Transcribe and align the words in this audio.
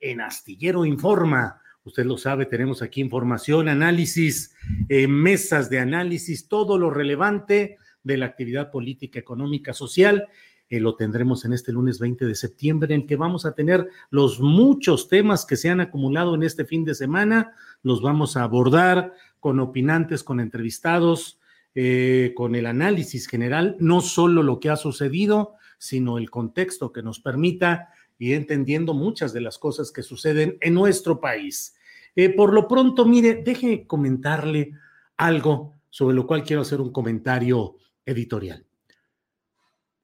en 0.00 0.20
Astillero 0.20 0.84
Informa. 0.84 1.60
Usted 1.84 2.04
lo 2.04 2.18
sabe, 2.18 2.46
tenemos 2.46 2.82
aquí 2.82 3.00
información, 3.00 3.68
análisis, 3.68 4.54
eh, 4.88 5.06
mesas 5.06 5.70
de 5.70 5.78
análisis, 5.78 6.48
todo 6.48 6.78
lo 6.78 6.90
relevante 6.90 7.78
de 8.02 8.16
la 8.16 8.26
actividad 8.26 8.70
política, 8.70 9.18
económica, 9.18 9.72
social. 9.72 10.26
Eh, 10.68 10.80
lo 10.80 10.96
tendremos 10.96 11.44
en 11.44 11.52
este 11.52 11.72
lunes 11.72 12.00
20 12.00 12.26
de 12.26 12.34
septiembre, 12.34 12.92
en 12.92 13.06
que 13.06 13.14
vamos 13.14 13.46
a 13.46 13.52
tener 13.54 13.88
los 14.10 14.40
muchos 14.40 15.08
temas 15.08 15.46
que 15.46 15.56
se 15.56 15.70
han 15.70 15.80
acumulado 15.80 16.34
en 16.34 16.42
este 16.42 16.64
fin 16.64 16.84
de 16.84 16.94
semana. 16.94 17.52
Los 17.82 18.02
vamos 18.02 18.36
a 18.36 18.42
abordar 18.42 19.12
con 19.38 19.60
opinantes, 19.60 20.24
con 20.24 20.40
entrevistados, 20.40 21.38
eh, 21.76 22.32
con 22.34 22.56
el 22.56 22.66
análisis 22.66 23.28
general, 23.28 23.76
no 23.78 24.00
solo 24.00 24.42
lo 24.42 24.58
que 24.58 24.70
ha 24.70 24.76
sucedido, 24.76 25.54
sino 25.78 26.18
el 26.18 26.30
contexto 26.30 26.90
que 26.90 27.02
nos 27.02 27.20
permita 27.20 27.90
y 28.18 28.32
entendiendo 28.32 28.94
muchas 28.94 29.32
de 29.32 29.40
las 29.40 29.58
cosas 29.58 29.92
que 29.92 30.02
suceden 30.02 30.58
en 30.60 30.74
nuestro 30.74 31.20
país. 31.20 31.74
Eh, 32.14 32.30
por 32.30 32.52
lo 32.52 32.66
pronto, 32.66 33.04
mire, 33.04 33.42
deje 33.44 33.86
comentarle 33.86 34.72
algo 35.16 35.74
sobre 35.90 36.16
lo 36.16 36.26
cual 36.26 36.44
quiero 36.44 36.62
hacer 36.62 36.80
un 36.80 36.92
comentario 36.92 37.76
editorial. 38.04 38.64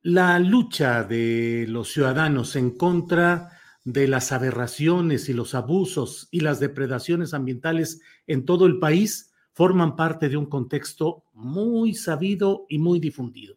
La 0.02 0.38
lucha 0.38 1.04
de 1.04 1.66
los 1.68 1.92
ciudadanos 1.92 2.56
en 2.56 2.72
contra 2.72 3.50
de 3.84 4.08
las 4.08 4.32
aberraciones 4.32 5.28
y 5.28 5.32
los 5.32 5.54
abusos 5.54 6.28
y 6.30 6.40
las 6.40 6.60
depredaciones 6.60 7.34
ambientales 7.34 8.00
en 8.26 8.44
todo 8.44 8.66
el 8.66 8.78
país 8.78 9.32
forman 9.52 9.96
parte 9.96 10.28
de 10.28 10.36
un 10.36 10.46
contexto 10.46 11.24
muy 11.32 11.94
sabido 11.94 12.66
y 12.68 12.78
muy 12.78 13.00
difundido. 13.00 13.56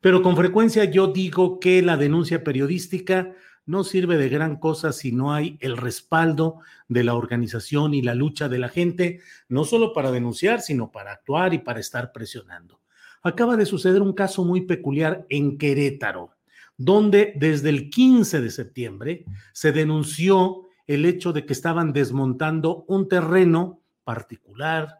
Pero 0.00 0.22
con 0.22 0.36
frecuencia 0.36 0.84
yo 0.84 1.08
digo 1.08 1.60
que 1.60 1.82
la 1.82 1.96
denuncia 1.96 2.42
periodística 2.42 3.34
no 3.64 3.84
sirve 3.84 4.16
de 4.16 4.28
gran 4.28 4.56
cosa 4.56 4.92
si 4.92 5.12
no 5.12 5.32
hay 5.32 5.56
el 5.60 5.76
respaldo 5.76 6.60
de 6.88 7.04
la 7.04 7.14
organización 7.14 7.94
y 7.94 8.02
la 8.02 8.14
lucha 8.14 8.48
de 8.48 8.58
la 8.58 8.68
gente, 8.68 9.20
no 9.48 9.64
solo 9.64 9.92
para 9.92 10.10
denunciar, 10.10 10.60
sino 10.60 10.90
para 10.90 11.12
actuar 11.12 11.54
y 11.54 11.58
para 11.58 11.80
estar 11.80 12.12
presionando. 12.12 12.80
Acaba 13.22 13.56
de 13.56 13.66
suceder 13.66 14.02
un 14.02 14.14
caso 14.14 14.44
muy 14.44 14.62
peculiar 14.62 15.26
en 15.28 15.58
Querétaro, 15.58 16.32
donde 16.76 17.34
desde 17.36 17.68
el 17.68 17.88
15 17.88 18.40
de 18.40 18.50
septiembre 18.50 19.24
se 19.52 19.70
denunció 19.70 20.62
el 20.86 21.04
hecho 21.04 21.32
de 21.32 21.46
que 21.46 21.52
estaban 21.52 21.92
desmontando 21.92 22.84
un 22.88 23.08
terreno 23.08 23.80
particular, 24.02 24.98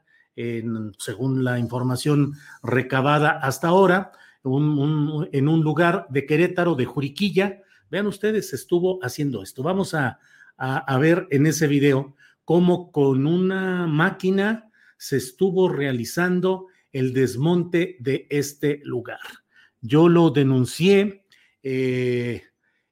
según 0.99 1.43
la 1.43 1.59
información 1.59 2.35
recabada 2.63 3.31
hasta 3.31 3.69
ahora, 3.69 4.13
en 4.45 5.49
un 5.49 5.63
lugar 5.65 6.07
de 6.09 6.25
Querétaro, 6.25 6.77
de 6.77 6.85
Juriquilla, 6.85 7.63
Vean 7.93 8.07
ustedes, 8.07 8.55
estuvo 8.55 8.99
haciendo 9.05 9.43
esto. 9.43 9.63
Vamos 9.63 9.93
a, 9.93 10.19
a, 10.57 10.97
ver 10.99 11.27
en 11.31 11.47
ese 11.47 11.67
video 11.67 12.17
cómo 12.43 12.91
con 12.91 13.27
una 13.27 13.87
máquina 13.87 14.71
se 14.97 15.19
estuvo 15.19 15.69
realizando 15.69 16.69
el 16.91 17.13
desmonte 17.13 17.99
de 18.01 18.27
este 18.31 18.81
lugar. 18.85 19.21
Yo 19.83 20.09
lo 20.09 20.31
denuncié 20.31 21.27
eh, 21.63 22.45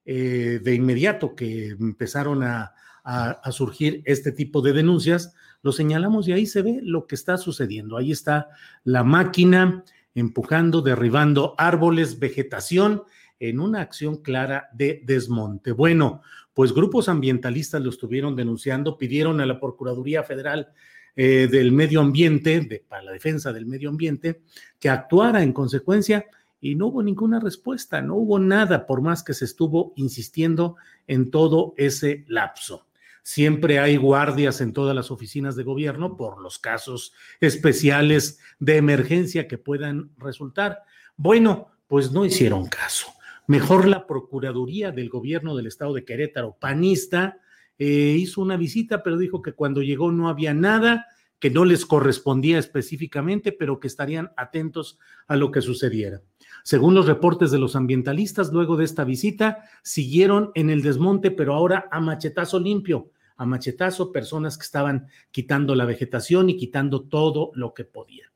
eh, 0.04 0.60
de 0.62 0.74
inmediato 0.74 1.34
que 1.34 1.68
empezaron 1.68 2.42
a, 2.42 2.74
a, 3.02 3.52
surgir 3.52 4.02
este 4.04 4.32
tipo 4.32 4.60
de 4.60 4.74
denuncias, 4.74 5.32
lo 5.62 5.72
señalamos 5.72 6.28
y 6.28 6.32
ahí 6.34 6.44
se 6.44 6.60
ve 6.60 6.80
lo 6.82 7.06
que 7.06 7.14
está 7.14 7.38
sucediendo. 7.38 7.96
Ahí 7.96 8.12
está 8.12 8.50
la 8.84 9.02
máquina 9.02 9.82
empujando, 10.14 10.82
derribando 10.82 11.54
árboles, 11.56 12.18
vegetación 12.18 13.04
en 13.40 13.58
una 13.58 13.80
acción 13.80 14.18
clara 14.18 14.68
de 14.72 15.02
desmonte. 15.04 15.72
Bueno, 15.72 16.22
pues 16.54 16.72
grupos 16.72 17.08
ambientalistas 17.08 17.82
lo 17.82 17.90
estuvieron 17.90 18.36
denunciando, 18.36 18.98
pidieron 18.98 19.40
a 19.40 19.46
la 19.46 19.58
Procuraduría 19.58 20.22
Federal 20.22 20.68
eh, 21.16 21.48
del 21.50 21.72
Medio 21.72 22.00
Ambiente, 22.00 22.84
para 22.86 23.02
la 23.02 23.12
defensa 23.12 23.52
del 23.52 23.66
medio 23.66 23.88
ambiente, 23.88 24.42
que 24.78 24.90
actuara 24.90 25.42
en 25.42 25.52
consecuencia 25.52 26.26
y 26.60 26.74
no 26.74 26.88
hubo 26.88 27.02
ninguna 27.02 27.40
respuesta, 27.40 28.02
no 28.02 28.16
hubo 28.16 28.38
nada, 28.38 28.86
por 28.86 29.00
más 29.00 29.22
que 29.22 29.34
se 29.34 29.46
estuvo 29.46 29.94
insistiendo 29.96 30.76
en 31.06 31.30
todo 31.30 31.74
ese 31.76 32.24
lapso. 32.28 32.86
Siempre 33.22 33.78
hay 33.78 33.96
guardias 33.96 34.60
en 34.60 34.72
todas 34.72 34.94
las 34.94 35.10
oficinas 35.10 35.56
de 35.56 35.64
gobierno 35.64 36.16
por 36.16 36.40
los 36.40 36.58
casos 36.58 37.12
especiales 37.40 38.38
de 38.58 38.76
emergencia 38.76 39.48
que 39.48 39.58
puedan 39.58 40.10
resultar. 40.18 40.84
Bueno, 41.16 41.68
pues 41.86 42.12
no 42.12 42.24
hicieron 42.24 42.66
caso. 42.66 43.12
Mejor 43.46 43.88
la 43.88 44.06
Procuraduría 44.06 44.92
del 44.92 45.08
Gobierno 45.08 45.56
del 45.56 45.66
Estado 45.66 45.94
de 45.94 46.04
Querétaro, 46.04 46.56
panista, 46.60 47.38
eh, 47.78 48.16
hizo 48.18 48.42
una 48.42 48.56
visita, 48.56 49.02
pero 49.02 49.16
dijo 49.16 49.42
que 49.42 49.52
cuando 49.52 49.82
llegó 49.82 50.12
no 50.12 50.28
había 50.28 50.54
nada, 50.54 51.06
que 51.38 51.50
no 51.50 51.64
les 51.64 51.86
correspondía 51.86 52.58
específicamente, 52.58 53.50
pero 53.50 53.80
que 53.80 53.88
estarían 53.88 54.30
atentos 54.36 54.98
a 55.26 55.36
lo 55.36 55.50
que 55.50 55.62
sucediera. 55.62 56.20
Según 56.62 56.94
los 56.94 57.06
reportes 57.06 57.50
de 57.50 57.58
los 57.58 57.76
ambientalistas, 57.76 58.52
luego 58.52 58.76
de 58.76 58.84
esta 58.84 59.04
visita, 59.04 59.64
siguieron 59.82 60.50
en 60.54 60.68
el 60.68 60.82
desmonte, 60.82 61.30
pero 61.30 61.54
ahora 61.54 61.88
a 61.90 62.00
machetazo 62.00 62.60
limpio, 62.60 63.10
a 63.36 63.46
machetazo, 63.46 64.12
personas 64.12 64.58
que 64.58 64.64
estaban 64.64 65.06
quitando 65.30 65.74
la 65.74 65.86
vegetación 65.86 66.50
y 66.50 66.58
quitando 66.58 67.08
todo 67.08 67.50
lo 67.54 67.72
que 67.72 67.86
podían. 67.86 68.30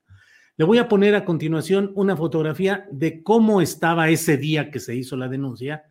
Le 0.56 0.64
voy 0.64 0.78
a 0.78 0.88
poner 0.88 1.16
a 1.16 1.24
continuación 1.24 1.90
una 1.96 2.16
fotografía 2.16 2.86
de 2.92 3.24
cómo 3.24 3.60
estaba 3.60 4.08
ese 4.08 4.36
día 4.36 4.70
que 4.70 4.78
se 4.78 4.94
hizo 4.94 5.16
la 5.16 5.26
denuncia 5.26 5.82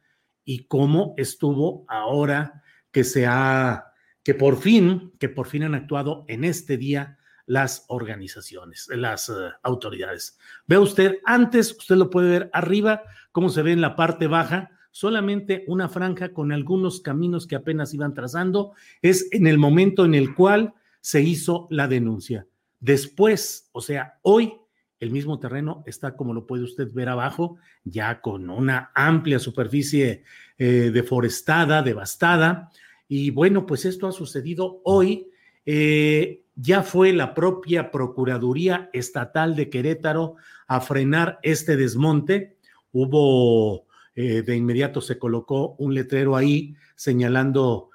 y 0.46 0.68
cómo 0.68 1.14
estuvo 1.18 1.84
ahora 1.90 2.64
que 2.90 3.04
se 3.04 3.26
ha, 3.28 3.88
que 4.24 4.34
por 4.34 4.58
fin, 4.58 5.12
que 5.20 5.28
por 5.28 5.48
fin 5.48 5.64
han 5.64 5.76
actuado 5.76 6.24
en 6.30 6.46
este 6.46 6.78
día 6.78 7.18
las 7.46 7.84
organizaciones, 7.90 8.88
las 8.90 9.28
uh, 9.28 9.50
autoridades. 9.64 10.40
Ve 10.66 10.78
usted, 10.78 11.18
antes, 11.26 11.76
usted 11.78 11.98
lo 11.98 12.10
puede 12.10 12.30
ver 12.30 12.50
arriba, 12.54 13.04
cómo 13.34 13.50
se 13.50 13.64
ve 13.64 13.74
en 13.74 13.82
la 13.82 13.98
parte 13.98 14.28
baja, 14.28 14.72
solamente 14.92 15.66
una 15.68 15.90
franja 15.90 16.32
con 16.32 16.54
algunos 16.54 17.02
caminos 17.02 17.48
que 17.48 17.58
apenas 17.58 17.94
iban 17.94 18.14
trazando, 18.14 18.72
es 19.02 19.28
en 19.34 19.46
el 19.46 19.58
momento 19.58 20.06
en 20.06 20.16
el 20.16 20.34
cual 20.34 20.74
se 21.02 21.22
hizo 21.22 21.68
la 21.70 21.90
denuncia. 21.90 22.48
Después, 22.84 23.70
o 23.72 23.80
sea, 23.80 24.20
hoy 24.24 24.60
el 25.00 25.10
mismo 25.10 25.40
terreno 25.40 25.86
está, 25.86 26.18
como 26.18 26.34
lo 26.34 26.46
puede 26.46 26.64
usted 26.64 26.92
ver 26.92 27.08
abajo, 27.08 27.56
ya 27.86 28.20
con 28.20 28.50
una 28.50 28.92
amplia 28.94 29.40
superficie 29.40 30.26
eh, 30.58 30.92
deforestada, 30.94 31.82
devastada. 31.82 32.72
Y 33.08 33.30
bueno, 33.30 33.66
pues 33.66 33.86
esto 33.86 34.06
ha 34.06 34.12
sucedido 34.12 34.82
hoy 34.84 35.30
eh, 35.66 36.44
ya 36.56 36.84
fue 36.84 37.14
la 37.14 37.34
propia 37.34 37.90
Procuraduría 37.90 38.90
Estatal 38.92 39.56
de 39.56 39.70
Querétaro 39.70 40.36
a 40.68 40.82
frenar 40.82 41.40
este 41.42 41.78
desmonte. 41.78 42.58
Hubo, 42.92 43.88
eh, 44.14 44.42
de 44.42 44.58
inmediato 44.58 45.00
se 45.00 45.18
colocó 45.18 45.76
un 45.78 45.94
letrero 45.94 46.36
ahí 46.36 46.76
señalando 46.98 47.92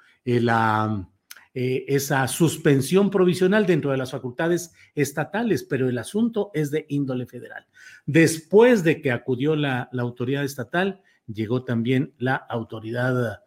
eh, 1.53 1.85
esa 1.87 2.27
suspensión 2.27 3.09
provisional 3.09 3.65
dentro 3.65 3.91
de 3.91 3.97
las 3.97 4.11
facultades 4.11 4.73
estatales, 4.95 5.63
pero 5.63 5.89
el 5.89 5.97
asunto 5.97 6.51
es 6.53 6.71
de 6.71 6.85
índole 6.89 7.25
federal. 7.25 7.65
Después 8.05 8.83
de 8.83 9.01
que 9.01 9.11
acudió 9.11 9.55
la, 9.55 9.89
la 9.91 10.03
autoridad 10.03 10.43
estatal, 10.43 11.01
llegó 11.27 11.63
también 11.63 12.13
la 12.17 12.35
autoridad 12.35 13.41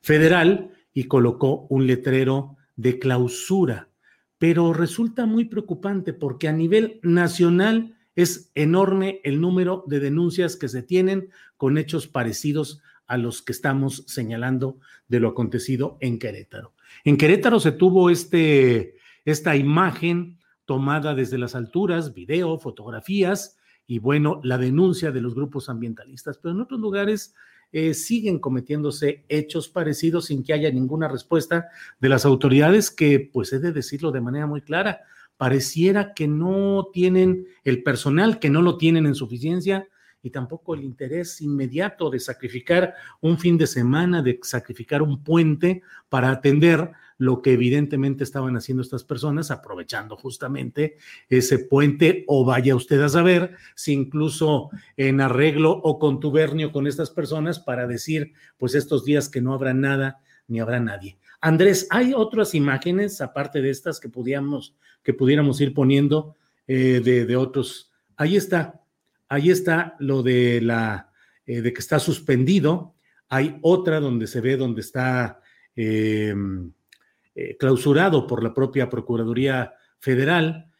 federal 0.00 0.70
y 0.94 1.04
colocó 1.04 1.66
un 1.68 1.86
letrero 1.86 2.56
de 2.76 2.98
clausura. 2.98 3.88
Pero 4.38 4.72
resulta 4.72 5.26
muy 5.26 5.44
preocupante 5.44 6.12
porque 6.12 6.48
a 6.48 6.52
nivel 6.52 7.00
nacional 7.02 7.96
es 8.14 8.50
enorme 8.54 9.20
el 9.22 9.40
número 9.40 9.84
de 9.86 10.00
denuncias 10.00 10.56
que 10.56 10.68
se 10.68 10.82
tienen 10.82 11.30
con 11.56 11.78
hechos 11.78 12.08
parecidos 12.08 12.80
a 13.08 13.16
los 13.16 13.42
que 13.42 13.52
estamos 13.52 14.04
señalando 14.06 14.78
de 15.08 15.18
lo 15.18 15.28
acontecido 15.28 15.96
en 16.00 16.18
Querétaro. 16.18 16.74
En 17.04 17.16
Querétaro 17.16 17.58
se 17.58 17.72
tuvo 17.72 18.10
este, 18.10 18.96
esta 19.24 19.56
imagen 19.56 20.38
tomada 20.66 21.14
desde 21.14 21.38
las 21.38 21.54
alturas, 21.54 22.14
video, 22.14 22.58
fotografías 22.58 23.56
y 23.86 23.98
bueno, 23.98 24.40
la 24.44 24.58
denuncia 24.58 25.10
de 25.10 25.22
los 25.22 25.34
grupos 25.34 25.70
ambientalistas, 25.70 26.38
pero 26.38 26.54
en 26.54 26.60
otros 26.60 26.78
lugares 26.78 27.34
eh, 27.72 27.94
siguen 27.94 28.38
cometiéndose 28.38 29.24
hechos 29.28 29.68
parecidos 29.68 30.26
sin 30.26 30.42
que 30.42 30.52
haya 30.52 30.70
ninguna 30.70 31.08
respuesta 31.08 31.68
de 31.98 32.08
las 32.10 32.26
autoridades 32.26 32.90
que, 32.90 33.30
pues 33.32 33.52
he 33.52 33.58
de 33.58 33.72
decirlo 33.72 34.12
de 34.12 34.20
manera 34.20 34.46
muy 34.46 34.60
clara, 34.60 35.00
pareciera 35.38 36.12
que 36.12 36.28
no 36.28 36.88
tienen 36.92 37.46
el 37.64 37.82
personal, 37.82 38.38
que 38.38 38.50
no 38.50 38.60
lo 38.60 38.76
tienen 38.76 39.06
en 39.06 39.14
suficiencia 39.14 39.88
y 40.22 40.30
tampoco 40.30 40.74
el 40.74 40.82
interés 40.82 41.40
inmediato 41.40 42.10
de 42.10 42.20
sacrificar 42.20 42.94
un 43.20 43.38
fin 43.38 43.56
de 43.56 43.66
semana, 43.66 44.22
de 44.22 44.38
sacrificar 44.42 45.02
un 45.02 45.22
puente 45.22 45.82
para 46.08 46.30
atender 46.30 46.90
lo 47.18 47.42
que 47.42 47.52
evidentemente 47.52 48.24
estaban 48.24 48.56
haciendo 48.56 48.82
estas 48.82 49.04
personas, 49.04 49.50
aprovechando 49.50 50.16
justamente 50.16 50.96
ese 51.28 51.58
puente, 51.58 52.24
o 52.28 52.44
vaya 52.44 52.76
usted 52.76 53.00
a 53.02 53.08
saber 53.08 53.56
si 53.74 53.92
incluso 53.92 54.70
en 54.96 55.20
arreglo 55.20 55.72
o 55.72 55.98
contubernio 55.98 56.70
con 56.72 56.86
estas 56.86 57.10
personas 57.10 57.58
para 57.58 57.86
decir, 57.86 58.32
pues 58.56 58.74
estos 58.74 59.04
días 59.04 59.28
que 59.28 59.40
no 59.40 59.52
habrá 59.52 59.74
nada 59.74 60.20
ni 60.46 60.60
habrá 60.60 60.80
nadie. 60.80 61.18
Andrés, 61.40 61.86
¿hay 61.90 62.14
otras 62.14 62.54
imágenes 62.54 63.20
aparte 63.20 63.60
de 63.60 63.70
estas 63.70 64.00
que 64.00 64.08
pudiéramos, 64.08 64.74
que 65.02 65.12
pudiéramos 65.12 65.60
ir 65.60 65.74
poniendo 65.74 66.34
eh, 66.66 67.00
de, 67.04 67.36
otros? 67.36 67.92
Ahí 68.16 68.36
está, 68.36 68.80
ahí 69.28 69.50
está 69.50 69.96
lo 69.98 70.22
de 70.22 70.60
la 70.60 71.08
eh, 71.48 71.62
de 71.62 71.72
que 71.72 71.80
está 71.80 71.98
suspendido. 71.98 72.94
Hay 73.30 73.58
otra 73.62 74.00
donde 74.00 74.26
se 74.26 74.42
ve 74.42 74.58
donde 74.58 74.82
está 74.82 75.40
eh, 75.74 76.34
eh, 77.34 77.56
clausurado 77.56 78.26
por 78.26 78.42
la 78.42 78.52
propia 78.52 78.90
Procuraduría 78.90 79.72
Federal. 79.98 80.70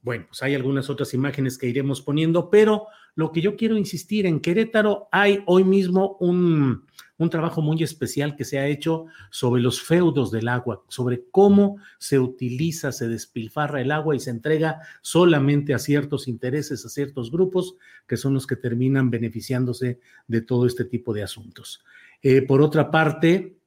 Bueno, 0.00 0.24
pues 0.28 0.42
hay 0.42 0.54
algunas 0.54 0.88
otras 0.88 1.12
imágenes 1.12 1.58
que 1.58 1.66
iremos 1.66 2.00
poniendo, 2.00 2.48
pero 2.48 2.86
lo 3.14 3.30
que 3.30 3.42
yo 3.42 3.56
quiero 3.56 3.76
insistir, 3.76 4.26
en 4.26 4.40
Querétaro 4.40 5.08
hay 5.12 5.42
hoy 5.46 5.64
mismo 5.64 6.16
un, 6.20 6.86
un, 7.18 7.30
trabajo 7.30 7.62
muy 7.62 7.82
especial 7.82 8.36
que 8.36 8.44
se 8.44 8.58
ha 8.58 8.66
hecho 8.66 9.06
sobre 9.30 9.62
los 9.62 9.82
feudos 9.82 10.30
del 10.30 10.48
agua, 10.48 10.84
sobre 10.88 11.24
cómo 11.30 11.78
se 11.98 12.18
utiliza, 12.18 12.92
se 12.92 13.08
despilfarra 13.08 13.80
el 13.80 13.90
agua 13.90 14.16
y 14.16 14.20
se 14.20 14.30
entrega 14.30 14.80
solamente 15.02 15.74
a 15.74 15.78
ciertos 15.78 16.28
intereses, 16.28 16.84
a 16.84 16.88
ciertos 16.88 17.30
grupos, 17.30 17.76
que 18.06 18.16
son 18.16 18.34
los 18.34 18.46
que 18.46 18.56
terminan 18.56 19.10
beneficiándose 19.10 20.00
de 20.26 20.40
todo 20.40 20.66
este 20.66 20.84
tipo 20.84 21.12
de 21.12 21.22
asuntos. 21.22 21.84
Eh, 22.22 22.42
por 22.42 22.62
otra 22.62 22.90
parte, 22.90 23.58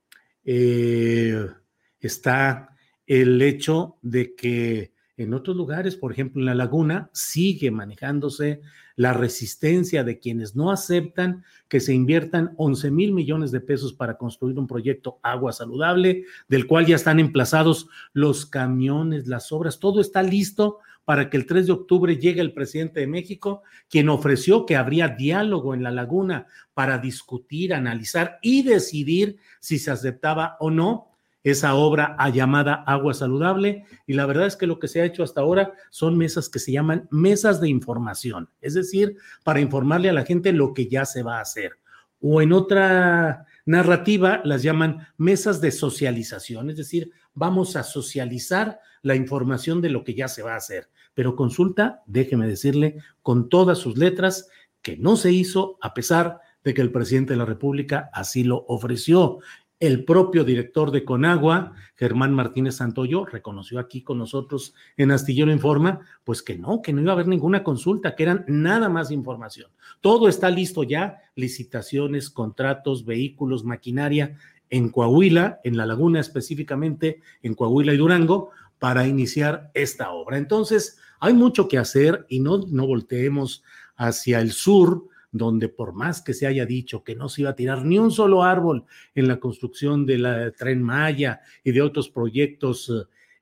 eh, 0.43 1.45
está 1.99 2.75
el 3.05 3.41
hecho 3.41 3.97
de 4.01 4.35
que 4.35 4.96
en 5.17 5.33
otros 5.33 5.57
lugares, 5.57 5.95
por 5.95 6.11
ejemplo 6.11 6.41
en 6.41 6.45
la 6.45 6.55
laguna, 6.55 7.09
sigue 7.11 7.71
manejándose 7.71 8.61
la 8.95 9.13
resistencia 9.13 10.03
de 10.03 10.19
quienes 10.19 10.55
no 10.55 10.71
aceptan 10.71 11.43
que 11.67 11.79
se 11.79 11.93
inviertan 11.93 12.53
11 12.57 12.91
mil 12.91 13.13
millones 13.13 13.51
de 13.51 13.59
pesos 13.59 13.93
para 13.93 14.17
construir 14.17 14.57
un 14.59 14.67
proyecto 14.67 15.19
agua 15.23 15.53
saludable, 15.53 16.25
del 16.47 16.67
cual 16.67 16.85
ya 16.85 16.95
están 16.95 17.19
emplazados 17.19 17.89
los 18.13 18.45
camiones, 18.45 19.27
las 19.27 19.51
obras, 19.51 19.79
todo 19.79 20.01
está 20.01 20.21
listo 20.21 20.79
para 21.03 21.29
que 21.29 21.37
el 21.37 21.45
3 21.45 21.67
de 21.67 21.71
octubre 21.71 22.17
llegue 22.17 22.41
el 22.41 22.53
presidente 22.53 22.99
de 22.99 23.07
México, 23.07 23.63
quien 23.89 24.09
ofreció 24.09 24.65
que 24.65 24.75
habría 24.75 25.07
diálogo 25.07 25.73
en 25.73 25.81
la 25.81 25.89
laguna 25.89 26.47
para 26.73 26.97
discutir, 26.99 27.73
analizar 27.73 28.39
y 28.41 28.61
decidir 28.61 29.37
si 29.59 29.79
se 29.79 29.89
aceptaba 29.89 30.57
o 30.59 30.69
no 30.69 31.16
esa 31.43 31.75
obra 31.75 32.15
a 32.17 32.29
llamada 32.29 32.83
Agua 32.85 33.13
Saludable. 33.13 33.85
Y 34.05 34.13
la 34.13 34.25
verdad 34.25 34.47
es 34.47 34.55
que 34.55 34.67
lo 34.67 34.79
que 34.79 34.87
se 34.87 35.01
ha 35.01 35.05
hecho 35.05 35.23
hasta 35.23 35.41
ahora 35.41 35.73
son 35.89 36.17
mesas 36.17 36.49
que 36.49 36.59
se 36.59 36.71
llaman 36.71 37.07
mesas 37.11 37.61
de 37.61 37.69
información, 37.69 38.49
es 38.61 38.73
decir, 38.73 39.17
para 39.43 39.59
informarle 39.59 40.09
a 40.09 40.13
la 40.13 40.25
gente 40.25 40.51
lo 40.51 40.73
que 40.73 40.87
ya 40.87 41.05
se 41.05 41.23
va 41.23 41.37
a 41.37 41.41
hacer. 41.41 41.73
O 42.19 42.41
en 42.41 42.51
otra 42.51 43.45
narrativa 43.65 44.41
las 44.43 44.63
llaman 44.63 45.07
mesas 45.17 45.61
de 45.61 45.71
socialización, 45.71 46.69
es 46.69 46.77
decir, 46.77 47.11
vamos 47.33 47.75
a 47.75 47.83
socializar 47.83 48.79
la 49.03 49.15
información 49.15 49.81
de 49.81 49.89
lo 49.89 50.03
que 50.03 50.15
ya 50.15 50.27
se 50.27 50.41
va 50.41 50.53
a 50.53 50.57
hacer 50.57 50.89
pero 51.17 51.35
consulta, 51.35 52.03
déjeme 52.05 52.45
decirle, 52.45 52.97
con 53.23 53.49
todas 53.49 53.79
sus 53.79 53.97
letras, 53.97 54.49
que 54.83 54.97
no 54.97 55.15
se 55.15 55.31
hizo 55.31 55.79
a 55.81 55.95
pesar 55.95 56.41
de 56.63 56.75
que 56.75 56.81
el 56.83 56.91
presidente 56.91 57.33
de 57.33 57.37
la 57.37 57.45
República 57.45 58.11
así 58.13 58.43
lo 58.43 58.65
ofreció. 58.67 59.39
El 59.79 60.05
propio 60.05 60.43
director 60.43 60.89
de 60.89 61.05
Conagua, 61.05 61.73
Germán 61.95 62.33
Martínez 62.33 62.77
Santoyo, 62.77 63.25
reconoció 63.25 63.77
aquí 63.77 64.01
con 64.01 64.17
nosotros 64.17 64.73
en 64.97 65.11
Astillero 65.11 65.51
Informa, 65.51 65.99
pues 66.23 66.41
que 66.41 66.57
no, 66.57 66.81
que 66.81 66.93
no 66.93 67.01
iba 67.01 67.11
a 67.11 67.13
haber 67.13 67.27
ninguna 67.27 67.63
consulta, 67.63 68.15
que 68.15 68.23
eran 68.23 68.43
nada 68.47 68.89
más 68.89 69.11
información. 69.11 69.69
Todo 70.01 70.29
está 70.29 70.49
listo 70.49 70.81
ya, 70.81 71.19
licitaciones, 71.35 72.31
contratos, 72.31 73.05
vehículos, 73.05 73.65
maquinaria 73.65 74.35
en 74.71 74.89
Coahuila, 74.89 75.59
en 75.63 75.77
la 75.77 75.85
laguna 75.85 76.21
específicamente, 76.21 77.21
en 77.43 77.53
Coahuila 77.53 77.93
y 77.93 77.97
Durango, 77.97 78.49
para 78.79 79.07
iniciar 79.07 79.69
esta 79.75 80.09
obra. 80.09 80.39
Entonces, 80.39 80.97
hay 81.19 81.33
mucho 81.33 81.67
que 81.67 81.77
hacer 81.77 82.25
y 82.29 82.39
no, 82.39 82.65
no 82.67 82.87
volteemos 82.87 83.63
hacia 83.95 84.39
el 84.41 84.53
sur, 84.53 85.07
donde 85.31 85.69
por 85.69 85.93
más 85.93 86.21
que 86.21 86.33
se 86.33 86.47
haya 86.47 86.65
dicho 86.65 87.03
que 87.03 87.15
no 87.15 87.29
se 87.29 87.41
iba 87.41 87.51
a 87.51 87.55
tirar 87.55 87.85
ni 87.85 87.99
un 87.99 88.11
solo 88.11 88.43
árbol 88.43 88.85
en 89.15 89.27
la 89.27 89.39
construcción 89.39 90.05
de 90.05 90.17
la 90.17 90.51
tren 90.51 90.81
Maya 90.81 91.41
y 91.63 91.71
de 91.71 91.81
otros 91.81 92.09
proyectos 92.09 92.91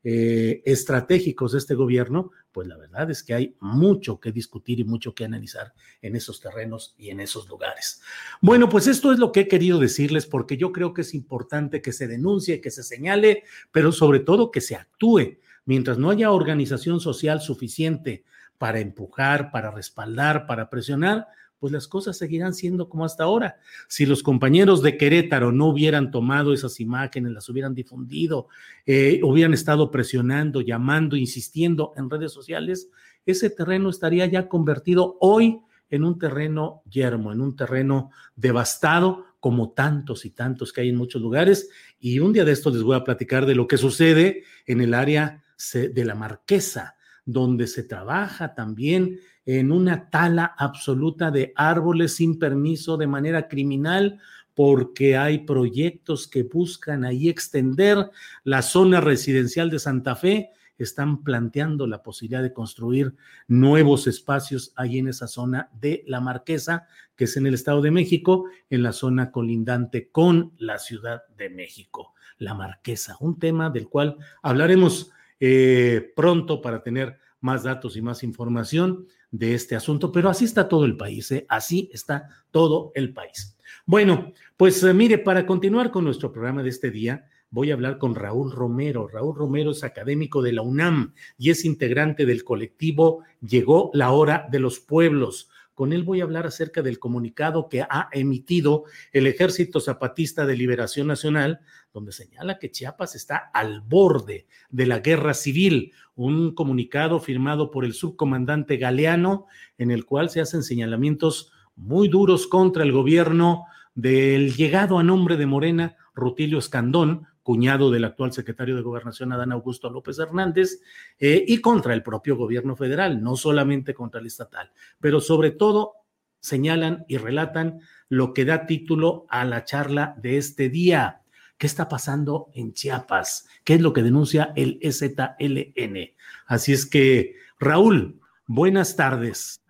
eh, 0.07 0.61
estratégicos 0.65 1.53
de 1.53 1.57
este 1.57 1.73
gobierno, 1.73 2.31
pues 2.51 2.67
la 2.67 2.77
verdad 2.77 3.09
es 3.09 3.23
que 3.23 3.33
hay 3.33 3.55
mucho 3.59 4.19
que 4.19 4.31
discutir 4.31 4.79
y 4.79 4.83
mucho 4.83 5.15
que 5.15 5.25
analizar 5.25 5.73
en 5.99 6.15
esos 6.15 6.39
terrenos 6.39 6.93
y 6.99 7.09
en 7.09 7.19
esos 7.19 7.49
lugares. 7.49 8.01
Bueno, 8.39 8.69
pues 8.69 8.85
esto 8.85 9.11
es 9.11 9.17
lo 9.17 9.31
que 9.31 9.41
he 9.41 9.47
querido 9.47 9.79
decirles 9.79 10.27
porque 10.27 10.57
yo 10.57 10.71
creo 10.71 10.93
que 10.93 11.01
es 11.01 11.15
importante 11.15 11.81
que 11.81 11.91
se 11.91 12.07
denuncie, 12.07 12.61
que 12.61 12.69
se 12.69 12.83
señale, 12.83 13.45
pero 13.71 13.91
sobre 13.91 14.19
todo 14.19 14.51
que 14.51 14.61
se 14.61 14.75
actúe 14.75 15.39
mientras 15.65 15.97
no 15.97 16.11
haya 16.11 16.31
organización 16.31 16.99
social 16.99 17.41
suficiente 17.41 18.23
para 18.59 18.79
empujar, 18.79 19.51
para 19.51 19.71
respaldar, 19.71 20.45
para 20.45 20.69
presionar, 20.69 21.27
pues 21.59 21.71
las 21.71 21.87
cosas 21.87 22.17
seguirán 22.17 22.53
siendo 22.53 22.89
como 22.89 23.05
hasta 23.05 23.23
ahora. 23.23 23.57
Si 23.87 24.05
los 24.05 24.23
compañeros 24.23 24.81
de 24.81 24.97
Querétaro 24.97 25.51
no 25.51 25.67
hubieran 25.67 26.11
tomado 26.11 26.53
esas 26.53 26.79
imágenes, 26.79 27.31
las 27.31 27.49
hubieran 27.49 27.73
difundido, 27.73 28.47
eh, 28.85 29.19
hubieran 29.23 29.53
estado 29.53 29.91
presionando, 29.91 30.61
llamando, 30.61 31.15
insistiendo 31.15 31.93
en 31.97 32.09
redes 32.09 32.31
sociales, 32.31 32.89
ese 33.25 33.49
terreno 33.49 33.89
estaría 33.89 34.25
ya 34.25 34.47
convertido 34.47 35.17
hoy 35.19 35.61
en 35.89 36.03
un 36.03 36.17
terreno 36.19 36.81
yermo, 36.89 37.31
en 37.31 37.41
un 37.41 37.55
terreno 37.55 38.11
devastado, 38.35 39.25
como 39.39 39.73
tantos 39.73 40.25
y 40.25 40.31
tantos 40.31 40.73
que 40.73 40.81
hay 40.81 40.89
en 40.89 40.95
muchos 40.95 41.21
lugares. 41.21 41.69
Y 41.99 42.17
un 42.19 42.33
día 42.33 42.45
de 42.45 42.51
esto 42.51 42.71
les 42.71 42.81
voy 42.81 42.95
a 42.95 43.03
platicar 43.03 43.45
de 43.45 43.53
lo 43.53 43.67
que 43.67 43.77
sucede 43.77 44.43
en 44.65 44.81
el 44.81 44.93
área 44.95 45.43
de 45.73 46.05
la 46.05 46.15
Marquesa, 46.15 46.95
donde 47.25 47.67
se 47.67 47.83
trabaja 47.83 48.55
también 48.55 49.19
en 49.45 49.71
una 49.71 50.09
tala 50.09 50.55
absoluta 50.57 51.31
de 51.31 51.53
árboles 51.55 52.15
sin 52.15 52.39
permiso 52.39 52.97
de 52.97 53.07
manera 53.07 53.47
criminal, 53.47 54.19
porque 54.53 55.17
hay 55.17 55.39
proyectos 55.39 56.27
que 56.27 56.43
buscan 56.43 57.03
ahí 57.03 57.29
extender 57.29 58.09
la 58.43 58.61
zona 58.61 59.01
residencial 59.01 59.69
de 59.69 59.79
Santa 59.79 60.15
Fe, 60.15 60.49
están 60.77 61.23
planteando 61.23 61.87
la 61.87 62.03
posibilidad 62.03 62.41
de 62.41 62.53
construir 62.53 63.15
nuevos 63.47 64.07
espacios 64.07 64.73
ahí 64.75 64.97
en 64.97 65.07
esa 65.07 65.27
zona 65.27 65.69
de 65.79 66.03
la 66.07 66.19
Marquesa, 66.19 66.87
que 67.15 67.25
es 67.25 67.37
en 67.37 67.47
el 67.47 67.53
Estado 67.53 67.81
de 67.81 67.91
México, 67.91 68.45
en 68.69 68.83
la 68.83 68.91
zona 68.91 69.31
colindante 69.31 70.09
con 70.09 70.53
la 70.57 70.79
Ciudad 70.79 71.23
de 71.37 71.49
México. 71.49 72.13
la 72.37 72.53
marquesa, 72.53 73.15
un 73.21 73.39
tema 73.39 73.69
del 73.69 73.87
cual 73.87 74.17
hablaremos 74.43 75.09
eh, 75.39 76.11
pronto 76.17 76.61
para 76.61 76.83
tener 76.83 77.17
más 77.39 77.63
datos 77.63 77.95
y 77.95 78.01
más 78.01 78.23
información 78.23 79.07
de 79.37 79.53
este 79.53 79.75
asunto, 79.75 80.11
pero 80.11 80.29
así 80.29 80.45
está 80.45 80.69
todo 80.69 80.85
el 80.85 80.95
país, 80.95 81.29
¿eh? 81.31 81.45
así 81.49 81.89
está 81.91 82.29
todo 82.51 82.91
el 82.95 83.13
país. 83.13 83.57
Bueno, 83.85 84.31
pues 84.55 84.81
eh, 84.83 84.93
mire, 84.93 85.17
para 85.17 85.45
continuar 85.45 85.91
con 85.91 86.05
nuestro 86.05 86.31
programa 86.31 86.63
de 86.63 86.69
este 86.69 86.89
día, 86.89 87.25
voy 87.49 87.69
a 87.69 87.73
hablar 87.73 87.97
con 87.97 88.15
Raúl 88.15 88.51
Romero. 88.51 89.07
Raúl 89.07 89.35
Romero 89.35 89.71
es 89.71 89.83
académico 89.83 90.41
de 90.41 90.53
la 90.53 90.61
UNAM 90.61 91.13
y 91.37 91.49
es 91.49 91.65
integrante 91.65 92.25
del 92.25 92.43
colectivo 92.43 93.23
Llegó 93.41 93.91
la 93.93 94.11
hora 94.11 94.47
de 94.49 94.59
los 94.59 94.79
pueblos. 94.79 95.49
Con 95.75 95.91
él 95.91 96.03
voy 96.03 96.21
a 96.21 96.23
hablar 96.23 96.47
acerca 96.47 96.81
del 96.81 96.99
comunicado 96.99 97.67
que 97.67 97.81
ha 97.81 98.07
emitido 98.13 98.85
el 99.11 99.27
Ejército 99.27 99.81
Zapatista 99.81 100.45
de 100.45 100.55
Liberación 100.55 101.05
Nacional, 101.05 101.59
donde 101.93 102.13
señala 102.13 102.57
que 102.57 102.71
Chiapas 102.71 103.13
está 103.13 103.51
al 103.53 103.81
borde 103.81 104.47
de 104.69 104.85
la 104.85 104.99
guerra 104.99 105.33
civil. 105.33 105.91
Un 106.15 106.55
comunicado 106.55 107.19
firmado 107.19 107.71
por 107.71 107.83
el 107.83 107.93
subcomandante 107.93 108.77
Galeano, 108.77 109.47
en 109.77 109.91
el 109.91 110.05
cual 110.05 110.29
se 110.29 110.39
hacen 110.39 110.63
señalamientos 110.63 111.51
muy 111.75 112.07
duros 112.07 112.47
contra 112.47 112.83
el 112.83 112.93
gobierno 112.93 113.65
del 113.95 114.55
llegado 114.55 114.97
a 114.97 115.03
nombre 115.03 115.35
de 115.35 115.45
Morena, 115.45 115.97
Rutilio 116.13 116.57
Escandón, 116.57 117.27
cuñado 117.45 117.91
del 117.91 118.05
actual 118.05 118.33
secretario 118.33 118.75
de 118.75 118.81
Gobernación, 118.81 119.31
Adán 119.31 119.51
Augusto 119.51 119.91
López 119.91 120.17
Hernández, 120.17 120.81
eh, 121.19 121.45
y 121.47 121.61
contra 121.61 121.93
el 121.93 122.01
propio 122.01 122.35
gobierno 122.35 122.75
federal, 122.75 123.21
no 123.21 123.37
solamente 123.37 123.93
contra 123.93 124.19
el 124.19 124.25
estatal, 124.25 124.71
pero 124.99 125.21
sobre 125.21 125.51
todo 125.51 125.93
señalan 126.39 127.05
y 127.07 127.17
relatan 127.17 127.81
lo 128.09 128.33
que 128.33 128.45
da 128.45 128.65
título 128.65 129.27
a 129.29 129.45
la 129.45 129.63
charla 129.63 130.15
de 130.17 130.37
este 130.37 130.69
día. 130.69 131.21
¿Qué 131.59 131.67
está 131.67 131.87
pasando 131.87 132.49
en 132.55 132.73
Chiapas? 132.73 133.47
¿Qué 133.63 133.75
es 133.75 133.81
lo 133.81 133.93
que 133.93 134.01
denuncia 134.01 134.51
el 134.55 134.79
EZLN? 134.81 136.15
Así 136.47 136.73
es 136.73 136.87
que, 136.87 137.35
Raúl, 137.59 138.19
buenas 138.47 138.95
tardes. 138.95 139.61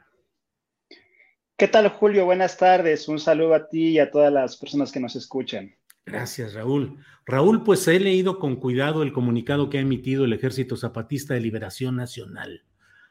¿Qué 1.58 1.67
tal, 1.67 1.89
Julio? 1.89 2.24
Buenas 2.24 2.55
tardes. 2.55 3.10
Un 3.10 3.20
saludo 3.20 3.53
a 3.53 3.67
ti 3.67 3.89
y 3.89 4.00
a 4.00 4.10
todas 4.10 4.32
las 4.32 4.55
personas 4.55 4.94
que 4.94 5.01
nos 5.01 5.17
escuchan. 5.17 5.75
Gracias, 6.05 6.53
Raúl. 6.53 7.00
Raúl, 7.27 7.63
pues 7.63 7.88
he 7.88 8.00
leído 8.00 8.38
con 8.38 8.55
cuidado 8.55 9.01
el 9.01 9.12
comunicado 9.12 9.70
que 9.70 9.79
ha 9.79 9.82
emitido 9.82 10.25
el 10.25 10.34
Ejército 10.34 10.77
Zapatista 10.77 11.34
de 11.34 11.39
Liberación 11.39 11.96
Nacional. 11.96 12.63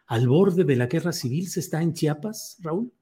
¿Al 0.07 0.29
borde 0.29 0.63
de 0.63 0.77
la 0.77 0.87
guerra 0.87 1.13
civil 1.13 1.49
se 1.49 1.59
está 1.59 1.83
en 1.83 1.95
Chiapas, 1.95 2.59
Raúl? 2.63 2.93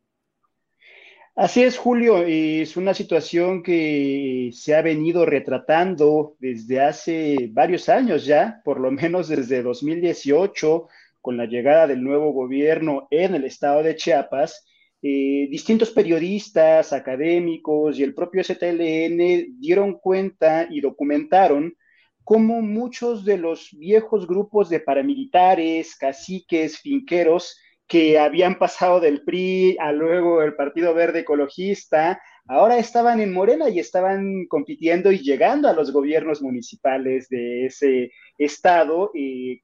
Así 1.35 1.63
es, 1.63 1.77
Julio. 1.77 2.25
Es 2.25 2.79
una 2.79 2.95
situación 2.95 3.63
que 3.63 4.51
se 4.55 4.75
ha 4.75 4.81
venido 4.81 5.27
retratando 5.27 6.37
desde 6.39 6.81
hace 6.81 7.51
varios 7.53 7.91
años 7.91 8.25
ya, 8.25 8.63
por 8.65 8.81
lo 8.81 8.91
menos 8.91 9.29
desde 9.29 9.63
2018, 9.63 10.89
con 11.21 11.37
la 11.37 11.45
llegada 11.45 11.87
del 11.89 12.03
nuevo 12.03 12.33
gobierno 12.33 13.07
en 13.11 13.35
el 13.35 13.45
estado 13.45 13.83
de 13.83 13.97
Chiapas 13.97 14.65
eh, 15.03 15.49
distintos 15.51 15.91
periodistas, 15.91 16.93
académicos 16.93 17.99
y 17.99 18.05
el 18.05 18.15
propio 18.15 18.43
STLN 18.45 19.59
dieron 19.59 19.95
cuenta 19.95 20.69
y 20.71 20.81
documentaron 20.81 21.75
cómo 22.23 22.63
muchos 22.63 23.25
de 23.25 23.37
los 23.37 23.71
viejos 23.73 24.29
grupos 24.29 24.69
de 24.69 24.79
paramilitares, 24.79 25.97
caciques, 25.97 26.79
finqueros, 26.79 27.59
que 27.89 28.19
habían 28.19 28.59
pasado 28.59 29.01
del 29.01 29.23
PRI 29.23 29.77
a 29.81 29.93
luego 29.93 30.41
el 30.43 30.55
Partido 30.55 30.95
Verde 30.95 31.21
Ecologista, 31.21 32.23
ahora 32.53 32.77
estaban 32.79 33.21
en 33.21 33.33
Morena 33.33 33.71
y 33.71 33.79
estaban 33.79 34.47
compitiendo 34.47 35.11
y 35.11 35.21
llegando 35.21 35.69
a 35.69 35.73
los 35.73 35.91
gobiernos 35.91 36.43
municipales 36.43 37.29
de 37.31 37.67
ese 37.67 38.13
estado, 38.37 39.11
y 39.15 39.63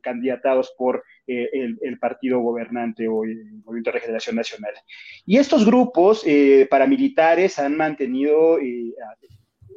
candidatados 0.00 0.74
por 0.78 1.04
eh, 1.26 1.50
el, 1.52 1.98
partido 1.98 2.40
gobernante 2.40 3.06
o 3.06 3.24
el 3.24 3.60
Movimiento 3.64 3.90
de 3.90 3.98
Regeneración 3.98 4.36
Nacional. 4.36 4.72
Y 5.26 5.36
estos 5.36 5.66
grupos 5.66 6.22
eh, 6.26 6.66
paramilitares 6.70 7.58
han 7.58 7.76
mantenido 7.76 8.58
eh, 8.58 8.94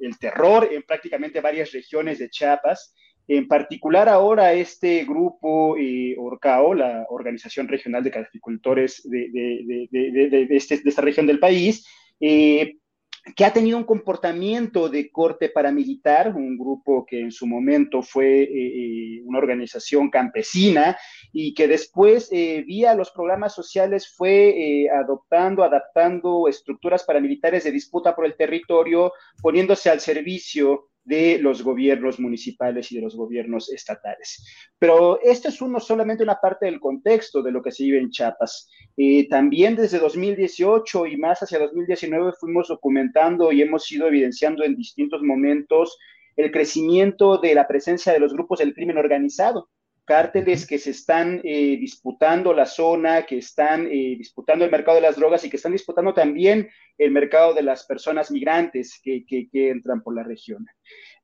el 0.02 0.18
terror 0.18 0.70
en 0.72 0.84
prácticamente 0.84 1.42
varias 1.42 1.74
regiones 1.74 2.20
de 2.20 2.30
Chiapas. 2.30 2.96
En 3.28 3.48
particular 3.48 4.08
ahora 4.08 4.54
este 4.54 5.04
grupo 5.04 5.76
Orcao, 6.18 6.74
la 6.74 7.06
Organización 7.10 7.68
Regional 7.68 8.04
de 8.04 8.12
Caficultores 8.12 9.02
de, 9.10 9.88
este, 10.50 10.78
de, 10.78 10.90
esta 10.90 11.02
región 11.02 11.26
del 11.28 11.40
país, 11.40 11.86
eh, 12.20 12.78
que 13.36 13.44
ha 13.44 13.52
tenido 13.52 13.78
un 13.78 13.86
comportamiento 13.86 14.88
de 14.88 15.10
corte 15.10 15.50
paramilitar, 15.50 16.36
un 16.36 16.58
grupo 16.58 17.06
que 17.08 17.20
en 17.20 17.32
su 17.32 17.48
momento 17.48 18.04
fue 18.04 18.44
eh, 18.44 18.48
eh, 18.52 19.22
una 19.26 19.40
organización 19.40 20.12
campesina 20.12 20.96
y 21.34 21.56
que 21.56 21.68
después, 21.68 22.30
vía 22.30 22.94
los 22.94 23.10
programas 23.10 23.56
sociales, 23.56 24.14
fue 24.16 24.88
adoptando, 24.94 25.64
adaptando 25.64 26.48
estructuras 26.48 27.04
paramilitares 27.04 27.64
de 27.64 27.72
disputa 27.72 28.16
por 28.16 28.28
el 28.28 28.36
territorio, 28.38 29.12
poniéndose 29.42 29.90
al 29.90 30.02
servicio 30.02 30.92
de 31.06 31.38
los 31.40 31.62
gobiernos 31.64 32.20
municipales 32.20 32.92
y 32.92 32.96
de 32.96 33.04
los 33.04 33.16
gobiernos 33.16 33.72
estatales. 33.72 34.44
Pero 34.78 35.22
esto 35.22 35.50
es 35.50 35.62
uno 35.62 35.80
solamente 35.80 36.24
una 36.24 36.40
parte 36.42 36.66
del 36.66 36.80
contexto 36.80 37.42
de 37.42 37.52
lo 37.52 37.62
que 37.62 37.72
se 37.72 37.84
vive 37.84 38.00
en 38.00 38.10
Chiapas. 38.10 38.70
Eh, 38.98 39.30
también 39.30 39.76
desde 39.76 40.00
2018 40.00 41.06
y 41.06 41.18
más 41.18 41.42
hacia 41.42 41.60
2019 41.60 42.34
fuimos 42.40 42.68
documentando 42.68 43.52
y 43.52 43.62
hemos 43.62 43.90
ido 43.92 44.08
evidenciando 44.08 44.64
en 44.64 44.76
distintos 44.76 45.22
momentos 45.22 45.98
el 46.36 46.52
crecimiento 46.52 47.38
de 47.38 47.56
la 47.56 47.68
presencia 47.68 48.12
de 48.12 48.20
los 48.20 48.34
grupos 48.34 48.60
del 48.60 48.74
crimen 48.74 48.98
organizado, 48.98 49.70
cárteles 50.06 50.68
que 50.68 50.78
se 50.78 50.92
están 50.92 51.42
eh, 51.44 51.78
disputando 51.78 52.54
la 52.54 52.68
zona, 52.68 53.24
que 53.24 53.40
están 53.40 53.88
eh, 53.88 54.16
disputando 54.18 54.64
el 54.64 54.72
mercado 54.72 54.96
de 54.96 55.02
las 55.02 55.16
drogas 55.16 55.44
y 55.44 55.50
que 55.50 55.58
están 55.58 55.72
disputando 55.72 56.14
también 56.14 56.70
el 56.98 57.12
mercado 57.12 57.54
de 57.54 57.64
las 57.64 57.86
personas 57.86 58.32
migrantes 58.32 59.02
que, 59.04 59.26
entran 59.52 60.02
por 60.04 60.16
la 60.16 60.24
región. 60.24 60.66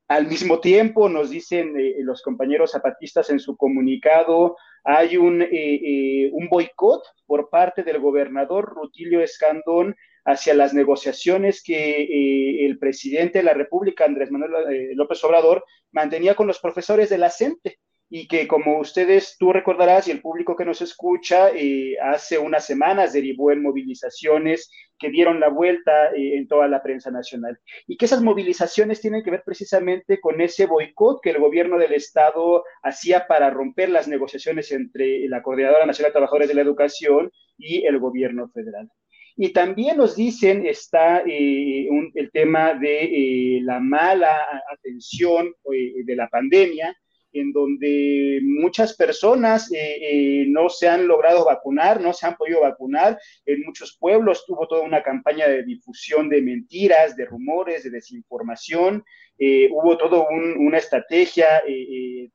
Al 0.08 0.28
mismo 0.28 0.60
tiempo, 0.60 1.08
nos 1.08 1.30
dicen 1.30 1.80
eh, 1.80 1.96
los 2.00 2.22
compañeros 2.22 2.72
zapatistas 2.72 3.30
en 3.30 3.40
su 3.40 3.56
comunicado, 3.56 4.58
hay 4.84 5.16
un, 5.16 5.44
un 5.44 6.50
boicot 6.50 7.04
por 7.28 7.52
parte 7.52 7.84
del 7.84 8.00
gobernador 8.00 8.66
Rutilio 8.66 9.22
Escandón 9.22 9.96
hacia 10.26 10.56
las 10.56 10.74
negociaciones 10.74 11.62
que 11.64 12.66
el 12.66 12.80
presidente 12.80 13.40
de 13.40 13.44
la 13.44 13.54
República, 13.54 14.06
Andrés 14.06 14.32
Manuel 14.32 14.96
López 14.96 15.24
Obrador, 15.24 15.64
mantenía 15.92 16.34
con 16.34 16.48
los 16.48 16.60
profesores 16.60 17.10
de 17.10 17.20
la 17.20 17.30
CENTE 17.30 17.78
y 18.14 18.28
que 18.28 18.46
como 18.46 18.78
ustedes, 18.78 19.38
tú 19.40 19.54
recordarás 19.54 20.06
y 20.06 20.12
el 20.12 20.22
público 20.22 20.58
que 20.58 20.66
nos 20.66 20.82
escucha, 20.82 21.50
eh, 21.56 21.96
hace 22.02 22.38
unas 22.38 22.66
semanas 22.66 23.14
derivó 23.14 23.54
en 23.54 23.64
movilizaciones 23.64 24.70
que 25.00 25.10
dieron 25.10 25.40
la 25.40 25.48
vuelta 25.48 26.08
eh, 26.08 26.36
en 26.36 26.46
toda 26.46 26.68
la 26.68 26.84
prensa 26.84 27.10
nacional. 27.10 27.58
Y 27.88 27.96
que 27.96 28.04
esas 28.04 28.22
movilizaciones 28.22 29.00
tienen 29.00 29.24
que 29.24 29.32
ver 29.32 29.44
precisamente 29.46 30.20
con 30.20 30.42
ese 30.42 30.66
boicot 30.66 31.22
que 31.22 31.30
el 31.30 31.40
gobierno 31.40 31.78
del 31.80 31.94
Estado 31.94 32.66
hacía 32.84 33.28
para 33.28 33.50
romper 33.50 33.88
las 33.90 34.10
negociaciones 34.10 34.74
entre 34.74 35.30
la 35.30 35.42
Coordinadora 35.42 35.86
Nacional 35.86 36.10
de 36.10 36.16
Trabajadores 36.16 36.50
de 36.50 36.56
la 36.56 36.64
Educación 36.64 37.32
y 37.58 37.86
el 37.86 37.98
gobierno 37.98 38.50
federal. 38.50 38.90
Y 39.38 39.54
también 39.54 39.96
nos 39.96 40.18
dicen, 40.18 40.66
está 40.66 41.24
eh, 41.26 41.88
el 42.16 42.32
tema 42.32 42.74
de 42.74 43.62
la 43.64 43.80
mala 43.80 44.46
atención 44.70 45.54
de 45.64 46.16
la 46.18 46.28
pandemia, 46.28 46.94
en 47.34 47.52
donde 47.52 48.40
muchas 48.44 48.96
personas 48.96 49.72
eh, 49.72 49.98
eh, 50.02 50.46
no 50.48 50.70
se 50.70 50.88
han 50.88 51.08
logrado 51.08 51.46
vacunar, 51.46 52.02
no 52.02 52.14
se 52.14 52.28
han 52.28 52.36
podido 52.36 52.62
vacunar. 52.62 53.20
En 53.46 53.64
muchos 53.64 53.98
pueblos 53.98 54.46
tuvo 54.46 54.68
toda 54.68 54.82
una 54.82 55.04
campaña 55.04 55.48
de 55.48 55.64
difusión 55.64 56.30
de 56.30 56.42
mentiras, 56.42 57.16
de 57.16 57.26
rumores, 57.26 57.84
de 57.84 57.92
desinformación. 57.92 59.04
Eh, 59.38 59.70
hubo 59.72 59.98
toda 59.98 60.28
una 60.30 60.78
estrategia 60.78 61.64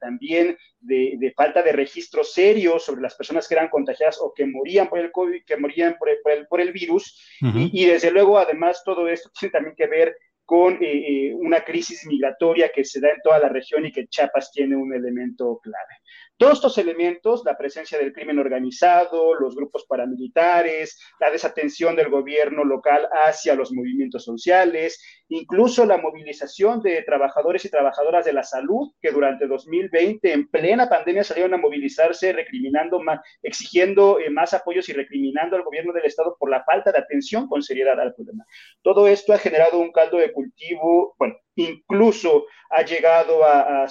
también 0.00 0.56
de, 0.80 1.32
falta 1.36 1.62
de 1.62 1.72
registro 1.72 2.24
serio 2.24 2.80
sobre 2.80 3.02
las 3.02 3.14
personas 3.14 3.46
que 3.46 3.54
eran 3.54 3.68
contagiadas 3.68 4.18
o 4.20 4.32
que 4.34 4.44
morían 4.44 4.88
por 4.88 4.98
el 4.98 5.12
COVID, 5.12 5.44
que 5.44 5.56
morían 5.56 5.96
por 5.98 6.08
el, 6.08 6.46
por 6.48 6.60
el, 6.60 6.72
virus. 6.72 7.22
y, 7.40 7.82
y, 7.82 7.86
desde 7.86 8.10
luego, 8.10 8.38
además, 8.38 8.82
todo 8.84 9.08
esto 9.08 9.30
tiene 9.38 9.52
también 9.52 9.76
que 9.76 9.86
ver 9.86 10.16
con 10.46 10.74
eh, 10.74 10.78
eh, 10.80 11.34
una 11.34 11.62
crisis 11.64 12.06
migratoria 12.06 12.70
que 12.72 12.84
se 12.84 13.00
da 13.00 13.10
en 13.10 13.20
toda 13.22 13.40
la 13.40 13.48
región 13.48 13.84
y 13.84 13.92
que 13.92 14.06
Chiapas 14.06 14.52
tiene 14.52 14.76
un 14.76 14.94
elemento 14.94 15.58
clave. 15.60 16.00
Todos 16.38 16.54
estos 16.54 16.76
elementos, 16.76 17.42
la 17.46 17.56
presencia 17.56 17.98
del 17.98 18.12
crimen 18.12 18.38
organizado, 18.38 19.34
los 19.34 19.56
grupos 19.56 19.86
paramilitares, 19.88 21.00
la 21.18 21.30
desatención 21.30 21.96
del 21.96 22.10
gobierno 22.10 22.62
local 22.62 23.08
hacia 23.10 23.54
los 23.54 23.72
movimientos 23.72 24.24
sociales, 24.24 25.02
incluso 25.28 25.86
la 25.86 25.96
movilización 25.96 26.82
de 26.82 27.02
trabajadores 27.04 27.64
y 27.64 27.70
trabajadoras 27.70 28.26
de 28.26 28.34
la 28.34 28.42
salud 28.42 28.92
que 29.00 29.12
durante 29.12 29.46
2020, 29.46 30.30
en 30.30 30.48
plena 30.48 30.90
pandemia, 30.90 31.24
salieron 31.24 31.54
a 31.54 31.58
movilizarse 31.58 32.34
recriminando, 32.34 33.00
exigiendo 33.42 34.20
eh, 34.20 34.28
más 34.28 34.52
apoyos 34.52 34.90
y 34.90 34.92
recriminando 34.92 35.56
al 35.56 35.62
gobierno 35.62 35.94
del 35.94 36.04
Estado 36.04 36.36
por 36.38 36.50
la 36.50 36.62
falta 36.64 36.92
de 36.92 36.98
atención 36.98 37.48
con 37.48 37.62
seriedad 37.62 37.98
al 37.98 38.14
problema. 38.14 38.44
Todo 38.82 39.06
esto 39.08 39.32
ha 39.32 39.38
generado 39.38 39.78
un 39.78 39.90
caldo 39.90 40.18
de 40.18 40.32
cultivo, 40.32 41.14
bueno, 41.18 41.36
incluso 41.56 42.46
ha 42.70 42.82
llegado 42.82 43.44
a, 43.44 43.86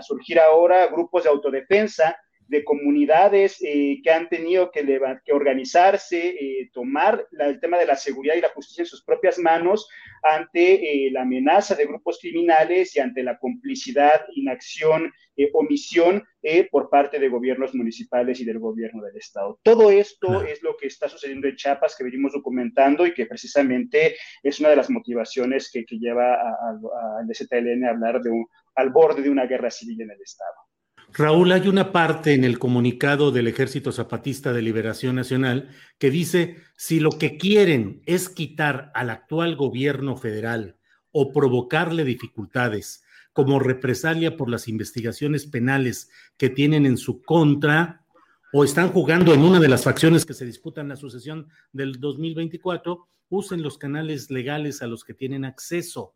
surgir 0.00 0.38
ahora 0.38 0.86
grupos 0.86 1.24
de 1.24 1.30
autodefensa 1.30 2.16
de 2.48 2.64
comunidades 2.64 3.58
eh, 3.62 4.00
que 4.02 4.10
han 4.10 4.28
tenido 4.28 4.70
que, 4.70 4.84
que 5.24 5.32
organizarse, 5.32 6.28
eh, 6.28 6.70
tomar 6.72 7.26
el 7.38 7.60
tema 7.60 7.78
de 7.78 7.86
la 7.86 7.96
seguridad 7.96 8.34
y 8.36 8.40
la 8.40 8.50
justicia 8.50 8.82
en 8.82 8.86
sus 8.86 9.02
propias 9.02 9.38
manos 9.38 9.88
ante 10.22 11.06
eh, 11.06 11.10
la 11.10 11.22
amenaza 11.22 11.74
de 11.74 11.86
grupos 11.86 12.18
criminales 12.20 12.94
y 12.96 13.00
ante 13.00 13.22
la 13.22 13.38
complicidad, 13.38 14.22
inacción, 14.34 15.12
omisión 15.52 16.24
por 16.70 16.88
parte 16.88 17.18
de 17.18 17.28
gobiernos 17.28 17.74
municipales 17.74 18.40
y 18.40 18.44
del 18.46 18.58
gobierno 18.58 19.02
del 19.02 19.16
Estado. 19.16 19.58
Todo 19.62 19.90
esto 19.90 20.42
es 20.42 20.62
lo 20.62 20.78
que 20.78 20.86
está 20.86 21.10
sucediendo 21.10 21.46
en 21.46 21.56
Chiapas, 21.56 21.94
que 21.94 22.04
venimos 22.04 22.32
documentando 22.32 23.06
y 23.06 23.12
que 23.12 23.26
precisamente 23.26 24.16
es 24.42 24.60
una 24.60 24.70
de 24.70 24.76
las 24.76 24.88
motivaciones 24.88 25.70
que, 25.70 25.84
lleva 25.90 26.36
al 26.36 27.26
DZLN 27.26 27.84
a 27.84 27.90
hablar 27.90 28.22
de 28.22 28.30
un, 28.30 28.46
al 28.76 28.90
borde 28.90 29.22
de 29.22 29.30
una 29.30 29.44
guerra 29.44 29.70
civil 29.70 30.00
en 30.00 30.10
el 30.10 30.22
Estado. 30.22 30.65
Raúl, 31.12 31.52
hay 31.52 31.68
una 31.68 31.92
parte 31.92 32.34
en 32.34 32.44
el 32.44 32.58
comunicado 32.58 33.30
del 33.30 33.48
Ejército 33.48 33.90
Zapatista 33.92 34.52
de 34.52 34.62
Liberación 34.62 35.16
Nacional 35.16 35.70
que 35.98 36.10
dice, 36.10 36.58
si 36.76 37.00
lo 37.00 37.10
que 37.10 37.38
quieren 37.38 38.02
es 38.06 38.28
quitar 38.28 38.90
al 38.94 39.10
actual 39.10 39.56
gobierno 39.56 40.16
federal 40.16 40.76
o 41.12 41.32
provocarle 41.32 42.04
dificultades 42.04 43.02
como 43.32 43.58
represalia 43.58 44.36
por 44.36 44.50
las 44.50 44.66
investigaciones 44.66 45.46
penales 45.46 46.10
que 46.36 46.48
tienen 46.48 46.86
en 46.86 46.96
su 46.96 47.22
contra, 47.22 48.06
o 48.52 48.64
están 48.64 48.88
jugando 48.90 49.34
en 49.34 49.40
una 49.40 49.60
de 49.60 49.68
las 49.68 49.84
facciones 49.84 50.24
que 50.24 50.32
se 50.32 50.46
disputan 50.46 50.88
la 50.88 50.96
sucesión 50.96 51.48
del 51.72 52.00
2024, 52.00 53.06
usen 53.28 53.62
los 53.62 53.76
canales 53.76 54.30
legales 54.30 54.80
a 54.80 54.86
los 54.86 55.04
que 55.04 55.12
tienen 55.12 55.44
acceso. 55.44 56.14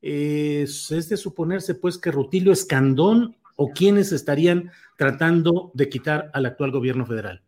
Es, 0.00 0.92
es 0.92 1.08
de 1.08 1.16
suponerse, 1.16 1.74
pues, 1.74 1.98
que 1.98 2.12
Rutilio 2.12 2.52
Escandón 2.52 3.36
o 3.56 3.70
quiénes 3.70 4.12
estarían 4.12 4.70
tratando 4.96 5.70
de 5.74 5.88
quitar 5.88 6.30
al 6.32 6.46
actual 6.46 6.70
gobierno 6.70 7.06
federal? 7.06 7.42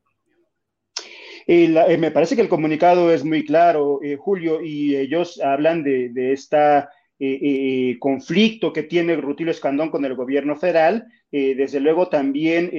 Eh, 1.47 1.97
me 1.99 2.11
parece 2.11 2.37
que 2.37 2.43
el 2.43 2.49
comunicado 2.49 3.13
es 3.13 3.25
muy 3.25 3.45
claro, 3.45 4.01
eh, 4.03 4.17
Julio, 4.17 4.63
y 4.63 4.97
ellos 4.97 5.41
hablan 5.41 5.83
de, 5.83 6.09
de 6.09 6.33
esta 6.33 6.91
eh, 7.19 7.97
conflicto 8.01 8.73
que 8.73 8.83
tiene 8.83 9.17
Rutilio 9.17 9.53
Escandón 9.53 9.91
con 9.91 10.05
el 10.05 10.15
gobierno 10.15 10.57
federal, 10.57 11.07
desde 11.35 11.81
luego 11.81 12.09
también 12.09 12.71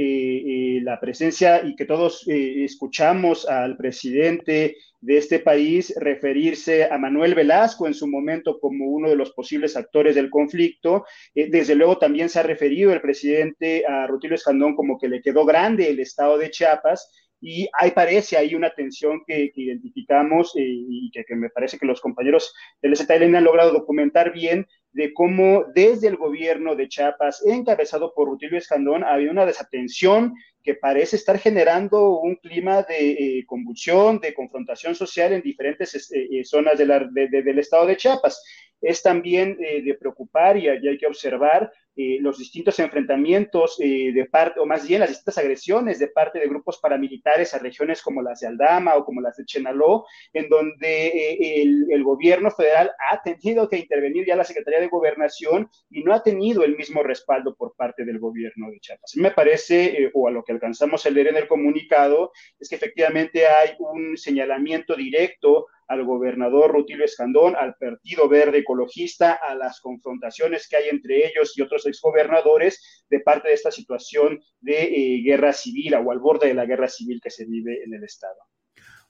la 0.84 0.98
presencia 1.02 1.66
y 1.66 1.76
que 1.76 1.84
todos 1.84 2.24
escuchamos 2.28 3.46
al 3.50 3.76
presidente 3.76 4.78
de 5.02 5.18
este 5.18 5.40
país 5.40 5.94
referirse 5.98 6.86
a 6.86 6.98
Manuel 6.98 7.36
Velasco 7.36 7.86
en 7.86 7.94
su 7.94 8.08
momento 8.08 8.58
como 8.60 8.86
uno 8.86 9.10
de 9.10 9.18
los 9.18 9.32
posibles 9.32 9.76
actores 9.76 10.16
del 10.16 10.30
conflicto. 10.30 11.06
desde 11.34 11.76
luego 11.76 11.98
también 11.98 12.30
se 12.30 12.40
ha 12.40 12.44
referido 12.44 12.94
el 12.94 13.02
presidente 13.02 13.86
a 13.86 14.08
Rutilio 14.08 14.36
Escandón 14.36 14.76
como 14.76 14.98
que 14.98 15.10
le 15.10 15.22
quedó 15.22 15.44
grande 15.46 15.90
el 15.90 16.00
estado 16.00 16.38
de 16.38 16.50
Chiapas 16.50 17.12
y 17.42 17.68
ahí 17.74 17.92
parece 17.92 18.38
ahí 18.38 18.56
una 18.56 18.74
tensión 18.74 19.22
que, 19.26 19.52
identificamos 19.56 20.56
eh, 20.56 20.64
y 20.64 21.12
que, 21.12 21.36
me 21.36 21.50
parece 21.50 21.78
que 21.78 21.86
los 21.86 22.02
compañeros 22.02 22.54
del 22.82 22.96
ZLN 22.96 23.36
han 23.36 23.44
logrado 23.44 23.72
documentar 23.72 24.34
bien 24.34 24.68
de 24.94 25.14
cómo 25.14 25.66
desde 25.74 26.08
el 26.08 26.16
gobierno 26.16 26.76
de 26.76 26.88
Chiapas, 26.88 27.46
encabezado 27.46 28.14
por 28.16 28.30
Rutilio 28.30 28.58
Escandón, 28.58 29.04
había 29.04 29.30
una 29.30 29.46
desatención 29.46 30.34
que 30.64 30.76
parece 30.76 31.18
estar 31.18 31.38
generando 31.38 32.20
un 32.20 32.38
clima 32.38 32.82
de 32.84 33.12
eh, 33.12 33.46
convulsión, 33.46 34.20
de 34.20 34.34
confrontación 34.34 34.96
social 34.96 35.34
en 35.34 35.42
diferentes 35.42 36.12
eh, 36.12 36.44
zonas 36.46 36.78
del 36.78 37.60
estado 37.60 37.86
de 37.86 37.98
Chiapas. 37.98 38.42
Es 38.86 39.02
también 39.02 39.58
de 39.58 39.98
preocupar 40.00 40.58
y 40.58 40.70
hay 40.70 40.98
que 40.98 41.08
observar 41.08 41.72
eh, 41.98 42.18
los 42.20 42.38
distintos 42.38 42.78
enfrentamientos 42.80 43.78
eh, 43.80 44.12
de 44.14 44.26
parte, 44.26 44.60
o 44.60 44.66
más 44.66 44.86
bien 44.86 45.00
las 45.00 45.08
distintas 45.08 45.38
agresiones 45.38 45.98
de 45.98 46.10
parte 46.10 46.40
de 46.40 46.48
grupos 46.48 46.78
paramilitares 46.80 47.54
a 47.54 47.60
regiones 47.60 48.02
como 48.02 48.22
las 48.22 48.42
de 48.42 48.48
Aldama 48.48 48.96
o 48.96 49.06
como 49.06 49.22
las 49.22 49.38
de 49.38 49.46
Chenaló, 49.46 50.06
en 50.34 50.50
donde 50.50 51.08
eh, 51.08 51.62
el, 51.62 52.04
gobierno 52.04 52.52
federal 52.52 52.92
ha 53.10 53.22
tenido 53.24 53.70
que 53.70 53.78
intervenir 53.78 54.28
ya 54.28 54.36
la 54.36 54.44
Secretaría 54.44 54.82
de 54.82 54.90
Gobernación 54.90 55.70
y 55.90 56.04
no 56.04 56.14
ha 56.14 56.22
tenido 56.22 56.66
el 56.66 56.76
mismo 56.76 57.02
respaldo 57.02 57.56
por 57.56 57.74
parte 57.76 58.04
del 58.04 58.20
gobierno 58.20 58.70
de 58.70 58.80
Chiapas. 58.80 59.14
Me 59.16 59.32
parece, 59.32 60.12
o 60.14 60.28
a 60.28 60.32
lo 60.32 60.44
que 60.44 60.52
alcanzamos 60.52 61.06
a 61.06 61.10
leer 61.10 61.28
en 61.28 61.38
el 61.38 61.48
comunicado, 61.48 62.32
es 62.60 62.68
que 62.68 62.76
efectivamente 62.76 63.48
hay 63.48 63.70
un 63.80 64.18
señalamiento 64.18 64.96
directo 64.96 65.68
al 65.88 66.04
gobernador 66.04 66.72
Rutilio 66.72 67.06
Escandón, 67.06 67.56
al 67.56 67.76
Partido 67.76 68.28
Verde 68.28 68.60
Ecologista, 68.60 69.34
a 69.34 69.56
las 69.56 69.80
confrontaciones 69.82 70.68
que 70.68 70.78
hay 70.78 70.90
entre 70.90 71.28
ellos 71.28 71.58
y 71.58 71.62
otros 71.62 71.86
exgobernadores 71.86 73.06
de 73.10 73.20
parte 73.20 73.50
de 73.50 73.54
esta 73.54 73.72
situación 73.72 74.40
de 74.60 74.84
eh, 74.84 75.22
guerra 75.24 75.54
civil 75.54 75.94
o 75.96 76.12
al 76.12 76.20
borde 76.20 76.48
de 76.48 76.54
la 76.54 76.66
guerra 76.66 76.88
civil 76.88 77.20
que 77.22 77.30
se 77.30 77.46
vive 77.46 77.84
en 77.84 77.94
el 77.94 78.04
Estado. 78.04 78.36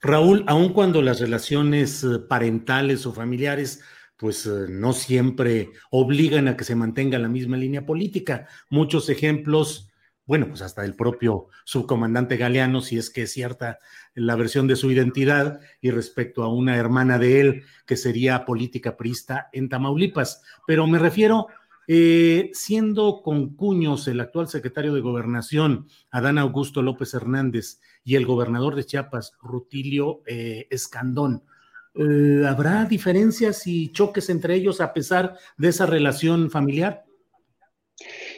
Raúl, 0.02 0.44
aun 0.48 0.74
cuando 0.74 1.02
las 1.02 1.20
relaciones 1.20 2.04
eh, 2.04 2.20
parentales 2.28 3.06
o 3.06 3.14
familiares 3.14 3.82
pues 4.18 4.46
eh, 4.46 4.68
no 4.70 4.94
siempre 4.94 5.72
obligan 5.92 6.48
a 6.48 6.56
que 6.56 6.64
se 6.64 6.76
mantenga 6.76 7.20
la 7.20 7.28
misma 7.28 7.58
línea 7.58 7.86
política. 7.86 8.48
Muchos 8.70 9.10
ejemplos 9.10 9.90
bueno, 10.28 10.48
pues 10.48 10.64
hasta 10.64 10.84
el 10.84 10.96
propio 10.96 11.50
subcomandante 11.66 12.38
Galeano, 12.38 12.82
si 12.82 12.98
es 12.98 13.12
que 13.12 13.24
es 13.24 13.34
cierta 13.34 13.80
la 14.16 14.36
versión 14.36 14.68
de 14.68 14.76
su 14.76 14.90
identidad, 14.92 15.60
y 15.82 15.92
respecto 15.92 16.44
a 16.44 16.54
una 16.54 16.78
hermana 16.78 17.20
de 17.20 17.42
él 17.42 17.64
que 17.86 17.98
sería 17.98 18.46
política 18.46 18.98
prista 18.98 19.50
en 19.54 19.70
Tamaulipas. 19.70 20.42
Pero 20.66 20.88
me 20.88 21.00
refiero, 21.00 21.48
eh, 21.88 22.50
siendo 22.54 23.22
con 23.22 23.56
cuños 23.56 24.08
el 24.08 24.20
actual 24.20 24.48
secretario 24.48 24.94
de 24.94 25.02
Gobernación, 25.02 25.88
Adán 26.10 26.38
Augusto 26.38 26.82
López 26.82 27.14
Hernández, 27.14 27.80
y 28.04 28.16
el 28.16 28.26
gobernador 28.26 28.76
de 28.76 28.86
Chiapas, 28.86 29.34
Rutilio 29.42 30.22
eh, 30.26 30.68
Escandón, 30.70 31.44
eh, 31.96 32.46
¿habrá 32.48 32.86
diferencias 32.86 33.68
y 33.68 33.92
choques 33.92 34.30
entre 34.30 34.56
ellos 34.56 34.82
a 34.82 34.94
pesar 34.94 35.38
de 35.58 35.70
esa 35.70 35.86
relación 35.86 36.50
familiar? 36.50 37.06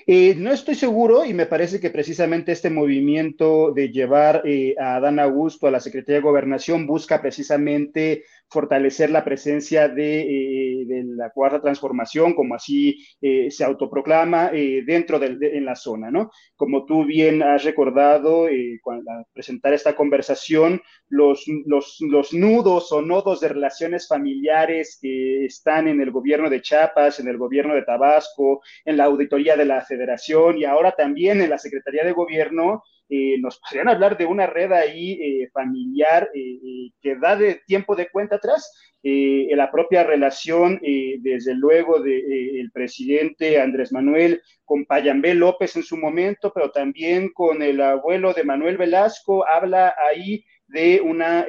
Eh, 0.09 0.35
no 0.37 0.53
estoy 0.53 0.75
seguro 0.75 1.25
y 1.25 1.33
me 1.33 1.47
parece 1.47 1.81
que 1.81 1.89
precisamente 1.89 2.53
este 2.53 2.69
movimiento 2.69 3.73
de 3.73 3.89
llevar 3.89 4.41
eh, 4.45 4.73
a 4.79 4.95
Adán 4.95 5.19
Augusto 5.19 5.67
a 5.67 5.71
la 5.71 5.81
Secretaría 5.81 6.21
de 6.21 6.21
Gobernación 6.21 6.87
busca 6.87 7.21
precisamente 7.21 8.23
fortalecer 8.49 9.09
la 9.09 9.23
presencia 9.23 9.89
de, 9.89 10.21
eh, 10.21 10.85
la 11.15 11.31
cuarta 11.31 11.61
transformación, 11.61 12.33
como 12.33 12.55
así 12.55 12.97
eh, 13.21 13.51
se 13.51 13.63
autoproclama 13.63 14.51
eh, 14.53 14.83
dentro 14.85 15.19
de, 15.19 15.37
en 15.57 15.65
la 15.65 15.75
zona, 15.75 16.09
¿no? 16.09 16.31
Como 16.55 16.85
tú 16.85 17.05
bien 17.05 17.43
has 17.43 17.63
recordado, 17.63 18.47
cuando, 18.81 19.11
al 19.11 19.25
presentar 19.33 19.73
esta 19.73 19.95
conversación, 19.95 20.81
los, 21.09 21.45
los, 21.65 21.97
los, 21.99 22.33
nudos 22.33 22.91
o 22.91 23.01
nodos 23.01 23.39
de 23.39 23.49
relaciones 23.49 24.07
familiares 24.07 24.97
que 25.01 25.45
están 25.45 25.87
en 25.87 26.01
el 26.01 26.11
gobierno 26.11 26.49
de 26.49 26.61
Chiapas, 26.61 27.19
en 27.19 27.27
el 27.27 27.37
gobierno 27.37 27.73
de 27.75 27.83
Tabasco, 27.83 28.61
en 28.85 28.97
la 28.97 29.05
auditoría 29.05 29.55
de 29.55 29.65
la 29.65 29.81
federación 29.81 30.57
y 30.57 30.65
ahora 30.65 30.93
también 30.93 31.41
en 31.41 31.49
la 31.49 31.57
Secretaría 31.57 32.03
de 32.03 32.11
Gobierno, 32.11 32.83
eh, 33.09 33.37
nos 33.39 33.59
podrían 33.59 33.87
hablar 33.87 34.17
de 34.17 34.25
una 34.25 34.47
red 34.47 34.71
ahí 34.73 35.13
eh, 35.13 35.49
familiar 35.53 36.29
eh, 36.33 36.91
que 37.01 37.15
da 37.15 37.37
de 37.37 37.61
tiempo 37.65 37.95
de 37.95 38.09
cuenta 38.09 38.35
atrás. 38.35 38.71
la 39.03 39.71
propia 39.71 40.03
relación, 40.03 40.79
desde 41.19 41.53
luego, 41.55 42.01
del 42.01 42.69
presidente 42.73 43.59
Andrés 43.61 43.91
Manuel 43.93 44.41
con 44.65 44.85
Payambé 44.85 45.33
López 45.33 45.75
en 45.77 45.83
su 45.83 45.95
momento, 45.95 46.51
pero 46.53 46.71
también 46.71 47.29
con 47.33 47.61
el 47.61 47.79
abuelo 47.79 48.33
de 48.33 48.43
Manuel 48.43 48.77
Velasco, 48.77 49.47
habla 49.47 49.95
ahí 50.09 50.43
de 50.67 50.99
una 50.99 51.45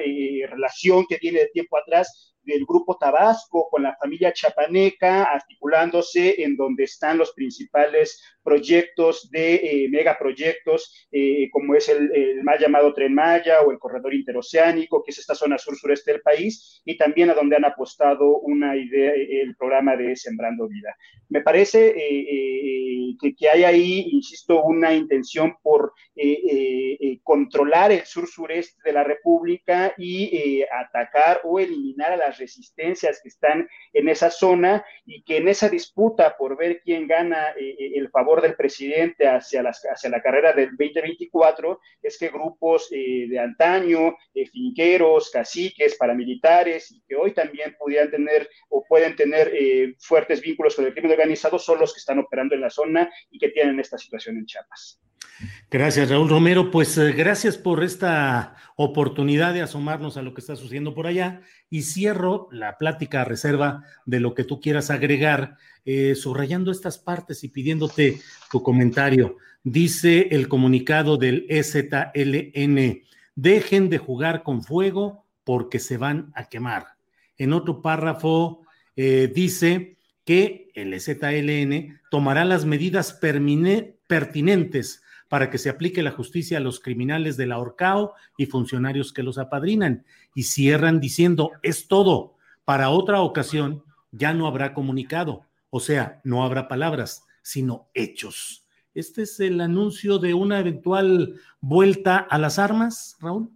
relación 0.49 1.05
que 1.09 1.17
viene 1.21 1.39
de 1.39 1.49
tiempo 1.53 1.77
atrás 1.77 2.33
del 2.49 2.65
Grupo 2.65 2.97
Tabasco 2.97 3.69
con 3.69 3.83
la 3.83 3.95
familia 3.95 4.33
chapaneca, 4.33 5.23
articulándose 5.23 6.41
en 6.43 6.55
donde 6.55 6.83
están 6.83 7.17
los 7.17 7.31
principales 7.33 8.21
proyectos 8.49 9.29
de 9.29 9.55
eh, 9.55 9.89
megaproyectos, 9.89 11.07
eh, 11.11 11.49
como 11.51 11.75
es 11.75 11.87
el, 11.87 12.11
el, 12.15 12.43
mal 12.43 12.57
llamado 12.57 12.95
Tren 12.95 13.13
Maya 13.13 13.61
o 13.61 13.71
el 13.71 13.77
Corredor 13.77 14.11
Interoceánico, 14.15 15.03
que 15.03 15.11
es 15.11 15.19
esta 15.19 15.35
zona 15.35 15.59
sur-sureste 15.59 16.13
del 16.13 16.21
país, 16.21 16.81
y 16.83 16.97
también 16.97 17.29
a 17.29 17.35
donde 17.35 17.57
han 17.57 17.65
apostado 17.65 18.39
una 18.39 18.75
idea, 18.75 19.13
el 19.13 19.55
programa 19.55 19.95
de 19.95 20.15
Sembrando 20.15 20.67
Vida. 20.67 20.95
Me 21.29 21.41
parece 21.41 21.93
eh, 21.95 23.15
que, 23.37 23.49
hay 23.49 23.63
ahí, 23.65 24.09
insisto, 24.13 24.63
una 24.63 24.95
intención 24.95 25.55
por 25.61 25.93
controlar 27.23 27.91
el 27.91 28.05
sur-sureste 28.05 28.81
de 28.83 28.93
la 28.93 29.03
República 29.03 29.93
y 29.97 30.63
atacar 30.63 31.41
o 31.43 31.59
eliminar 31.59 32.13
a 32.13 32.17
las 32.17 32.38
resistencias 32.39 33.19
que 33.21 33.29
están 33.29 33.67
en 33.93 34.09
esa 34.09 34.31
zona 34.31 34.85
y 35.05 35.23
que 35.23 35.37
en 35.37 35.47
esa 35.47 35.69
disputa 35.69 36.35
por 36.37 36.57
ver 36.57 36.81
quién 36.81 37.07
gana 37.07 37.53
el 37.57 38.09
favor 38.09 38.41
del 38.41 38.55
presidente 38.55 39.27
hacia, 39.27 39.61
las, 39.61 39.81
hacia 39.85 40.09
la 40.09 40.21
carrera 40.21 40.53
del 40.53 40.69
2024 40.77 41.79
es 42.01 42.17
que 42.17 42.29
grupos 42.29 42.89
de 42.89 43.39
antaño, 43.39 44.15
finqueros, 44.51 45.29
caciques, 45.29 45.95
paramilitares 45.95 46.91
y 46.91 47.01
que 47.07 47.15
hoy 47.15 47.33
también 47.33 47.75
pudieran 47.77 48.09
tener 48.09 48.49
o 48.69 48.83
pueden 48.87 49.15
tener 49.15 49.51
fuertes 49.99 50.41
vínculos 50.41 50.75
con 50.75 50.85
el 50.85 50.93
crimen 50.93 51.11
organizado 51.11 51.59
son 51.59 51.79
los 51.79 51.93
que 51.93 51.99
están 51.99 52.19
operando 52.19 52.55
en 52.55 52.61
la 52.61 52.69
zona 52.69 53.11
y 53.29 53.37
que 53.37 53.49
tienen 53.49 53.79
esta 53.79 53.97
situación 53.97 54.37
en 54.37 54.45
Chiapas. 54.45 54.99
Gracias, 55.71 56.09
Raúl 56.09 56.29
Romero. 56.29 56.71
Pues 56.71 56.97
eh, 56.97 57.11
gracias 57.13 57.57
por 57.57 57.83
esta 57.83 58.55
oportunidad 58.75 59.53
de 59.53 59.61
asomarnos 59.61 60.17
a 60.17 60.21
lo 60.21 60.33
que 60.33 60.41
está 60.41 60.55
sucediendo 60.55 60.93
por 60.93 61.07
allá 61.07 61.41
y 61.69 61.83
cierro 61.83 62.47
la 62.51 62.77
plática 62.77 63.21
a 63.21 63.25
reserva 63.25 63.83
de 64.05 64.19
lo 64.19 64.33
que 64.33 64.43
tú 64.43 64.59
quieras 64.59 64.89
agregar, 64.89 65.57
eh, 65.85 66.15
subrayando 66.15 66.71
estas 66.71 66.97
partes 66.97 67.43
y 67.43 67.49
pidiéndote 67.49 68.19
tu 68.51 68.63
comentario. 68.63 69.37
Dice 69.63 70.29
el 70.31 70.47
comunicado 70.47 71.17
del 71.17 71.45
EZLN, 71.49 73.03
dejen 73.35 73.89
de 73.89 73.97
jugar 73.97 74.43
con 74.43 74.63
fuego 74.63 75.25
porque 75.43 75.79
se 75.79 75.97
van 75.97 76.31
a 76.35 76.45
quemar. 76.45 76.87
En 77.37 77.53
otro 77.53 77.81
párrafo 77.81 78.61
eh, 78.95 79.31
dice 79.33 79.97
que 80.25 80.71
el 80.75 80.93
EZLN 80.93 81.99
tomará 82.09 82.45
las 82.45 82.65
medidas 82.65 83.13
pertinentes 83.13 85.01
para 85.29 85.49
que 85.49 85.57
se 85.57 85.69
aplique 85.69 86.03
la 86.03 86.11
justicia 86.11 86.57
a 86.57 86.61
los 86.61 86.79
criminales 86.79 87.37
de 87.37 87.45
la 87.45 87.59
Orcao 87.59 88.13
y 88.37 88.47
funcionarios 88.47 89.13
que 89.13 89.23
los 89.23 89.37
apadrinan. 89.37 90.03
Y 90.35 90.43
cierran 90.43 90.99
diciendo, 90.99 91.51
es 91.63 91.87
todo. 91.87 92.35
Para 92.65 92.89
otra 92.89 93.21
ocasión 93.21 93.83
ya 94.11 94.33
no 94.33 94.47
habrá 94.47 94.73
comunicado, 94.73 95.45
o 95.69 95.79
sea, 95.79 96.19
no 96.23 96.43
habrá 96.43 96.67
palabras, 96.67 97.25
sino 97.41 97.87
hechos. 97.93 98.65
¿Este 98.93 99.21
es 99.21 99.39
el 99.39 99.61
anuncio 99.61 100.17
de 100.17 100.33
una 100.33 100.59
eventual 100.59 101.39
vuelta 101.61 102.17
a 102.17 102.37
las 102.37 102.57
armas, 102.57 103.17
Raúl? 103.21 103.51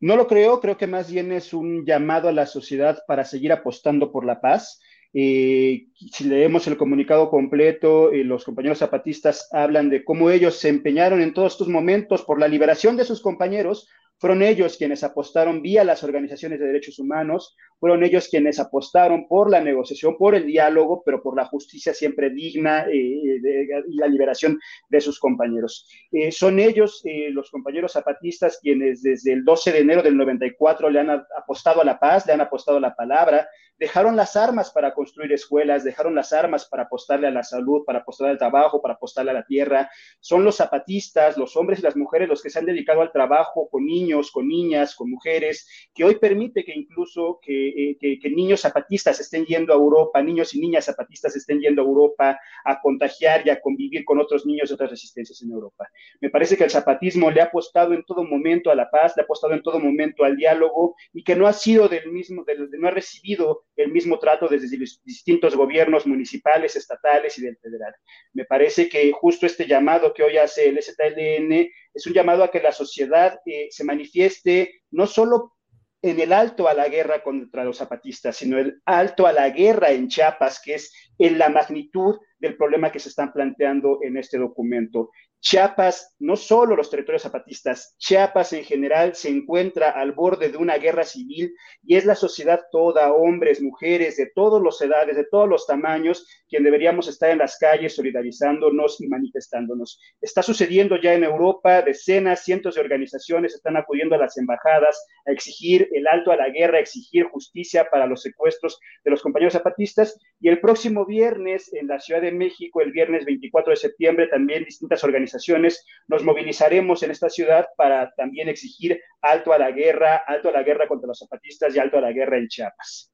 No 0.00 0.16
lo 0.16 0.26
creo, 0.26 0.60
creo 0.60 0.78
que 0.78 0.86
más 0.86 1.10
bien 1.10 1.30
es 1.32 1.52
un 1.52 1.84
llamado 1.84 2.28
a 2.28 2.32
la 2.32 2.46
sociedad 2.46 3.02
para 3.06 3.24
seguir 3.24 3.52
apostando 3.52 4.10
por 4.10 4.24
la 4.24 4.40
paz 4.40 4.80
eh, 5.12 5.88
si 6.12 6.24
leemos 6.24 6.66
el 6.66 6.76
comunicado 6.76 7.30
completo, 7.30 8.12
eh, 8.12 8.22
los 8.22 8.44
compañeros 8.44 8.78
zapatistas 8.78 9.48
hablan 9.52 9.90
de 9.90 10.04
cómo 10.04 10.30
ellos 10.30 10.56
se 10.56 10.68
empeñaron 10.68 11.20
en 11.20 11.34
todos 11.34 11.52
estos 11.52 11.68
momentos 11.68 12.22
por 12.22 12.38
la 12.38 12.48
liberación 12.48 12.96
de 12.96 13.04
sus 13.04 13.20
compañeros, 13.20 13.88
fueron 14.20 14.42
ellos 14.42 14.76
quienes 14.76 15.02
apostaron 15.02 15.62
vía 15.62 15.82
las 15.82 16.04
organizaciones 16.04 16.60
de 16.60 16.66
derechos 16.66 16.98
humanos, 16.98 17.56
fueron 17.78 18.04
ellos 18.04 18.28
quienes 18.28 18.58
apostaron 18.58 19.26
por 19.26 19.50
la 19.50 19.62
negociación, 19.62 20.18
por 20.18 20.34
el 20.34 20.44
diálogo, 20.44 21.02
pero 21.02 21.22
por 21.22 21.34
la 21.34 21.46
justicia 21.46 21.94
siempre 21.94 22.28
digna 22.28 22.84
eh, 22.86 22.92
y 22.92 23.96
la 23.96 24.06
liberación 24.06 24.60
de 24.90 25.00
sus 25.00 25.18
compañeros. 25.18 25.88
Eh, 26.12 26.30
son 26.30 26.58
ellos, 26.58 27.00
eh, 27.04 27.30
los 27.30 27.50
compañeros 27.50 27.92
zapatistas, 27.92 28.58
quienes 28.60 29.02
desde 29.02 29.32
el 29.32 29.42
12 29.42 29.72
de 29.72 29.78
enero 29.78 30.02
del 30.02 30.18
94 30.18 30.90
le 30.90 31.00
han 31.00 31.10
apostado 31.10 31.80
a 31.80 31.84
la 31.84 31.98
paz, 31.98 32.26
le 32.26 32.34
han 32.34 32.42
apostado 32.42 32.76
a 32.76 32.82
la 32.82 32.94
palabra, 32.94 33.48
dejaron 33.78 34.14
las 34.14 34.36
armas 34.36 34.70
para 34.70 34.92
construir 34.92 35.32
escuelas, 35.32 35.82
dejaron 35.82 36.14
las 36.14 36.34
armas 36.34 36.66
para 36.66 36.82
apostarle 36.82 37.28
a 37.28 37.30
la 37.30 37.42
salud, 37.42 37.82
para 37.86 38.00
apostarle 38.00 38.32
al 38.32 38.38
trabajo, 38.38 38.82
para 38.82 38.94
apostarle 38.94 39.30
a 39.30 39.34
la 39.34 39.46
tierra. 39.46 39.90
Son 40.20 40.44
los 40.44 40.56
zapatistas, 40.56 41.38
los 41.38 41.56
hombres 41.56 41.78
y 41.78 41.82
las 41.82 41.96
mujeres 41.96 42.28
los 42.28 42.42
que 42.42 42.50
se 42.50 42.58
han 42.58 42.66
dedicado 42.66 43.00
al 43.00 43.10
trabajo 43.10 43.70
con 43.70 43.86
niños 43.86 44.09
con 44.32 44.48
niñas, 44.48 44.94
con 44.94 45.10
mujeres, 45.10 45.66
que 45.94 46.04
hoy 46.04 46.16
permite 46.16 46.64
que 46.64 46.72
incluso 46.74 47.38
que, 47.42 47.90
eh, 48.00 48.30
niños 48.30 48.60
zapatistas 48.60 49.20
estén 49.20 49.44
yendo 49.44 49.72
a 49.72 49.76
Europa, 49.76 50.22
niños 50.22 50.54
y 50.54 50.60
niñas 50.60 50.84
zapatistas 50.86 51.36
estén 51.36 51.60
yendo 51.60 51.82
a 51.82 51.84
Europa 51.84 52.38
a 52.64 52.80
contagiar 52.80 53.46
y 53.46 53.50
a 53.50 53.60
convivir 53.60 54.04
con 54.04 54.18
otros 54.20 54.46
niños 54.46 54.68
de 54.68 54.74
otras 54.74 54.90
resistencias 54.90 55.40
en 55.42 55.50
Europa. 55.50 55.88
Me 56.20 56.30
parece 56.30 56.56
que 56.56 56.64
el 56.64 56.70
zapatismo 56.70 57.30
le 57.30 57.40
ha 57.40 57.44
apostado 57.44 57.94
en 57.94 58.04
todo 58.04 58.24
momento 58.24 58.70
a 58.70 58.74
la 58.74 58.90
paz, 58.90 59.14
le 59.16 59.22
ha 59.22 59.24
apostado 59.24 59.54
en 59.54 59.62
todo 59.62 59.78
momento 59.78 60.24
al 60.24 60.36
diálogo 60.36 60.94
y 61.12 61.22
que 61.22 61.36
no 61.36 61.46
ha 61.46 61.52
sido 61.52 61.88
del 61.88 62.10
mismo, 62.10 62.44
no 62.78 62.88
ha 62.88 62.90
recibido 62.90 63.64
el 63.76 63.92
mismo 63.92 64.18
trato 64.18 64.48
desde 64.48 64.76
los 64.76 65.02
distintos 65.04 65.56
gobiernos 65.56 66.06
municipales, 66.06 66.76
estatales 66.76 67.38
y 67.38 67.42
del 67.42 67.56
federal. 67.58 67.94
Me 68.32 68.44
parece 68.44 68.88
que 68.88 69.12
justo 69.12 69.46
este 69.46 69.66
llamado 69.66 70.12
que 70.12 70.22
hoy 70.22 70.36
hace 70.36 70.68
el 70.68 70.78
STLN 70.82 71.70
es 71.94 72.06
un 72.06 72.12
llamado 72.12 72.44
a 72.44 72.50
que 72.50 72.60
la 72.60 72.72
sociedad 72.72 73.40
eh, 73.46 73.68
se 73.70 73.84
manifieste 73.84 74.82
no 74.90 75.06
solo 75.06 75.54
en 76.02 76.18
el 76.18 76.32
alto 76.32 76.66
a 76.66 76.74
la 76.74 76.88
guerra 76.88 77.22
contra 77.22 77.64
los 77.64 77.76
zapatistas, 77.76 78.36
sino 78.36 78.58
el 78.58 78.80
alto 78.86 79.26
a 79.26 79.32
la 79.32 79.50
guerra 79.50 79.90
en 79.90 80.08
Chiapas, 80.08 80.60
que 80.64 80.74
es 80.74 80.92
en 81.18 81.38
la 81.38 81.50
magnitud 81.50 82.18
del 82.38 82.56
problema 82.56 82.90
que 82.90 82.98
se 82.98 83.10
están 83.10 83.32
planteando 83.32 83.98
en 84.02 84.16
este 84.16 84.38
documento. 84.38 85.10
Chiapas, 85.40 86.16
no 86.18 86.36
solo 86.36 86.76
los 86.76 86.90
territorios 86.90 87.22
zapatistas, 87.22 87.96
Chiapas 87.98 88.52
en 88.54 88.64
general 88.64 89.14
se 89.14 89.28
encuentra 89.28 89.90
al 89.90 90.12
borde 90.12 90.48
de 90.50 90.56
una 90.56 90.78
guerra 90.78 91.04
civil 91.04 91.54
y 91.82 91.96
es 91.96 92.06
la 92.06 92.14
sociedad 92.14 92.60
toda, 92.72 93.12
hombres, 93.12 93.60
mujeres, 93.60 94.16
de 94.16 94.30
todas 94.34 94.62
las 94.62 94.80
edades, 94.80 95.16
de 95.16 95.26
todos 95.30 95.48
los 95.48 95.66
tamaños, 95.66 96.26
quien 96.50 96.64
deberíamos 96.64 97.08
estar 97.08 97.30
en 97.30 97.38
las 97.38 97.56
calles 97.56 97.94
solidarizándonos 97.94 99.00
y 99.00 99.06
manifestándonos. 99.06 100.00
Está 100.20 100.42
sucediendo 100.42 101.00
ya 101.00 101.14
en 101.14 101.24
Europa, 101.24 101.80
decenas, 101.80 102.44
cientos 102.44 102.74
de 102.74 102.80
organizaciones 102.80 103.54
están 103.54 103.76
acudiendo 103.76 104.16
a 104.16 104.18
las 104.18 104.36
embajadas 104.36 105.06
a 105.26 105.32
exigir 105.32 105.88
el 105.92 106.06
alto 106.08 106.32
a 106.32 106.36
la 106.36 106.50
guerra, 106.50 106.78
a 106.78 106.80
exigir 106.80 107.24
justicia 107.26 107.88
para 107.88 108.06
los 108.06 108.22
secuestros 108.22 108.80
de 109.04 109.10
los 109.10 109.22
compañeros 109.22 109.52
zapatistas 109.52 110.18
y 110.40 110.48
el 110.48 110.60
próximo 110.60 111.06
viernes 111.06 111.72
en 111.72 111.86
la 111.86 112.00
Ciudad 112.00 112.20
de 112.20 112.32
México, 112.32 112.80
el 112.80 112.92
viernes 112.92 113.24
24 113.24 113.70
de 113.70 113.76
septiembre, 113.76 114.26
también 114.26 114.64
distintas 114.64 115.04
organizaciones 115.04 115.86
nos 116.08 116.24
movilizaremos 116.24 117.02
en 117.02 117.12
esta 117.12 117.30
ciudad 117.30 117.68
para 117.76 118.12
también 118.16 118.48
exigir 118.48 119.00
alto 119.22 119.52
a 119.52 119.58
la 119.58 119.70
guerra, 119.70 120.16
alto 120.26 120.48
a 120.48 120.52
la 120.52 120.62
guerra 120.62 120.88
contra 120.88 121.08
los 121.08 121.18
zapatistas 121.18 121.74
y 121.76 121.78
alto 121.78 121.98
a 121.98 122.00
la 122.00 122.12
guerra 122.12 122.38
en 122.38 122.48
Chiapas. 122.48 123.12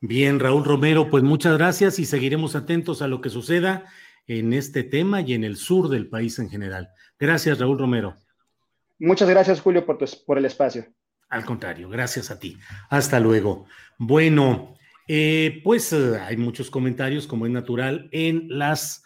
Bien, 0.00 0.40
Raúl 0.40 0.64
Romero, 0.64 1.10
pues 1.10 1.22
muchas 1.22 1.58
gracias 1.58 1.98
y 1.98 2.06
seguiremos 2.06 2.56
atentos 2.56 3.02
a 3.02 3.08
lo 3.08 3.20
que 3.20 3.28
suceda 3.28 3.84
en 4.26 4.52
este 4.52 4.82
tema 4.82 5.20
y 5.20 5.34
en 5.34 5.44
el 5.44 5.56
sur 5.56 5.88
del 5.88 6.08
país 6.08 6.38
en 6.38 6.48
general. 6.48 6.88
Gracias, 7.18 7.58
Raúl 7.58 7.78
Romero. 7.78 8.16
Muchas 8.98 9.28
gracias, 9.28 9.60
Julio, 9.60 9.84
por, 9.84 9.98
por 10.24 10.38
el 10.38 10.44
espacio. 10.44 10.86
Al 11.28 11.44
contrario, 11.44 11.88
gracias 11.88 12.30
a 12.30 12.38
ti. 12.38 12.56
Hasta 12.88 13.20
luego. 13.20 13.66
Bueno, 13.98 14.74
eh, 15.06 15.60
pues 15.64 15.92
eh, 15.92 16.18
hay 16.18 16.36
muchos 16.36 16.70
comentarios, 16.70 17.26
como 17.26 17.44
es 17.44 17.50
natural, 17.50 18.08
en 18.12 18.46
las 18.48 19.02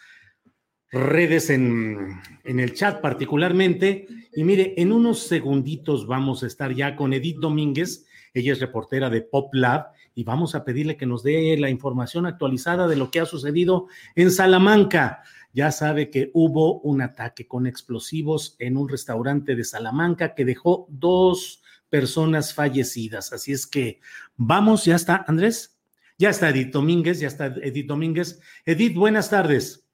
redes 0.93 1.49
en, 1.49 2.21
el 2.45 2.75
chat 2.75 3.01
particularmente. 3.01 4.07
Y 4.35 4.45
mire, 4.45 4.75
en 4.77 4.93
unos 4.93 5.21
segunditos 5.21 6.07
vamos 6.07 6.43
a 6.43 6.47
estar 6.47 6.75
ya 6.75 6.95
con 6.95 7.15
Edith 7.15 7.39
Domínguez. 7.39 8.07
Ella 8.35 8.53
es 8.53 8.61
reportera 8.61 9.09
de 9.09 9.23
Pop 9.23 9.55
Lab 9.55 9.94
y 10.15 10.25
vamos 10.25 10.55
a 10.55 10.65
pedirle 10.65 10.97
que 10.97 11.07
nos 11.07 11.23
dé 11.23 11.57
la 11.59 11.71
información 11.71 12.27
actualizada 12.27 12.87
de 12.87 12.97
lo 12.97 13.11
que 13.11 13.21
ha 13.21 13.27
sucedido 13.27 13.87
en 14.15 14.31
Salamanca. 14.31 15.23
Ya 15.53 15.71
sabe 15.71 16.11
que 16.11 16.31
hubo 16.35 16.81
un 16.81 17.03
ataque 17.03 17.47
con 17.47 17.67
explosivos 17.67 18.57
en 18.59 18.77
un 18.77 18.89
restaurante 18.89 19.55
de 19.55 19.65
Salamanca 19.65 20.35
que 20.35 20.45
dejó 20.45 20.87
dos 20.89 21.63
personas 21.89 22.55
fallecidas. 22.55 23.33
Así 23.33 23.53
es 23.53 23.67
que 23.67 24.01
vamos, 24.37 24.85
ya 24.85 24.97
está, 24.97 25.25
Andrés. 25.27 25.79
Ya 26.17 26.31
está 26.31 26.51
Edith 26.51 26.73
Domínguez, 26.73 27.19
ya 27.21 27.27
está 27.27 27.47
Edith 27.47 27.89
Domínguez. 27.89 28.41
Edith, 28.65 28.97
buenas 28.97 29.31
tardes. 29.31 29.85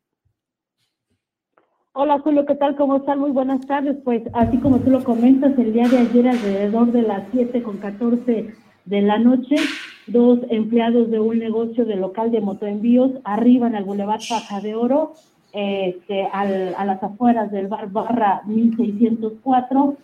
Hola 1.93 2.19
Julio, 2.21 2.47
¿qué 2.47 2.55
tal? 2.55 2.77
¿Cómo 2.77 2.99
están? 2.99 3.19
Muy 3.19 3.31
buenas 3.31 3.67
tardes. 3.67 3.97
Pues 4.05 4.23
así 4.35 4.59
como 4.59 4.79
tú 4.81 4.91
lo 4.91 5.03
comentas, 5.03 5.59
el 5.59 5.73
día 5.73 5.89
de 5.89 5.99
ayer 5.99 6.29
alrededor 6.29 6.93
de 6.93 7.03
las 7.03 7.25
7 7.33 7.63
con 7.63 7.79
14 7.79 8.55
de 8.85 9.03
la 9.03 9.19
noche, 9.19 9.57
dos 10.13 10.41
empleados 10.49 11.11
de 11.11 11.21
un 11.21 11.39
negocio 11.39 11.85
de 11.85 11.97
local 11.97 12.31
de 12.31 12.41
motoenvíos 12.41 13.13
arriban 13.25 13.75
al 13.75 13.85
Boulevard 13.85 14.21
Faja 14.21 14.61
de 14.61 14.75
Oro, 14.75 15.15
este, 15.53 16.29
al, 16.33 16.75
a 16.77 16.85
las 16.85 17.03
afueras 17.03 17.51
del 17.51 17.69
bar 17.69 17.91
barra 17.91 18.43
1604, 18.47 19.97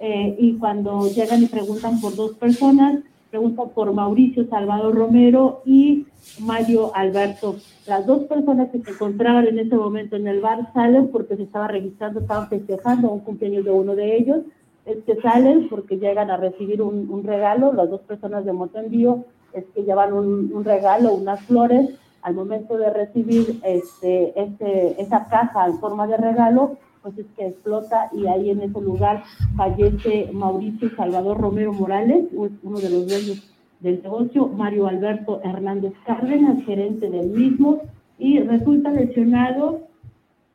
eh, 0.00 0.36
y 0.38 0.54
cuando 0.54 1.08
llegan 1.08 1.42
y 1.42 1.46
preguntan 1.46 2.00
por 2.00 2.14
dos 2.16 2.32
personas, 2.34 3.00
pregunta 3.30 3.64
por 3.64 3.92
Mauricio 3.92 4.46
Salvador 4.48 4.94
Romero 4.94 5.62
y 5.64 6.06
Mario 6.40 6.94
Alberto. 6.94 7.56
Las 7.86 8.06
dos 8.06 8.24
personas 8.24 8.70
que 8.70 8.80
se 8.80 8.92
encontraban 8.92 9.46
en 9.48 9.58
ese 9.58 9.74
momento 9.74 10.14
en 10.14 10.28
el 10.28 10.40
bar 10.40 10.72
salen 10.72 11.08
porque 11.08 11.36
se 11.36 11.42
estaba 11.42 11.66
registrando, 11.66 12.20
estaban 12.20 12.48
festejando 12.48 13.10
un 13.10 13.20
cumpleaños 13.20 13.64
de 13.64 13.72
uno 13.72 13.96
de 13.96 14.16
ellos. 14.16 14.38
Es 14.86 14.98
que 15.04 15.20
salen 15.20 15.68
porque 15.68 15.96
llegan 15.96 16.30
a 16.30 16.36
recibir 16.36 16.80
un, 16.80 17.24
regalo. 17.24 17.72
Las 17.72 17.90
dos 17.90 18.02
personas 18.02 18.44
de 18.44 18.52
moto 18.52 18.78
envío 18.78 19.24
es 19.54 19.64
que 19.74 19.82
llevan 19.84 20.12
un, 20.12 20.52
un 20.52 20.64
regalo, 20.64 21.14
unas 21.14 21.40
flores 21.42 21.90
al 22.24 22.34
momento 22.34 22.78
de 22.78 22.90
recibir 22.90 23.60
este, 23.62 24.32
este, 24.40 25.00
esa 25.00 25.26
caja 25.26 25.66
en 25.66 25.78
forma 25.78 26.06
de 26.06 26.16
regalo, 26.16 26.78
pues 27.02 27.18
es 27.18 27.26
que 27.36 27.48
explota 27.48 28.08
y 28.12 28.26
ahí 28.26 28.48
en 28.48 28.62
ese 28.62 28.80
lugar 28.80 29.22
fallece 29.56 30.30
Mauricio 30.32 30.88
Salvador 30.96 31.38
Romero 31.38 31.74
Morales, 31.74 32.24
uno 32.32 32.78
de 32.78 32.88
los 32.88 33.06
dueños 33.06 33.54
del 33.80 34.02
negocio, 34.02 34.48
Mario 34.48 34.86
Alberto 34.86 35.42
Hernández 35.44 35.92
Cárdenas, 36.06 36.64
gerente 36.64 37.10
del 37.10 37.28
mismo, 37.28 37.82
y 38.18 38.40
resulta 38.40 38.90
lesionado 38.90 39.82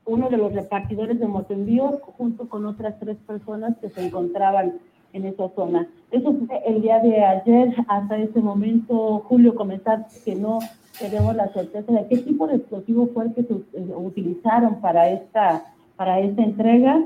uno 0.05 0.27
de 0.29 0.37
los 0.37 0.51
repartidores 0.51 1.19
de 1.19 1.27
motoenvío 1.27 1.99
junto 2.17 2.49
con 2.49 2.65
otras 2.65 2.99
tres 2.99 3.17
personas 3.27 3.77
que 3.77 3.89
se 3.89 4.07
encontraban 4.07 4.79
en 5.13 5.25
esa 5.25 5.49
zona. 5.49 5.87
Eso 6.11 6.33
fue 6.33 6.61
el 6.65 6.81
día 6.81 6.99
de 6.99 7.23
ayer, 7.23 7.73
hasta 7.87 8.17
ese 8.17 8.39
momento, 8.39 9.23
Julio, 9.27 9.55
comentar 9.55 10.07
que 10.25 10.35
no 10.35 10.59
tenemos 10.99 11.35
la 11.35 11.51
certeza 11.53 11.91
de 11.91 12.07
qué 12.07 12.17
tipo 12.17 12.47
de 12.47 12.57
explosivo 12.57 13.09
fue 13.13 13.25
el 13.25 13.33
que 13.33 13.43
se 13.43 13.53
eh, 13.53 13.93
utilizaron 13.95 14.81
para 14.81 15.09
esta, 15.09 15.73
para 15.95 16.19
esta 16.19 16.43
entrega. 16.43 17.03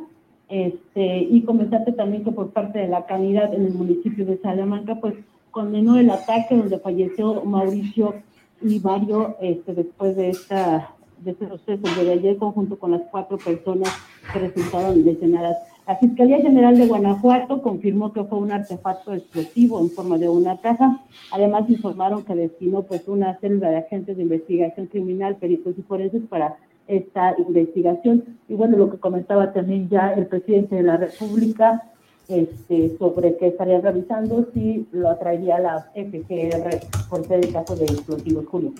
Este, 0.49 1.17
y 1.17 1.41
comentarte 1.43 1.93
también 1.93 2.23
que 2.23 2.31
por 2.31 2.51
parte 2.51 2.79
de 2.79 2.87
la 2.87 3.05
canidad 3.05 3.53
en 3.53 3.65
el 3.65 3.73
municipio 3.73 4.25
de 4.25 4.37
Salamanca, 4.39 4.95
pues 4.95 5.15
condenó 5.51 5.97
el 5.97 6.09
ataque 6.09 6.55
donde 6.55 6.79
falleció 6.79 7.43
Mauricio 7.43 8.15
y 8.61 8.79
Mario 8.79 9.35
este, 9.41 9.73
después 9.73 10.15
de 10.15 10.29
esta 10.29 10.93
de 11.23 11.31
este 11.31 11.47
proceso 11.47 12.03
de 12.03 12.11
ayer 12.11 12.37
conjunto 12.37 12.77
con 12.77 12.91
las 12.91 13.01
cuatro 13.09 13.37
personas 13.37 13.89
que 14.31 14.39
resultaron 14.39 15.03
lesionadas. 15.03 15.57
La 15.85 15.97
Fiscalía 15.97 16.37
General 16.41 16.77
de 16.77 16.87
Guanajuato 16.87 17.61
confirmó 17.61 18.13
que 18.13 18.23
fue 18.23 18.39
un 18.39 18.51
artefacto 18.51 19.13
explosivo 19.13 19.81
en 19.81 19.89
forma 19.89 20.17
de 20.17 20.29
una 20.29 20.57
caja. 20.61 21.01
Además 21.31 21.69
informaron 21.69 22.23
que 22.23 22.35
destinó 22.35 22.83
pues 22.83 23.07
una 23.07 23.37
célula 23.39 23.69
de 23.69 23.77
agentes 23.77 24.15
de 24.15 24.23
investigación 24.23 24.87
criminal, 24.87 25.35
peritos 25.35 25.75
y 25.77 25.81
forenses 25.81 26.21
para 26.29 26.55
esta 26.87 27.35
investigación. 27.37 28.23
Y 28.47 28.53
bueno, 28.53 28.77
lo 28.77 28.91
que 28.91 28.97
comentaba 28.97 29.51
también 29.51 29.89
ya 29.89 30.13
el 30.13 30.27
presidente 30.27 30.75
de 30.75 30.83
la 30.83 30.95
República, 30.95 31.83
este, 32.29 32.97
sobre 32.97 33.35
qué 33.37 33.47
estaría 33.47 33.81
revisando 33.81 34.47
si 34.53 34.87
lo 34.93 35.09
atraería 35.09 35.59
la 35.59 35.91
FGR 35.93 36.79
por 37.09 37.27
ser 37.27 37.43
el 37.43 37.51
caso 37.51 37.75
de 37.75 37.83
explosivos, 37.83 38.45
Julio. 38.45 38.73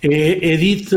Eh, 0.00 0.38
Edith, 0.40 0.94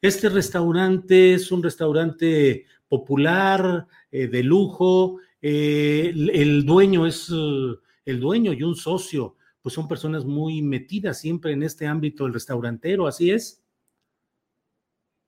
este 0.00 0.30
restaurante 0.30 1.34
es 1.34 1.52
un 1.52 1.62
restaurante 1.62 2.64
popular, 2.88 3.86
eh, 4.16 4.28
de 4.28 4.42
lujo, 4.42 5.18
eh, 5.42 6.10
el, 6.32 6.64
dueño 6.64 7.04
es 7.04 7.30
el 7.30 8.18
dueño 8.18 8.54
y 8.54 8.62
un 8.62 8.74
socio, 8.74 9.34
pues 9.60 9.74
son 9.74 9.86
personas 9.86 10.24
muy 10.24 10.62
metidas 10.62 11.18
siempre 11.18 11.52
en 11.52 11.62
este 11.62 11.86
ámbito 11.86 12.24
del 12.24 12.32
restaurantero, 12.32 13.06
¿así 13.06 13.30
es? 13.30 13.62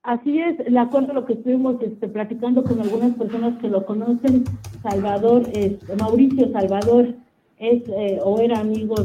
Así 0.01 0.39
es, 0.39 0.57
de 0.57 0.79
acuerdo 0.79 1.13
lo 1.13 1.27
que 1.27 1.33
estuvimos 1.33 1.79
este, 1.83 2.07
platicando 2.07 2.63
con 2.63 2.81
algunas 2.81 3.15
personas 3.15 3.61
que 3.61 3.67
lo 3.67 3.85
conocen, 3.85 4.43
Salvador, 4.81 5.43
este, 5.53 5.95
Mauricio 5.95 6.51
Salvador 6.51 7.13
es 7.59 7.83
eh, 7.89 8.19
o 8.23 8.39
era 8.39 8.59
amigo 8.59 8.95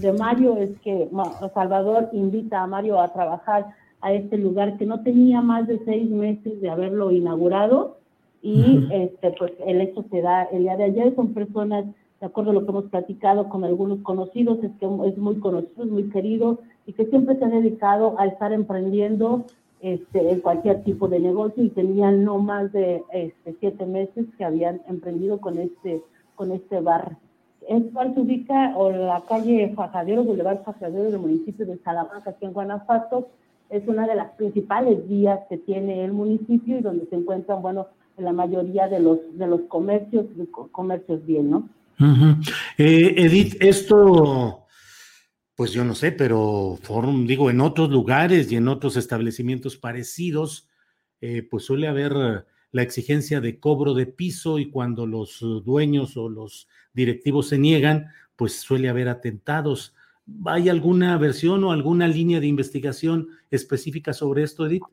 de, 0.00 0.12
Mario, 0.14 0.56
es 0.56 0.76
que 0.80 1.08
Salvador 1.54 2.08
invita 2.12 2.64
a 2.64 2.66
Mario 2.66 3.00
a 3.00 3.12
trabajar 3.12 3.66
a 4.00 4.12
este 4.12 4.36
lugar 4.36 4.78
que 4.78 4.86
no 4.86 5.04
tenía 5.04 5.42
más 5.42 5.68
de 5.68 5.78
seis 5.84 6.10
meses 6.10 6.60
de 6.60 6.70
haberlo 6.70 7.12
inaugurado 7.12 7.97
y 8.48 8.88
este 8.90 9.32
pues 9.32 9.52
el 9.66 9.82
hecho 9.82 10.04
se 10.10 10.22
da 10.22 10.44
el 10.44 10.62
día 10.62 10.76
de 10.76 10.84
ayer, 10.84 11.14
son 11.14 11.34
personas, 11.34 11.84
de 12.20 12.26
acuerdo 12.26 12.52
a 12.52 12.54
lo 12.54 12.64
que 12.64 12.70
hemos 12.70 12.86
platicado 12.86 13.48
con 13.50 13.62
algunos 13.62 14.00
conocidos, 14.00 14.58
es 14.64 14.70
que 14.80 14.86
es 14.86 15.18
muy 15.18 15.38
conocido, 15.38 15.84
es 15.84 15.90
muy 15.90 16.04
querido 16.08 16.58
y 16.86 16.94
que 16.94 17.04
siempre 17.06 17.36
se 17.36 17.44
ha 17.44 17.48
dedicado 17.48 18.18
a 18.18 18.26
estar 18.26 18.52
emprendiendo 18.52 19.44
este, 19.80 20.30
en 20.30 20.40
cualquier 20.40 20.82
tipo 20.82 21.08
de 21.08 21.20
negocio 21.20 21.62
y 21.62 21.68
tenían 21.68 22.24
no 22.24 22.38
más 22.38 22.72
de 22.72 23.02
este, 23.12 23.54
siete 23.60 23.84
meses 23.84 24.26
que 24.38 24.44
habían 24.44 24.80
emprendido 24.88 25.40
con 25.40 25.58
este, 25.58 26.02
con 26.34 26.50
este 26.52 26.80
bar. 26.80 27.18
Es 27.68 27.82
cual 27.92 28.14
se 28.14 28.20
ubica 28.20 28.74
o 28.78 28.90
la 28.90 29.22
calle 29.28 29.74
Fajadero, 29.76 30.24
Boulevard 30.24 30.64
Fajadero 30.64 31.10
del 31.10 31.20
municipio 31.20 31.66
de 31.66 31.76
Salamanca, 31.78 32.30
aquí 32.30 32.46
en 32.46 32.54
Guanajuato. 32.54 33.28
Es 33.68 33.86
una 33.86 34.06
de 34.06 34.14
las 34.14 34.30
principales 34.32 35.06
vías 35.06 35.40
que 35.50 35.58
tiene 35.58 36.02
el 36.02 36.12
municipio 36.12 36.78
y 36.78 36.80
donde 36.80 37.04
se 37.06 37.16
encuentran, 37.16 37.60
bueno, 37.60 37.88
la 38.18 38.32
mayoría 38.32 38.88
de 38.88 39.00
los, 39.00 39.18
de 39.32 39.46
los 39.46 39.62
comercios, 39.62 40.26
comercios 40.72 41.24
bien, 41.26 41.50
¿no? 41.50 41.68
Eh, 42.76 43.14
Edith, 43.16 43.56
esto 43.60 44.68
pues 45.58 45.72
yo 45.72 45.82
no 45.82 45.96
sé, 45.96 46.12
pero 46.12 46.78
digo, 47.26 47.50
en 47.50 47.60
otros 47.60 47.90
lugares 47.90 48.52
y 48.52 48.54
en 48.54 48.68
otros 48.68 48.96
establecimientos 48.96 49.76
parecidos, 49.76 50.68
eh, 51.20 51.42
pues 51.42 51.64
suele 51.64 51.88
haber 51.88 52.46
la 52.70 52.82
exigencia 52.82 53.40
de 53.40 53.58
cobro 53.58 53.92
de 53.94 54.06
piso 54.06 54.60
y 54.60 54.70
cuando 54.70 55.04
los 55.04 55.40
dueños 55.64 56.16
o 56.16 56.28
los 56.28 56.68
directivos 56.92 57.48
se 57.48 57.58
niegan, 57.58 58.06
pues 58.36 58.60
suele 58.60 58.88
haber 58.88 59.08
atentados. 59.08 59.96
¿Hay 60.46 60.68
alguna 60.68 61.18
versión 61.18 61.64
o 61.64 61.72
alguna 61.72 62.06
línea 62.06 62.38
de 62.38 62.46
investigación 62.46 63.26
específica 63.50 64.12
sobre 64.12 64.44
esto, 64.44 64.64
Edith? 64.64 64.84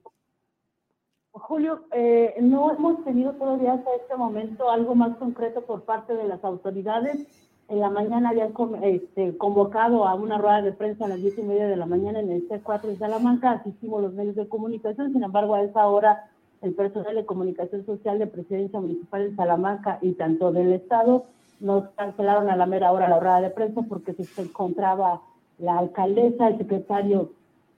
Julio, 1.37 1.81
eh, 1.91 2.33
no 2.41 2.71
hemos 2.71 3.03
tenido 3.03 3.33
todavía 3.33 3.73
hasta 3.73 3.93
este 3.95 4.15
momento 4.15 4.69
algo 4.69 4.95
más 4.95 5.17
concreto 5.17 5.61
por 5.61 5.83
parte 5.83 6.15
de 6.15 6.27
las 6.27 6.41
autoridades. 6.45 7.27
En 7.67 7.81
la 7.81 7.89
mañana 7.89 8.29
habían 8.29 8.53
este, 8.83 9.37
convocado 9.37 10.07
a 10.07 10.15
una 10.15 10.37
rueda 10.37 10.61
de 10.61 10.71
prensa 10.71 11.05
a 11.05 11.07
las 11.09 11.21
diez 11.21 11.37
y 11.37 11.43
media 11.43 11.67
de 11.67 11.75
la 11.75 11.85
mañana 11.85 12.21
en 12.21 12.31
el 12.31 12.47
C4 12.47 12.83
de 12.83 12.95
Salamanca, 12.95 13.51
asistimos 13.51 14.01
los 14.01 14.13
medios 14.13 14.35
de 14.35 14.47
comunicación, 14.47 15.11
sin 15.11 15.23
embargo 15.23 15.55
a 15.55 15.63
esa 15.63 15.85
hora 15.87 16.29
el 16.61 16.73
personal 16.73 17.15
de 17.15 17.25
comunicación 17.25 17.85
social 17.85 18.17
de 18.17 18.27
Presidencia 18.27 18.79
Municipal 18.79 19.29
de 19.29 19.35
Salamanca 19.35 19.99
y 20.01 20.13
tanto 20.13 20.53
del 20.53 20.71
Estado 20.71 21.25
nos 21.59 21.89
cancelaron 21.95 22.49
a 22.49 22.55
la 22.55 22.65
mera 22.65 22.91
hora 22.91 23.09
la 23.09 23.19
rueda 23.19 23.41
de 23.41 23.49
prensa 23.49 23.81
porque 23.81 24.13
se 24.13 24.41
encontraba 24.41 25.21
la 25.57 25.79
alcaldesa, 25.79 26.47
el 26.47 26.57
secretario 26.59 27.31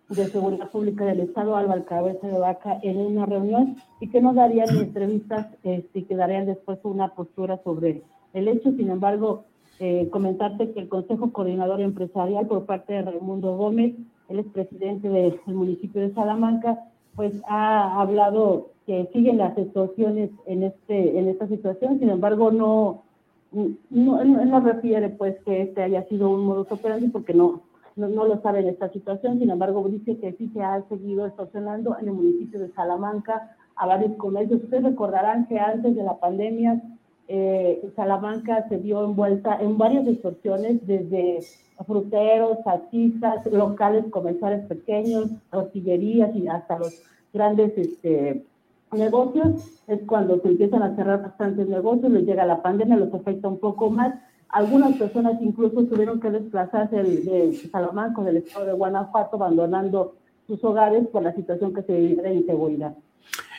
de 0.09 0.27
Seguridad 0.27 0.69
Pública 0.71 1.05
del 1.05 1.21
Estado, 1.21 1.55
Álvaro 1.55 1.85
Cabeza 1.85 2.27
de 2.27 2.39
Vaca, 2.39 2.79
en 2.81 2.97
una 2.97 3.25
reunión 3.25 3.75
y 3.99 4.09
que 4.09 4.21
no 4.21 4.33
darían 4.33 4.69
entrevistas 4.69 5.47
este, 5.63 5.99
y 5.99 6.03
que 6.03 6.15
darían 6.15 6.45
después 6.45 6.79
una 6.83 7.09
postura 7.09 7.59
sobre 7.63 8.03
el 8.33 8.47
hecho. 8.47 8.71
Sin 8.71 8.89
embargo, 8.89 9.43
eh, 9.79 10.07
comentarte 10.09 10.71
que 10.71 10.79
el 10.79 10.89
Consejo 10.89 11.31
Coordinador 11.31 11.81
Empresarial 11.81 12.47
por 12.47 12.65
parte 12.65 12.93
de 12.93 13.01
Raimundo 13.03 13.57
Gómez, 13.57 13.95
él 14.29 14.39
es 14.39 14.45
presidente 14.47 15.09
del 15.09 15.39
municipio 15.45 16.01
de 16.01 16.13
Salamanca, 16.13 16.79
pues 17.15 17.33
ha 17.47 17.99
hablado 17.99 18.69
que 18.85 19.09
siguen 19.11 19.37
las 19.37 19.55
situaciones 19.55 20.29
en 20.45 20.63
este 20.63 21.19
en 21.19 21.27
esta 21.27 21.47
situación, 21.47 21.99
sin 21.99 22.09
embargo 22.09 22.51
no 22.51 23.03
no, 23.51 24.23
no 24.23 24.59
refiere 24.59 25.09
pues 25.09 25.35
que 25.43 25.63
este 25.63 25.83
haya 25.83 26.03
sido 26.07 26.29
un 26.29 26.45
modus 26.45 26.71
operandi 26.71 27.07
porque 27.07 27.33
no, 27.33 27.61
no, 27.97 28.07
no 28.07 28.25
lo 28.25 28.41
sabe 28.41 28.59
en 28.59 28.69
esta 28.69 28.89
situación, 28.89 29.39
sin 29.39 29.49
embargo 29.49 29.87
dice 29.89 30.17
que 30.17 30.33
sí 30.33 30.49
se 30.53 30.61
ha 30.61 30.81
seguido 30.87 31.25
extorsionando 31.25 31.97
en 31.99 32.07
el 32.07 32.13
municipio 32.13 32.59
de 32.59 32.71
Salamanca 32.73 33.55
a 33.75 33.85
varios 33.85 34.15
comercios. 34.17 34.63
Ustedes 34.63 34.83
recordarán 34.83 35.47
que 35.47 35.59
antes 35.59 35.95
de 35.95 36.03
la 36.03 36.17
pandemia 36.17 36.81
eh, 37.27 37.91
Salamanca 37.95 38.67
se 38.69 38.77
vio 38.77 39.03
envuelta 39.03 39.57
en 39.59 39.77
varias 39.77 40.07
extorsiones, 40.07 40.85
desde 40.87 41.39
fruteros, 41.85 42.63
taxistas, 42.63 43.45
locales 43.47 44.05
comerciales 44.09 44.65
pequeños, 44.65 45.29
tortillerías 45.51 46.35
y 46.35 46.47
hasta 46.47 46.79
los 46.79 47.03
grandes 47.33 47.77
este, 47.77 48.45
negocios. 48.91 49.83
Es 49.87 50.01
cuando 50.07 50.39
se 50.39 50.47
empiezan 50.47 50.83
a 50.83 50.95
cerrar 50.95 51.21
bastantes 51.21 51.67
negocios, 51.67 52.11
les 52.11 52.25
llega 52.25 52.45
la 52.45 52.61
pandemia, 52.61 52.95
los 52.95 53.13
afecta 53.13 53.47
un 53.47 53.59
poco 53.59 53.89
más. 53.89 54.15
Algunas 54.49 54.97
personas 54.97 55.41
incluso 55.41 55.83
tuvieron 55.85 56.19
que 56.19 56.31
desplazarse 56.31 56.95
de, 57.03 57.53
Salamanca, 57.71 58.21
del 58.23 58.37
estado 58.37 58.65
de 58.65 58.73
Guanajuato, 58.73 59.35
abandonando 59.35 60.15
sus 60.47 60.63
hogares 60.63 61.07
por 61.07 61.23
la 61.23 61.35
situación 61.35 61.73
que 61.73 61.83
se 61.83 61.97
vive 61.97 62.23
de 62.23 62.35
inseguridad. 62.35 62.95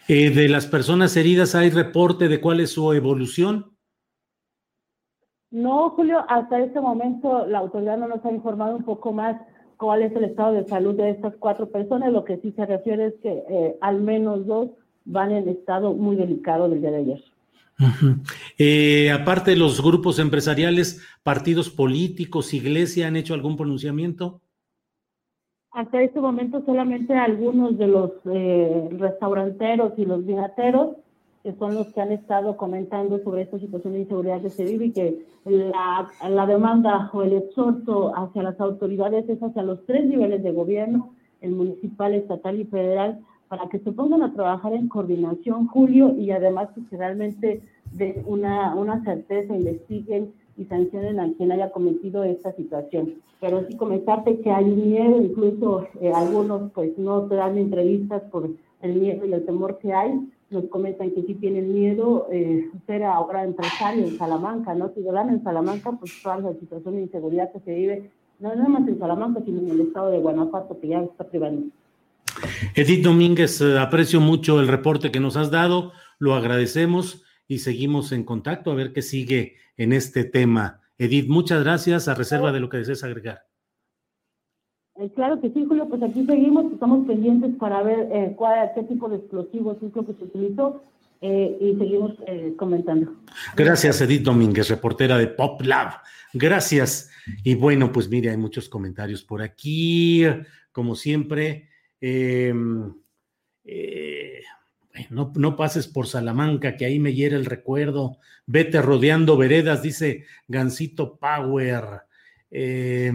Eh, 0.09 0.31
de 0.31 0.49
las 0.49 0.67
personas 0.67 1.17
heridas, 1.17 1.55
¿hay 1.55 1.71
reporte 1.71 2.29
de 2.29 2.41
cuál 2.41 2.61
es 2.61 2.71
su 2.71 2.93
evolución? 2.95 3.67
No, 5.51 5.91
Julio, 5.91 6.25
hasta 6.29 6.61
este 6.61 6.81
momento 6.81 7.47
la 7.47 7.59
autoridad 7.59 7.99
no 7.99 8.09
nos 8.09 8.25
ha 8.25 8.33
informado 8.33 8.77
un 8.77 8.85
poco 8.85 9.13
más 9.13 9.41
cuál 9.77 10.03
es 10.03 10.15
el 10.15 10.25
estado 10.25 10.53
de 10.53 10.67
salud 10.67 10.95
de 10.95 11.11
estas 11.11 11.35
cuatro 11.37 11.71
personas. 11.71 12.13
Lo 12.13 12.25
que 12.25 12.39
sí 12.39 12.53
se 12.53 12.67
refiere 12.67 13.07
es 13.07 13.15
que 13.23 13.45
eh, 13.49 13.79
al 13.81 14.01
menos 14.01 14.47
dos 14.47 14.71
van 15.05 15.33
en 15.33 15.49
estado 15.49 15.93
muy 15.95 16.17
delicado 16.17 16.69
del 16.69 16.81
día 16.81 16.91
de 16.91 16.97
ayer. 16.99 17.25
Eh, 18.59 19.13
aparte 19.13 19.53
de 19.53 19.57
los 19.57 19.81
grupos 19.83 20.19
empresariales, 20.19 21.01
partidos 21.23 21.71
políticos, 21.71 22.53
iglesia, 22.53 23.07
¿han 23.07 23.17
hecho 23.17 23.35
algún 23.35 23.57
pronunciamiento? 23.57 24.41
Hasta 25.71 26.03
este 26.03 26.21
momento 26.21 26.63
solamente 26.65 27.15
algunos 27.15 27.79
de 27.79 27.87
los 27.87 28.11
eh, 28.25 28.89
restauranteros 28.99 29.93
y 29.97 30.07
los 30.07 30.27
vinateros, 30.27 30.97
que 31.43 31.55
son 31.55 31.75
los 31.75 31.93
que 31.93 32.01
han 32.01 32.11
estado 32.11 32.57
comentando 32.57 33.21
sobre 33.23 33.43
esta 33.43 33.59
situación 33.61 33.93
de 33.93 34.01
inseguridad 34.01 34.43
que 34.43 34.51
se 34.51 34.65
vive 34.65 34.87
y 34.87 34.93
que 34.93 35.27
la, 35.45 36.47
demanda 36.47 37.11
o 37.13 37.23
el 37.23 37.35
exhorto 37.35 38.13
hacia 38.17 38.43
las 38.43 38.61
autoridades 38.61 39.29
es 39.29 39.41
hacia 39.41 39.63
los 39.63 39.85
tres 39.87 40.07
niveles 40.07 40.43
de 40.43 40.53
gobierno, 40.53 41.15
el 41.41 41.53
municipal, 41.53 42.15
estatal 42.15 42.59
y 42.59 42.65
federal, 42.65 43.21
para 43.49 43.69
que 43.69 43.79
se 43.79 43.93
pongan 43.93 44.23
a 44.23 44.33
trabajar 44.33 44.73
en 44.75 44.89
coordinación, 44.89 45.67
Julio, 45.69 46.15
y 46.17 46.31
además 46.31 46.69
que 46.75 46.97
realmente 46.97 47.63
de 47.93 48.23
una, 48.27 48.75
una 48.75 49.03
certeza, 49.05 49.57
investiguen 49.57 50.33
y 50.57 50.65
sancionen 50.65 51.21
a 51.21 51.33
quien 51.35 51.53
haya 51.53 51.71
cometido 51.71 52.25
esta 52.25 52.53
situación. 52.53 53.15
Pero 53.41 53.65
sí 53.67 53.77
comentarte 53.77 54.41
que 54.41 54.51
hay 54.51 54.67
miedo, 54.67 55.23
incluso 55.23 55.87
eh, 56.01 56.13
algunos 56.13 56.73
pues 56.73 56.99
no 56.99 57.23
te 57.23 57.37
dan 57.37 57.57
entrevistas 57.57 58.23
por 58.31 58.51
el 58.83 58.95
miedo 58.95 59.25
y 59.25 59.33
el 59.33 59.45
temor 59.47 59.79
que 59.79 59.93
hay, 59.93 60.29
nos 60.51 60.65
comentan 60.67 61.11
que 61.11 61.23
sí 61.23 61.35
tienen 61.35 61.73
miedo 61.73 62.27
eh, 62.31 62.71
ser 62.87 63.05
ahora 63.05 63.45
empresario 63.45 64.05
en 64.05 64.17
Salamanca, 64.17 64.75
¿no? 64.75 64.91
Si 64.95 65.03
dan 65.03 65.31
en 65.31 65.43
Salamanca, 65.43 65.93
pues 65.93 66.13
toda 66.23 66.39
la 66.39 66.53
situación 66.55 66.97
de 66.97 67.03
inseguridad 67.03 67.53
que 67.53 67.61
se 67.61 67.75
vive, 67.75 68.11
no 68.41 68.55
nada 68.55 68.69
más 68.69 68.89
en 68.89 68.99
Salamanca, 68.99 69.43
sino 69.45 69.61
en 69.61 69.71
el 69.71 69.81
estado 69.83 70.11
de 70.11 70.19
Guanajuato, 70.19 70.79
que 70.81 70.89
ya 70.89 71.03
está 71.03 71.25
privando. 71.25 71.67
Edith 72.75 73.05
Domínguez, 73.05 73.61
eh, 73.61 73.79
aprecio 73.79 74.21
mucho 74.21 74.61
el 74.61 74.69
reporte 74.69 75.11
que 75.11 75.21
nos 75.21 75.37
has 75.37 75.51
dado, 75.51 75.93
lo 76.19 76.35
agradecemos 76.35 77.25
y 77.47 77.59
seguimos 77.59 78.13
en 78.13 78.25
contacto 78.25 78.71
a 78.71 78.75
ver 78.75 78.93
qué 78.93 79.03
sigue 79.03 79.57
en 79.77 79.93
este 79.93 80.25
tema. 80.25 80.81
Edith, 80.99 81.29
muchas 81.29 81.63
gracias, 81.63 82.09
a 82.09 82.15
reserva 82.15 82.53
de 82.53 82.61
lo 82.61 82.69
que 82.69 82.79
desees 82.79 83.05
agregar. 83.05 83.49
Eh, 85.01 85.11
claro 85.15 85.41
que 85.41 85.51
sí, 85.51 85.65
Julio, 85.65 85.89
pues 85.89 86.03
aquí 86.03 86.27
seguimos, 86.27 86.73
estamos 86.73 87.07
pendientes 87.07 87.55
para 87.59 87.83
ver 87.83 88.09
eh, 88.13 88.35
cuál, 88.37 88.71
qué 88.75 88.83
tipo 88.83 89.09
de 89.09 89.17
explosivos 89.17 89.77
es 89.81 89.95
lo 89.95 90.05
que 90.05 90.13
se 90.15 90.25
utilizó 90.25 90.83
eh, 91.21 91.57
y 91.61 91.79
seguimos 91.79 92.15
comentando. 92.57 93.15
Gracias, 93.57 94.01
Edith 94.01 94.23
Domínguez, 94.23 94.69
reportera 94.69 95.17
de 95.17 95.29
Pop 95.29 95.63
Lab. 95.63 96.01
Gracias. 96.35 97.11
Y 97.45 97.55
bueno, 97.55 97.93
pues 97.93 98.09
mire, 98.09 98.31
hay 98.31 98.37
muchos 98.37 98.69
comentarios 98.69 99.23
por 99.23 99.41
aquí, 99.41 100.25
como 100.73 100.97
siempre. 100.97 101.68
Em, 102.01 102.93
no, 105.11 105.33
no, 105.35 105.57
pases 105.57 105.87
por 105.87 106.07
Salamanca, 106.07 106.77
que 106.77 106.85
ahí 106.85 106.99
me 106.99 107.15
hiere 107.15 107.37
el 107.37 107.47
recuerdo. 107.47 108.19
Vete 108.47 108.83
rodeando 108.83 109.37
veredas, 109.37 109.83
dice 109.83 110.25
Gancito 110.49 111.17
Power. 111.19 112.03
Eh, 112.51 113.13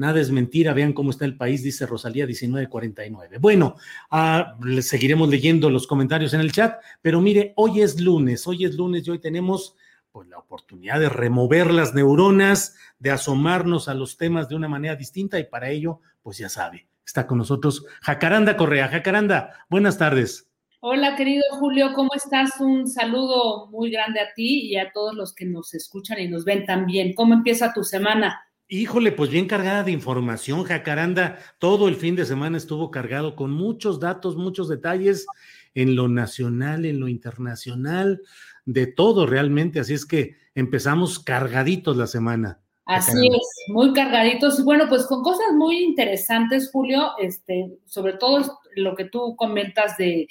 Nada 0.00 0.18
es 0.18 0.30
mentira, 0.30 0.72
vean 0.72 0.94
cómo 0.94 1.10
está 1.10 1.26
el 1.26 1.36
país, 1.36 1.62
dice 1.62 1.84
Rosalía 1.84 2.24
1949. 2.24 3.36
Bueno, 3.36 3.76
ah, 4.10 4.56
seguiremos 4.80 5.28
leyendo 5.28 5.68
los 5.68 5.86
comentarios 5.86 6.32
en 6.32 6.40
el 6.40 6.52
chat, 6.52 6.80
pero 7.02 7.20
mire, 7.20 7.52
hoy 7.56 7.82
es 7.82 8.00
lunes, 8.00 8.46
hoy 8.46 8.64
es 8.64 8.76
lunes 8.76 9.06
y 9.06 9.10
hoy 9.10 9.18
tenemos 9.18 9.76
pues 10.10 10.26
la 10.28 10.38
oportunidad 10.38 11.00
de 11.00 11.10
remover 11.10 11.70
las 11.70 11.92
neuronas, 11.92 12.76
de 12.98 13.10
asomarnos 13.10 13.88
a 13.88 13.94
los 13.94 14.16
temas 14.16 14.48
de 14.48 14.54
una 14.54 14.68
manera 14.68 14.96
distinta 14.96 15.38
y 15.38 15.44
para 15.44 15.68
ello, 15.68 16.00
pues 16.22 16.38
ya 16.38 16.48
sabe, 16.48 16.88
está 17.10 17.26
con 17.26 17.38
nosotros 17.38 17.84
Jacaranda 18.02 18.56
Correa. 18.56 18.88
Jacaranda, 18.88 19.66
buenas 19.68 19.98
tardes. 19.98 20.48
Hola, 20.78 21.16
querido 21.16 21.42
Julio, 21.58 21.92
¿cómo 21.92 22.10
estás? 22.14 22.52
Un 22.60 22.86
saludo 22.86 23.66
muy 23.66 23.90
grande 23.90 24.20
a 24.20 24.32
ti 24.32 24.68
y 24.68 24.76
a 24.76 24.92
todos 24.92 25.14
los 25.14 25.34
que 25.34 25.44
nos 25.44 25.74
escuchan 25.74 26.20
y 26.20 26.28
nos 26.28 26.44
ven 26.44 26.64
también. 26.64 27.12
¿Cómo 27.14 27.34
empieza 27.34 27.74
tu 27.74 27.82
semana? 27.82 28.40
Híjole, 28.68 29.10
pues 29.10 29.28
bien 29.28 29.48
cargada 29.48 29.82
de 29.82 29.90
información, 29.90 30.62
Jacaranda. 30.62 31.38
Todo 31.58 31.88
el 31.88 31.96
fin 31.96 32.14
de 32.14 32.24
semana 32.24 32.56
estuvo 32.56 32.92
cargado 32.92 33.34
con 33.34 33.50
muchos 33.50 33.98
datos, 33.98 34.36
muchos 34.36 34.68
detalles 34.68 35.26
en 35.74 35.96
lo 35.96 36.06
nacional, 36.06 36.86
en 36.86 37.00
lo 37.00 37.08
internacional, 37.08 38.22
de 38.64 38.86
todo 38.86 39.26
realmente. 39.26 39.80
Así 39.80 39.94
es 39.94 40.06
que 40.06 40.36
empezamos 40.54 41.18
cargaditos 41.18 41.96
la 41.96 42.06
semana. 42.06 42.60
Así 42.90 43.28
es, 43.28 43.64
muy 43.68 43.92
cargaditos. 43.92 44.58
Y 44.58 44.62
bueno, 44.64 44.86
pues 44.88 45.06
con 45.06 45.22
cosas 45.22 45.52
muy 45.54 45.78
interesantes, 45.78 46.70
Julio, 46.72 47.12
este, 47.18 47.70
sobre 47.86 48.14
todo 48.14 48.58
lo 48.74 48.96
que 48.96 49.04
tú 49.04 49.36
comentas 49.36 49.96
de 49.96 50.26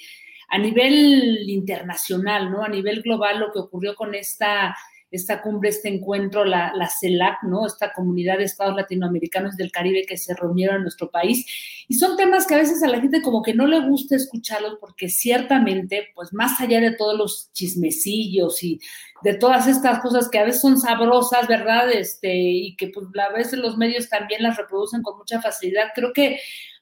a 0.50 0.58
nivel 0.58 1.48
internacional, 1.48 2.50
¿no? 2.50 2.62
A 2.62 2.68
nivel 2.68 3.00
global, 3.00 3.40
lo 3.40 3.50
que 3.50 3.60
ocurrió 3.60 3.94
con 3.94 4.14
esta 4.14 4.76
esta 5.10 5.42
cumbre, 5.42 5.70
este 5.70 5.88
encuentro, 5.88 6.44
la, 6.44 6.72
la 6.74 6.88
CELAC, 6.88 7.42
¿no? 7.42 7.66
Esta 7.66 7.92
comunidad 7.92 8.38
de 8.38 8.44
estados 8.44 8.76
latinoamericanos 8.76 9.56
del 9.56 9.72
Caribe 9.72 10.04
que 10.06 10.16
se 10.16 10.34
reunieron 10.34 10.76
en 10.76 10.82
nuestro 10.82 11.10
país. 11.10 11.46
Y 11.88 11.94
son 11.94 12.16
temas 12.16 12.46
que 12.46 12.54
a 12.54 12.58
veces 12.58 12.82
a 12.82 12.88
la 12.88 13.00
gente 13.00 13.22
como 13.22 13.42
que 13.42 13.54
no 13.54 13.66
le 13.66 13.80
gusta 13.80 14.16
escucharlos 14.16 14.76
porque 14.80 15.08
ciertamente, 15.08 16.08
pues 16.14 16.32
más 16.32 16.60
allá 16.60 16.80
de 16.80 16.92
todos 16.92 17.16
los 17.16 17.52
chismecillos 17.52 18.62
y 18.62 18.80
de 19.22 19.34
todas 19.34 19.66
estas 19.66 20.00
cosas 20.00 20.28
que 20.28 20.38
a 20.38 20.44
veces 20.44 20.60
son 20.60 20.78
sabrosas, 20.78 21.46
¿verdad? 21.48 21.90
Este, 21.90 22.32
y 22.32 22.76
que 22.76 22.88
pues 22.88 23.06
a 23.18 23.32
veces 23.32 23.58
los 23.58 23.76
medios 23.76 24.08
también 24.08 24.42
las 24.42 24.56
reproducen 24.56 25.02
con 25.02 25.18
mucha 25.18 25.40
facilidad. 25.42 25.88
Creo 25.94 26.12
que 26.12 26.38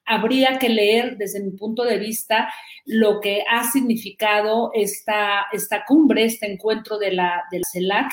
habría 0.09 0.59
que 0.59 0.68
leer 0.68 1.16
desde 1.18 1.42
mi 1.42 1.51
punto 1.51 1.85
de 1.85 1.99
vista 1.99 2.53
lo 2.87 3.21
que 3.21 3.44
ha 3.49 3.71
significado 3.71 4.71
esta, 4.75 5.47
esta 5.53 5.85
cumbre, 5.87 6.25
este 6.25 6.51
encuentro 6.51 6.99
de 6.99 7.12
la, 7.12 7.44
del 7.51 7.62
CELAC, 7.71 8.12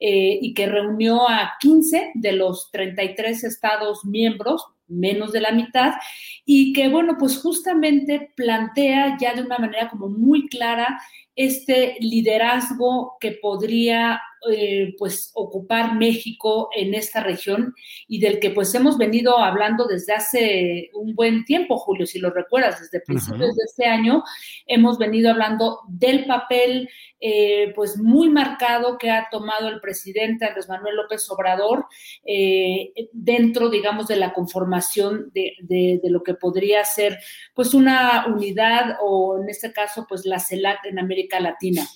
eh, 0.00 0.38
y 0.42 0.52
que 0.52 0.66
reunió 0.66 1.28
a 1.28 1.54
15 1.60 2.12
de 2.14 2.32
los 2.32 2.70
33 2.72 3.44
estados 3.44 4.04
miembros, 4.04 4.66
menos 4.88 5.32
de 5.32 5.40
la 5.40 5.52
mitad, 5.52 5.94
y 6.44 6.72
que, 6.72 6.88
bueno, 6.88 7.16
pues 7.18 7.38
justamente 7.40 8.32
plantea 8.36 9.16
ya 9.18 9.34
de 9.34 9.42
una 9.42 9.58
manera 9.58 9.88
como 9.88 10.08
muy 10.08 10.48
clara 10.48 11.00
este 11.34 11.96
liderazgo 12.00 13.16
que 13.20 13.32
podría 13.32 14.20
eh, 14.50 14.94
pues 14.98 15.30
ocupar 15.34 15.96
México 15.96 16.68
en 16.76 16.94
esta 16.94 17.22
región 17.22 17.74
y 18.06 18.20
del 18.20 18.38
que 18.38 18.50
pues 18.50 18.74
hemos 18.74 18.98
venido 18.98 19.38
hablando 19.38 19.86
desde 19.86 20.12
hace 20.12 20.90
un 20.94 21.14
buen 21.14 21.44
tiempo, 21.44 21.78
Julio, 21.78 22.06
si 22.06 22.18
lo 22.18 22.30
recuerdas, 22.30 22.80
desde 22.80 23.04
principios 23.04 23.56
de 23.56 23.64
este 23.64 23.86
año 23.86 24.22
hemos 24.66 24.98
venido 24.98 25.30
hablando 25.30 25.80
del 25.88 26.26
papel 26.26 26.88
eh, 27.18 27.72
pues 27.74 27.96
muy 27.96 28.28
marcado 28.28 28.98
que 28.98 29.10
ha 29.10 29.28
tomado 29.30 29.68
el 29.68 29.80
presidente 29.80 30.44
Andrés 30.44 30.68
Manuel 30.68 30.96
López 30.96 31.28
Obrador 31.30 31.86
eh, 32.24 32.92
dentro, 33.10 33.70
digamos, 33.70 34.06
de 34.06 34.16
la 34.16 34.34
conformación 34.34 35.30
de, 35.32 35.54
de, 35.62 36.00
lo 36.10 36.22
que 36.22 36.34
podría 36.34 36.84
ser 36.84 37.18
pues 37.54 37.72
una 37.72 38.26
unidad 38.26 38.98
o 39.00 39.38
en 39.42 39.48
este 39.48 39.72
caso 39.72 40.04
pues 40.06 40.26
la 40.26 40.38
CELAC 40.38 40.84
en 40.84 40.98
América 40.98 41.40
Latina. 41.40 41.88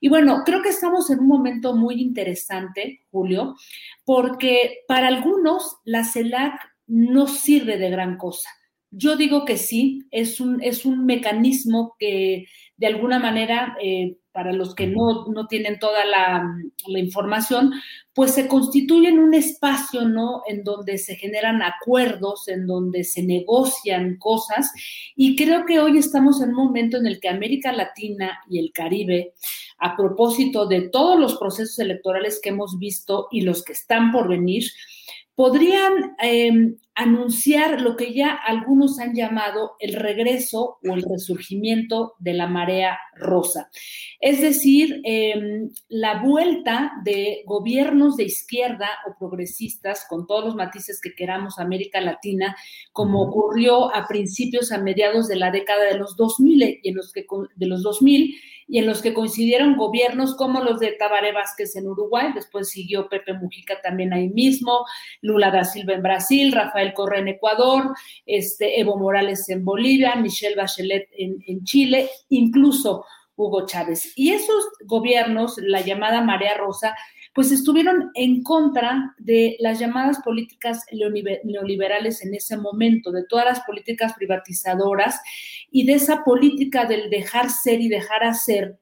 Y 0.00 0.08
bueno, 0.08 0.42
creo 0.44 0.62
que 0.62 0.68
estamos 0.68 1.10
en 1.10 1.20
un 1.20 1.28
momento 1.28 1.74
muy 1.74 2.00
interesante, 2.00 3.04
Julio, 3.10 3.56
porque 4.04 4.84
para 4.86 5.08
algunos 5.08 5.76
la 5.84 6.04
CELAC 6.04 6.54
no 6.86 7.26
sirve 7.26 7.78
de 7.78 7.90
gran 7.90 8.16
cosa. 8.16 8.48
Yo 8.90 9.16
digo 9.16 9.44
que 9.44 9.56
sí, 9.58 10.06
es 10.10 10.40
un, 10.40 10.62
es 10.62 10.86
un 10.86 11.04
mecanismo 11.04 11.94
que 11.98 12.46
de 12.78 12.86
alguna 12.86 13.18
manera 13.18 13.76
eh, 13.82 14.16
para 14.32 14.52
los 14.52 14.74
que 14.76 14.86
no, 14.86 15.26
tienen 15.48 15.80
toda 15.80 16.04
la, 16.04 16.44
información, 16.86 17.72
pues 18.14 18.34
se 18.34 18.46
constituye 18.46 19.08
en 19.08 19.18
un 19.18 19.34
espacio, 19.34 20.08
¿no? 20.08 20.42
En 20.46 20.62
donde 20.62 20.96
se 20.98 21.16
generan 21.16 21.60
acuerdos, 21.60 22.46
en 22.46 22.66
donde 22.66 23.02
se 23.02 23.24
negocian 23.24 24.16
cosas. 24.16 24.70
Y 25.16 25.34
creo 25.34 25.66
que 25.66 25.80
hoy 25.80 25.98
estamos 25.98 26.40
en 26.40 26.50
un 26.50 26.66
momento 26.66 26.98
en 26.98 27.06
el 27.06 27.18
que 27.18 27.28
América 27.28 27.72
Latina 27.72 28.38
y 28.48 28.60
el 28.60 28.70
Caribe, 28.72 29.34
a 29.78 29.96
propósito 29.96 30.66
de 30.66 30.88
todos 30.88 31.18
los 31.18 31.36
procesos 31.36 31.78
electorales 31.80 32.40
que 32.40 32.50
hemos 32.50 32.78
visto 32.78 33.26
y 33.32 33.40
los 33.40 33.64
que 33.64 33.72
están 33.72 34.12
por 34.12 34.28
venir, 34.28 34.62
podrían 35.38 36.16
em, 36.20 36.78
anunciar 36.96 37.80
lo 37.80 37.96
que 37.96 38.12
ya 38.12 38.34
algunos 38.34 38.98
han 38.98 39.14
llamado 39.14 39.76
el 39.78 39.92
regreso 39.92 40.78
o 40.82 40.94
el 40.94 41.04
resurgimiento 41.08 42.14
de 42.18 42.34
la 42.34 42.48
marea 42.48 42.98
rosa. 43.14 43.70
Es 44.18 44.40
decir, 44.40 45.00
em, 45.04 45.70
la 45.88 46.20
vuelta 46.24 46.90
de 47.04 47.44
gobiernos 47.46 48.16
de 48.16 48.24
izquierda 48.24 48.88
o 49.06 49.16
progresistas, 49.16 50.06
con 50.08 50.26
todos 50.26 50.44
los 50.44 50.56
matices 50.56 51.00
que 51.00 51.14
queramos 51.14 51.60
América 51.60 52.00
Latina, 52.00 52.56
como 52.90 53.22
ocurrió 53.22 53.94
a 53.94 54.08
principios, 54.08 54.72
a 54.72 54.78
mediados 54.78 55.28
de 55.28 55.36
la 55.36 55.52
década 55.52 55.84
de 55.84 55.98
los 55.98 56.16
2000 56.16 56.80
y 56.82 56.88
en 56.88 56.96
los 56.96 57.12
que 57.12 57.24
de 57.54 57.66
los 57.66 57.84
2000 57.84 58.34
y 58.68 58.78
en 58.78 58.86
los 58.86 59.00
que 59.00 59.14
coincidieron 59.14 59.76
gobiernos 59.76 60.36
como 60.36 60.60
los 60.62 60.78
de 60.78 60.92
Tabaré 60.92 61.32
Vázquez 61.32 61.74
en 61.76 61.88
Uruguay, 61.88 62.28
después 62.34 62.68
siguió 62.68 63.08
Pepe 63.08 63.32
Mujica 63.32 63.80
también 63.80 64.12
ahí 64.12 64.28
mismo, 64.28 64.84
Lula 65.22 65.50
da 65.50 65.64
Silva 65.64 65.94
en 65.94 66.02
Brasil, 66.02 66.52
Rafael 66.52 66.92
Correa 66.92 67.20
en 67.20 67.28
Ecuador, 67.28 67.94
este, 68.26 68.78
Evo 68.78 68.98
Morales 68.98 69.48
en 69.48 69.64
Bolivia, 69.64 70.16
Michelle 70.16 70.54
Bachelet 70.54 71.08
en, 71.16 71.42
en 71.46 71.64
Chile, 71.64 72.10
incluso 72.28 73.06
Hugo 73.36 73.64
Chávez. 73.66 74.12
Y 74.16 74.32
esos 74.32 74.64
gobiernos, 74.84 75.56
la 75.58 75.80
llamada 75.80 76.20
Marea 76.20 76.58
Rosa, 76.58 76.94
pues 77.38 77.52
estuvieron 77.52 78.10
en 78.14 78.42
contra 78.42 79.14
de 79.16 79.54
las 79.60 79.78
llamadas 79.78 80.18
políticas 80.24 80.84
neoliberales 81.44 82.20
en 82.24 82.34
ese 82.34 82.56
momento, 82.56 83.12
de 83.12 83.26
todas 83.28 83.44
las 83.44 83.60
políticas 83.60 84.14
privatizadoras 84.14 85.20
y 85.70 85.86
de 85.86 85.92
esa 85.92 86.24
política 86.24 86.86
del 86.86 87.10
dejar 87.10 87.48
ser 87.50 87.80
y 87.80 87.88
dejar 87.88 88.24
hacer 88.24 88.80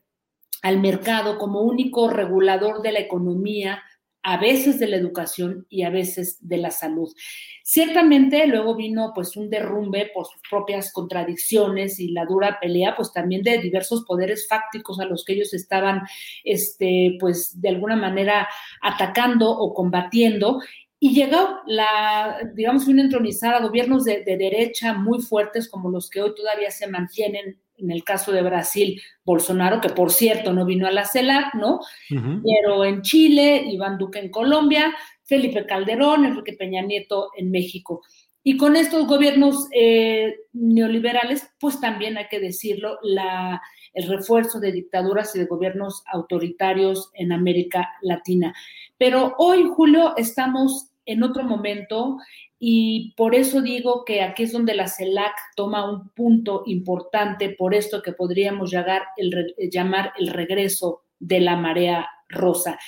al 0.63 0.81
mercado 0.81 1.37
como 1.37 1.61
único 1.61 2.09
regulador 2.09 2.81
de 2.81 2.93
la 2.93 3.01
economía 3.01 3.83
a 4.27 4.39
veces 4.39 4.81
de 4.81 4.89
la 4.89 4.97
educación 4.97 5.67
y 5.71 5.85
a 5.85 5.91
veces 5.91 6.39
de 6.41 6.57
la 6.57 6.73
salud. 6.73 7.15
Ciertamente 7.63 8.45
luego 8.49 8.75
vino 8.75 9.13
pues 9.15 9.37
un 9.37 9.49
derrumbe 9.49 10.11
por 10.13 10.27
sus 10.27 10.43
propias 10.51 10.93
contradicciones 10.93 12.01
y 12.01 12.09
la 12.09 12.25
dura 12.25 12.59
pelea 12.61 12.97
pues 12.97 13.13
también 13.13 13.45
de 13.45 13.59
diversos 13.59 14.05
poderes 14.05 14.49
fácticos 14.49 14.99
a 14.99 15.05
los 15.05 15.25
que 15.25 15.35
ellos 15.35 15.55
estaban 15.55 16.03
este 16.43 17.17
pues 17.21 17.61
de 17.61 17.69
alguna 17.69 17.95
manera 17.95 18.49
atacando 18.83 19.49
o 19.49 19.73
combatiendo 19.73 20.59
y 20.99 21.15
llegó 21.15 21.61
la, 21.67 22.41
digamos, 22.55 22.89
una 22.89 23.03
entronizada, 23.03 23.61
gobiernos 23.61 24.05
de, 24.05 24.25
de, 24.25 24.37
derecha 24.39 24.95
muy 24.95 25.21
fuertes 25.21 25.69
como 25.69 25.91
los 25.91 26.09
que 26.11 26.23
hoy 26.23 26.35
todavía 26.35 26.71
se 26.73 26.89
mantienen 26.89 27.61
en 27.79 27.91
el 27.91 28.05
caso 28.05 28.33
de 28.33 28.43
Brasil, 28.43 29.01
Bolsonaro, 29.25 29.81
que 29.81 29.91
por 29.91 30.13
cierto 30.13 30.53
no 30.53 30.65
vino 30.65 30.87
a 30.87 30.91
la 30.91 31.05
CELAC, 31.05 31.55
¿no? 31.55 31.81
Uh-huh. 32.11 32.43
Pero 32.43 32.85
en 32.85 33.03
Chile, 33.03 33.65
Iván 33.67 33.99
Duque 33.99 34.19
en 34.19 34.31
Colombia, 34.31 34.95
Felipe 35.25 35.67
Calderón, 35.67 36.25
Enrique 36.25 36.55
Peña 36.55 36.83
Nieto 36.83 37.31
en 37.37 37.51
México. 37.51 38.03
Y 38.43 38.57
con 38.57 38.77
estos 38.77 39.09
gobiernos 39.09 39.67
eh, 39.73 40.37
neoliberales, 40.53 41.49
pues 41.59 41.81
también 41.81 42.17
hay 42.17 42.29
que 42.29 42.39
decirlo, 42.39 42.99
la, 43.03 43.61
el 43.93 44.09
refuerzo 44.09 44.61
de 44.61 44.71
dictaduras 44.71 45.35
y 45.35 45.41
de 45.41 45.47
gobiernos 45.47 46.05
autoritarios 46.13 47.11
en 47.15 47.33
América 47.33 47.91
Latina. 48.03 48.55
Pero 48.99 49.35
hoy, 49.39 49.69
Julio, 49.75 50.15
estamos 50.17 50.91
en 51.07 51.23
otro 51.23 51.45
momento 51.45 52.19
y 52.59 53.15
por 53.17 53.35
eso 53.35 53.61
digo 53.61 54.05
que 54.05 54.23
aquí 54.23 54.45
es 54.45 54.53
donde 54.53 54.75
la 54.75 54.89
CELAC 54.89 55.35
toma 55.55 55.91
un 55.91 56.09
punto 56.11 56.63
importante 56.67 57.51
por 57.51 57.75
esto 57.75 58.03
que 58.03 58.13
podríamos 58.13 58.71
llegar 58.71 59.03
el, 59.17 59.55
llamar 59.71 60.13
el 60.19 60.29
regreso 60.29 61.03
de 61.19 61.41
la 61.41 61.57
marea 61.57 62.09
rosa. 62.29 62.79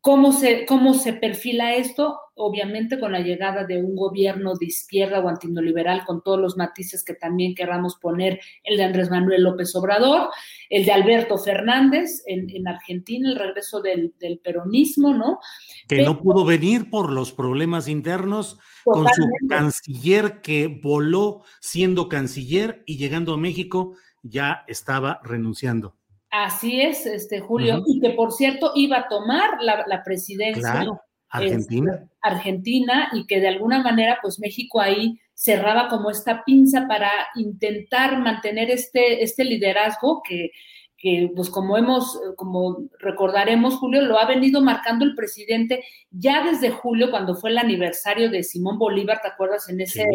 ¿Cómo 0.00 0.32
se, 0.32 0.66
¿Cómo 0.66 0.94
se 0.94 1.14
perfila 1.14 1.74
esto? 1.74 2.20
Obviamente 2.36 3.00
con 3.00 3.12
la 3.12 3.20
llegada 3.20 3.64
de 3.64 3.82
un 3.82 3.96
gobierno 3.96 4.54
de 4.54 4.66
izquierda 4.66 5.20
o 5.20 5.28
antinoliberal, 5.28 6.04
con 6.04 6.22
todos 6.22 6.38
los 6.38 6.56
matices 6.56 7.02
que 7.04 7.14
también 7.14 7.54
queramos 7.54 7.96
poner, 7.96 8.40
el 8.62 8.76
de 8.76 8.84
Andrés 8.84 9.10
Manuel 9.10 9.42
López 9.42 9.74
Obrador, 9.74 10.30
el 10.70 10.84
de 10.84 10.92
Alberto 10.92 11.38
Fernández 11.38 12.22
en, 12.26 12.50
en 12.50 12.68
Argentina, 12.68 13.30
el 13.30 13.38
regreso 13.38 13.80
del, 13.80 14.14
del, 14.20 14.38
peronismo, 14.38 15.12
¿no? 15.12 15.40
Que 15.88 15.96
Pero, 15.96 16.12
no 16.12 16.20
pudo 16.20 16.44
venir 16.44 16.90
por 16.90 17.10
los 17.10 17.32
problemas 17.32 17.88
internos, 17.88 18.58
con 18.84 19.06
su 19.08 19.28
canciller 19.48 20.40
que 20.40 20.68
voló 20.68 21.42
siendo 21.60 22.08
canciller 22.08 22.82
y 22.86 22.98
llegando 22.98 23.34
a 23.34 23.38
México 23.38 23.94
ya 24.22 24.64
estaba 24.68 25.20
renunciando. 25.24 25.96
Así 26.36 26.80
es, 26.80 27.06
este 27.06 27.38
Julio, 27.38 27.76
uh 27.76 27.78
-huh. 27.78 27.84
y 27.86 28.00
que 28.00 28.10
por 28.10 28.32
cierto 28.32 28.72
iba 28.74 28.98
a 28.98 29.08
tomar 29.08 29.62
la, 29.62 29.84
la 29.86 30.02
presidencia. 30.02 30.72
Claro, 30.72 31.00
Argentina. 31.28 31.92
Este, 31.94 32.08
Argentina, 32.22 33.08
y 33.12 33.24
que 33.26 33.38
de 33.38 33.46
alguna 33.46 33.80
manera, 33.84 34.18
pues 34.20 34.40
México 34.40 34.80
ahí 34.80 35.16
cerraba 35.32 35.86
como 35.88 36.10
esta 36.10 36.42
pinza 36.44 36.88
para 36.88 37.10
intentar 37.36 38.18
mantener 38.18 38.68
este, 38.68 39.22
este 39.22 39.44
liderazgo 39.44 40.22
que, 40.28 40.50
que, 40.96 41.30
pues 41.36 41.50
como 41.50 41.78
hemos, 41.78 42.18
como 42.34 42.78
recordaremos, 42.98 43.76
Julio, 43.76 44.02
lo 44.02 44.18
ha 44.18 44.26
venido 44.26 44.60
marcando 44.60 45.04
el 45.04 45.14
presidente 45.14 45.84
ya 46.10 46.42
desde 46.44 46.70
julio, 46.70 47.12
cuando 47.12 47.36
fue 47.36 47.50
el 47.50 47.58
aniversario 47.58 48.28
de 48.28 48.42
Simón 48.42 48.76
Bolívar, 48.76 49.20
¿te 49.22 49.28
acuerdas? 49.28 49.68
En 49.68 49.80
ese 49.80 50.02
sí 50.02 50.06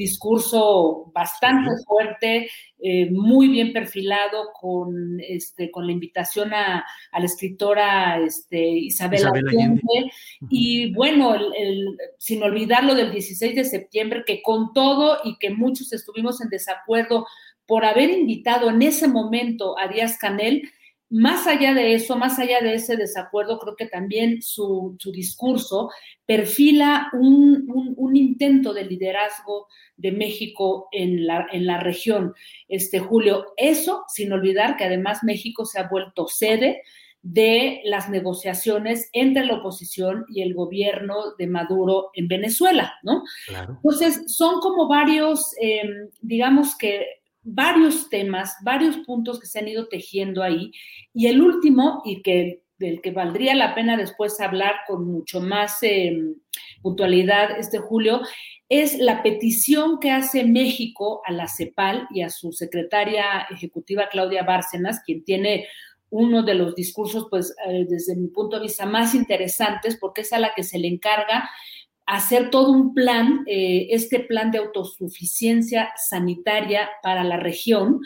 discurso 0.00 1.12
bastante 1.14 1.70
sí. 1.76 1.84
fuerte, 1.86 2.50
eh, 2.82 3.10
muy 3.10 3.48
bien 3.48 3.72
perfilado, 3.72 4.48
con, 4.58 5.20
este, 5.20 5.70
con 5.70 5.86
la 5.86 5.92
invitación 5.92 6.54
a, 6.54 6.84
a 7.12 7.20
la 7.20 7.26
escritora 7.26 8.18
este, 8.18 8.66
Isabel, 8.66 9.20
Isabel 9.20 9.48
Allende. 9.48 9.82
Allende. 9.82 10.12
Y 10.48 10.94
bueno, 10.94 11.34
el, 11.34 11.52
el, 11.54 11.98
sin 12.16 12.42
olvidar 12.42 12.84
lo 12.84 12.94
del 12.94 13.12
16 13.12 13.54
de 13.54 13.64
septiembre, 13.64 14.24
que 14.26 14.40
con 14.40 14.72
todo 14.72 15.18
y 15.22 15.36
que 15.38 15.50
muchos 15.50 15.92
estuvimos 15.92 16.40
en 16.40 16.48
desacuerdo 16.48 17.26
por 17.66 17.84
haber 17.84 18.10
invitado 18.10 18.70
en 18.70 18.80
ese 18.82 19.06
momento 19.06 19.78
a 19.78 19.86
Díaz 19.86 20.16
Canel, 20.18 20.62
más 21.10 21.48
allá 21.48 21.74
de 21.74 21.94
eso, 21.94 22.16
más 22.16 22.38
allá 22.38 22.60
de 22.60 22.74
ese 22.74 22.96
desacuerdo, 22.96 23.58
creo 23.58 23.74
que 23.74 23.86
también 23.86 24.42
su, 24.42 24.96
su 24.98 25.10
discurso 25.10 25.90
perfila 26.24 27.10
un, 27.12 27.68
un, 27.68 27.94
un, 27.96 28.16
intento 28.16 28.72
de 28.72 28.84
liderazgo 28.84 29.66
de 29.96 30.12
México 30.12 30.88
en 30.92 31.26
la, 31.26 31.48
en 31.50 31.66
la 31.66 31.80
región, 31.80 32.32
este 32.68 33.00
Julio. 33.00 33.46
Eso 33.56 34.04
sin 34.06 34.32
olvidar 34.32 34.76
que 34.76 34.84
además 34.84 35.24
México 35.24 35.66
se 35.66 35.80
ha 35.80 35.88
vuelto 35.88 36.28
sede 36.28 36.82
de 37.22 37.82
las 37.84 38.08
negociaciones 38.08 39.10
entre 39.12 39.44
la 39.44 39.56
oposición 39.56 40.24
y 40.28 40.42
el 40.42 40.54
gobierno 40.54 41.34
de 41.38 41.48
Maduro 41.48 42.10
en 42.14 42.28
Venezuela, 42.28 42.94
¿no? 43.02 43.24
Claro. 43.46 43.74
Entonces, 43.82 44.32
son 44.34 44.60
como 44.60 44.88
varios, 44.88 45.54
eh, 45.60 45.82
digamos 46.22 46.76
que 46.78 47.19
varios 47.42 48.08
temas, 48.08 48.54
varios 48.62 48.98
puntos 48.98 49.40
que 49.40 49.46
se 49.46 49.58
han 49.58 49.68
ido 49.68 49.88
tejiendo 49.88 50.42
ahí. 50.42 50.72
Y 51.12 51.26
el 51.26 51.40
último, 51.40 52.02
y 52.04 52.22
que 52.22 52.62
del 52.78 53.02
que 53.02 53.10
valdría 53.10 53.54
la 53.54 53.74
pena 53.74 53.96
después 53.96 54.40
hablar 54.40 54.74
con 54.86 55.06
mucho 55.06 55.40
más 55.40 55.82
eh, 55.82 56.16
puntualidad 56.80 57.58
este 57.58 57.78
julio, 57.78 58.22
es 58.70 58.98
la 58.98 59.22
petición 59.22 59.98
que 60.00 60.10
hace 60.10 60.44
México 60.44 61.20
a 61.26 61.32
la 61.32 61.46
CEPAL 61.46 62.08
y 62.10 62.22
a 62.22 62.30
su 62.30 62.52
secretaria 62.52 63.46
ejecutiva 63.50 64.08
Claudia 64.08 64.44
Bárcenas, 64.44 65.02
quien 65.04 65.24
tiene 65.24 65.66
uno 66.08 66.42
de 66.42 66.54
los 66.54 66.74
discursos, 66.74 67.26
pues 67.30 67.54
eh, 67.68 67.84
desde 67.88 68.16
mi 68.16 68.28
punto 68.28 68.56
de 68.56 68.62
vista, 68.62 68.86
más 68.86 69.14
interesantes, 69.14 69.96
porque 70.00 70.22
es 70.22 70.32
a 70.32 70.38
la 70.38 70.54
que 70.54 70.64
se 70.64 70.78
le 70.78 70.88
encarga 70.88 71.50
hacer 72.10 72.50
todo 72.50 72.72
un 72.72 72.92
plan, 72.92 73.44
eh, 73.46 73.88
este 73.90 74.20
plan 74.20 74.50
de 74.50 74.58
autosuficiencia 74.58 75.92
sanitaria 75.96 76.90
para 77.02 77.24
la 77.24 77.36
región, 77.36 78.00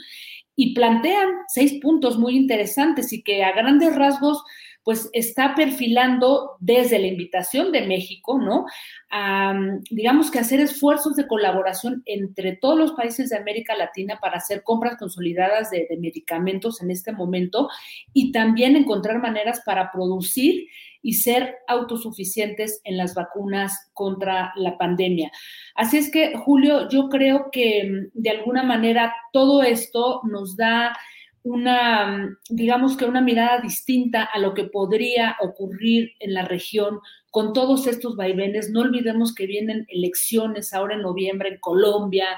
y 0.56 0.74
plantean 0.74 1.30
seis 1.48 1.80
puntos 1.80 2.18
muy 2.18 2.36
interesantes 2.36 3.12
y 3.12 3.22
que 3.22 3.42
a 3.42 3.52
grandes 3.52 3.94
rasgos 3.96 4.42
pues 4.84 5.08
está 5.14 5.54
perfilando 5.54 6.56
desde 6.60 6.98
la 6.98 7.06
invitación 7.06 7.72
de 7.72 7.86
México, 7.86 8.38
¿no? 8.38 8.66
A, 9.10 9.58
digamos 9.90 10.30
que 10.30 10.38
hacer 10.38 10.60
esfuerzos 10.60 11.16
de 11.16 11.26
colaboración 11.26 12.02
entre 12.04 12.56
todos 12.56 12.78
los 12.78 12.92
países 12.92 13.30
de 13.30 13.38
América 13.38 13.74
Latina 13.74 14.18
para 14.20 14.36
hacer 14.36 14.62
compras 14.62 14.98
consolidadas 14.98 15.70
de, 15.70 15.86
de 15.88 15.96
medicamentos 15.96 16.82
en 16.82 16.90
este 16.90 17.12
momento 17.12 17.68
y 18.12 18.30
también 18.30 18.76
encontrar 18.76 19.20
maneras 19.20 19.62
para 19.64 19.90
producir 19.90 20.68
y 21.04 21.14
ser 21.14 21.56
autosuficientes 21.68 22.80
en 22.84 22.96
las 22.96 23.14
vacunas 23.14 23.90
contra 23.92 24.52
la 24.56 24.78
pandemia. 24.78 25.30
Así 25.74 25.98
es 25.98 26.10
que, 26.10 26.34
Julio, 26.34 26.88
yo 26.88 27.08
creo 27.10 27.50
que 27.52 28.08
de 28.14 28.30
alguna 28.30 28.62
manera 28.62 29.14
todo 29.32 29.62
esto 29.62 30.22
nos 30.24 30.56
da 30.56 30.96
una, 31.44 32.06
mm, 32.06 32.38
digamos 32.50 32.96
que 32.96 33.04
una 33.04 33.20
mirada 33.20 33.60
distinta 33.60 34.24
a 34.24 34.38
lo 34.38 34.54
que 34.54 34.64
podría 34.64 35.36
ocurrir 35.40 36.12
en 36.18 36.34
la 36.34 36.42
región 36.42 37.00
con 37.34 37.52
todos 37.52 37.88
estos 37.88 38.14
vaivenes. 38.14 38.70
No 38.70 38.82
olvidemos 38.82 39.34
que 39.34 39.48
vienen 39.48 39.86
elecciones 39.88 40.72
ahora 40.72 40.94
en 40.94 41.02
noviembre 41.02 41.48
en 41.48 41.58
Colombia, 41.58 42.28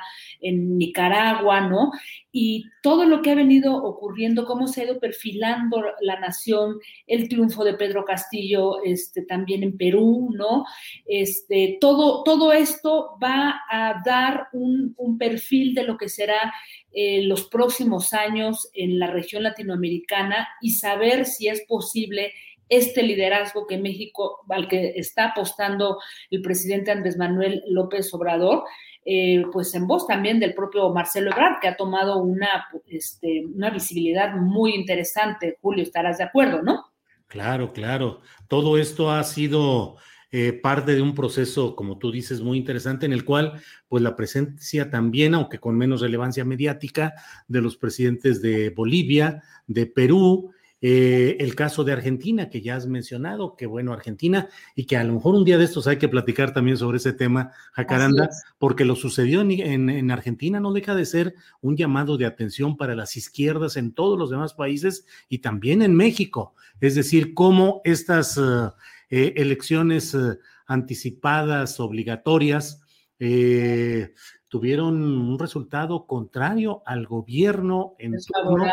en 0.41 0.79
Nicaragua, 0.79 1.69
¿no? 1.69 1.91
Y 2.33 2.65
todo 2.83 3.05
lo 3.05 3.21
que 3.21 3.31
ha 3.31 3.35
venido 3.35 3.77
ocurriendo, 3.77 4.47
cómo 4.47 4.67
se 4.67 4.81
ha 4.81 4.85
ido 4.85 4.99
perfilando 4.99 5.83
la 6.01 6.19
nación, 6.19 6.79
el 7.07 7.29
triunfo 7.29 7.63
de 7.63 7.75
Pedro 7.75 8.07
Castillo, 8.07 8.83
este, 8.85 9.21
también 9.21 9.63
en 9.65 9.77
Perú, 9.77 10.31
¿no? 10.33 10.65
Este, 11.05 11.77
todo, 11.79 12.23
todo 12.23 12.55
esto 12.55 13.19
va 13.23 13.65
a 13.71 14.01
dar 14.03 14.49
un, 14.55 14.97
perfil 15.19 15.75
de 15.75 15.83
lo 15.83 15.99
que 15.99 16.09
será 16.09 16.55
eh, 16.91 17.21
los 17.23 17.49
próximos 17.49 18.15
años 18.15 18.71
en 18.73 18.99
la 18.99 19.09
región 19.09 19.43
latinoamericana 19.43 20.49
y 20.63 20.71
saber 20.71 21.27
si 21.27 21.49
es 21.49 21.67
posible 21.67 22.33
este 22.69 23.03
liderazgo 23.03 23.67
que 23.67 23.79
México, 23.79 24.41
al 24.49 24.69
que 24.69 24.95
está 24.97 25.27
apostando 25.29 25.99
el 26.31 26.43
presidente 26.43 26.91
Andrés 26.91 27.17
Manuel 27.17 27.63
López 27.69 28.13
Obrador, 28.13 28.65
eh, 29.05 29.45
pues 29.53 29.73
en 29.75 29.87
voz 29.87 30.07
también 30.07 30.41
del 30.41 30.55
propio 30.55 30.93
Marcelo 30.93 31.31
Ebrard, 31.31 31.61
que 31.61 31.69
ha 31.69 31.77
tomado 31.77 32.19
una, 32.19 32.67
este, 32.87 33.45
una 33.47 33.71
visibilidad 33.71 34.35
muy 34.35 34.75
interesante. 34.75 35.59
Julio, 35.63 35.85
estarás 35.85 36.19
de 36.19 36.25
acuerdo, 36.25 36.63
¿no? 36.63 36.87
Claro, 37.29 37.73
claro. 37.73 38.21
Todo 38.49 38.79
esto 38.79 39.11
ha 39.11 39.23
sido 39.23 39.97
eh, 40.33 40.53
parte 40.53 40.95
de 40.95 41.03
un 41.03 41.15
proceso, 41.15 41.77
como 41.77 41.99
tú 41.99 42.11
dices, 42.11 42.41
muy 42.41 42.59
interesante, 42.59 43.07
en 43.07 43.13
el 43.13 43.25
cual, 43.25 43.61
pues 43.89 44.03
la 44.03 44.17
presencia 44.17 44.91
también, 44.91 45.35
aunque 45.35 45.61
con 45.61 45.79
menos 45.79 46.01
relevancia 46.01 46.45
mediática, 46.45 47.15
de 47.47 47.61
los 47.61 47.77
presidentes 47.77 48.43
de 48.43 48.71
Bolivia, 48.71 49.43
de 49.69 49.87
Perú, 49.87 50.53
eh, 50.81 51.37
el 51.41 51.55
caso 51.55 51.85
de 51.85 51.93
Argentina, 51.93 52.51
que 52.51 52.61
ya 52.61 52.77
has 52.77 52.87
mencionado, 52.87 53.57
que 53.57 53.67
bueno, 53.67 53.93
Argentina, 53.93 54.49
y 54.75 54.85
que 54.87 54.97
a 54.97 55.05
lo 55.05 55.15
mejor 55.15 55.35
un 55.35 55.45
día 55.45 55.59
de 55.59 55.65
estos 55.65 55.87
hay 55.87 55.97
que 55.97 56.09
platicar 56.09 56.53
también 56.53 56.77
sobre 56.77 56.99
ese 56.99 57.13
tema, 57.13 57.53
Jacaranda, 57.73 58.29
porque 58.59 58.85
lo 58.85 58.97
sucedió 58.97 59.41
en, 59.41 59.51
en, 59.53 59.91
en, 59.91 60.11
Argentina 60.11 60.61
no 60.61 60.73
deja 60.73 60.95
de 60.95 61.07
ser 61.07 61.35
un 61.61 61.77
llamado 61.77 62.17
de 62.17 62.27
atención 62.27 62.77
para 62.77 62.95
las 62.95 63.17
izquierdas 63.17 63.77
en 63.77 63.93
todos 63.93 64.19
los 64.19 64.31
demás 64.31 64.55
países 64.55 65.07
y 65.29 65.39
también 65.39 65.83
en 65.83 65.95
México. 65.95 66.55
Es 66.81 66.95
decir, 66.95 67.35
cómo 67.35 67.81
estas... 67.85 68.37
Uh, 68.37 68.71
eh, 69.09 69.35
elecciones 69.37 70.15
eh, 70.15 70.39
anticipadas, 70.67 71.79
obligatorias, 71.79 72.83
eh, 73.21 74.15
tuvieron 74.49 75.01
un 75.01 75.39
resultado 75.39 76.07
contrario 76.07 76.83
al 76.85 77.07
gobierno 77.07 77.95
en 78.01 78.17
turno, 78.21 78.67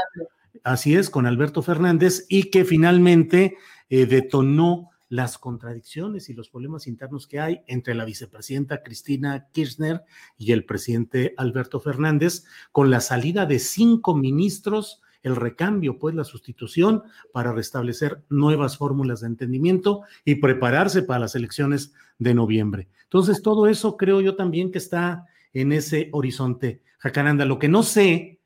así 0.64 0.96
es, 0.96 1.10
con 1.10 1.26
Alberto 1.26 1.62
Fernández, 1.62 2.26
y 2.30 2.50
que 2.50 2.66
finalmente 2.66 3.58
detonó 3.90 4.90
las 5.14 5.38
contradicciones 5.38 6.30
y 6.30 6.34
los 6.34 6.50
problemas 6.50 6.88
internos 6.88 7.28
que 7.28 7.40
hay 7.40 7.62
entre 7.68 7.94
la 7.94 8.04
vicepresidenta 8.04 8.82
Cristina 8.82 9.48
Kirchner 9.52 10.02
y 10.40 10.54
el 10.54 10.66
presidente 10.66 11.36
Alberto 11.38 11.80
Fernández, 11.80 12.46
con 12.72 12.90
la 12.90 13.00
salida 13.00 13.46
de 13.46 13.60
cinco 13.60 14.16
ministros 14.16 15.02
el 15.22 15.36
recambio, 15.36 16.00
pues 16.00 16.16
la 16.16 16.24
sustitución 16.24 17.04
para 17.32 17.54
restablecer 17.54 18.24
nuevas 18.30 18.78
fórmulas 18.78 19.22
de 19.22 19.28
entendimiento 19.28 20.02
y 20.26 20.36
prepararse 20.36 21.04
para 21.04 21.20
las 21.20 21.36
elecciones 21.36 21.94
de 22.18 22.34
noviembre. 22.34 22.90
Entonces, 23.04 23.42
todo 23.42 23.68
eso 23.68 23.98
creo 23.98 24.20
yo 24.20 24.36
también 24.36 24.72
que 24.72 24.80
está 24.80 25.28
en 25.54 25.72
ese 25.72 26.10
horizonte. 26.12 26.82
Jacaranda, 26.98 27.46
lo 27.46 27.60
que 27.60 27.70
no 27.70 27.84
sé, 27.84 28.42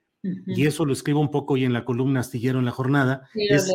y 0.45 0.65
eso 0.65 0.85
lo 0.85 0.93
escribo 0.93 1.19
un 1.19 1.31
poco 1.31 1.55
hoy 1.55 1.65
en 1.65 1.73
la 1.73 1.85
columna 1.85 2.21
astillero 2.21 2.59
en 2.59 2.65
la 2.65 2.71
jornada, 2.71 3.27
es 3.33 3.71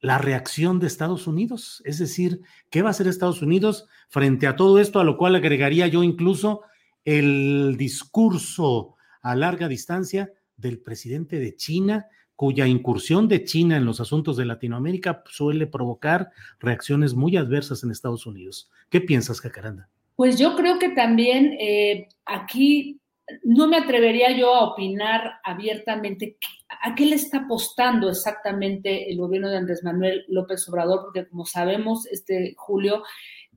la 0.00 0.18
reacción 0.18 0.78
de 0.80 0.86
Estados 0.86 1.26
Unidos. 1.26 1.82
Es 1.84 1.98
decir, 1.98 2.40
¿qué 2.70 2.82
va 2.82 2.88
a 2.88 2.90
hacer 2.90 3.06
Estados 3.06 3.42
Unidos 3.42 3.86
frente 4.08 4.46
a 4.46 4.56
todo 4.56 4.78
esto? 4.78 5.00
A 5.00 5.04
lo 5.04 5.16
cual 5.16 5.36
agregaría 5.36 5.86
yo 5.86 6.02
incluso 6.02 6.62
el 7.04 7.76
discurso 7.76 8.96
a 9.22 9.34
larga 9.34 9.68
distancia 9.68 10.32
del 10.56 10.80
presidente 10.80 11.38
de 11.38 11.56
China, 11.56 12.06
cuya 12.34 12.66
incursión 12.66 13.28
de 13.28 13.44
China 13.44 13.76
en 13.76 13.84
los 13.84 14.00
asuntos 14.00 14.36
de 14.36 14.46
Latinoamérica 14.46 15.22
suele 15.26 15.66
provocar 15.66 16.30
reacciones 16.58 17.14
muy 17.14 17.36
adversas 17.36 17.84
en 17.84 17.90
Estados 17.90 18.26
Unidos. 18.26 18.70
¿Qué 18.88 19.00
piensas, 19.00 19.40
Jacaranda? 19.40 19.88
Pues 20.16 20.38
yo 20.38 20.56
creo 20.56 20.78
que 20.78 20.90
también 20.90 21.56
eh, 21.60 22.08
aquí 22.24 23.00
no 23.44 23.68
me 23.68 23.76
atrevería 23.76 24.36
yo 24.36 24.54
a 24.54 24.72
opinar 24.72 25.40
abiertamente 25.44 26.36
a 26.82 26.94
qué 26.94 27.06
le 27.06 27.16
está 27.16 27.38
apostando 27.38 28.08
exactamente 28.08 29.10
el 29.10 29.18
gobierno 29.18 29.48
de 29.48 29.58
Andrés 29.58 29.82
Manuel 29.82 30.24
López 30.28 30.68
Obrador, 30.68 31.02
porque 31.04 31.28
como 31.28 31.44
sabemos, 31.44 32.06
este 32.06 32.54
Julio, 32.56 33.02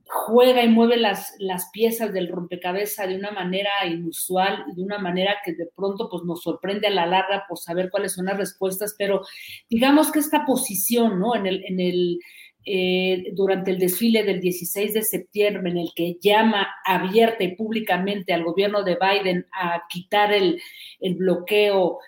juega 0.06 0.62
y 0.62 0.68
mueve 0.68 0.96
las, 0.96 1.34
las 1.38 1.70
piezas 1.70 2.12
del 2.12 2.28
rompecabezas 2.28 3.08
de 3.08 3.16
una 3.16 3.30
manera 3.30 3.70
inusual 3.86 4.64
y 4.70 4.74
de 4.74 4.82
una 4.82 4.98
manera 4.98 5.36
que 5.44 5.54
de 5.54 5.68
pronto 5.74 6.08
pues, 6.10 6.24
nos 6.24 6.42
sorprende 6.42 6.88
a 6.88 6.90
la 6.90 7.06
larga 7.06 7.44
por 7.48 7.58
saber 7.58 7.90
cuáles 7.90 8.12
son 8.12 8.26
las 8.26 8.36
respuestas, 8.36 8.94
pero 8.98 9.22
digamos 9.70 10.12
que 10.12 10.18
esta 10.18 10.44
posición, 10.44 11.18
¿no? 11.18 11.34
En 11.34 11.46
el, 11.46 11.64
en 11.64 11.80
el, 11.80 12.18
eh, 12.64 13.32
durante 13.32 13.70
el 13.70 13.78
desfile 13.78 14.22
del 14.22 14.40
16 14.40 14.94
de 14.94 15.02
septiembre, 15.02 15.70
en 15.70 15.78
el 15.78 15.90
que 15.94 16.16
llama 16.20 16.68
abierta 16.84 17.44
y 17.44 17.56
públicamente 17.56 18.32
al 18.32 18.44
gobierno 18.44 18.82
de 18.82 18.96
Biden 19.00 19.46
a 19.52 19.82
quitar 19.88 20.32
el, 20.32 20.60
el 21.00 21.14
bloqueo 21.14 21.98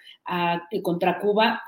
contra 0.82 1.20
Cuba, 1.20 1.62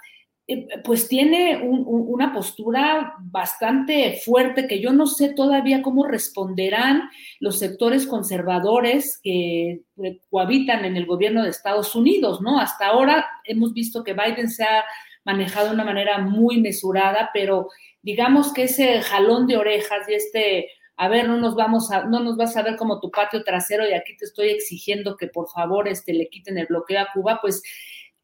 eh, 0.50 0.66
pues 0.82 1.08
tiene 1.08 1.60
una 1.62 2.32
postura 2.32 3.16
bastante 3.20 4.18
fuerte 4.24 4.66
que 4.66 4.80
yo 4.80 4.94
no 4.94 5.06
sé 5.06 5.34
todavía 5.34 5.82
cómo 5.82 6.06
responderán 6.06 7.10
los 7.38 7.58
sectores 7.58 8.06
conservadores 8.06 9.20
que 9.22 9.82
eh, 10.02 10.20
cohabitan 10.30 10.86
en 10.86 10.96
el 10.96 11.04
gobierno 11.04 11.42
de 11.42 11.50
Estados 11.50 11.94
Unidos, 11.94 12.40
¿no? 12.40 12.58
Hasta 12.58 12.86
ahora 12.86 13.26
hemos 13.44 13.74
visto 13.74 14.02
que 14.02 14.14
Biden 14.14 14.48
se 14.48 14.64
ha 14.64 14.84
manejado 15.22 15.66
de 15.66 15.74
una 15.74 15.84
manera 15.84 16.16
muy 16.16 16.62
mesurada, 16.62 17.28
pero 17.34 17.68
digamos 18.02 18.52
que 18.52 18.64
ese 18.64 19.00
jalón 19.02 19.46
de 19.46 19.56
orejas 19.56 20.08
y 20.08 20.14
este 20.14 20.68
a 20.98 21.08
ver, 21.08 21.28
no 21.28 21.36
nos 21.36 21.54
vamos 21.54 21.92
a, 21.92 22.04
no 22.04 22.18
nos 22.18 22.36
vas 22.36 22.56
a 22.56 22.62
ver 22.62 22.76
como 22.76 23.00
tu 23.00 23.10
patio 23.10 23.44
trasero 23.44 23.88
y 23.88 23.94
aquí 23.94 24.16
te 24.16 24.24
estoy 24.24 24.48
exigiendo 24.48 25.16
que 25.16 25.28
por 25.28 25.48
favor 25.48 25.86
este, 25.86 26.12
le 26.12 26.28
quiten 26.28 26.58
el 26.58 26.66
bloqueo 26.66 27.00
a 27.00 27.08
Cuba, 27.14 27.38
pues 27.40 27.62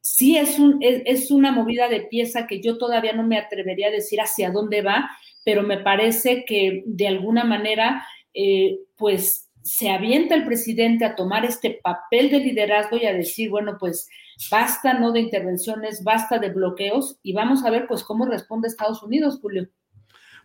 sí 0.00 0.36
es, 0.36 0.58
un, 0.58 0.78
es, 0.80 1.30
una 1.30 1.52
movida 1.52 1.88
de 1.88 2.00
pieza 2.00 2.48
que 2.48 2.60
yo 2.60 2.76
todavía 2.76 3.12
no 3.12 3.22
me 3.22 3.38
atrevería 3.38 3.88
a 3.88 3.92
decir 3.92 4.20
hacia 4.20 4.50
dónde 4.50 4.82
va, 4.82 5.08
pero 5.44 5.62
me 5.62 5.78
parece 5.78 6.44
que 6.44 6.82
de 6.84 7.06
alguna 7.06 7.44
manera, 7.44 8.04
eh, 8.34 8.80
pues 8.96 9.48
se 9.64 9.90
avienta 9.90 10.34
el 10.34 10.44
presidente 10.44 11.06
a 11.06 11.16
tomar 11.16 11.46
este 11.46 11.80
papel 11.82 12.30
de 12.30 12.38
liderazgo 12.38 12.98
y 12.98 13.06
a 13.06 13.14
decir, 13.14 13.48
bueno, 13.48 13.76
pues 13.80 14.08
basta 14.50 14.92
no 14.92 15.10
de 15.10 15.20
intervenciones, 15.20 16.04
basta 16.04 16.38
de 16.38 16.50
bloqueos 16.50 17.18
y 17.22 17.32
vamos 17.32 17.64
a 17.64 17.70
ver 17.70 17.86
pues 17.88 18.04
cómo 18.04 18.26
responde 18.26 18.68
Estados 18.68 19.02
Unidos, 19.02 19.38
Julio. 19.40 19.68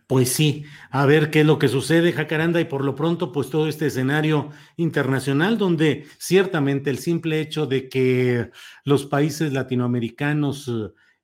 Pues 0.06 0.32
sí, 0.32 0.64
a 0.90 1.04
ver 1.04 1.30
qué 1.30 1.40
es 1.40 1.46
lo 1.46 1.58
que 1.58 1.68
sucede, 1.68 2.12
Jacaranda, 2.12 2.60
y 2.60 2.64
por 2.64 2.82
lo 2.82 2.96
pronto, 2.96 3.30
pues 3.30 3.50
todo 3.50 3.68
este 3.68 3.86
escenario 3.86 4.50
internacional 4.76 5.58
donde 5.58 6.06
ciertamente 6.18 6.90
el 6.90 6.98
simple 6.98 7.40
hecho 7.40 7.66
de 7.66 7.88
que 7.88 8.50
los 8.84 9.04
países 9.04 9.52
latinoamericanos 9.52 10.68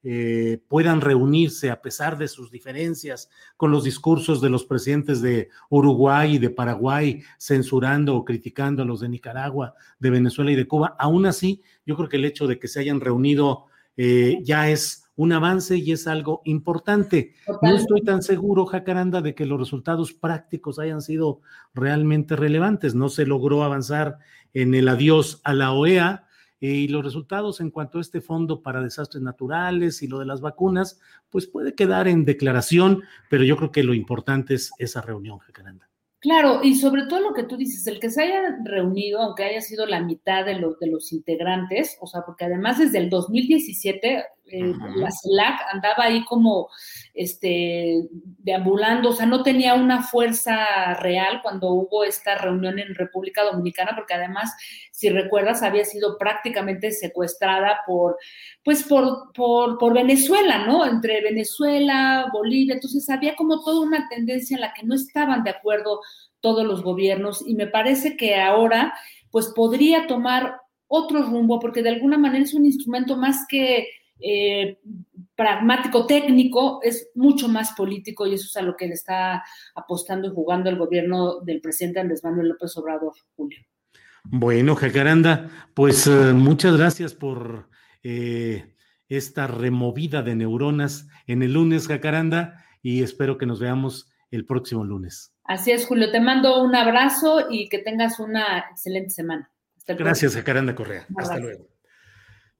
eh, 0.08 0.60
puedan 0.68 1.00
reunirse 1.00 1.68
a 1.68 1.82
pesar 1.82 2.16
de 2.16 2.28
sus 2.28 2.52
diferencias 2.52 3.28
con 3.56 3.72
los 3.72 3.82
discursos 3.82 4.40
de 4.40 4.48
los 4.48 4.64
presidentes 4.64 5.20
de 5.20 5.48
Uruguay 5.68 6.36
y 6.36 6.38
de 6.38 6.50
Paraguay 6.50 7.24
censurando 7.38 8.14
o 8.14 8.24
criticando 8.24 8.84
a 8.84 8.86
los 8.86 9.00
de 9.00 9.08
Nicaragua, 9.08 9.74
de 9.98 10.10
Venezuela 10.10 10.52
y 10.52 10.54
de 10.54 10.68
Cuba, 10.68 10.94
aún 10.96 11.26
así, 11.26 11.60
yo 11.84 11.96
creo 11.96 12.08
que 12.08 12.18
el 12.18 12.24
hecho 12.24 12.46
de 12.46 12.60
que 12.60 12.68
se 12.68 12.78
hayan 12.78 13.00
reunido 13.00 13.64
eh, 13.96 14.38
ya 14.44 14.70
es 14.70 15.10
un 15.16 15.32
avance 15.32 15.76
y 15.76 15.90
es 15.90 16.06
algo 16.06 16.40
importante. 16.44 17.34
No 17.60 17.74
estoy 17.74 18.02
tan 18.02 18.22
seguro, 18.22 18.64
Jacaranda, 18.64 19.22
de 19.22 19.34
que 19.34 19.44
los 19.44 19.58
resultados 19.58 20.12
prácticos 20.12 20.78
hayan 20.78 21.02
sido 21.02 21.40
realmente 21.74 22.36
relevantes. 22.36 22.94
No 22.94 23.08
se 23.08 23.26
logró 23.26 23.64
avanzar 23.64 24.18
en 24.54 24.76
el 24.76 24.86
adiós 24.88 25.40
a 25.42 25.52
la 25.52 25.72
OEA 25.72 26.25
y 26.60 26.88
los 26.88 27.04
resultados 27.04 27.60
en 27.60 27.70
cuanto 27.70 27.98
a 27.98 28.00
este 28.00 28.20
fondo 28.20 28.62
para 28.62 28.82
desastres 28.82 29.22
naturales 29.22 30.02
y 30.02 30.08
lo 30.08 30.18
de 30.18 30.26
las 30.26 30.40
vacunas, 30.40 31.00
pues 31.30 31.46
puede 31.46 31.74
quedar 31.74 32.08
en 32.08 32.24
declaración, 32.24 33.02
pero 33.28 33.44
yo 33.44 33.56
creo 33.56 33.72
que 33.72 33.82
lo 33.82 33.94
importante 33.94 34.54
es 34.54 34.70
esa 34.78 35.02
reunión, 35.02 35.38
Jacaranda. 35.38 35.88
Claro, 36.18 36.60
y 36.64 36.74
sobre 36.74 37.04
todo 37.06 37.20
lo 37.20 37.34
que 37.34 37.44
tú 37.44 37.56
dices, 37.56 37.86
el 37.86 38.00
que 38.00 38.10
se 38.10 38.22
haya 38.22 38.58
reunido, 38.64 39.20
aunque 39.20 39.44
haya 39.44 39.60
sido 39.60 39.86
la 39.86 40.00
mitad 40.00 40.44
de 40.44 40.58
los, 40.58 40.78
de 40.80 40.88
los 40.88 41.12
integrantes, 41.12 41.98
o 42.00 42.06
sea, 42.06 42.22
porque 42.24 42.46
además 42.46 42.78
desde 42.78 42.98
el 42.98 43.10
2017 43.10 44.24
eh, 44.48 44.72
la 44.94 45.10
CELAC 45.10 45.60
andaba 45.72 46.04
ahí 46.04 46.24
como 46.24 46.68
este, 47.14 48.06
deambulando, 48.12 49.08
o 49.08 49.12
sea, 49.12 49.26
no 49.26 49.42
tenía 49.42 49.74
una 49.74 50.02
fuerza 50.02 50.94
real 50.94 51.40
cuando 51.42 51.70
hubo 51.70 52.04
esta 52.04 52.36
reunión 52.36 52.78
en 52.78 52.94
República 52.94 53.42
Dominicana, 53.42 53.92
porque 53.96 54.14
además, 54.14 54.54
si 54.92 55.08
recuerdas, 55.08 55.62
había 55.62 55.84
sido 55.84 56.16
prácticamente 56.16 56.92
secuestrada 56.92 57.80
por, 57.86 58.18
pues, 58.62 58.84
por, 58.84 59.32
por, 59.32 59.78
por 59.78 59.94
Venezuela, 59.94 60.64
¿no? 60.64 60.86
Entre 60.86 61.22
Venezuela, 61.22 62.28
Bolivia, 62.32 62.74
entonces 62.74 63.08
había 63.10 63.34
como 63.34 63.64
toda 63.64 63.80
una 63.80 64.08
tendencia 64.08 64.54
en 64.54 64.60
la 64.60 64.74
que 64.74 64.86
no 64.86 64.94
estaban 64.94 65.42
de 65.42 65.50
acuerdo 65.50 66.00
todos 66.40 66.64
los 66.64 66.82
gobiernos 66.82 67.42
y 67.44 67.56
me 67.56 67.66
parece 67.66 68.16
que 68.16 68.36
ahora, 68.36 68.94
pues, 69.30 69.46
podría 69.56 70.06
tomar 70.06 70.60
otro 70.88 71.22
rumbo, 71.22 71.58
porque 71.58 71.82
de 71.82 71.88
alguna 71.88 72.18
manera 72.18 72.44
es 72.44 72.54
un 72.54 72.64
instrumento 72.64 73.16
más 73.16 73.44
que 73.48 73.88
eh, 74.20 74.78
pragmático 75.34 76.06
técnico, 76.06 76.80
es 76.82 77.10
mucho 77.14 77.48
más 77.48 77.72
político 77.72 78.26
y 78.26 78.34
eso 78.34 78.46
es 78.46 78.56
a 78.56 78.62
lo 78.62 78.76
que 78.76 78.86
le 78.86 78.94
está 78.94 79.44
apostando 79.74 80.28
y 80.28 80.34
jugando 80.34 80.70
el 80.70 80.76
gobierno 80.76 81.40
del 81.40 81.60
presidente 81.60 82.00
Andrés 82.00 82.24
Manuel 82.24 82.48
López 82.48 82.76
Obrador, 82.76 83.12
Julio. 83.36 83.58
Bueno, 84.24 84.74
Jacaranda, 84.74 85.50
pues 85.74 86.06
eh, 86.06 86.32
muchas 86.32 86.76
gracias 86.76 87.14
por 87.14 87.68
eh, 88.02 88.74
esta 89.08 89.46
removida 89.46 90.22
de 90.22 90.34
neuronas 90.34 91.08
en 91.26 91.42
el 91.42 91.52
lunes, 91.52 91.86
Jacaranda, 91.86 92.64
y 92.82 93.02
espero 93.02 93.38
que 93.38 93.46
nos 93.46 93.60
veamos 93.60 94.10
el 94.30 94.46
próximo 94.46 94.84
lunes. 94.84 95.32
Así 95.44 95.70
es, 95.70 95.86
Julio. 95.86 96.10
Te 96.10 96.20
mando 96.20 96.62
un 96.62 96.74
abrazo 96.74 97.46
y 97.50 97.68
que 97.68 97.78
tengas 97.78 98.18
una 98.18 98.64
excelente 98.70 99.10
semana. 99.10 99.50
Gracias, 99.86 100.34
Jacaranda 100.34 100.74
Correa. 100.74 101.06
Hasta 101.16 101.38
luego. 101.38 101.68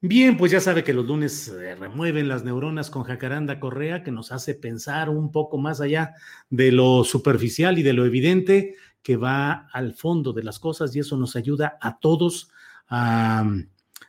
Bien, 0.09 0.36
pues 0.36 0.52
ya 0.52 0.61
sabe 0.61 0.84
que 0.84 0.92
los 0.92 1.04
lunes 1.04 1.32
se 1.32 1.74
remueven 1.74 2.28
las 2.28 2.44
neuronas 2.44 2.90
con 2.90 3.02
Jacaranda 3.02 3.59
Correa, 3.59 4.04
que 4.04 4.12
nos 4.12 4.30
hace 4.30 4.54
pensar 4.54 5.09
un 5.09 5.32
poco 5.32 5.59
más 5.59 5.80
allá 5.80 6.14
de 6.48 6.70
lo 6.70 7.02
superficial 7.02 7.76
y 7.76 7.82
de 7.82 7.92
lo 7.92 8.07
evidente 8.07 8.76
que 9.02 9.16
va 9.16 9.68
al 9.72 9.94
fondo 9.94 10.32
de 10.32 10.44
las 10.44 10.61
cosas 10.61 10.94
y 10.94 11.00
eso 11.00 11.16
nos 11.16 11.34
ayuda 11.34 11.76
a 11.80 11.98
todos 11.98 12.52
a, 12.88 13.50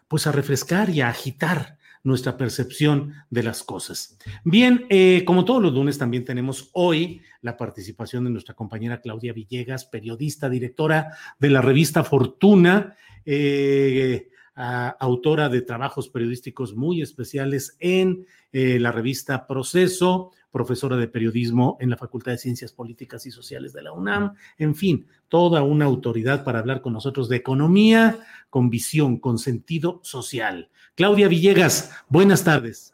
pues 0.08 0.28
a 0.28 0.32
refrescar 0.32 0.92
y 0.92 1.02
a 1.02 1.10
agitar 1.10 1.80
nuestra 2.04 2.38
percepción 2.38 3.14
de 3.32 3.42
las 3.42 3.64
cosas. 3.64 4.20
Bien, 4.44 4.86
eh, 4.90 5.24
como 5.26 5.46
todos 5.46 5.64
los 5.64 5.74
lunes 5.74 5.98
también 5.98 6.24
tenemos 6.26 6.70
hoy 6.74 7.24
la 7.42 7.58
participación 7.58 8.24
de 8.24 8.30
nuestra 8.30 8.54
compañera 8.54 9.02
Claudia 9.02 9.34
Villegas, 9.34 9.86
periodista, 9.86 10.48
directora 10.48 11.18
de 11.40 11.50
la 11.50 11.62
revista 11.62 12.04
Fortuna. 12.04 12.96
Eh, 13.26 14.30
autora 14.58 15.50
de 15.50 15.62
trabajos 15.62 16.10
periodísticos 16.10 16.76
muy 16.76 17.02
especiales 17.02 17.78
en 17.80 18.26
eh, 18.52 18.80
la 18.80 18.92
revista 18.92 19.46
Proceso, 19.46 20.32
profesora 20.52 20.96
de 20.98 21.08
periodismo 21.08 21.78
en 21.80 21.92
la 21.92 21.98
Facultad 21.98 22.32
de 22.32 22.40
Ciencias 22.40 22.72
Políticas 22.72 23.26
y 23.28 23.32
Sociales 23.32 23.72
de 23.74 23.84
la 23.84 23.92
UNAM, 23.92 24.34
en 24.58 24.74
fin, 24.74 25.06
toda 25.28 25.62
una 25.62 25.86
autoridad 25.86 26.44
para 26.44 26.60
hablar 26.60 26.82
con 26.82 26.94
nosotros 26.94 27.30
de 27.30 27.36
economía, 27.36 28.18
con 28.50 28.72
visión, 28.72 29.18
con 29.20 29.38
sentido 29.38 30.00
social. 30.04 30.70
Claudia 30.96 31.28
Villegas, 31.28 31.92
buenas 32.10 32.44
tardes. 32.44 32.94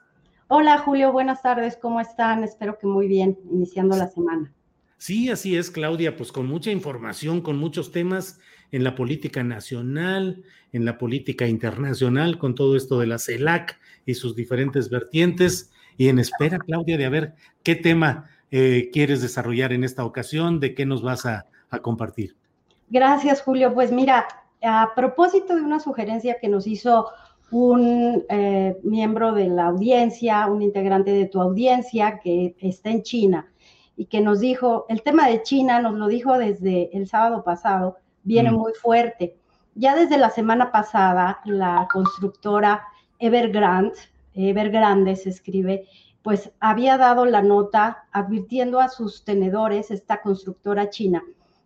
Hola 0.49 0.79
Julio, 0.79 1.13
buenas 1.13 1.41
tardes, 1.41 1.77
¿cómo 1.81 2.01
están? 2.01 2.43
Espero 2.43 2.77
que 2.77 2.87
muy 2.87 3.07
bien, 3.07 3.39
iniciando 3.49 3.95
la 3.95 4.07
semana. 4.07 4.51
Sí, 4.97 5.29
así 5.29 5.55
es, 5.55 5.71
Claudia, 5.71 6.15
pues 6.17 6.31
con 6.31 6.47
mucha 6.47 6.71
información, 6.71 7.41
con 7.41 7.57
muchos 7.57 7.91
temas 7.91 8.39
en 8.73 8.83
la 8.83 8.95
política 8.95 9.43
nacional, 9.43 10.43
en 10.73 10.83
la 10.83 10.97
política 10.97 11.47
internacional, 11.47 12.39
con 12.39 12.55
todo 12.55 12.75
esto 12.75 12.99
de 12.99 13.05
la 13.05 13.19
CELAC 13.19 13.79
y 14.07 14.15
sus 14.15 14.35
diferentes 14.35 14.89
vertientes. 14.89 15.71
Y 15.95 16.09
en 16.09 16.17
espera, 16.17 16.57
Claudia, 16.57 16.97
de 16.97 17.05
a 17.05 17.09
ver 17.09 17.33
qué 17.61 17.75
tema 17.75 18.31
eh, 18.49 18.89
quieres 18.91 19.21
desarrollar 19.21 19.73
en 19.73 19.83
esta 19.83 20.03
ocasión, 20.03 20.59
de 20.59 20.73
qué 20.73 20.87
nos 20.87 21.03
vas 21.03 21.25
a, 21.25 21.45
compartir. 21.81 22.35
Gracias, 22.89 23.41
Julio. 23.41 23.73
Pues 23.73 23.91
mira, 23.91 24.27
a 24.61 24.91
propósito 24.95 25.55
de 25.55 25.61
una 25.63 25.79
sugerencia 25.79 26.37
que 26.39 26.47
nos 26.47 26.67
hizo 26.67 27.09
un 27.49 28.23
eh, 28.29 28.77
miembro 28.83 29.33
de 29.33 29.47
la 29.47 29.65
audiencia, 29.65 30.45
un 30.45 30.61
integrante 30.61 31.09
de 31.11 31.25
tu 31.25 31.41
audiencia 31.41 32.19
que 32.19 32.55
está 32.59 32.91
en 32.91 33.01
China 33.01 33.47
y 33.95 34.05
que 34.05 34.21
nos 34.21 34.39
dijo, 34.39 34.85
el 34.87 35.01
tema 35.01 35.27
de 35.27 35.41
China 35.41 35.81
nos 35.81 35.95
lo 35.95 36.07
dijo 36.07 36.37
desde 36.37 36.95
el 36.95 37.07
sábado 37.07 37.43
pasado, 37.43 37.97
viene 38.23 38.51
mm. 38.51 38.55
muy 38.55 38.73
fuerte. 38.73 39.37
Ya 39.75 39.95
desde 39.95 40.17
la 40.17 40.29
semana 40.29 40.71
pasada, 40.71 41.39
la 41.45 41.87
constructora 41.91 42.83
Evergrande, 43.19 43.95
Evergrande 44.35 45.15
se 45.15 45.29
escribe, 45.29 45.87
pues 46.21 46.51
había 46.59 46.97
dado 46.97 47.25
la 47.25 47.41
nota 47.41 48.05
advirtiendo 48.11 48.79
a 48.79 48.89
sus 48.89 49.23
tenedores, 49.23 49.91
esta 49.91 50.21
constructora 50.21 50.89
china, 50.89 51.23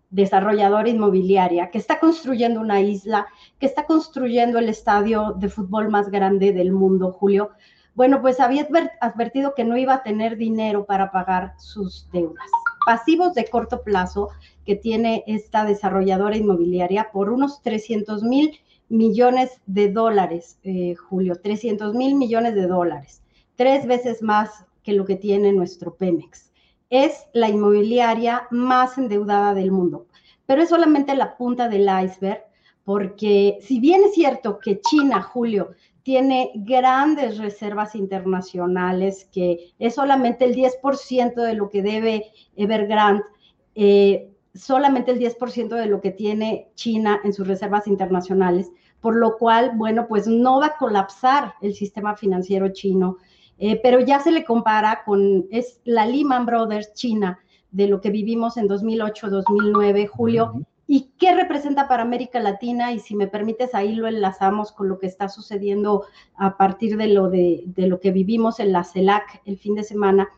desarrolladora 0.09 0.89
inmobiliaria, 0.89 1.69
que 1.69 1.77
está 1.77 1.99
construyendo 1.99 2.59
una 2.59 2.81
isla, 2.81 3.27
que 3.59 3.65
está 3.65 3.85
construyendo 3.85 4.57
el 4.59 4.69
estadio 4.69 5.33
de 5.37 5.49
fútbol 5.49 5.89
más 5.89 6.09
grande 6.09 6.53
del 6.53 6.71
mundo, 6.71 7.11
Julio. 7.11 7.51
Bueno, 7.93 8.21
pues 8.21 8.39
había 8.39 8.67
advertido 9.01 9.53
que 9.55 9.63
no 9.63 9.77
iba 9.77 9.95
a 9.95 10.03
tener 10.03 10.37
dinero 10.37 10.85
para 10.85 11.11
pagar 11.11 11.53
sus 11.57 12.09
deudas. 12.11 12.45
Pasivos 12.85 13.33
de 13.33 13.45
corto 13.45 13.83
plazo 13.83 14.29
que 14.67 14.75
tiene 14.75 15.23
esta 15.27 15.63
desarrolladora 15.63 16.35
inmobiliaria 16.35 17.09
por 17.13 17.29
unos 17.29 17.61
300 17.61 18.21
mil 18.21 18.59
millones 18.89 19.61
de 19.65 19.89
dólares, 19.89 20.59
eh, 20.63 20.93
Julio, 20.95 21.39
300 21.41 21.95
mil 21.95 22.15
millones 22.15 22.53
de 22.53 22.67
dólares, 22.67 23.23
tres 23.55 23.87
veces 23.87 24.21
más 24.21 24.65
que 24.83 24.91
lo 24.91 25.05
que 25.05 25.15
tiene 25.15 25.53
nuestro 25.53 25.95
Pemex. 25.95 26.51
Es 26.89 27.27
la 27.31 27.47
inmobiliaria 27.47 28.47
más 28.51 28.97
endeudada 28.97 29.53
del 29.53 29.71
mundo, 29.71 30.07
pero 30.45 30.61
es 30.61 30.67
solamente 30.67 31.15
la 31.15 31.37
punta 31.37 31.69
del 31.69 31.87
iceberg, 32.03 32.43
porque 32.83 33.59
si 33.61 33.79
bien 33.79 34.03
es 34.03 34.15
cierto 34.15 34.59
que 34.59 34.81
China, 34.81 35.21
Julio, 35.21 35.71
tiene 36.03 36.51
grandes 36.55 37.37
reservas 37.37 37.95
internacionales, 37.95 39.29
que 39.31 39.73
es 39.79 39.95
solamente 39.95 40.43
el 40.43 40.55
10% 40.55 41.35
de 41.35 41.53
lo 41.53 41.69
que 41.69 41.81
debe 41.81 42.31
Evergrande, 42.57 43.23
eh, 43.75 44.29
solamente 44.57 45.11
el 45.11 45.19
10% 45.19 45.69
de 45.69 45.85
lo 45.85 46.01
que 46.01 46.11
tiene 46.11 46.69
China 46.75 47.19
en 47.23 47.33
sus 47.33 47.47
reservas 47.47 47.87
internacionales, 47.87 48.71
por 49.01 49.15
lo 49.15 49.37
cual, 49.37 49.71
bueno, 49.75 50.07
pues 50.07 50.27
no 50.27 50.59
va 50.59 50.67
a 50.67 50.77
colapsar 50.77 51.53
el 51.61 51.73
sistema 51.73 52.15
financiero 52.15 52.69
chino, 52.69 53.17
eh, 53.59 53.79
pero 53.81 53.99
ya 53.99 54.19
se 54.19 54.31
le 54.31 54.43
compara 54.43 55.03
con, 55.05 55.45
es 55.51 55.81
la 55.83 56.05
Lehman 56.05 56.45
Brothers 56.45 56.93
China 56.93 57.39
de 57.71 57.87
lo 57.87 58.01
que 58.01 58.09
vivimos 58.09 58.57
en 58.57 58.67
2008, 58.67 59.29
2009, 59.29 60.07
Julio, 60.07 60.65
y 60.87 61.11
qué 61.17 61.35
representa 61.35 61.87
para 61.87 62.03
América 62.03 62.39
Latina, 62.39 62.93
y 62.93 62.99
si 62.99 63.15
me 63.15 63.27
permites, 63.27 63.75
ahí 63.75 63.93
lo 63.93 64.07
enlazamos 64.07 64.71
con 64.71 64.87
lo 64.87 64.99
que 64.99 65.07
está 65.07 65.27
sucediendo 65.27 66.05
a 66.35 66.55
partir 66.57 66.97
de 66.97 67.07
lo, 67.07 67.29
de, 67.29 67.65
lo 67.75 67.99
que 67.99 68.11
vivimos 68.11 68.59
en 68.59 68.71
la 68.71 68.83
CELAC 68.83 69.41
el 69.45 69.57
fin 69.57 69.75
de 69.75 69.83
semana. 69.83 70.29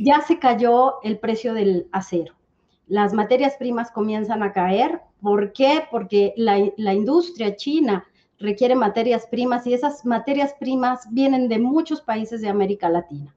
Ya 0.00 0.20
se 0.20 0.38
cayó 0.38 1.02
el 1.02 1.18
precio 1.18 1.54
del 1.54 1.88
acero 1.92 2.34
las 2.86 3.12
materias 3.12 3.54
primas 3.56 3.90
comienzan 3.90 4.42
a 4.42 4.52
caer. 4.52 5.00
¿Por 5.22 5.52
qué? 5.52 5.84
Porque 5.90 6.34
la, 6.36 6.94
industria 6.94 7.56
china 7.56 8.04
requiere 8.38 8.74
materias 8.74 9.26
primas 9.26 9.66
y 9.66 9.74
esas 9.74 10.04
materias 10.04 10.54
primas 10.58 11.06
vienen 11.10 11.48
de 11.48 11.58
muchos 11.58 12.02
países 12.02 12.42
de 12.42 12.48
América 12.48 12.88
Latina. 12.88 13.34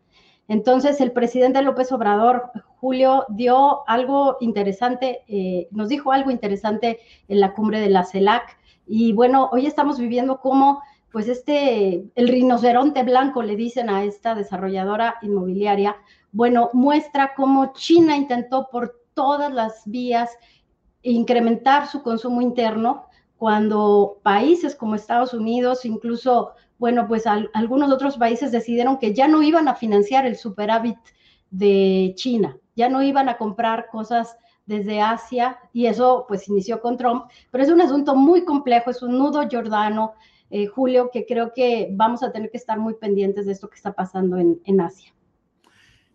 Entonces, 0.49 0.99
el 1.01 1.11
presidente 1.11 1.61
López 1.61 1.91
Obrador, 1.91 2.51
Julio, 2.79 3.25
dio 3.29 3.87
algo 3.87 4.37
interesante, 4.39 5.23
eh, 5.27 5.67
nos 5.71 5.89
dijo 5.89 6.11
algo 6.11 6.31
interesante 6.31 6.99
en 7.27 7.39
la 7.39 7.53
cumbre 7.53 7.79
de 7.79 7.89
la 7.89 8.05
CELAC. 8.05 8.57
Y 8.85 9.11
bueno, 9.13 9.49
hoy 9.51 9.65
estamos 9.65 9.99
viviendo 9.99 10.39
como, 10.39 10.81
pues 11.11 11.27
este, 11.27 12.05
el 12.15 12.27
rinoceronte 12.27 13.03
blanco, 13.03 13.43
le 13.43 13.57
dicen 13.57 13.89
a 13.89 14.03
esta 14.03 14.35
desarrolladora 14.35 15.15
inmobiliaria, 15.21 15.97
bueno, 16.31 16.69
muestra 16.73 17.33
cómo 17.35 17.73
China 17.73 18.15
intentó 18.15 18.69
por 18.71 19.06
todas 19.17 19.51
las 19.51 19.81
vías 19.87 20.29
incrementar 21.01 21.87
su 21.87 22.03
consumo 22.03 22.39
interno 22.39 23.07
cuando 23.37 24.19
países 24.21 24.75
como 24.75 24.93
Estados 24.93 25.33
Unidos, 25.33 25.85
incluso, 25.85 26.51
bueno, 26.77 27.07
pues 27.07 27.25
algunos 27.25 27.91
otros 27.91 28.15
países 28.17 28.51
decidieron 28.51 28.99
que 28.99 29.15
ya 29.15 29.27
no 29.27 29.41
iban 29.41 29.67
a 29.67 29.73
financiar 29.73 30.27
el 30.27 30.35
superávit 30.35 30.97
de 31.49 32.13
China, 32.15 32.57
ya 32.75 32.89
no 32.89 33.01
iban 33.01 33.27
a 33.27 33.37
comprar 33.37 33.87
cosas 33.91 34.37
desde 34.67 35.01
Asia 35.01 35.57
y 35.73 35.87
eso 35.87 36.25
pues 36.27 36.47
inició 36.47 36.79
con 36.79 36.95
Trump, 36.95 37.25
pero 37.49 37.63
es 37.63 37.71
un 37.71 37.81
asunto 37.81 38.15
muy 38.15 38.45
complejo, 38.45 38.91
es 38.91 39.01
un 39.01 39.17
nudo 39.17 39.47
jordano, 39.51 40.13
eh, 40.51 40.67
Julio, 40.67 41.09
que 41.11 41.25
creo 41.25 41.53
que 41.53 41.89
vamos 41.91 42.21
a 42.21 42.31
tener 42.31 42.51
que 42.51 42.57
estar 42.57 42.77
muy 42.77 42.93
pendientes 42.93 43.47
de 43.47 43.53
esto 43.53 43.67
que 43.67 43.77
está 43.77 43.93
pasando 43.93 44.37
en 44.37 44.81
Asia. 44.81 45.16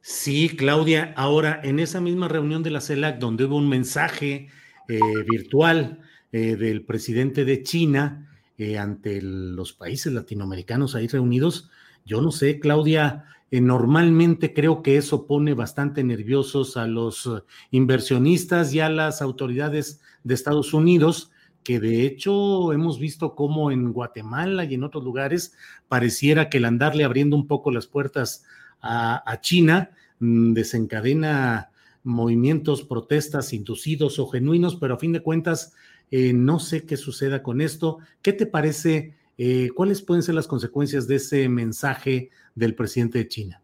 Sí, 0.04 0.56
Claudia, 0.56 1.14
ahora 1.16 1.60
en 1.62 1.78
esa 1.78 2.00
misma 2.00 2.26
reunión 2.26 2.64
de 2.64 2.72
la 2.72 2.80
CELAC, 2.80 3.20
donde 3.20 3.44
hubo 3.44 3.56
un 3.56 3.68
mensaje 3.68 4.48
eh, 4.88 4.98
virtual 5.30 6.00
eh, 6.32 6.56
del 6.56 6.84
presidente 6.84 7.44
de 7.44 7.62
China 7.62 8.28
eh, 8.58 8.78
ante 8.78 9.22
los 9.22 9.72
países 9.72 10.12
latinoamericanos 10.12 10.96
ahí 10.96 11.06
reunidos, 11.06 11.70
yo 12.04 12.20
no 12.20 12.32
sé, 12.32 12.58
Claudia, 12.58 13.26
normalmente 13.52 14.52
creo 14.52 14.82
que 14.82 14.96
eso 14.96 15.28
pone 15.28 15.54
bastante 15.54 16.02
nerviosos 16.02 16.76
a 16.76 16.88
los 16.88 17.30
inversionistas 17.70 18.74
y 18.74 18.80
a 18.80 18.88
las 18.88 19.22
autoridades 19.22 20.00
de 20.24 20.34
Estados 20.34 20.74
Unidos, 20.74 21.30
que 21.62 21.78
de 21.78 22.04
hecho 22.06 22.72
hemos 22.72 22.98
visto 22.98 23.36
cómo 23.36 23.70
en 23.70 23.92
Guatemala 23.92 24.64
y 24.64 24.74
en 24.74 24.82
otros 24.82 25.04
lugares 25.04 25.54
pareciera 25.86 26.48
que 26.48 26.58
el 26.58 26.64
andarle 26.64 27.04
abriendo 27.04 27.36
un 27.36 27.46
poco 27.46 27.70
las 27.70 27.86
puertas 27.86 28.44
a, 28.82 29.38
China, 29.40 29.90
mm, 30.18 30.52
desencadena 30.52 31.70
movimientos, 32.04 32.82
protestas 32.82 33.52
inducidos 33.52 34.18
o 34.18 34.26
genuinos, 34.26 34.76
pero 34.76 34.94
a 34.94 34.98
fin 34.98 35.12
de 35.12 35.22
cuentas 35.22 35.72
eh, 36.10 36.32
no 36.32 36.58
sé 36.58 36.84
qué 36.84 36.96
suceda 36.96 37.42
con 37.42 37.60
esto. 37.60 37.98
¿Qué 38.20 38.32
te 38.32 38.46
parece? 38.46 39.14
Eh, 39.38 39.70
¿Cuáles 39.74 40.02
pueden 40.02 40.22
ser 40.22 40.34
las 40.34 40.46
consecuencias 40.46 41.06
de 41.06 41.16
ese 41.16 41.48
mensaje 41.48 42.30
del 42.54 42.74
presidente 42.74 43.18
de 43.18 43.28
China? 43.28 43.62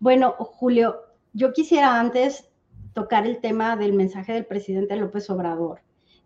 Bueno, 0.00 0.32
Julio, 0.38 0.96
yo 1.34 1.52
quisiera 1.52 2.00
antes 2.00 2.48
tocar 2.94 3.26
el 3.26 3.38
tema 3.38 3.76
del 3.76 3.92
mensaje 3.92 4.32
del 4.32 4.46
presidente 4.46 4.96
López 4.96 5.28
Obrador, 5.30 5.80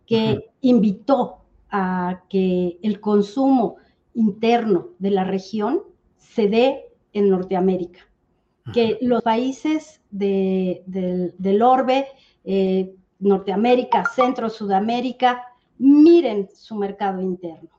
que 0.06 0.50
invitó 0.60 1.38
a 1.70 2.22
que 2.30 2.78
el 2.82 3.00
consumo 3.00 3.76
interno 4.14 4.90
de 4.98 5.10
la 5.10 5.24
región 5.24 5.82
se 6.18 6.48
dé 6.48 6.84
en 7.12 7.28
Norteamérica 7.28 8.00
que 8.72 8.98
los 9.00 9.22
países 9.22 10.00
del 10.10 11.62
orbe, 11.62 12.06
eh, 12.44 12.94
Norteamérica, 13.18 14.04
Centro, 14.14 14.50
Sudamérica, 14.50 15.44
miren 15.78 16.48
su 16.54 16.76
mercado 16.76 17.20
interno, 17.20 17.70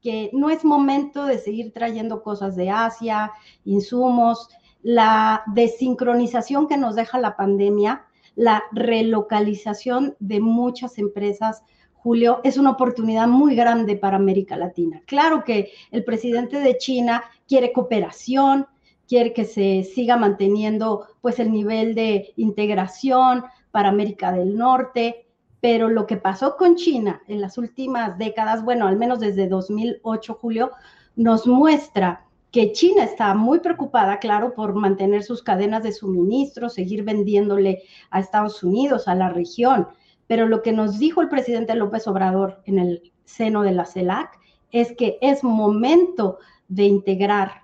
que 0.00 0.30
no 0.32 0.50
es 0.50 0.64
momento 0.64 1.26
de 1.26 1.38
seguir 1.38 1.72
trayendo 1.72 2.22
cosas 2.22 2.56
de 2.56 2.70
Asia, 2.70 3.32
insumos, 3.64 4.48
la 4.82 5.42
desincronización 5.46 6.66
que 6.66 6.76
nos 6.76 6.96
deja 6.96 7.18
la 7.20 7.36
pandemia, 7.36 8.04
la 8.34 8.64
relocalización 8.72 10.16
de 10.18 10.40
muchas 10.40 10.98
empresas, 10.98 11.62
Julio, 11.94 12.40
es 12.42 12.56
una 12.56 12.70
oportunidad 12.70 13.28
muy 13.28 13.54
grande 13.54 13.96
para 13.96 14.16
América 14.16 14.56
Latina. 14.56 15.02
Claro 15.06 15.44
que 15.44 15.70
el 15.92 16.02
presidente 16.02 16.58
de 16.58 16.76
China 16.78 17.22
quiere 17.46 17.72
cooperación, 17.72 18.66
quiere 19.08 19.32
que 19.32 19.44
se 19.44 19.84
siga 19.84 20.16
manteniendo 20.16 21.06
pues 21.20 21.38
el 21.38 21.52
nivel 21.52 21.94
de 21.94 22.32
integración 22.36 23.44
para 23.70 23.88
América 23.88 24.32
del 24.32 24.56
Norte, 24.56 25.26
pero 25.60 25.88
lo 25.88 26.06
que 26.06 26.16
pasó 26.16 26.56
con 26.56 26.76
China 26.76 27.22
en 27.28 27.40
las 27.40 27.56
últimas 27.58 28.18
décadas, 28.18 28.64
bueno, 28.64 28.86
al 28.86 28.96
menos 28.96 29.20
desde 29.20 29.48
2008, 29.48 30.38
Julio, 30.40 30.70
nos 31.16 31.46
muestra 31.46 32.26
que 32.50 32.72
China 32.72 33.04
está 33.04 33.34
muy 33.34 33.60
preocupada, 33.60 34.18
claro, 34.18 34.54
por 34.54 34.74
mantener 34.74 35.22
sus 35.22 35.42
cadenas 35.42 35.82
de 35.82 35.92
suministro, 35.92 36.68
seguir 36.68 37.02
vendiéndole 37.02 37.82
a 38.10 38.20
Estados 38.20 38.62
Unidos, 38.62 39.08
a 39.08 39.14
la 39.14 39.30
región. 39.30 39.88
Pero 40.26 40.46
lo 40.46 40.62
que 40.62 40.72
nos 40.72 40.98
dijo 40.98 41.22
el 41.22 41.28
presidente 41.28 41.74
López 41.74 42.06
Obrador 42.06 42.60
en 42.66 42.78
el 42.78 43.12
seno 43.24 43.62
de 43.62 43.72
la 43.72 43.86
CELAC 43.86 44.38
es 44.70 44.92
que 44.96 45.18
es 45.22 45.42
momento 45.42 46.38
de 46.68 46.84
integrar 46.84 47.61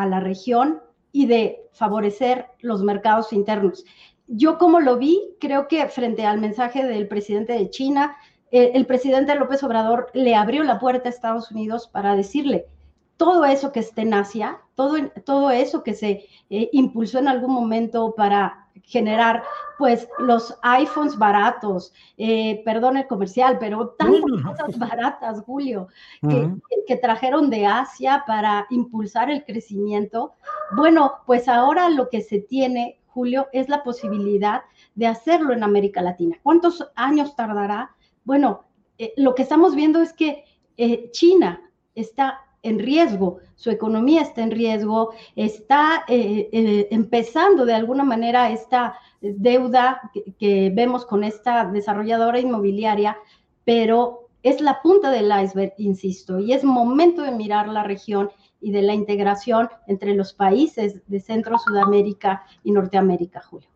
a 0.00 0.06
la 0.06 0.20
región 0.20 0.80
y 1.12 1.26
de 1.26 1.68
favorecer 1.72 2.46
los 2.60 2.82
mercados 2.82 3.32
internos. 3.32 3.84
Yo 4.26 4.58
como 4.58 4.80
lo 4.80 4.96
vi, 4.96 5.20
creo 5.40 5.68
que 5.68 5.86
frente 5.88 6.24
al 6.24 6.40
mensaje 6.40 6.84
del 6.84 7.06
presidente 7.06 7.52
de 7.52 7.68
China, 7.68 8.16
eh, 8.50 8.72
el 8.74 8.86
presidente 8.86 9.34
López 9.34 9.62
Obrador 9.62 10.10
le 10.14 10.34
abrió 10.34 10.64
la 10.64 10.78
puerta 10.78 11.08
a 11.08 11.12
Estados 11.12 11.50
Unidos 11.50 11.88
para 11.88 12.16
decirle, 12.16 12.66
todo 13.16 13.44
eso 13.44 13.72
que 13.72 13.80
esté 13.80 14.02
en 14.02 14.14
Asia, 14.14 14.60
todo, 14.74 14.96
todo 15.24 15.50
eso 15.50 15.82
que 15.82 15.92
se 15.92 16.24
eh, 16.48 16.70
impulsó 16.72 17.18
en 17.18 17.28
algún 17.28 17.52
momento 17.52 18.14
para 18.16 18.59
generar 18.84 19.42
pues 19.78 20.08
los 20.18 20.58
iPhones 20.62 21.16
baratos, 21.16 21.92
eh, 22.18 22.60
perdón 22.64 22.96
el 22.96 23.06
comercial, 23.06 23.56
pero 23.58 23.90
tantas 23.90 24.42
cosas 24.44 24.78
baratas, 24.78 25.42
Julio, 25.42 25.88
que, 26.86 26.96
trajeron 26.96 27.50
de 27.50 27.66
Asia 27.66 28.24
para 28.26 28.66
impulsar 28.70 29.30
el 29.30 29.44
crecimiento. 29.44 30.32
Bueno, 30.72 31.14
pues 31.24 31.48
ahora 31.48 31.88
lo 31.88 32.08
que 32.10 32.20
se 32.20 32.40
tiene, 32.40 32.98
Julio, 33.06 33.46
es 33.52 33.68
la 33.68 33.84
posibilidad 33.84 34.62
de 34.96 35.06
hacerlo 35.06 35.52
en 35.52 35.62
América 35.62 36.02
Latina. 36.02 36.36
¿Cuántos 36.42 36.90
años 36.96 37.36
tardará? 37.36 37.94
Bueno, 38.24 38.64
eh, 38.98 39.12
lo 39.16 39.34
que 39.34 39.42
estamos 39.42 39.74
viendo 39.76 40.02
es 40.02 40.12
que 40.12 40.44
eh, 40.76 41.10
China 41.12 41.62
está 41.94 42.40
en 42.62 42.78
riesgo, 42.78 43.38
su 43.56 43.70
economía 43.70 44.22
está 44.22 44.42
en 44.42 44.50
riesgo, 44.50 45.12
está 45.36 46.04
eh, 46.08 46.48
eh, 46.52 46.88
empezando 46.90 47.64
de 47.64 47.74
alguna 47.74 48.04
manera 48.04 48.50
esta 48.50 48.94
deuda 49.20 50.00
que, 50.38 50.72
vemos 50.74 51.04
con 51.04 51.24
esta 51.24 51.66
desarrolladora 51.66 52.40
inmobiliaria, 52.40 53.16
pero 53.64 54.28
es 54.42 54.60
la 54.60 54.80
punta 54.82 55.10
del 55.10 55.30
iceberg, 55.44 55.74
insisto, 55.78 56.40
y 56.40 56.52
es 56.52 56.64
momento 56.64 57.22
de 57.22 57.32
mirar 57.32 57.68
la 57.68 57.82
región 57.82 58.30
y 58.60 58.72
de 58.72 58.82
la 58.82 58.94
integración 58.94 59.68
entre 59.86 60.14
los 60.14 60.32
países 60.32 60.96
de 61.06 61.20
Centro, 61.20 61.58
Sudamérica 61.58 62.44
y 62.64 62.72
Norteamérica, 62.72 63.42
Julio. 63.42 63.68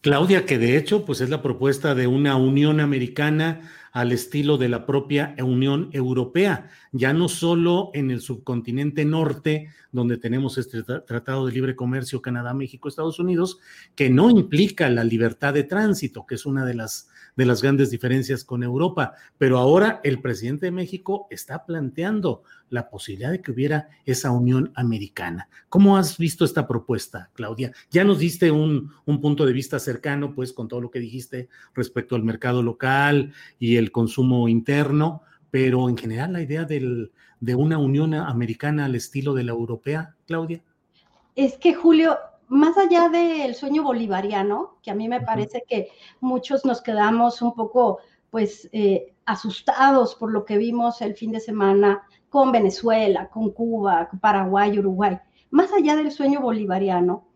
Claudia, 0.00 0.44
que 0.44 0.58
de 0.58 0.76
hecho, 0.76 1.04
pues 1.04 1.20
es 1.20 1.30
la 1.30 1.40
propuesta 1.40 1.94
de 1.94 2.06
una 2.06 2.36
Unión 2.36 2.78
Americana 2.78 3.62
al 3.94 4.10
estilo 4.10 4.58
de 4.58 4.68
la 4.68 4.86
propia 4.86 5.36
Unión 5.38 5.88
Europea, 5.92 6.68
ya 6.90 7.12
no 7.12 7.28
solo 7.28 7.92
en 7.94 8.10
el 8.10 8.20
subcontinente 8.20 9.04
norte, 9.04 9.68
donde 9.92 10.18
tenemos 10.18 10.58
este 10.58 10.82
Tratado 10.82 11.46
de 11.46 11.52
Libre 11.52 11.76
Comercio 11.76 12.20
Canadá, 12.20 12.54
México, 12.54 12.88
Estados 12.88 13.20
Unidos, 13.20 13.60
que 13.94 14.10
no 14.10 14.30
implica 14.30 14.90
la 14.90 15.04
libertad 15.04 15.54
de 15.54 15.62
tránsito, 15.62 16.26
que 16.26 16.34
es 16.34 16.44
una 16.44 16.66
de 16.66 16.74
las, 16.74 17.08
de 17.36 17.46
las 17.46 17.62
grandes 17.62 17.90
diferencias 17.90 18.44
con 18.44 18.62
Europa, 18.62 19.14
pero 19.38 19.58
ahora 19.58 20.00
el 20.04 20.20
presidente 20.20 20.66
de 20.66 20.72
México 20.72 21.26
está 21.30 21.64
planteando 21.66 22.42
la 22.70 22.88
posibilidad 22.88 23.30
de 23.30 23.40
que 23.40 23.50
hubiera 23.50 23.88
esa 24.04 24.30
unión 24.30 24.72
americana. 24.74 25.48
¿Cómo 25.68 25.96
has 25.96 26.18
visto 26.18 26.44
esta 26.44 26.66
propuesta, 26.66 27.30
Claudia? 27.34 27.72
Ya 27.90 28.04
nos 28.04 28.18
diste 28.18 28.50
un, 28.50 28.92
un 29.04 29.20
punto 29.20 29.46
de 29.46 29.52
vista 29.52 29.78
cercano, 29.78 30.34
pues, 30.34 30.52
con 30.52 30.68
todo 30.68 30.80
lo 30.80 30.90
que 30.90 31.00
dijiste 31.00 31.48
respecto 31.74 32.16
al 32.16 32.24
mercado 32.24 32.62
local 32.62 33.32
y 33.58 33.76
el 33.76 33.92
consumo 33.92 34.48
interno, 34.48 35.22
pero 35.50 35.88
en 35.88 35.96
general 35.96 36.32
la 36.32 36.42
idea 36.42 36.64
del, 36.64 37.12
de 37.40 37.54
una 37.54 37.78
Unión 37.78 38.14
Americana 38.14 38.86
al 38.86 38.94
estilo 38.94 39.34
de 39.34 39.44
la 39.44 39.52
europea, 39.52 40.14
Claudia. 40.26 40.62
Es 41.36 41.58
que 41.58 41.74
Julio, 41.74 42.16
más 42.48 42.76
allá 42.76 43.08
del 43.08 43.54
sueño 43.54 43.82
bolivariano, 43.82 44.76
que 44.82 44.90
a 44.90 44.94
mí 44.94 45.08
me 45.08 45.20
parece 45.20 45.64
que 45.66 45.88
muchos 46.20 46.64
nos 46.64 46.82
quedamos 46.82 47.42
un 47.42 47.54
poco 47.54 47.98
pues 48.30 48.68
eh, 48.72 49.14
asustados 49.26 50.14
por 50.14 50.32
lo 50.32 50.44
que 50.44 50.58
vimos 50.58 51.00
el 51.00 51.14
fin 51.14 51.32
de 51.32 51.40
semana 51.40 52.02
con 52.28 52.50
Venezuela, 52.50 53.28
con 53.28 53.50
Cuba, 53.50 54.08
Paraguay, 54.20 54.78
Uruguay. 54.78 55.18
Más 55.50 55.72
allá 55.72 55.94
del 55.94 56.10
sueño 56.10 56.40
bolivariano, 56.40 57.28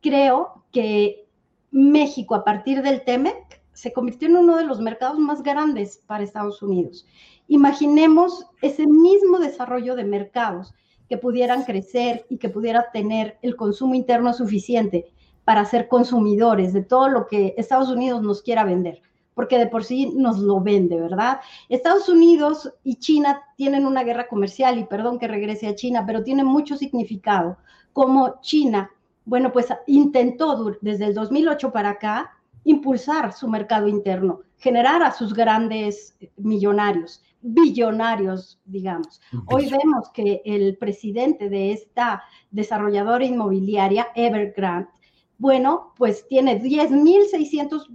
creo 0.00 0.64
que 0.70 1.26
México 1.72 2.36
a 2.36 2.44
partir 2.44 2.82
del 2.82 3.04
TEMEC 3.04 3.62
se 3.72 3.92
convirtió 3.92 4.28
en 4.28 4.36
uno 4.36 4.56
de 4.56 4.64
los 4.64 4.80
mercados 4.80 5.18
más 5.18 5.42
grandes 5.42 5.98
para 6.06 6.22
Estados 6.22 6.62
Unidos. 6.62 7.04
Imaginemos 7.48 8.46
ese 8.62 8.86
mismo 8.86 9.38
desarrollo 9.38 9.96
de 9.96 10.04
mercados 10.04 10.72
que 11.08 11.18
pudieran 11.18 11.64
crecer 11.64 12.26
y 12.28 12.38
que 12.38 12.48
pudiera 12.48 12.90
tener 12.92 13.38
el 13.42 13.56
consumo 13.56 13.94
interno 13.94 14.32
suficiente 14.32 15.06
para 15.44 15.64
ser 15.64 15.88
consumidores 15.88 16.72
de 16.72 16.82
todo 16.82 17.08
lo 17.08 17.26
que 17.26 17.54
Estados 17.56 17.90
Unidos 17.90 18.22
nos 18.22 18.42
quiera 18.42 18.64
vender, 18.64 19.02
porque 19.34 19.58
de 19.58 19.66
por 19.66 19.84
sí 19.84 20.12
nos 20.14 20.38
lo 20.38 20.60
vende, 20.60 21.00
¿verdad? 21.00 21.40
Estados 21.68 22.08
Unidos 22.08 22.72
y 22.82 22.96
China 22.96 23.42
tienen 23.56 23.84
una 23.86 24.04
guerra 24.04 24.26
comercial 24.26 24.78
y 24.78 24.84
perdón 24.84 25.18
que 25.18 25.28
regrese 25.28 25.66
a 25.66 25.74
China, 25.74 26.04
pero 26.06 26.22
tiene 26.22 26.44
mucho 26.44 26.76
significado, 26.76 27.58
como 27.92 28.40
China, 28.40 28.90
bueno, 29.26 29.52
pues 29.52 29.68
intentó 29.86 30.76
desde 30.80 31.06
el 31.06 31.14
2008 31.14 31.72
para 31.72 31.90
acá 31.90 32.32
impulsar 32.64 33.32
su 33.32 33.48
mercado 33.48 33.88
interno, 33.88 34.40
generar 34.58 35.02
a 35.02 35.12
sus 35.12 35.34
grandes 35.34 36.16
millonarios, 36.36 37.22
billonarios, 37.44 38.58
digamos. 38.64 39.20
Hoy 39.46 39.68
vemos 39.68 40.08
que 40.14 40.40
el 40.46 40.78
presidente 40.78 41.50
de 41.50 41.72
esta 41.72 42.24
desarrolladora 42.50 43.24
inmobiliaria, 43.24 44.08
Evergrande, 44.14 44.88
bueno, 45.36 45.92
pues 45.98 46.26
tiene 46.26 46.62
10.600 46.62 47.86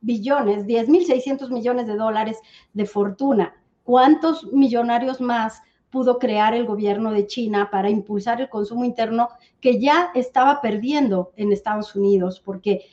billones, 0.00 0.66
10.600 0.66 1.48
millones 1.50 1.86
de 1.86 1.96
dólares 1.96 2.38
de 2.74 2.84
fortuna. 2.84 3.54
¿Cuántos 3.82 4.52
millonarios 4.52 5.20
más 5.20 5.62
pudo 5.90 6.18
crear 6.18 6.52
el 6.54 6.66
gobierno 6.66 7.10
de 7.10 7.26
China 7.26 7.70
para 7.70 7.88
impulsar 7.88 8.42
el 8.42 8.50
consumo 8.50 8.84
interno 8.84 9.30
que 9.62 9.80
ya 9.80 10.10
estaba 10.14 10.60
perdiendo 10.60 11.32
en 11.36 11.50
Estados 11.50 11.94
Unidos? 11.96 12.42
Porque 12.44 12.84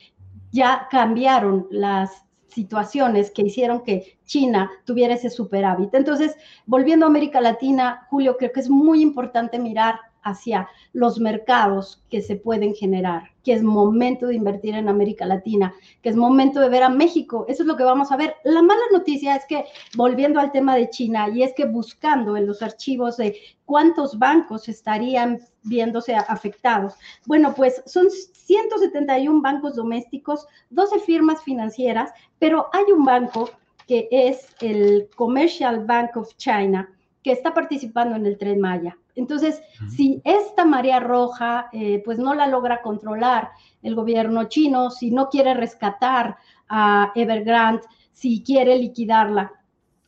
ya 0.50 0.88
cambiaron 0.90 1.66
las 1.70 2.25
situaciones 2.48 3.30
que 3.30 3.42
hicieron 3.42 3.82
que 3.82 4.18
China 4.24 4.70
tuviera 4.84 5.14
ese 5.14 5.30
superávit. 5.30 5.94
Entonces, 5.94 6.36
volviendo 6.66 7.06
a 7.06 7.08
América 7.08 7.40
Latina, 7.40 8.06
Julio, 8.10 8.36
creo 8.36 8.52
que 8.52 8.60
es 8.60 8.70
muy 8.70 9.02
importante 9.02 9.58
mirar 9.58 10.00
hacia 10.26 10.68
los 10.92 11.20
mercados 11.20 12.02
que 12.10 12.20
se 12.20 12.36
pueden 12.36 12.74
generar, 12.74 13.30
que 13.44 13.52
es 13.52 13.62
momento 13.62 14.26
de 14.26 14.34
invertir 14.34 14.74
en 14.74 14.88
América 14.88 15.24
Latina, 15.24 15.72
que 16.02 16.08
es 16.08 16.16
momento 16.16 16.58
de 16.60 16.68
ver 16.68 16.82
a 16.82 16.88
México. 16.88 17.44
Eso 17.48 17.62
es 17.62 17.66
lo 17.66 17.76
que 17.76 17.84
vamos 17.84 18.10
a 18.10 18.16
ver. 18.16 18.34
La 18.44 18.60
mala 18.60 18.82
noticia 18.92 19.36
es 19.36 19.44
que, 19.46 19.64
volviendo 19.96 20.40
al 20.40 20.50
tema 20.50 20.74
de 20.74 20.90
China, 20.90 21.28
y 21.28 21.44
es 21.44 21.54
que 21.54 21.64
buscando 21.64 22.36
en 22.36 22.46
los 22.46 22.60
archivos 22.60 23.16
de 23.16 23.36
cuántos 23.64 24.18
bancos 24.18 24.68
estarían 24.68 25.40
viéndose 25.62 26.16
afectados, 26.16 26.94
bueno, 27.24 27.54
pues 27.54 27.82
son 27.86 28.10
171 28.10 29.40
bancos 29.40 29.76
domésticos, 29.76 30.46
12 30.70 30.98
firmas 31.00 31.42
financieras, 31.42 32.10
pero 32.40 32.66
hay 32.72 32.90
un 32.92 33.04
banco 33.04 33.50
que 33.86 34.08
es 34.10 34.48
el 34.60 35.08
Commercial 35.14 35.84
Bank 35.84 36.16
of 36.16 36.36
China, 36.36 36.92
que 37.22 37.30
está 37.30 37.54
participando 37.54 38.16
en 38.16 38.26
el 38.26 38.38
tren 38.38 38.60
Maya. 38.60 38.96
Entonces, 39.16 39.62
si 39.88 40.20
esta 40.24 40.64
marea 40.64 41.00
roja, 41.00 41.68
eh, 41.72 42.02
pues 42.04 42.18
no 42.18 42.34
la 42.34 42.46
logra 42.46 42.82
controlar 42.82 43.50
el 43.82 43.94
gobierno 43.94 44.44
chino, 44.44 44.90
si 44.90 45.10
no 45.10 45.30
quiere 45.30 45.54
rescatar 45.54 46.36
a 46.68 47.12
Evergrande, 47.14 47.82
si 48.12 48.42
quiere 48.42 48.78
liquidarla, 48.78 49.52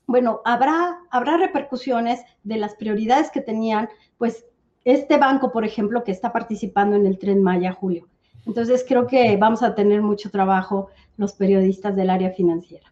bueno, 0.07 0.41
habrá, 0.45 0.99
habrá 1.11 1.37
repercusiones 1.37 2.21
de 2.43 2.57
las 2.57 2.75
prioridades 2.75 3.31
que 3.31 3.41
tenían, 3.41 3.89
pues 4.17 4.47
este 4.85 5.19
banco, 5.19 5.53
por 5.53 5.65
ejemplo, 5.65 6.05
que 6.05 6.13
está 6.13 6.33
participando 6.33 6.97
en 6.97 7.07
el 7.07 7.19
tren 7.19 7.43
Maya, 7.43 7.73
Julio. 7.73 8.09
Entonces, 8.47 8.85
creo 8.89 9.07
que 9.07 9.37
vamos 9.37 9.63
a 9.63 9.75
tener 9.75 10.01
mucho 10.01 10.31
trabajo 10.31 10.89
los 11.19 11.35
periodistas 11.35 11.95
del 11.95 12.09
área 12.09 12.31
financiera. 12.31 12.91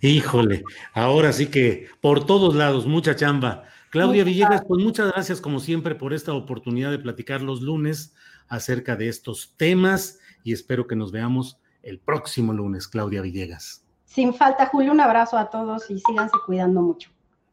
Híjole, 0.00 0.64
ahora 0.94 1.32
sí 1.32 1.46
que 1.46 1.86
por 2.00 2.26
todos 2.26 2.54
lados, 2.54 2.86
mucha 2.86 3.16
chamba. 3.16 3.64
Claudia 3.92 4.24
Villegas, 4.24 4.64
pues 4.66 4.82
muchas 4.82 5.12
gracias 5.12 5.40
como 5.42 5.60
siempre 5.60 5.94
por 5.94 6.14
esta 6.14 6.32
oportunidad 6.32 6.90
de 6.90 6.98
platicar 6.98 7.42
los 7.42 7.60
lunes 7.60 8.14
acerca 8.48 8.96
de 8.96 9.08
estos 9.08 9.52
temas 9.58 10.18
y 10.42 10.54
espero 10.54 10.86
que 10.86 10.96
nos 10.96 11.12
veamos 11.12 11.60
el 11.82 11.98
próximo 11.98 12.54
lunes, 12.54 12.88
Claudia 12.88 13.20
Villegas. 13.20 13.84
Sin 14.06 14.32
falta, 14.32 14.64
Julio, 14.64 14.92
un 14.92 15.00
abrazo 15.02 15.36
a 15.36 15.50
todos 15.50 15.90
y 15.90 15.98
síganse 15.98 16.38
cuidando 16.46 16.80
mucho. 16.80 17.10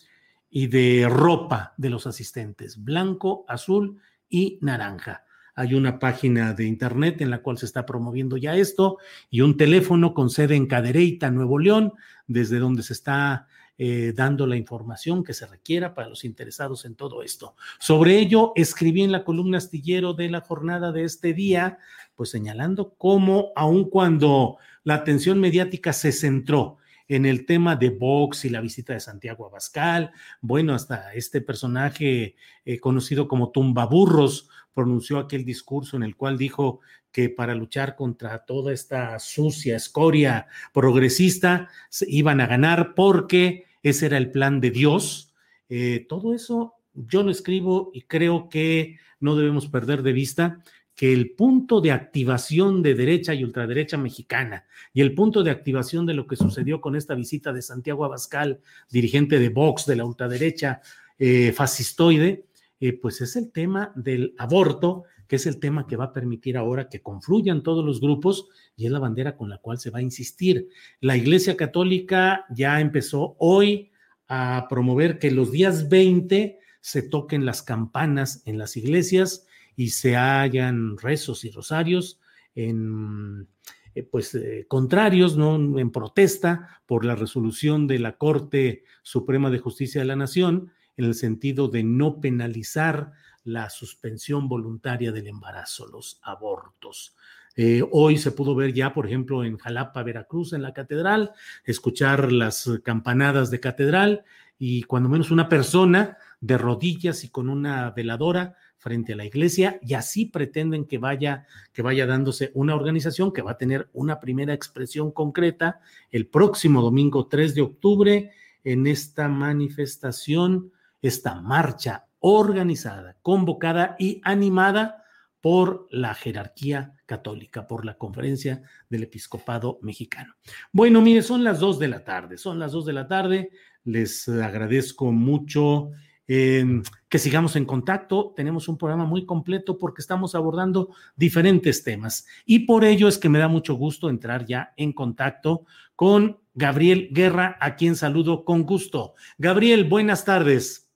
y 0.57 0.69
de 0.69 1.09
ropa 1.11 1.75
de 1.77 1.91
los 1.91 2.07
asistentes, 2.07 2.85
blanco, 2.85 3.45
azul 3.49 3.99
y 4.31 4.61
naranja. 4.63 5.25
Hay 5.57 5.75
una 5.75 5.99
página 5.99 6.55
de 6.55 6.65
internet 6.65 7.21
en 7.23 7.31
la 7.31 7.43
cual 7.43 7.59
se 7.59 7.67
está 7.67 7.85
promoviendo 7.85 8.37
ya 8.37 8.55
esto 8.55 8.99
y 9.31 9.41
un 9.41 9.57
teléfono 9.57 10.15
con 10.15 10.31
sede 10.31 10.55
en 10.55 10.69
Cadereyta, 10.69 11.33
Nuevo 11.33 11.59
León, 11.59 11.95
desde 12.29 12.61
donde 12.61 12.85
se 12.85 12.93
está 12.93 13.49
eh, 13.79 14.13
dando 14.15 14.47
la 14.47 14.55
información 14.55 15.25
que 15.25 15.35
se 15.35 15.45
requiera 15.49 15.93
para 15.93 16.09
los 16.09 16.25
interesados 16.25 16.85
en 16.85 16.95
todo 16.95 17.25
esto. 17.25 17.57
Sobre 17.81 18.21
ello, 18.21 18.53
escribí 18.55 19.03
en 19.03 19.11
la 19.11 19.25
columna 19.25 19.59
astillero 19.59 20.15
de 20.15 20.31
la 20.31 20.41
jornada 20.41 20.93
de 20.93 21.03
este 21.03 21.35
día, 21.35 21.79
pues 22.15 22.31
señalando 22.31 22.95
cómo, 22.97 23.51
aun 23.57 23.91
cuando 23.91 24.59
la 24.85 24.95
atención 24.95 25.41
mediática 25.41 25.93
se 25.93 26.13
centró 26.13 26.79
en 27.09 27.27
el 27.27 27.47
tema 27.47 27.77
de 27.77 27.91
Vox 27.91 28.45
y 28.45 28.49
la 28.49 28.61
visita 28.61 28.93
de 28.93 29.01
Santiago 29.01 29.47
Abascal, 29.47 30.13
bueno, 30.41 30.75
hasta 30.75 31.13
este 31.15 31.41
personaje 31.41 32.37
eh, 32.65 32.81
conocido 32.81 33.29
como 33.29 33.51
Tumbaburros 33.51 34.49
pronunció 34.73 35.19
aquel 35.19 35.45
discurso 35.45 35.97
en 35.97 36.03
el 36.03 36.17
cual 36.17 36.37
dijo 36.37 36.81
que 37.13 37.29
para 37.29 37.55
luchar 37.55 37.95
contra 37.95 38.45
toda 38.45 38.73
esta 38.73 39.19
sucia 39.21 39.77
escoria 39.77 40.49
progresista 40.73 41.69
iban 42.09 42.41
a 42.41 42.47
ganar 42.47 42.95
porque 42.95 43.67
ese 43.83 44.07
era 44.07 44.19
el 44.19 44.33
plan 44.33 44.61
de 44.61 44.71
Dios. 44.71 45.33
Eh, 45.69 46.07
todo 46.09 46.35
eso 46.35 46.75
yo 46.93 47.23
lo 47.23 47.31
escribo 47.31 47.91
y 47.95 48.03
creo 48.03 48.49
que 48.49 48.99
no 49.21 49.37
debemos 49.37 49.69
perder 49.69 50.03
de 50.03 50.13
vista 50.13 50.59
que 50.95 51.12
el 51.12 51.32
punto 51.32 51.80
de 51.80 51.90
activación 51.90 52.82
de 52.82 52.95
derecha 52.95 53.34
y 53.34 53.45
ultraderecha 53.45 53.97
mexicana 53.97 54.64
y 54.92 55.01
el 55.01 55.14
punto 55.14 55.42
de 55.42 55.51
activación 55.51 56.07
de 56.07 56.14
lo 56.14 56.26
que 56.26 56.36
sucedió 56.36 56.80
con 56.80 56.95
esta 56.97 57.14
visita 57.14 57.53
de 57.53 57.62
Santiago 57.62 58.05
Abascal, 58.05 58.61
dirigente 58.90 59.38
de 59.38 59.49
Vox 59.49 59.86
de 59.86 59.97
la 59.97 60.05
ultraderecha 60.05 60.80
eh, 61.18 61.53
fascistoide, 61.53 62.47
eh, 62.80 62.92
pues 62.92 63.20
es 63.20 63.36
el 63.36 63.51
tema 63.51 63.92
del 63.97 64.34
aborto 64.38 65.05
que 65.28 65.36
es 65.36 65.47
el 65.47 65.59
tema 65.59 65.86
que 65.86 65.97
va 65.97 66.07
a 66.07 66.12
permitir 66.12 66.57
ahora 66.57 66.88
que 66.88 67.01
confluyan 67.01 67.62
todos 67.62 67.84
los 67.84 68.01
grupos 68.01 68.49
y 68.76 68.86
es 68.86 68.92
la 68.92 68.99
bandera 68.99 69.36
con 69.36 69.49
la 69.49 69.59
cual 69.59 69.78
se 69.78 69.90
va 69.90 70.01
a 70.01 70.03
insistir. 70.03 70.68
La 71.01 71.16
Iglesia 71.16 71.57
Católica 71.57 72.45
ya 72.51 72.80
empezó 72.80 73.36
hoy 73.38 73.90
a 74.28 74.66
promover 74.68 75.18
que 75.18 75.30
los 75.30 75.51
días 75.51 75.88
20 75.88 76.59
se 76.80 77.03
toquen 77.03 77.47
las 77.47 77.62
campanas 77.62 78.42
en 78.45 78.59
las 78.59 78.76
iglesias 78.76 79.47
y 79.77 79.91
se 79.91 80.16
hayan 80.16 80.97
rezos 80.99 81.45
y 81.45 81.51
rosarios 81.51 82.20
en 82.55 83.49
eh, 83.95 84.03
pues 84.03 84.35
eh, 84.35 84.66
contrarios, 84.68 85.37
¿no? 85.37 85.79
En 85.79 85.91
protesta 85.91 86.81
por 86.87 87.05
la 87.05 87.14
resolución 87.14 87.87
de 87.87 87.99
la 87.99 88.16
Corte 88.16 88.85
Suprema 89.03 89.51
de 89.51 89.59
Justicia 89.59 90.01
de 90.01 90.07
la 90.07 90.16
Nación 90.16 90.72
en 90.97 91.05
el 91.07 91.14
sentido 91.14 91.68
de 91.68 91.85
no 91.85 92.20
penalizar 92.20 93.12
la 93.45 93.70
suspensión 93.70 94.49
voluntaria 94.49 95.12
del 95.12 95.27
embarazo, 95.27 95.87
los 95.87 96.18
abortos. 96.22 97.14
Eh, 97.57 97.85
hoy 97.93 98.18
se 98.18 98.33
pudo 98.33 98.55
ver 98.55 98.72
ya, 98.72 98.93
por 98.93 99.07
ejemplo, 99.07 99.45
en 99.45 99.59
Jalapa, 99.59 100.03
Veracruz, 100.03 100.53
en 100.55 100.62
la 100.62 100.72
catedral, 100.72 101.33
escuchar 101.64 102.33
las 102.33 102.68
campanadas 102.83 103.51
de 103.51 103.61
catedral 103.61 104.25
y 104.59 104.83
cuando 104.85 105.09
menos 105.09 105.31
una 105.31 105.49
persona 105.49 106.16
de 106.41 106.59
rodillas 106.59 107.22
y 107.22 107.29
con 107.29 107.49
una 107.49 107.91
veladora 107.91 108.57
frente 108.85 109.14
a 109.14 109.16
la 109.16 109.24
iglesia 109.24 109.78
y 109.80 109.95
así 109.95 110.26
pretenden 110.26 110.85
que 110.85 110.99
vaya 110.99 111.47
que 111.72 111.80
vaya 111.80 112.05
dándose 112.05 112.51
una 112.53 112.74
organización 112.74 113.32
que 113.32 113.41
va 113.41 113.53
a 113.53 113.57
tener 113.57 113.89
una 113.95 114.20
primera 114.20 114.53
expresión 114.53 115.11
concreta 115.11 115.80
el 116.11 116.26
próximo 116.26 116.82
domingo 116.82 117.26
3 117.26 117.55
de 117.55 117.62
octubre 117.62 118.30
en 118.62 118.87
esta 118.87 119.26
manifestación, 119.26 120.70
esta 121.01 121.35
marcha 121.41 122.05
organizada, 122.18 123.16
convocada 123.22 123.97
y 123.99 124.20
animada 124.22 125.03
por 125.41 125.87
la 125.91 126.14
jerarquía 126.14 126.95
católica, 127.07 127.66
por 127.66 127.87
la 127.87 127.97
conferencia 127.97 128.61
del 128.91 129.05
episcopado 129.05 129.78
mexicano. 129.80 130.35
Bueno, 130.72 131.01
mire, 131.01 131.22
son 131.22 131.43
las 131.43 131.59
dos 131.59 131.78
de 131.78 131.89
la 131.89 132.05
tarde, 132.05 132.37
son 132.37 132.59
las 132.59 132.72
dos 132.72 132.85
de 132.85 132.93
la 132.93 133.09
tarde. 133.09 133.51
Les 133.85 134.28
agradezco 134.28 135.11
mucho 135.11 135.91
que 136.27 137.18
sigamos 137.18 137.57
en 137.57 137.64
contacto. 137.64 138.33
Tenemos 138.35 138.68
un 138.68 138.79
programa 138.79 139.05
muy 139.05 139.27
completo 139.27 139.79
porque 139.79 140.01
estamos 140.01 140.35
abordando 140.35 140.91
diferentes 141.16 141.83
temas 141.83 142.27
y 142.45 142.61
por 142.61 142.85
ello 142.85 143.09
es 143.09 143.18
que 143.18 143.29
me 143.29 143.39
da 143.39 143.49
mucho 143.49 143.75
gusto 143.75 144.09
entrar 144.09 144.47
ya 144.47 144.72
en 144.77 144.93
contacto 144.93 145.64
con 145.97 146.39
Gabriel 146.55 147.09
Guerra, 147.12 147.57
a 147.61 147.77
quien 147.77 147.97
saludo 147.97 148.45
con 148.45 148.62
gusto. 148.62 149.14
Gabriel, 149.39 149.85
buenas 149.85 150.25
tardes. 150.25 150.89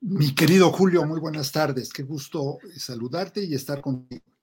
Mi 0.00 0.34
querido 0.34 0.70
Julio, 0.70 1.04
muy 1.06 1.18
buenas 1.18 1.50
tardes. 1.50 1.92
Qué 1.92 2.02
gusto 2.02 2.58
saludarte 2.76 3.42
y 3.42 3.54
estar 3.54 3.80
contigo. 3.80 4.33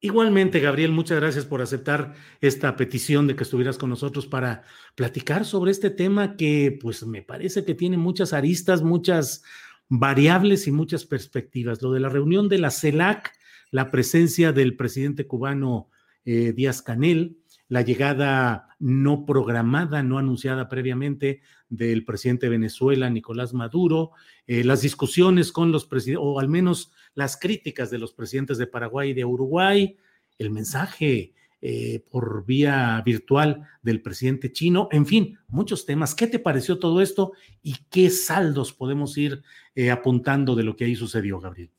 Igualmente, 0.00 0.60
Gabriel, 0.60 0.92
muchas 0.92 1.18
gracias 1.18 1.46
por 1.46 1.62
aceptar 1.62 2.14
esta 2.40 2.76
petición 2.76 3.26
de 3.26 3.34
que 3.34 3.44
estuvieras 3.44 3.78
con 3.78 3.88
nosotros 3.88 4.26
para 4.26 4.62
platicar 4.94 5.46
sobre 5.46 5.70
este 5.70 5.88
tema 5.88 6.36
que, 6.36 6.78
pues, 6.80 7.06
me 7.06 7.22
parece 7.22 7.64
que 7.64 7.74
tiene 7.74 7.96
muchas 7.96 8.34
aristas, 8.34 8.82
muchas 8.82 9.42
variables 9.88 10.66
y 10.66 10.72
muchas 10.72 11.06
perspectivas. 11.06 11.80
Lo 11.80 11.92
de 11.92 12.00
la 12.00 12.10
reunión 12.10 12.48
de 12.48 12.58
la 12.58 12.70
CELAC, 12.70 13.32
la 13.70 13.90
presencia 13.90 14.52
del 14.52 14.76
presidente 14.76 15.26
cubano 15.26 15.88
eh, 16.24 16.52
Díaz 16.52 16.82
Canel, 16.82 17.38
la 17.68 17.82
llegada 17.82 18.68
no 18.78 19.24
programada, 19.24 20.02
no 20.02 20.18
anunciada 20.18 20.68
previamente 20.68 21.40
del 21.68 22.04
presidente 22.04 22.46
de 22.46 22.50
Venezuela, 22.50 23.10
Nicolás 23.10 23.54
Maduro, 23.54 24.12
eh, 24.46 24.62
las 24.62 24.82
discusiones 24.82 25.50
con 25.52 25.72
los 25.72 25.86
presidentes, 25.86 26.22
o 26.22 26.38
al 26.38 26.48
menos 26.48 26.92
las 27.16 27.36
críticas 27.36 27.90
de 27.90 27.98
los 27.98 28.12
presidentes 28.12 28.58
de 28.58 28.68
Paraguay 28.68 29.10
y 29.10 29.14
de 29.14 29.24
Uruguay, 29.24 29.96
el 30.38 30.50
mensaje 30.50 31.32
eh, 31.60 32.04
por 32.10 32.44
vía 32.46 33.02
virtual 33.04 33.66
del 33.82 34.02
presidente 34.02 34.52
chino, 34.52 34.88
en 34.92 35.06
fin, 35.06 35.38
muchos 35.48 35.86
temas. 35.86 36.14
¿Qué 36.14 36.28
te 36.28 36.38
pareció 36.38 36.78
todo 36.78 37.00
esto 37.00 37.32
y 37.62 37.74
qué 37.90 38.10
saldos 38.10 38.72
podemos 38.72 39.18
ir 39.18 39.42
eh, 39.74 39.90
apuntando 39.90 40.54
de 40.54 40.62
lo 40.62 40.76
que 40.76 40.84
ahí 40.84 40.94
sucedió, 40.94 41.40
Gabriel? 41.40 41.72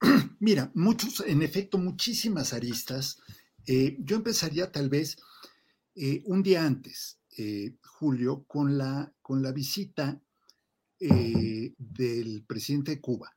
Mira, 0.40 0.70
muchos, 0.74 1.24
en 1.26 1.40
efecto, 1.40 1.78
muchísimas 1.78 2.52
aristas. 2.52 3.22
yo 3.66 4.16
empezaría 4.16 4.70
tal 4.70 4.90
vez 4.90 5.16
un 6.24 6.42
día 6.42 6.66
antes, 6.66 7.18
Julio, 7.82 8.44
con 8.46 8.76
la, 8.76 9.12
con 9.22 9.42
la 9.42 9.52
visita 9.52 10.20
eh, 10.98 11.74
del 11.76 12.42
presidente 12.46 12.92
de 12.92 13.00
Cuba, 13.02 13.35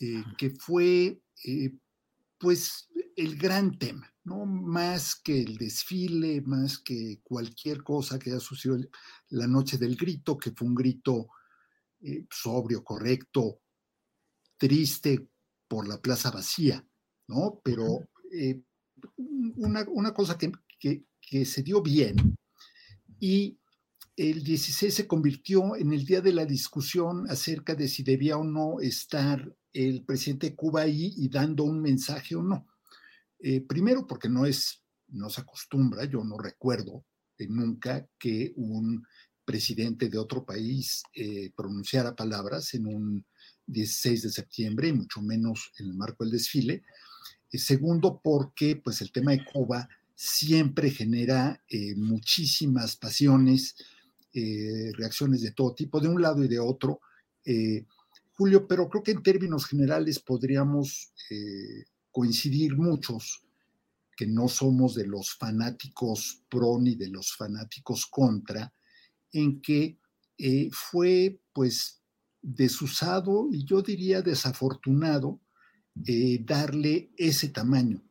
eh, 0.00 0.24
que 0.36 0.50
fue 0.50 1.20
eh, 1.44 1.72
pues 2.38 2.88
el 3.16 3.36
gran 3.36 3.78
tema, 3.78 4.12
¿no? 4.24 4.46
Más 4.46 5.14
que 5.14 5.40
el 5.42 5.56
desfile, 5.56 6.40
más 6.42 6.78
que 6.78 7.20
cualquier 7.22 7.82
cosa 7.82 8.18
que 8.18 8.30
haya 8.30 8.40
sucedido 8.40 8.80
la 9.28 9.46
noche 9.46 9.78
del 9.78 9.96
grito, 9.96 10.38
que 10.38 10.52
fue 10.52 10.66
un 10.66 10.74
grito 10.74 11.28
sobrio, 12.30 12.82
correcto, 12.82 13.60
triste 14.56 15.28
por 15.68 15.86
la 15.86 16.00
plaza 16.00 16.30
vacía, 16.30 16.82
¿no? 17.28 17.60
Pero 17.62 18.08
una, 19.56 20.14
cosa 20.14 20.38
que, 20.38 21.04
que 21.20 21.44
se 21.44 21.62
dio 21.62 21.82
bien 21.82 22.38
y 23.20 23.59
el 24.16 24.42
16 24.42 24.92
se 24.92 25.06
convirtió 25.06 25.76
en 25.76 25.92
el 25.92 26.04
día 26.04 26.20
de 26.20 26.32
la 26.32 26.44
discusión 26.44 27.24
acerca 27.30 27.74
de 27.74 27.88
si 27.88 28.02
debía 28.02 28.36
o 28.36 28.44
no 28.44 28.80
estar 28.80 29.54
el 29.72 30.04
presidente 30.04 30.50
de 30.50 30.56
Cuba 30.56 30.82
ahí 30.82 31.14
y 31.16 31.28
dando 31.28 31.64
un 31.64 31.80
mensaje 31.80 32.34
o 32.34 32.42
no. 32.42 32.66
Eh, 33.38 33.60
primero 33.62 34.06
porque 34.06 34.28
no 34.28 34.44
es, 34.44 34.82
no 35.08 35.30
se 35.30 35.40
acostumbra, 35.40 36.04
yo 36.04 36.24
no 36.24 36.38
recuerdo 36.38 37.04
nunca 37.48 38.06
que 38.18 38.52
un 38.56 39.02
presidente 39.46 40.10
de 40.10 40.18
otro 40.18 40.44
país 40.44 41.02
eh, 41.14 41.50
pronunciara 41.56 42.14
palabras 42.14 42.74
en 42.74 42.86
un 42.86 43.24
16 43.66 44.24
de 44.24 44.30
septiembre 44.30 44.88
y 44.88 44.92
mucho 44.92 45.22
menos 45.22 45.72
en 45.78 45.86
el 45.86 45.94
marco 45.94 46.22
del 46.22 46.32
desfile. 46.34 46.82
Eh, 47.50 47.56
segundo 47.56 48.20
porque 48.22 48.76
pues 48.76 49.00
el 49.00 49.10
tema 49.10 49.30
de 49.30 49.42
Cuba 49.42 49.88
siempre 50.14 50.90
genera 50.90 51.64
muchísimas 51.96 52.96
pasiones, 52.96 53.74
eh, 54.32 54.92
reacciones 54.94 55.40
de 55.40 55.52
todo 55.52 55.74
tipo, 55.74 56.00
de 56.00 56.08
un 56.08 56.22
lado 56.22 56.44
y 56.44 56.48
de 56.48 56.58
otro. 56.58 57.00
Eh, 57.44 57.84
Julio, 58.32 58.66
pero 58.66 58.88
creo 58.88 59.02
que 59.02 59.10
en 59.10 59.22
términos 59.22 59.66
generales 59.66 60.20
podríamos 60.20 61.12
eh, 61.30 61.84
coincidir 62.10 62.76
muchos 62.76 63.42
que 64.16 64.26
no 64.26 64.48
somos 64.48 64.94
de 64.94 65.06
los 65.06 65.34
fanáticos 65.34 66.44
pro 66.48 66.78
ni 66.78 66.94
de 66.94 67.08
los 67.08 67.34
fanáticos 67.34 68.06
contra, 68.06 68.72
en 69.32 69.60
que 69.60 69.98
fue 70.72 71.38
pues 71.52 72.02
desusado 72.40 73.48
y 73.52 73.64
yo 73.64 73.82
diría 73.82 74.22
desafortunado 74.22 75.40
darle 76.46 77.12
ese 77.18 77.48
tamaño 77.48 78.02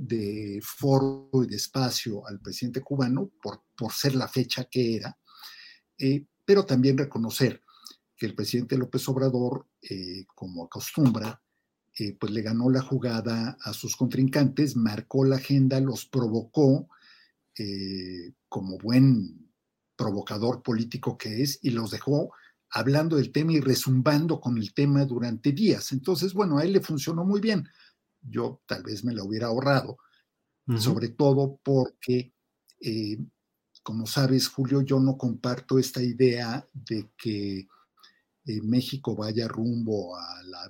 de 0.00 0.60
foro 0.62 1.28
y 1.34 1.46
de 1.46 1.56
espacio 1.56 2.26
al 2.26 2.40
presidente 2.40 2.80
cubano 2.80 3.30
por, 3.42 3.64
por 3.76 3.92
ser 3.92 4.14
la 4.14 4.26
fecha 4.28 4.64
que 4.64 4.96
era, 4.96 5.18
eh, 6.00 6.24
pero 6.44 6.64
también 6.64 6.98
reconocer 6.98 7.62
que 8.16 8.26
el 8.26 8.34
presidente 8.34 8.76
López 8.76 9.06
Obrador, 9.08 9.66
eh, 9.82 10.24
como 10.34 10.64
acostumbra, 10.64 11.42
eh, 11.98 12.16
pues 12.18 12.32
le 12.32 12.42
ganó 12.42 12.70
la 12.70 12.80
jugada 12.80 13.56
a 13.60 13.72
sus 13.72 13.96
contrincantes, 13.96 14.76
marcó 14.76 15.24
la 15.24 15.36
agenda, 15.36 15.80
los 15.80 16.06
provocó 16.06 16.88
como 18.48 18.78
buen 18.78 19.52
provocador 19.94 20.62
político 20.62 21.18
que 21.18 21.42
es 21.42 21.58
y 21.60 21.68
los 21.70 21.90
dejó 21.90 22.32
hablando 22.70 23.16
del 23.16 23.32
tema 23.32 23.52
y 23.52 23.60
resumbando 23.60 24.40
con 24.40 24.56
el 24.56 24.72
tema 24.72 25.04
durante 25.04 25.52
días. 25.52 25.92
Entonces, 25.92 26.32
bueno, 26.32 26.56
a 26.56 26.64
él 26.64 26.72
le 26.72 26.80
funcionó 26.80 27.22
muy 27.22 27.38
bien. 27.38 27.68
Yo 28.22 28.62
tal 28.66 28.82
vez 28.82 29.04
me 29.04 29.12
lo 29.12 29.26
hubiera 29.26 29.48
ahorrado, 29.48 29.98
sobre 30.78 31.08
todo 31.10 31.60
porque 31.62 32.32
como 33.82 34.06
sabes, 34.06 34.48
Julio, 34.48 34.82
yo 34.82 35.00
no 35.00 35.16
comparto 35.16 35.78
esta 35.78 36.02
idea 36.02 36.66
de 36.72 37.10
que 37.16 37.66
eh, 38.46 38.60
México 38.62 39.16
vaya 39.16 39.48
rumbo 39.48 40.16
a 40.16 40.42
la 40.44 40.68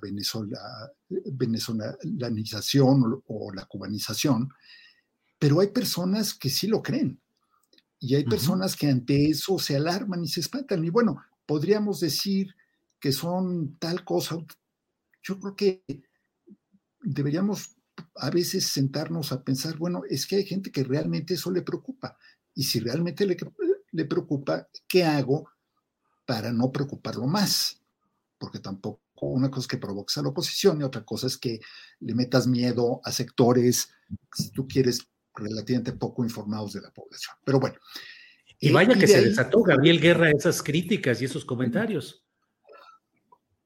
venezolanización 1.33 3.23
o, 3.27 3.53
la 3.53 3.65
cubanización, 3.65 4.49
pero 5.37 5.59
hay 5.59 5.67
personas 5.67 6.33
que 6.33 6.49
sí 6.49 6.67
lo 6.67 6.81
creen. 6.81 7.19
Y 7.99 8.15
hay 8.15 8.23
personas 8.23 8.75
que 8.75 8.87
ante 8.87 9.29
eso 9.29 9.59
se 9.59 9.75
alarman 9.75 10.23
y 10.23 10.27
se 10.27 10.39
espantan. 10.39 10.83
Y 10.83 10.89
bueno, 10.89 11.23
podríamos 11.45 11.99
decir 11.99 12.55
que 12.99 13.11
son 13.11 13.77
tal 13.77 14.03
cosa. 14.03 14.37
Yo 15.21 15.39
creo 15.39 15.55
que 15.55 15.83
deberíamos 17.03 17.75
a 18.15 18.31
veces 18.31 18.65
sentarnos 18.65 19.31
a 19.31 19.43
pensar, 19.43 19.77
bueno, 19.77 20.01
es 20.09 20.25
que 20.25 20.37
hay 20.37 20.45
gente 20.45 20.71
que 20.71 20.83
realmente 20.83 21.35
eso 21.35 21.51
le 21.51 21.61
preocupa 21.61 22.17
y 22.53 22.63
si 22.63 22.79
realmente 22.79 23.25
le, 23.25 23.37
le 23.91 24.05
preocupa, 24.05 24.67
¿qué 24.87 25.03
hago 25.03 25.49
para 26.25 26.51
no 26.51 26.71
preocuparlo 26.71 27.27
más? 27.27 27.81
Porque 28.37 28.59
tampoco 28.59 29.01
una 29.21 29.49
cosa 29.49 29.61
es 29.61 29.67
que 29.67 29.77
provoques 29.77 30.17
a 30.17 30.21
la 30.21 30.29
oposición 30.29 30.81
y 30.81 30.83
otra 30.83 31.03
cosa 31.03 31.27
es 31.27 31.37
que 31.37 31.59
le 31.99 32.15
metas 32.15 32.47
miedo 32.47 33.01
a 33.03 33.11
sectores, 33.11 33.89
si 34.33 34.51
tú 34.51 34.67
quieres, 34.67 35.07
relativamente 35.33 35.93
poco 35.93 36.23
informados 36.23 36.73
de 36.73 36.81
la 36.81 36.91
población. 36.91 37.35
Pero 37.43 37.59
bueno. 37.59 37.77
Y 38.59 38.69
eh, 38.69 38.73
vaya 38.73 38.95
que 38.95 39.07
se 39.07 39.21
desató 39.21 39.61
Gabriel 39.63 39.99
Guerra 39.99 40.29
esas 40.31 40.61
críticas 40.61 41.21
y 41.21 41.25
esos 41.25 41.45
comentarios. 41.45 42.23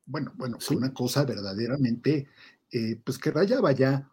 Bueno, 0.05 0.33
bueno, 0.35 0.57
fue 0.59 0.77
una 0.77 0.93
cosa 0.93 1.25
verdaderamente 1.25 2.27
eh, 2.71 3.01
pues 3.03 3.17
que 3.17 3.31
rayaba 3.31 3.71
ya 3.71 4.11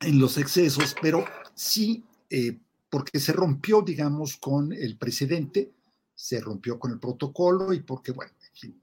en 0.00 0.18
los 0.18 0.36
excesos, 0.36 0.94
pero 1.00 1.24
sí, 1.54 2.04
eh, 2.30 2.58
porque 2.90 3.20
se 3.20 3.32
rompió, 3.32 3.82
digamos, 3.82 4.36
con 4.36 4.72
el 4.72 4.96
presidente, 4.96 5.72
se 6.14 6.40
rompió 6.40 6.78
con 6.78 6.92
el 6.92 6.98
protocolo 6.98 7.72
y 7.72 7.80
porque, 7.80 8.12
bueno, 8.12 8.32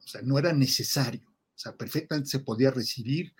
o 0.03 0.07
sea, 0.07 0.21
no 0.21 0.37
era 0.37 0.53
necesario, 0.53 1.27
o 1.27 1.57
sea, 1.57 1.75
perfectamente 1.75 2.29
se 2.29 2.39
podía 2.39 2.71
recibir 2.71 3.33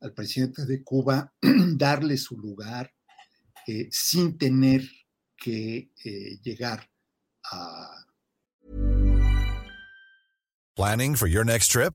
al 0.00 0.12
presidente 0.12 0.66
de 0.66 0.82
Cuba, 0.82 1.32
darle 1.76 2.16
su 2.16 2.36
lugar 2.36 2.92
eh, 3.66 3.88
sin 3.90 4.36
tener 4.36 4.82
que 5.36 5.90
eh, 6.04 6.38
llegar 6.42 6.88
a... 7.50 8.04
Planning 10.74 11.16
for 11.16 11.28
your 11.28 11.44
next 11.44 11.70
trip? 11.70 11.94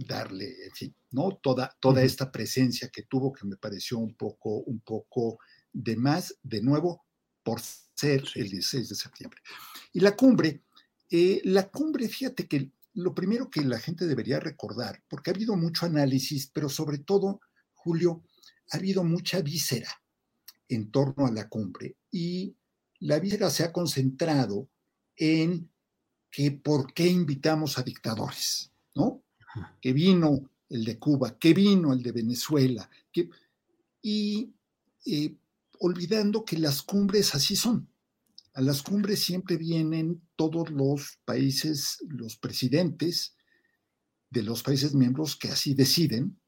Darle, 0.00 0.64
en 0.64 0.72
fin, 0.72 0.94
¿no? 1.10 1.40
Toda, 1.42 1.76
toda 1.80 2.02
esta 2.02 2.30
presencia 2.30 2.88
que 2.88 3.02
tuvo 3.02 3.32
que 3.32 3.44
me 3.46 3.56
pareció 3.56 3.98
un 3.98 4.14
poco, 4.14 4.58
un 4.60 4.80
poco 4.80 5.40
de 5.72 5.96
más, 5.96 6.38
de 6.42 6.62
nuevo, 6.62 7.04
por 7.42 7.60
ser 7.60 8.22
el 8.36 8.48
16 8.48 8.88
de 8.88 8.94
septiembre. 8.94 9.40
Y 9.92 10.00
la 10.00 10.14
cumbre, 10.14 10.62
eh, 11.10 11.40
la 11.44 11.68
cumbre, 11.68 12.08
fíjate 12.08 12.46
que 12.46 12.70
lo 12.94 13.14
primero 13.14 13.50
que 13.50 13.62
la 13.62 13.80
gente 13.80 14.06
debería 14.06 14.38
recordar, 14.38 15.02
porque 15.08 15.30
ha 15.30 15.34
habido 15.34 15.56
mucho 15.56 15.86
análisis, 15.86 16.48
pero 16.52 16.68
sobre 16.68 16.98
todo, 16.98 17.40
Julio, 17.74 18.22
ha 18.70 18.76
habido 18.76 19.02
mucha 19.02 19.40
víscera 19.40 19.90
en 20.68 20.90
torno 20.90 21.26
a 21.26 21.32
la 21.32 21.48
cumbre 21.48 21.96
y 22.10 22.56
la 23.00 23.18
víscera 23.18 23.50
se 23.50 23.64
ha 23.64 23.72
concentrado 23.72 24.68
en 25.16 25.70
que 26.30 26.52
por 26.52 26.92
qué 26.92 27.06
invitamos 27.06 27.78
a 27.78 27.82
dictadores, 27.82 28.72
¿no? 28.94 29.22
Que 29.80 29.92
vino 29.92 30.50
el 30.68 30.84
de 30.84 30.98
Cuba, 30.98 31.38
que 31.38 31.54
vino 31.54 31.92
el 31.92 32.02
de 32.02 32.12
Venezuela, 32.12 32.88
y 34.02 34.52
eh, 35.06 35.36
olvidando 35.80 36.44
que 36.44 36.58
las 36.58 36.82
cumbres 36.82 37.34
así 37.34 37.56
son. 37.56 37.88
A 38.54 38.60
las 38.60 38.82
cumbres 38.82 39.20
siempre 39.20 39.56
vienen 39.56 40.20
todos 40.36 40.70
los 40.70 41.18
países, 41.24 41.98
los 42.08 42.36
presidentes 42.36 43.36
de 44.30 44.42
los 44.42 44.62
países 44.62 44.94
miembros 44.94 45.36
que 45.36 45.48
así 45.48 45.74
deciden 45.74 46.40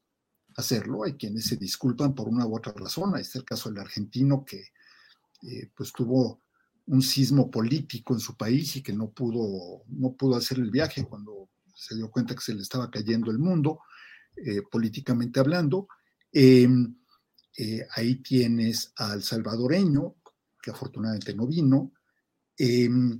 hacerlo. 0.55 1.03
Hay 1.03 1.13
quienes 1.13 1.45
se 1.45 1.55
disculpan 1.55 2.13
por 2.13 2.27
una 2.27 2.45
u 2.45 2.55
otra 2.55 2.73
razón. 2.73 3.15
Ahí 3.15 3.21
está 3.21 3.39
el 3.39 3.45
caso 3.45 3.69
del 3.69 3.79
argentino 3.79 4.43
que 4.45 4.71
eh, 5.43 5.71
pues 5.75 5.91
tuvo 5.93 6.41
un 6.87 7.01
sismo 7.01 7.49
político 7.49 8.13
en 8.13 8.19
su 8.19 8.35
país 8.35 8.75
y 8.75 8.83
que 8.83 8.93
no 8.93 9.11
pudo, 9.11 9.83
no 9.87 10.13
pudo 10.13 10.35
hacer 10.35 10.59
el 10.59 10.71
viaje 10.71 11.05
cuando 11.05 11.49
se 11.81 11.95
dio 11.95 12.11
cuenta 12.11 12.35
que 12.35 12.41
se 12.41 12.53
le 12.53 12.61
estaba 12.61 12.91
cayendo 12.91 13.31
el 13.31 13.39
mundo, 13.39 13.79
eh, 14.35 14.61
políticamente 14.69 15.39
hablando. 15.39 15.87
Em, 16.31 16.95
eh, 17.57 17.85
ahí 17.95 18.21
tienes 18.21 18.93
al 18.97 19.23
salvadoreño, 19.23 20.15
que 20.61 20.69
afortunadamente 20.69 21.33
no 21.33 21.47
vino. 21.47 21.91
Em, 22.55 23.19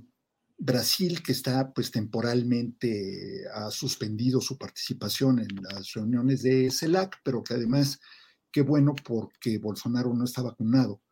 Brasil, 0.56 1.22
que 1.22 1.32
está 1.32 1.72
pues 1.72 1.90
temporalmente, 1.90 3.42
ha 3.52 3.68
suspendido 3.72 4.40
su 4.40 4.56
participación 4.56 5.40
en 5.40 5.48
las 5.60 5.92
reuniones 5.94 6.42
de 6.42 6.70
CELAC, 6.70 7.16
pero 7.24 7.42
que 7.42 7.54
además, 7.54 7.98
qué 8.52 8.62
bueno 8.62 8.94
porque 9.04 9.58
Bolsonaro 9.58 10.14
no 10.14 10.24
está 10.24 10.40
vacunado 10.40 11.02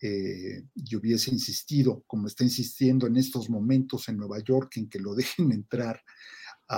eh, 0.00 0.68
y 0.76 0.94
hubiese 0.94 1.32
insistido, 1.32 2.04
como 2.06 2.28
está 2.28 2.44
insistiendo 2.44 3.08
en 3.08 3.16
estos 3.16 3.50
momentos 3.50 4.08
en 4.08 4.18
Nueva 4.18 4.38
York, 4.38 4.76
en 4.76 4.88
que 4.88 5.00
lo 5.00 5.16
dejen 5.16 5.50
entrar 5.50 6.00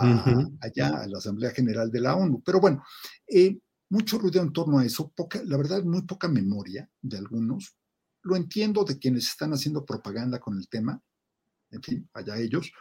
allá 0.01 1.03
a 1.03 1.07
la 1.07 1.18
Asamblea 1.18 1.51
General 1.51 1.90
de 1.90 2.01
la 2.01 2.16
ONU. 2.16 2.42
Pero 2.45 2.61
bueno, 2.61 2.82
eh, 3.26 3.59
mucho 3.90 4.18
ruido 4.18 4.42
en 4.42 4.53
torno 4.53 4.78
a 4.78 4.84
eso, 4.84 5.11
poca, 5.14 5.42
la 5.45 5.57
verdad, 5.57 5.82
muy 5.84 6.03
poca 6.03 6.28
memoria 6.28 6.88
de 7.01 7.18
algunos. 7.18 7.76
Lo 8.22 8.36
entiendo 8.36 8.84
de 8.84 8.99
quienes 8.99 9.28
están 9.28 9.53
haciendo 9.53 9.84
propaganda 9.84 10.40
con 10.40 10.57
el 10.57 10.68
tema, 10.68 11.01
en 11.70 11.82
fin, 11.82 12.09
allá 12.14 12.36
ellos, 12.38 12.72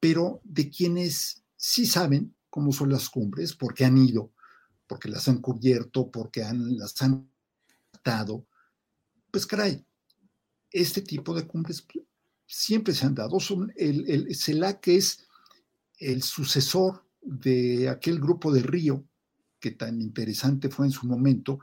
pero 0.00 0.40
de 0.44 0.70
quienes 0.70 1.42
sí 1.56 1.86
saben 1.86 2.34
cómo 2.48 2.72
son 2.72 2.90
las 2.90 3.08
cumbres, 3.10 3.54
porque 3.54 3.84
han 3.84 3.98
ido, 3.98 4.32
porque 4.86 5.08
las 5.08 5.28
han 5.28 5.38
cubierto, 5.38 6.10
porque 6.10 6.44
han, 6.44 6.78
las 6.78 7.00
han 7.02 7.30
tratado, 7.90 8.46
pues 9.30 9.46
caray, 9.46 9.84
este 10.70 11.02
tipo 11.02 11.34
de 11.34 11.46
cumbres 11.46 11.86
siempre 12.46 12.94
se 12.94 13.06
han 13.06 13.14
dado. 13.14 13.38
Son 13.40 13.72
el, 13.76 14.08
el 14.08 14.34
CELAC 14.34 14.88
es 14.88 15.27
el 15.98 16.22
sucesor 16.22 17.04
de 17.20 17.88
aquel 17.88 18.20
grupo 18.20 18.52
de 18.52 18.62
Río 18.62 19.04
que 19.60 19.72
tan 19.72 20.00
interesante 20.00 20.68
fue 20.68 20.86
en 20.86 20.92
su 20.92 21.06
momento, 21.06 21.60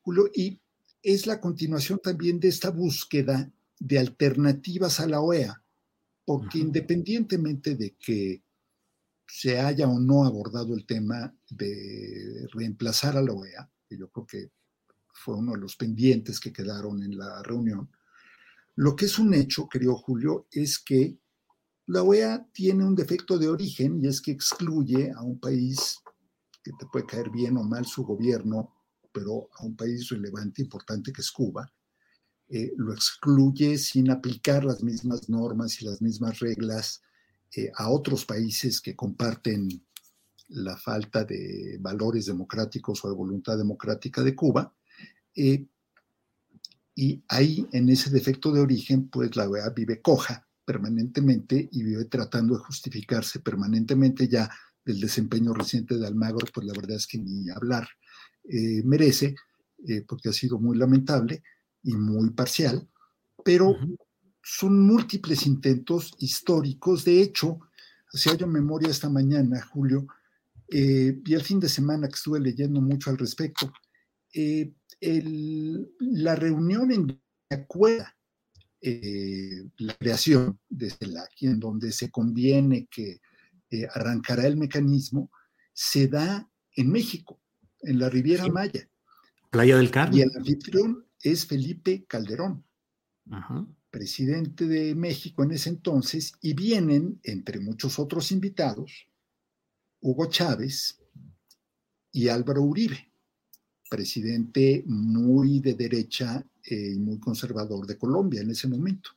Julio, 0.00 0.28
y 0.34 0.60
es 1.02 1.26
la 1.26 1.40
continuación 1.40 2.00
también 2.02 2.40
de 2.40 2.48
esta 2.48 2.70
búsqueda 2.70 3.50
de 3.78 3.98
alternativas 3.98 5.00
a 5.00 5.06
la 5.06 5.20
OEA, 5.20 5.62
porque 6.24 6.58
independientemente 6.58 7.76
de 7.76 7.94
que 7.94 8.42
se 9.28 9.60
haya 9.60 9.88
o 9.88 9.98
no 9.98 10.24
abordado 10.24 10.74
el 10.74 10.86
tema 10.86 11.34
de 11.50 12.48
reemplazar 12.52 13.16
a 13.16 13.22
la 13.22 13.32
OEA, 13.32 13.70
que 13.88 13.96
yo 13.96 14.10
creo 14.10 14.26
que 14.26 14.50
fue 15.12 15.36
uno 15.36 15.52
de 15.52 15.58
los 15.58 15.76
pendientes 15.76 16.40
que 16.40 16.52
quedaron 16.52 17.02
en 17.02 17.16
la 17.16 17.42
reunión, 17.42 17.90
lo 18.74 18.94
que 18.94 19.06
es 19.06 19.18
un 19.18 19.32
hecho, 19.34 19.68
querido 19.68 19.96
Julio, 19.96 20.48
es 20.50 20.78
que 20.78 21.18
la 21.86 22.02
OEA 22.02 22.44
tiene 22.52 22.84
un 22.84 22.94
defecto 22.94 23.38
de 23.38 23.48
origen 23.48 24.00
y 24.02 24.08
es 24.08 24.20
que 24.20 24.32
excluye 24.32 25.12
a 25.12 25.22
un 25.22 25.38
país 25.38 25.98
que 26.62 26.72
te 26.72 26.86
puede 26.86 27.06
caer 27.06 27.30
bien 27.30 27.56
o 27.56 27.62
mal 27.62 27.86
su 27.86 28.04
gobierno, 28.04 28.74
pero 29.12 29.48
a 29.56 29.64
un 29.64 29.76
país 29.76 30.08
relevante, 30.08 30.62
importante 30.62 31.12
que 31.12 31.20
es 31.20 31.30
Cuba, 31.30 31.72
eh, 32.48 32.72
lo 32.76 32.92
excluye 32.92 33.78
sin 33.78 34.10
aplicar 34.10 34.64
las 34.64 34.82
mismas 34.82 35.28
normas 35.28 35.80
y 35.80 35.84
las 35.84 36.02
mismas 36.02 36.40
reglas 36.40 37.02
eh, 37.56 37.70
a 37.76 37.88
otros 37.88 38.24
países 38.24 38.80
que 38.80 38.96
comparten 38.96 39.68
la 40.48 40.76
falta 40.76 41.24
de 41.24 41.78
valores 41.80 42.26
democráticos 42.26 43.04
o 43.04 43.08
de 43.08 43.14
voluntad 43.14 43.56
democrática 43.56 44.22
de 44.22 44.34
Cuba. 44.34 44.74
Eh, 45.36 45.66
y 46.96 47.22
ahí, 47.28 47.66
en 47.72 47.88
ese 47.90 48.10
defecto 48.10 48.50
de 48.50 48.60
origen, 48.60 49.08
pues 49.08 49.36
la 49.36 49.48
OEA 49.48 49.70
vive 49.70 50.00
coja 50.02 50.45
permanentemente 50.66 51.68
y 51.72 51.82
vive 51.82 52.04
tratando 52.06 52.58
de 52.58 52.64
justificarse 52.64 53.40
permanentemente 53.40 54.28
ya 54.28 54.50
del 54.84 55.00
desempeño 55.00 55.54
reciente 55.54 55.96
de 55.96 56.06
Almagro, 56.06 56.46
pues 56.52 56.66
la 56.66 56.74
verdad 56.74 56.96
es 56.96 57.06
que 57.06 57.18
ni 57.18 57.48
hablar 57.48 57.88
eh, 58.44 58.82
merece, 58.84 59.34
eh, 59.86 60.04
porque 60.06 60.28
ha 60.28 60.32
sido 60.32 60.58
muy 60.58 60.76
lamentable 60.76 61.42
y 61.82 61.96
muy 61.96 62.30
parcial, 62.30 62.88
pero 63.44 63.76
son 64.42 64.80
múltiples 64.86 65.46
intentos 65.46 66.14
históricos. 66.18 67.04
De 67.04 67.22
hecho, 67.22 67.60
hacía 68.12 68.34
yo 68.34 68.46
memoria 68.46 68.90
esta 68.90 69.08
mañana, 69.08 69.62
Julio, 69.62 70.06
eh, 70.68 71.20
y 71.24 71.34
el 71.34 71.42
fin 71.42 71.60
de 71.60 71.68
semana 71.68 72.08
que 72.08 72.14
estuve 72.14 72.40
leyendo 72.40 72.80
mucho 72.80 73.10
al 73.10 73.18
respecto, 73.18 73.72
la 76.00 76.34
reunión 76.34 76.92
en 76.92 77.20
acuerda 77.50 78.15
la 79.78 79.94
creación 79.94 80.58
de 80.68 80.90
CELAC, 80.90 81.42
en 81.42 81.60
donde 81.60 81.92
se 81.92 82.10
conviene 82.10 82.86
que 82.90 83.20
eh, 83.70 83.88
arrancará 83.94 84.46
el 84.46 84.56
mecanismo, 84.56 85.30
se 85.72 86.08
da 86.08 86.48
en 86.72 86.90
México, 86.90 87.40
en 87.80 87.98
la 87.98 88.08
Riviera 88.08 88.46
Maya. 88.48 88.88
Playa 89.50 89.76
del 89.76 89.90
Carmen. 89.90 90.18
Y 90.18 90.22
el 90.22 90.30
anfitrión 90.36 91.04
es 91.20 91.46
Felipe 91.46 92.04
Calderón, 92.06 92.64
presidente 93.90 94.66
de 94.66 94.94
México 94.94 95.42
en 95.42 95.52
ese 95.52 95.70
entonces, 95.70 96.32
y 96.40 96.54
vienen, 96.54 97.20
entre 97.24 97.60
muchos 97.60 97.98
otros 97.98 98.30
invitados, 98.30 99.08
Hugo 100.00 100.26
Chávez 100.26 101.02
y 102.12 102.28
Álvaro 102.28 102.62
Uribe, 102.62 103.10
presidente 103.90 104.84
muy 104.86 105.60
de 105.60 105.74
derecha 105.74 106.46
eh, 106.70 106.92
y 106.94 106.98
muy 106.98 107.18
conservador 107.18 107.86
de 107.86 107.98
Colombia 107.98 108.40
en 108.40 108.50
ese 108.50 108.68
momento. 108.68 109.10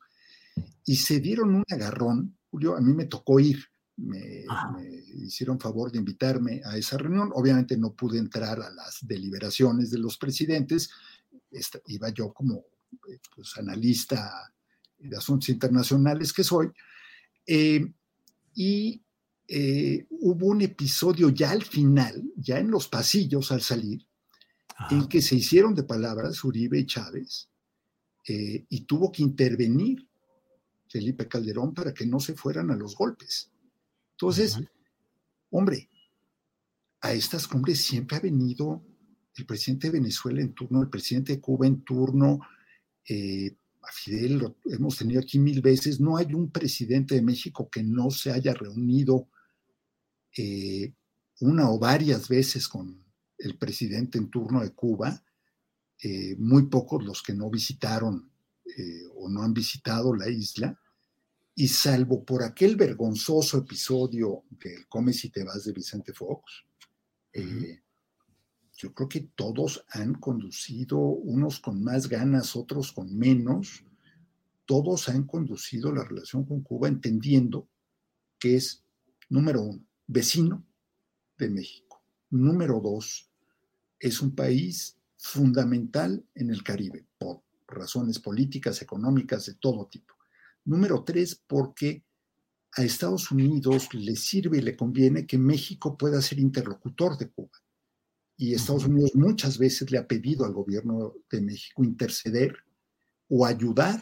Y 0.86 0.96
se 0.96 1.20
dieron 1.20 1.56
un 1.56 1.64
agarrón, 1.70 2.38
Julio, 2.50 2.76
a 2.76 2.82
mí 2.82 2.94
me 2.94 3.06
tocó 3.06 3.40
ir, 3.40 3.64
me, 3.98 4.46
hicieron 5.24 5.60
favor 5.60 5.92
de 5.92 6.00
invitarme 6.00 6.62
a 6.66 6.78
esa 6.78 6.98
reunión. 6.98 7.32
Obviamente 7.34 7.78
no 7.78 7.94
pude 7.94 8.18
entrar 8.18 8.62
a 8.62 8.70
las 8.72 9.00
deliberaciones 9.02 9.92
de 9.92 10.00
los 10.00 10.18
presidentes, 10.18 10.90
iba 11.88 12.10
yo 12.10 12.34
como 12.34 12.66
eh, 13.08 13.20
pues, 13.36 13.58
analista 13.58 14.52
de 14.98 15.16
asuntos 15.16 15.50
internacionales 15.50 16.34
que 16.34 16.44
soy, 16.44 16.72
eh, 17.46 17.94
y 18.54 19.02
eh, 19.48 20.06
hubo 20.10 20.48
un 20.48 20.62
episodio 20.62 21.30
ya 21.30 21.52
al 21.52 21.64
final, 21.64 22.24
ya 22.36 22.60
en 22.60 22.70
los 22.70 22.88
pasillos 22.88 23.52
al 23.52 23.62
salir, 23.62 24.06
en 24.90 25.08
que 25.08 25.22
se 25.22 25.36
hicieron 25.36 25.76
de 25.76 25.84
palabras 25.84 26.44
Uribe 26.44 26.80
y 26.80 26.86
Chávez, 26.86 27.50
y 28.26 28.82
tuvo 28.82 29.12
que 29.12 29.24
intervenir 29.24 30.08
Felipe 30.88 31.28
Calderón 31.28 31.74
para 31.74 31.94
que 31.94 32.06
no 32.06 32.20
se 32.20 32.36
fueran 32.36 32.70
a 32.70 32.76
los 32.76 32.96
golpes. 32.96 33.52
Entonces, 34.12 34.60
hombre, 35.50 35.90
a 37.02 37.14
estas 37.14 37.48
cumbres 37.48 37.82
siempre 37.82 38.18
ha 38.18 38.20
venido 38.20 38.84
el 39.36 39.46
presidente 39.46 39.88
de 39.88 40.00
Venezuela 40.00 40.42
en 40.42 40.54
turno, 40.54 40.82
el 40.82 40.90
presidente 40.90 41.34
de 41.34 41.40
Cuba 41.40 41.66
en 41.66 41.82
turno, 41.82 42.40
eh, 43.08 43.56
a 43.82 43.92
Fidel 43.92 44.38
lo 44.38 44.56
hemos 44.66 44.98
tenido 44.98 45.22
aquí 45.22 45.40
mil 45.40 45.62
veces, 45.62 46.00
no 46.00 46.18
hay 46.18 46.34
un 46.34 46.52
presidente 46.52 47.16
de 47.16 47.22
México 47.22 47.70
que 47.70 47.82
no 47.82 48.12
se 48.12 48.32
haya 48.32 48.54
reunido 48.54 49.30
eh, 50.38 50.94
una 51.40 51.72
o 51.72 51.80
varias 51.80 52.28
veces 52.28 52.68
con 52.68 53.04
el 53.40 53.58
presidente 53.58 54.18
en 54.18 54.30
turno 54.30 54.62
de 54.62 54.72
Cuba, 54.72 55.24
eh, 56.02 56.36
muy 56.38 56.68
pocos 56.68 57.04
los 57.04 57.24
que 57.24 57.34
no 57.34 57.50
visitaron 57.50 58.30
o 59.16 59.28
no 59.28 59.42
han 59.42 59.54
visitado 59.54 60.16
la 60.16 60.30
isla, 60.30 60.80
y 61.56 61.68
salvo 61.68 62.24
por 62.24 62.44
aquel 62.44 62.76
vergonzoso 62.76 63.58
episodio 63.58 64.44
del 64.52 64.88
Come 64.88 65.12
si 65.12 65.30
te 65.30 65.44
vas 65.44 65.66
de 65.66 65.74
Vicente 65.74 66.14
Fox, 66.14 66.64
yo 68.82 68.94
creo 68.94 69.10
que 69.10 69.30
todos 69.36 69.84
han 69.90 70.14
conducido, 70.14 70.98
unos 70.98 71.60
con 71.60 71.84
más 71.84 72.08
ganas, 72.08 72.56
otros 72.56 72.94
con 72.94 73.14
menos, 73.14 73.84
todos 74.66 75.10
han 75.10 75.26
conducido 75.26 75.92
la 75.92 76.06
relación 76.06 76.46
con 76.46 76.62
Cuba 76.62 76.88
entendiendo 76.88 77.68
que 78.40 78.56
es, 78.56 78.86
número 79.28 79.64
uno, 79.64 79.86
vecino 80.08 80.66
de 81.38 81.50
México. 81.50 82.02
Número 82.30 82.80
dos, 82.80 83.29
es 84.00 84.22
un 84.22 84.36
país 84.36 84.98
fundamental 85.18 86.26
en 86.36 86.50
el 86.50 86.64
Caribe 86.64 87.06
por 87.18 87.42
razones 87.68 88.20
políticas, 88.20 88.82
económicas, 88.82 89.46
de 89.46 89.56
todo 89.56 89.88
tipo. 89.88 90.16
Número 90.66 91.04
tres, 91.04 91.42
porque 91.48 92.04
a 92.74 92.84
Estados 92.84 93.32
Unidos 93.32 93.94
le 93.94 94.16
sirve 94.16 94.60
y 94.60 94.62
le 94.62 94.76
conviene 94.76 95.26
que 95.26 95.38
México 95.38 95.98
pueda 95.98 96.22
ser 96.22 96.40
interlocutor 96.40 97.18
de 97.18 97.30
Cuba 97.30 97.60
y 98.42 98.54
Estados 98.54 98.86
Unidos 98.86 99.12
muchas 99.16 99.58
veces 99.58 99.92
le 99.92 99.98
ha 99.98 100.08
pedido 100.08 100.46
al 100.46 100.54
gobierno 100.54 101.14
de 101.30 101.42
México 101.42 101.84
interceder 101.84 102.56
o 103.28 103.46
ayudar 103.46 104.02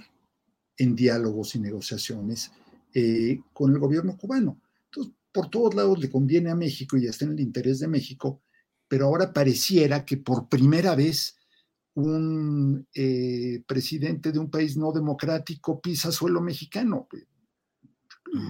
en 0.78 0.95
diálogos 0.95 1.56
y 1.56 1.60
negociaciones 1.60 2.52
eh, 2.94 3.40
con 3.52 3.74
el 3.74 3.80
gobierno 3.80 4.15
cubano. 4.15 4.61
Entonces, 4.86 5.15
por 5.32 5.49
todos 5.49 5.74
lados 5.74 5.98
le 5.98 6.11
conviene 6.11 6.52
a 6.52 6.56
México 6.56 6.98
y 6.98 7.07
está 7.07 7.26
en 7.26 7.32
el 7.32 7.40
interés 7.40 7.80
de 7.80 7.88
México, 7.88 8.44
pero 8.88 9.05
ahora 9.05 9.34
pareciera 9.34 10.05
que 10.05 10.18
por 10.18 10.49
primera 10.49 10.95
vez 10.95 11.38
un 11.95 12.88
eh, 12.93 13.64
presidente 13.65 14.31
de 14.31 14.39
un 14.39 14.49
país 14.49 14.77
no 14.77 14.91
democrático 14.91 15.81
pisa 15.81 16.11
suelo 16.11 16.41
mexicano. 16.41 17.07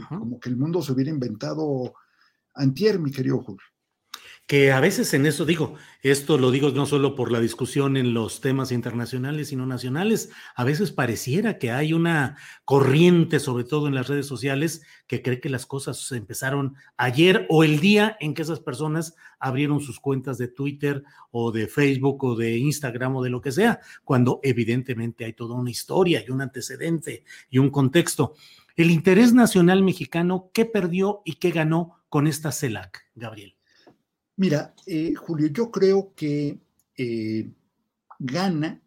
Como 0.09 0.39
que 0.39 0.49
el 0.49 0.57
mundo 0.57 0.81
se 0.81 0.91
hubiera 0.91 1.11
inventado 1.11 1.93
antier, 2.55 2.99
mi 2.99 3.11
querido 3.11 3.41
Julio 3.41 3.63
que 4.47 4.71
a 4.71 4.79
veces 4.79 5.13
en 5.13 5.25
eso 5.25 5.45
digo, 5.45 5.75
esto 6.01 6.37
lo 6.37 6.51
digo 6.51 6.71
no 6.71 6.85
solo 6.85 7.15
por 7.15 7.33
la 7.33 7.41
discusión 7.41 7.97
en 7.97 8.13
los 8.13 8.39
temas 8.39 8.71
internacionales, 8.71 9.49
sino 9.49 9.65
nacionales, 9.65 10.29
a 10.55 10.63
veces 10.63 10.93
pareciera 10.93 11.57
que 11.57 11.71
hay 11.71 11.91
una 11.91 12.37
corriente, 12.63 13.41
sobre 13.41 13.65
todo 13.65 13.89
en 13.89 13.95
las 13.95 14.07
redes 14.07 14.25
sociales, 14.25 14.83
que 15.05 15.21
cree 15.21 15.41
que 15.41 15.49
las 15.49 15.65
cosas 15.65 16.09
empezaron 16.13 16.75
ayer 16.95 17.45
o 17.49 17.65
el 17.65 17.81
día 17.81 18.15
en 18.21 18.33
que 18.33 18.43
esas 18.43 18.61
personas 18.61 19.15
abrieron 19.37 19.81
sus 19.81 19.99
cuentas 19.99 20.37
de 20.37 20.47
Twitter 20.47 21.03
o 21.29 21.51
de 21.51 21.67
Facebook 21.67 22.23
o 22.23 22.35
de 22.37 22.57
Instagram 22.57 23.17
o 23.17 23.23
de 23.23 23.29
lo 23.29 23.41
que 23.41 23.51
sea, 23.51 23.81
cuando 24.05 24.39
evidentemente 24.43 25.25
hay 25.25 25.33
toda 25.33 25.55
una 25.55 25.71
historia 25.71 26.23
y 26.25 26.31
un 26.31 26.39
antecedente 26.39 27.25
y 27.49 27.57
un 27.57 27.69
contexto. 27.69 28.33
El 28.77 28.91
interés 28.91 29.33
nacional 29.33 29.83
mexicano, 29.83 30.51
¿qué 30.53 30.63
perdió 30.63 31.21
y 31.25 31.33
qué 31.33 31.51
ganó 31.51 31.99
con 32.07 32.27
esta 32.27 32.53
CELAC, 32.53 33.07
Gabriel? 33.13 33.56
Mira, 34.37 34.75
eh, 34.85 35.15
Julio, 35.15 35.47
yo 35.47 35.71
creo 35.71 36.13
que 36.15 36.59
eh, 36.95 37.51
gana 38.19 38.79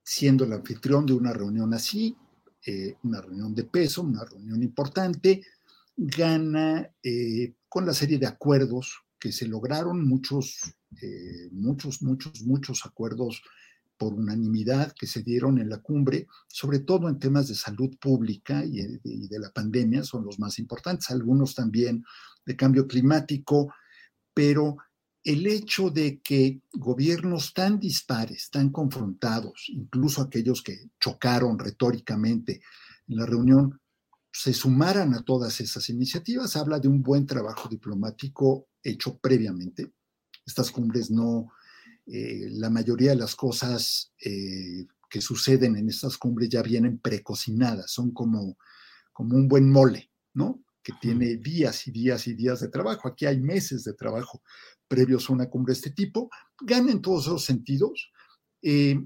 siendo 0.00 0.44
el 0.44 0.52
anfitrión 0.52 1.04
de 1.06 1.12
una 1.12 1.32
reunión 1.32 1.74
así, 1.74 2.16
eh, 2.64 2.96
una 3.02 3.20
reunión 3.20 3.52
de 3.52 3.64
peso, 3.64 4.02
una 4.02 4.24
reunión 4.24 4.62
importante, 4.62 5.42
gana 5.96 6.88
con 7.68 7.86
la 7.86 7.94
serie 7.94 8.18
de 8.18 8.26
acuerdos 8.26 9.02
que 9.18 9.32
se 9.32 9.46
lograron, 9.46 10.06
muchos, 10.06 10.60
muchos, 11.52 12.02
muchos, 12.02 12.42
muchos 12.42 12.84
acuerdos 12.84 13.42
por 13.96 14.14
unanimidad 14.14 14.92
que 14.92 15.06
se 15.06 15.22
dieron 15.22 15.58
en 15.58 15.68
la 15.68 15.78
cumbre, 15.78 16.26
sobre 16.48 16.80
todo 16.80 17.08
en 17.08 17.18
temas 17.18 17.48
de 17.48 17.54
salud 17.54 17.96
pública 18.00 18.64
y 18.64 18.82
de 19.28 19.38
la 19.38 19.50
pandemia, 19.50 20.02
son 20.02 20.24
los 20.24 20.38
más 20.40 20.58
importantes, 20.58 21.10
algunos 21.10 21.54
también 21.54 22.04
de 22.44 22.56
cambio 22.56 22.88
climático, 22.88 23.72
pero 24.34 24.76
el 25.22 25.46
hecho 25.46 25.88
de 25.88 26.20
que 26.20 26.60
gobiernos 26.72 27.54
tan 27.54 27.80
dispares, 27.80 28.50
tan 28.50 28.68
confrontados, 28.70 29.66
incluso 29.68 30.20
aquellos 30.20 30.62
que 30.62 30.90
chocaron 31.00 31.58
retóricamente 31.58 32.60
en 33.08 33.16
la 33.16 33.24
reunión, 33.24 33.80
se 34.30 34.52
sumaran 34.52 35.14
a 35.14 35.22
todas 35.22 35.60
esas 35.60 35.88
iniciativas, 35.88 36.56
habla 36.56 36.80
de 36.80 36.88
un 36.88 37.02
buen 37.02 37.24
trabajo 37.24 37.68
diplomático 37.68 38.68
hecho 38.82 39.16
previamente. 39.18 39.92
Estas 40.44 40.70
cumbres 40.70 41.10
no, 41.10 41.52
eh, 42.06 42.48
la 42.50 42.68
mayoría 42.68 43.10
de 43.10 43.16
las 43.16 43.34
cosas 43.36 44.12
eh, 44.22 44.86
que 45.08 45.20
suceden 45.20 45.76
en 45.76 45.88
estas 45.88 46.18
cumbres 46.18 46.48
ya 46.48 46.62
vienen 46.62 46.98
precocinadas, 46.98 47.92
son 47.92 48.10
como, 48.10 48.58
como 49.12 49.36
un 49.36 49.48
buen 49.48 49.70
mole, 49.70 50.10
¿no? 50.34 50.63
Que 50.84 50.92
tiene 51.00 51.36
días 51.36 51.88
y 51.88 51.90
días 51.90 52.28
y 52.28 52.34
días 52.34 52.60
de 52.60 52.68
trabajo. 52.68 53.08
Aquí 53.08 53.24
hay 53.24 53.40
meses 53.40 53.82
de 53.84 53.94
trabajo 53.94 54.42
previos 54.86 55.28
a 55.28 55.32
una 55.32 55.48
cumbre 55.48 55.72
de 55.72 55.78
este 55.78 55.90
tipo. 55.90 56.30
Gana 56.60 56.92
en 56.92 57.00
todos 57.00 57.24
esos 57.24 57.44
sentidos. 57.44 58.12
Eh, 58.62 59.02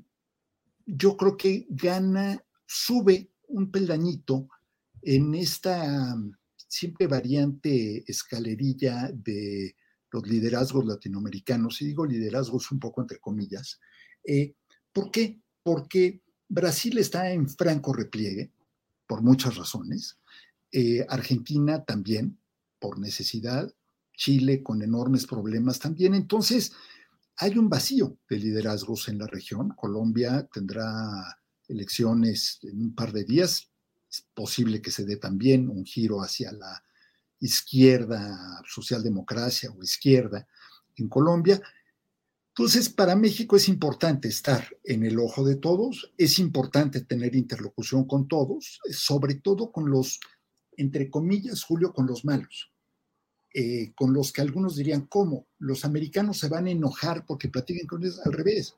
yo 0.85 1.17
creo 1.17 1.37
que 1.37 1.67
gana, 1.71 2.45
sube 2.67 3.31
un 3.47 3.71
peldañito 3.71 4.49
en 5.03 5.35
esta 5.35 6.17
siempre 6.57 7.07
variante 7.07 8.05
escalerilla 8.11 9.11
de 9.13 9.75
los 10.11 10.27
liderazgos 10.27 10.85
latinoamericanos, 10.85 11.81
y 11.81 11.87
digo 11.87 12.05
liderazgos 12.05 12.71
un 12.73 12.81
poco 12.81 13.01
entre 13.01 13.19
comillas. 13.19 13.81
Eh, 14.25 14.55
¿Por 14.93 15.11
qué? 15.11 15.41
Porque 15.63 16.23
Brasil 16.49 16.99
está 16.99 17.31
en 17.31 17.49
franco 17.49 17.93
repliegue, 17.93 18.53
por 19.07 19.23
muchas 19.23 19.57
razones. 19.57 20.18
Eh, 20.73 21.05
Argentina 21.09 21.85
también, 21.85 22.39
por 22.79 22.99
necesidad, 22.99 23.73
Chile 24.13 24.63
con 24.63 24.83
enormes 24.83 25.27
problemas 25.27 25.79
también. 25.79 26.15
Entonces, 26.15 26.73
hay 27.37 27.57
un 27.57 27.69
vacío 27.69 28.19
de 28.29 28.39
liderazgos 28.39 29.09
en 29.09 29.19
la 29.19 29.27
región. 29.27 29.71
Colombia 29.71 30.49
tendrá 30.53 31.39
elecciones 31.69 32.59
en 32.63 32.83
un 32.83 32.95
par 32.95 33.13
de 33.13 33.25
días. 33.25 33.71
Es 34.11 34.27
posible 34.35 34.83
que 34.83 34.91
se 34.91 35.05
dé 35.05 35.17
también 35.17 35.69
un 35.69 35.85
giro 35.85 36.21
hacia 36.21 36.51
la 36.53 36.83
izquierda, 37.41 38.61
socialdemocracia 38.67 39.71
o 39.71 39.83
izquierda 39.83 40.47
en 40.97 41.09
Colombia. 41.09 41.63
Entonces, 42.49 42.89
para 42.89 43.15
México 43.15 43.55
es 43.55 43.69
importante 43.69 44.27
estar 44.27 44.69
en 44.83 45.05
el 45.05 45.21
ojo 45.21 45.45
de 45.45 45.55
todos, 45.55 46.13
es 46.19 46.41
importante 46.41 47.03
tener 47.03 47.37
interlocución 47.37 48.05
con 48.05 48.27
todos, 48.27 48.81
sobre 48.91 49.37
todo 49.37 49.71
con 49.71 49.89
los 49.89 50.19
entre 50.79 51.11
comillas, 51.11 51.63
Julio, 51.63 51.93
con 51.93 52.07
los 52.07 52.25
malos. 52.25 52.71
eh, 53.55 53.93
con 53.97 54.13
los 54.13 54.31
que 54.33 54.43
algunos 54.43 54.77
dirían, 54.77 55.07
¿cómo? 55.07 55.49
Los 55.59 55.85
americanos 55.85 56.39
se 56.39 56.49
van 56.49 56.67
a 56.67 56.71
enojar 56.71 57.25
porque 57.27 57.49
platiquen 57.49 57.87
con 57.87 58.03
ellos 58.03 58.21
al 58.25 58.33
revés. 58.33 58.75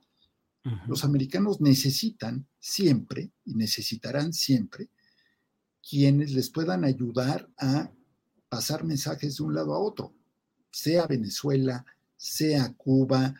Los 0.86 1.04
americanos 1.04 1.60
necesitan 1.60 2.46
siempre 2.58 3.32
y 3.44 3.54
necesitarán 3.54 4.32
siempre 4.32 4.88
quienes 5.82 6.32
les 6.32 6.50
puedan 6.50 6.84
ayudar 6.84 7.48
a 7.58 7.90
pasar 8.48 8.84
mensajes 8.84 9.36
de 9.36 9.42
un 9.42 9.54
lado 9.54 9.74
a 9.74 9.78
otro, 9.78 10.14
sea 10.70 11.06
Venezuela, 11.06 11.84
sea 12.16 12.72
Cuba, 12.74 13.34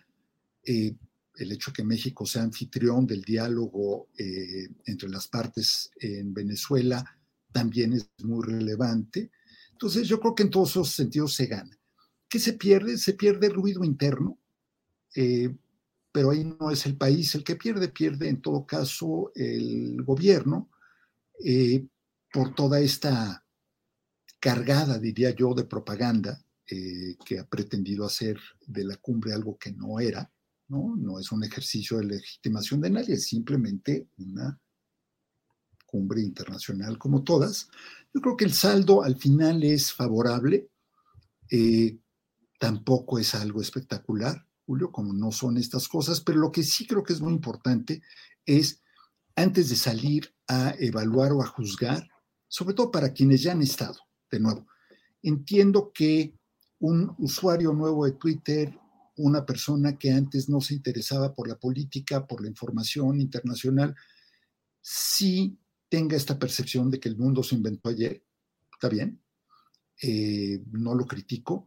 eh, 0.65 0.95
el 1.37 1.53
hecho 1.53 1.73
que 1.73 1.85
México 1.85 2.27
sea 2.27 2.43
anfitrión 2.43 3.07
del 3.07 3.23
diálogo 3.23 4.09
eh, 4.19 4.69
entre 4.87 5.09
las 5.09 5.29
partes 5.29 5.91
en 5.97 6.35
Venezuela 6.35 7.05
también 7.53 7.93
es 7.93 8.11
muy 8.23 8.45
relevante. 8.45 9.31
Entonces 9.73 10.09
yo 10.09 10.21
creo 10.21 10.35
que 10.35 10.45
en 10.45 10.51
todos 10.51 10.71
esos 10.71 10.91
sentidos 10.91 11.35
se 11.35 11.47
gana. 11.47 11.77
¿Qué 12.29 12.39
se 12.39 12.53
pierde? 12.55 12.97
Se 12.99 13.15
pierde 13.15 13.49
ruido 13.49 13.83
interno, 13.83 14.39
eh, 15.15 15.55
pero 16.13 16.31
ahí 16.31 16.45
no 16.45 16.71
es 16.71 16.87
el 16.87 16.97
país 16.97 17.35
el 17.35 17.45
que 17.45 17.57
pierde, 17.57 17.89
pierde 17.89 18.29
en 18.29 18.41
todo 18.41 18.67
caso 18.67 19.33
el 19.35 20.03
gobierno 20.03 20.69
por 22.33 22.55
toda 22.55 22.81
esta 22.81 23.45
cargada, 24.39 24.99
diría 24.99 25.35
yo, 25.35 25.55
de 25.55 25.65
propaganda 25.65 26.43
eh, 26.67 27.17
que 27.25 27.39
ha 27.39 27.47
pretendido 27.47 28.07
hacer 28.07 28.39
de 28.67 28.85
la 28.85 28.97
cumbre 28.97 29.33
algo 29.33 29.59
que 29.59 29.73
no 29.73 30.01
era, 30.01 30.31
¿no? 30.69 30.97
No 30.97 31.19
es 31.19 31.31
un 31.33 31.45
ejercicio 31.45 31.99
de 31.99 32.05
legitimación 32.05 32.81
de 32.81 32.91
nadie, 32.91 33.15
es 33.15 33.27
simplemente 33.27 34.09
una 34.19 34.59
cumbre 35.91 36.23
internacional 36.23 36.99
como 36.99 37.25
todas. 37.25 37.69
Yo 38.15 38.21
creo 38.21 38.37
que 38.37 38.45
el 38.45 38.53
saldo 38.53 39.03
al 39.03 39.17
final 39.17 39.65
es 39.65 39.93
favorable, 39.93 40.71
eh, 41.51 41.99
tampoco 42.59 43.19
es 43.19 43.35
algo 43.35 43.61
espectacular, 43.61 44.47
Julio, 44.67 44.93
como 44.93 45.13
no 45.13 45.33
son 45.33 45.57
estas 45.57 45.89
cosas, 45.89 46.21
pero 46.21 46.39
lo 46.39 46.53
que 46.53 46.63
sí 46.63 46.87
creo 46.87 47.03
que 47.03 47.13
es 47.13 47.21
muy 47.21 47.33
importante 47.33 48.03
es, 48.47 48.81
antes 49.35 49.69
de 49.69 49.77
salir 49.77 50.33
a 50.47 50.75
evaluar 50.79 51.33
o 51.33 51.43
a 51.43 51.47
juzgar, 51.47 52.09
sobre 52.47 52.75
todo 52.75 52.91
para 52.91 53.13
quienes 53.13 53.43
ya 53.43 53.53
han 53.53 53.63
estado, 53.63 53.99
de 54.31 54.39
nuevo. 54.39 54.67
Entiendo 55.23 55.91
que 55.93 56.35
un 56.79 57.15
usuario 57.19 57.73
nuevo 57.73 58.07
de 58.07 58.13
Twitter, 58.13 58.79
una 59.17 59.45
persona 59.45 59.99
que 59.99 60.13
antes 60.13 60.49
no 60.49 60.61
se 60.61 60.75
interesaba 60.75 61.35
por 61.35 61.49
la 61.49 61.59
política, 61.59 62.27
por 62.27 62.41
la 62.43 62.49
información 62.49 63.21
internacional, 63.21 63.95
sí 64.81 65.59
tenga 65.91 66.17
esta 66.17 66.39
percepción 66.39 66.91
de 66.91 66.99
que 66.99 67.11
el 67.11 67.19
mundo 67.19 67.43
se 67.43 67.57
inventó 67.57 67.91
ayer, 67.91 68.25
está 68.73 68.89
bien, 68.89 69.21
eh, 70.03 70.63
no 70.73 70.95
lo 70.95 71.05
critico, 71.07 71.67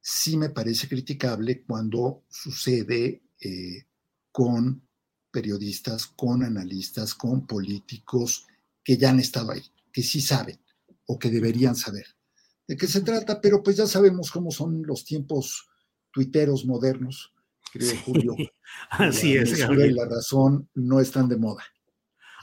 sí 0.00 0.38
me 0.38 0.48
parece 0.48 0.88
criticable 0.88 1.62
cuando 1.64 2.24
sucede 2.30 3.22
eh, 3.38 3.84
con 4.32 4.88
periodistas, 5.30 6.06
con 6.06 6.42
analistas, 6.42 7.14
con 7.14 7.46
políticos 7.46 8.46
que 8.82 8.96
ya 8.96 9.10
han 9.10 9.20
estado 9.20 9.50
ahí 9.52 9.62
que 9.92 10.02
sí 10.02 10.20
saben 10.20 10.58
o 11.06 11.18
que 11.18 11.30
deberían 11.30 11.74
saber 11.74 12.06
de 12.68 12.76
qué 12.76 12.86
se 12.86 13.00
trata, 13.00 13.40
pero 13.40 13.62
pues 13.62 13.76
ya 13.76 13.86
sabemos 13.86 14.30
cómo 14.30 14.50
son 14.50 14.82
los 14.86 15.04
tiempos 15.04 15.68
tuiteros 16.12 16.66
modernos, 16.66 17.32
creo, 17.72 17.96
Julio. 18.04 18.36
Así 18.90 19.34
es, 19.34 19.58
Gabriel. 19.58 19.96
la 19.96 20.04
razón 20.04 20.68
no 20.74 21.00
están 21.00 21.28
de 21.28 21.36
moda. 21.38 21.64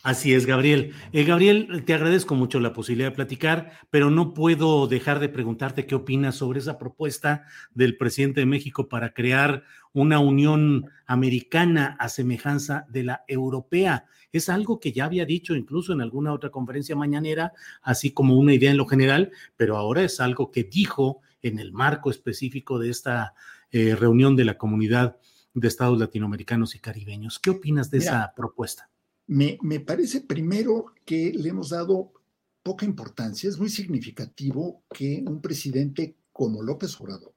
Así 0.06 0.36
es, 0.36 0.45
Gabriel. 0.45 0.94
Eh, 1.14 1.23
Gabriel, 1.23 1.82
te 1.84 1.95
agradezco 1.95 2.36
mucho 2.36 2.60
la 2.60 2.73
posibilidad 2.73 3.10
de 3.10 3.15
platicar, 3.15 3.72
pero 3.90 4.11
no 4.11 4.36
puedo 4.36 4.86
dejar 4.86 5.19
de 5.19 5.30
preguntarte 5.30 5.88
qué 5.88 5.95
opinas 5.95 6.36
sobre 6.36 6.60
esa 6.60 6.77
propuesta 6.77 7.45
del 7.73 7.98
presidente 7.98 8.41
de 8.41 8.45
México 8.45 8.88
para 8.88 9.15
crear 9.15 9.64
una 9.94 10.19
unión 10.19 10.91
americana 11.07 11.98
a 11.99 12.07
semejanza 12.10 12.86
de 12.88 13.02
la 13.02 13.23
europea. 13.27 14.06
Es 14.32 14.48
algo 14.48 14.80
que 14.80 14.91
ya 14.91 15.06
había 15.06 15.26
dicho 15.26 15.56
incluso 15.56 15.91
en 15.91 16.02
alguna 16.02 16.34
otra 16.34 16.52
conferencia 16.52 16.95
mañanera, 16.95 17.53
así 17.82 18.11
como 18.11 18.38
una 18.38 18.53
idea 18.53 18.69
en 18.69 18.77
lo 18.77 18.86
general, 18.86 19.32
pero 19.57 19.76
ahora 19.76 20.03
es 20.03 20.19
algo 20.19 20.52
que 20.52 20.65
dijo 20.65 21.22
en 21.41 21.57
el 21.57 21.73
marco 21.73 22.11
específico 22.11 22.77
de 22.77 22.91
esta 22.91 23.34
eh, 23.72 23.95
reunión 23.95 24.36
de 24.36 24.45
la 24.45 24.60
comunidad 24.60 25.18
de 25.56 25.68
estados 25.68 25.98
latinoamericanos 25.98 26.76
y 26.76 26.80
caribeños. 26.80 27.40
¿Qué 27.40 27.49
opinas 27.49 27.90
de 27.90 27.98
esa 27.98 28.34
propuesta? 28.36 28.91
Me, 29.28 29.58
parece 29.80 30.22
primero 30.22 30.86
que 31.04 31.34
le 31.34 31.50
hemos 31.50 31.70
dado 31.70 32.14
poca 32.62 32.86
importancia. 32.86 33.50
Es 33.50 33.58
muy 33.58 33.70
significativo 33.70 34.84
que 34.94 35.24
un 35.26 35.42
presidente 35.42 36.16
como 36.32 36.62
López 36.62 37.00
Obrador, 37.00 37.34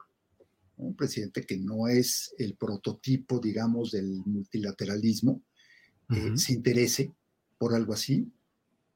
un 0.77 0.95
presidente 0.95 1.47
que 1.47 1.57
no 1.57 1.89
es 1.89 2.35
el 2.39 2.57
prototipo, 2.57 3.39
digamos, 3.39 3.93
del 3.93 4.23
multilateralismo, 4.27 5.43
eh, 6.11 6.37
se 6.37 6.53
interese 6.53 7.13
por 7.59 7.75
algo 7.75 7.93
así. 7.93 8.31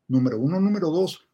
Número 0.09 0.39
uno. 0.39 0.61
Número 0.61 0.91
dos, 0.91 1.27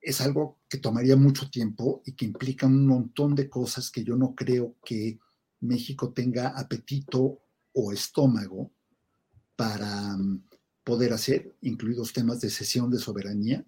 es 0.00 0.20
algo 0.20 0.58
que 0.68 0.78
tomaría 0.78 1.16
mucho 1.16 1.50
tiempo 1.50 2.02
y 2.06 2.12
que 2.12 2.24
implica 2.24 2.66
un 2.66 2.86
montón 2.86 3.34
de 3.34 3.48
cosas 3.48 3.90
que 3.90 4.04
yo 4.04 4.16
no 4.16 4.34
creo 4.34 4.76
que 4.84 5.18
México 5.60 6.12
tenga 6.12 6.48
apetito 6.48 7.40
o 7.72 7.92
estómago 7.92 8.70
para 9.56 10.16
mm, 10.16 10.42
poder 10.90 11.12
hacer, 11.12 11.54
incluidos 11.60 12.12
temas 12.12 12.40
de 12.40 12.50
cesión 12.50 12.90
de 12.90 12.98
soberanía. 12.98 13.64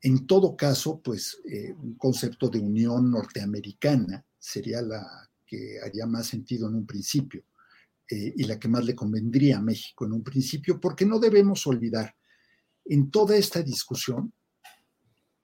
En 0.00 0.26
todo 0.26 0.56
caso, 0.56 1.00
pues 1.00 1.38
eh, 1.48 1.72
un 1.72 1.94
concepto 1.94 2.48
de 2.48 2.58
unión 2.58 3.08
norteamericana 3.08 4.26
sería 4.36 4.82
la 4.82 5.30
que 5.46 5.78
haría 5.80 6.06
más 6.06 6.26
sentido 6.26 6.66
en 6.68 6.74
un 6.74 6.86
principio 6.86 7.44
eh, 8.10 8.34
y 8.36 8.42
la 8.42 8.58
que 8.58 8.66
más 8.66 8.84
le 8.84 8.96
convendría 8.96 9.58
a 9.58 9.62
México 9.62 10.06
en 10.06 10.12
un 10.12 10.24
principio, 10.24 10.80
porque 10.80 11.06
no 11.06 11.20
debemos 11.20 11.68
olvidar, 11.68 12.16
en 12.84 13.12
toda 13.12 13.36
esta 13.36 13.62
discusión, 13.62 14.32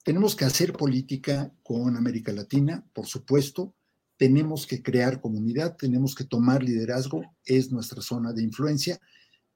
tenemos 0.03 0.35
que 0.35 0.45
hacer 0.45 0.73
política 0.73 1.55
con 1.63 1.97
América 1.97 2.33
Latina, 2.33 2.85
por 2.93 3.07
supuesto, 3.07 3.77
tenemos 4.17 4.67
que 4.67 4.83
crear 4.83 5.21
comunidad, 5.21 5.77
tenemos 5.77 6.17
que 6.17 6.25
tomar 6.25 6.65
liderazgo, 6.65 7.23
es 7.45 7.71
nuestra 7.71 8.03
zona 8.03 8.33
de 8.33 8.43
influencia, 8.43 9.01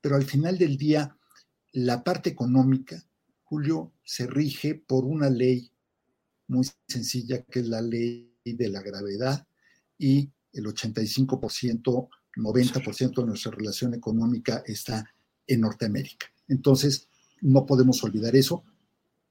pero 0.00 0.14
al 0.14 0.24
final 0.24 0.58
del 0.58 0.76
día 0.76 1.16
la 1.74 2.04
parte 2.04 2.30
económica, 2.30 3.04
Julio, 3.42 3.92
se 4.04 4.28
rige 4.28 4.76
por 4.76 5.04
una 5.04 5.28
ley 5.28 5.70
muy 6.46 6.64
sencilla, 6.86 7.42
que 7.42 7.60
es 7.60 7.68
la 7.68 7.82
ley 7.82 8.32
de 8.44 8.68
la 8.68 8.80
gravedad, 8.80 9.46
y 9.98 10.30
el 10.52 10.66
85%, 10.66 12.08
90% 12.36 13.14
de 13.16 13.26
nuestra 13.26 13.50
relación 13.50 13.92
económica 13.92 14.62
está 14.66 15.04
en 15.48 15.60
Norteamérica. 15.62 16.26
Entonces, 16.46 17.08
no 17.40 17.66
podemos 17.66 18.02
olvidar 18.04 18.36
eso. 18.36 18.62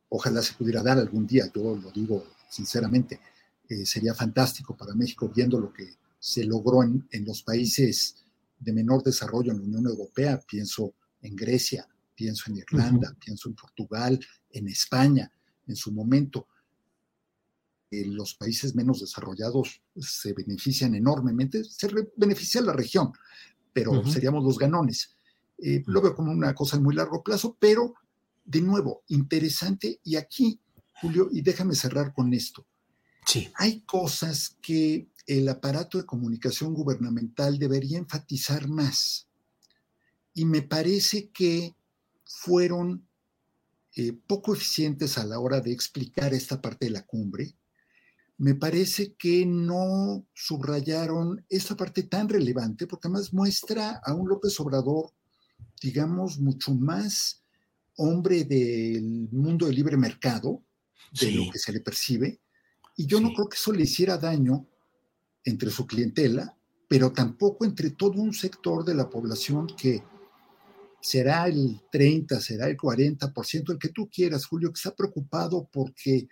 Ojalá 0.10 0.42
se 0.42 0.54
pudiera 0.54 0.84
dar 0.84 0.98
algún 0.98 1.26
día, 1.26 1.50
yo 1.56 1.76
lo 1.76 1.92
digo 1.92 2.26
sinceramente, 2.50 3.22
eh, 3.70 3.86
sería 3.86 4.14
fantástico 4.14 4.76
para 4.76 4.94
México 4.94 5.32
viendo 5.34 5.60
lo 5.62 5.72
que 5.72 5.96
se 6.20 6.44
logró 6.44 6.84
en, 6.84 7.08
en 7.10 7.24
los 7.24 7.42
países 7.42 8.18
de 8.60 8.74
menor 8.74 9.02
desarrollo 9.02 9.54
en 9.54 9.60
la 9.60 9.64
Unión 9.64 9.88
Europea, 9.88 10.42
pienso 10.46 10.94
en 11.22 11.36
Grecia, 11.36 11.88
pienso 12.16 12.50
en 12.50 12.58
Irlanda, 12.58 13.16
pienso 13.20 13.50
en 13.50 13.56
Portugal, 13.56 14.20
en 14.50 14.68
España, 14.68 15.32
en 15.68 15.76
su 15.76 15.92
momento. 15.92 16.48
Eh, 17.92 18.06
los 18.06 18.36
países 18.36 18.76
menos 18.76 19.02
desarrollados 19.02 19.82
se 19.96 20.34
benefician 20.34 20.96
enormemente, 20.96 21.64
se 21.64 21.90
beneficia 22.16 22.62
la 22.62 22.74
región, 22.74 23.12
pero 23.72 24.06
seríamos 24.06 24.44
los 24.44 24.58
ganones. 24.58 25.16
Eh, 25.58 25.84
lo 25.86 26.02
veo 26.02 26.16
como 26.16 26.32
una 26.32 26.54
cosa 26.56 26.78
en 26.78 26.84
muy 26.84 26.96
largo 26.96 27.24
plazo, 27.24 27.56
pero 27.60 27.94
de 28.46 28.62
nuevo, 28.62 29.04
interesante. 29.08 30.00
Y 30.04 30.16
aquí, 30.16 30.60
Julio, 31.02 31.30
y 31.32 31.42
déjame 31.42 31.76
cerrar 31.76 32.14
con 32.14 32.34
esto. 32.34 32.66
Sí. 33.26 33.50
Hay 33.56 33.82
cosas 33.82 34.58
que 34.62 35.08
el 35.28 35.48
aparato 35.48 35.98
de 35.98 36.06
comunicación 36.06 36.74
gubernamental 36.74 37.58
debería 37.58 37.98
enfatizar 37.98 38.68
más. 38.68 39.28
Y 40.34 40.46
me 40.46 40.62
parece 40.62 41.30
que 41.30 41.76
fueron 42.34 43.08
eh, 43.96 44.12
poco 44.12 44.56
eficientes 44.56 45.18
a 45.18 45.26
la 45.26 45.40
hora 45.40 45.62
de 45.62 45.72
explicar 45.72 46.34
esta 46.34 46.60
parte 46.60 46.86
de 46.86 46.92
la 46.92 47.06
cumbre. 47.06 47.56
Me 48.38 48.56
parece 48.56 49.14
que 49.14 49.46
no 49.46 50.26
subrayaron 50.34 51.46
esta 51.48 51.78
parte 51.78 52.04
tan 52.04 52.28
relevante, 52.28 52.88
porque 52.88 53.08
además 53.08 53.32
muestra 53.34 54.02
a 54.04 54.14
un 54.16 54.28
López 54.28 54.60
Obrador, 54.60 55.12
digamos, 55.80 56.40
mucho 56.40 56.74
más 56.74 57.44
hombre 57.98 58.44
del 58.46 59.30
mundo 59.32 59.68
del 59.68 59.76
libre 59.76 59.96
mercado, 59.96 60.64
de 61.12 61.32
lo 61.32 61.52
que 61.52 61.60
se 61.60 61.72
le 61.72 61.82
percibe, 61.82 62.42
y 62.98 63.06
yo 63.06 63.22
no 63.22 63.32
creo 63.34 63.48
que 63.48 63.58
eso 63.58 63.72
le 63.72 63.84
hiciera 63.84 64.18
daño 64.18 64.66
entre 65.46 65.70
su 65.70 65.86
clientela, 65.86 66.58
pero 66.88 67.12
tampoco 67.12 67.66
entre 67.66 67.92
todo 67.92 68.20
un 68.20 68.34
sector 68.34 68.84
de 68.84 68.96
la 68.96 69.08
población 69.08 69.68
que 69.68 70.04
será 71.04 71.48
el 71.48 71.82
30, 71.92 72.40
será 72.40 72.68
el 72.68 72.78
40%, 72.78 73.74
el 73.74 73.78
que 73.78 73.90
tú 73.90 74.10
quieras, 74.10 74.46
Julio, 74.46 74.70
que 74.70 74.78
está 74.78 74.96
preocupado 74.96 75.70
porque 75.70 76.30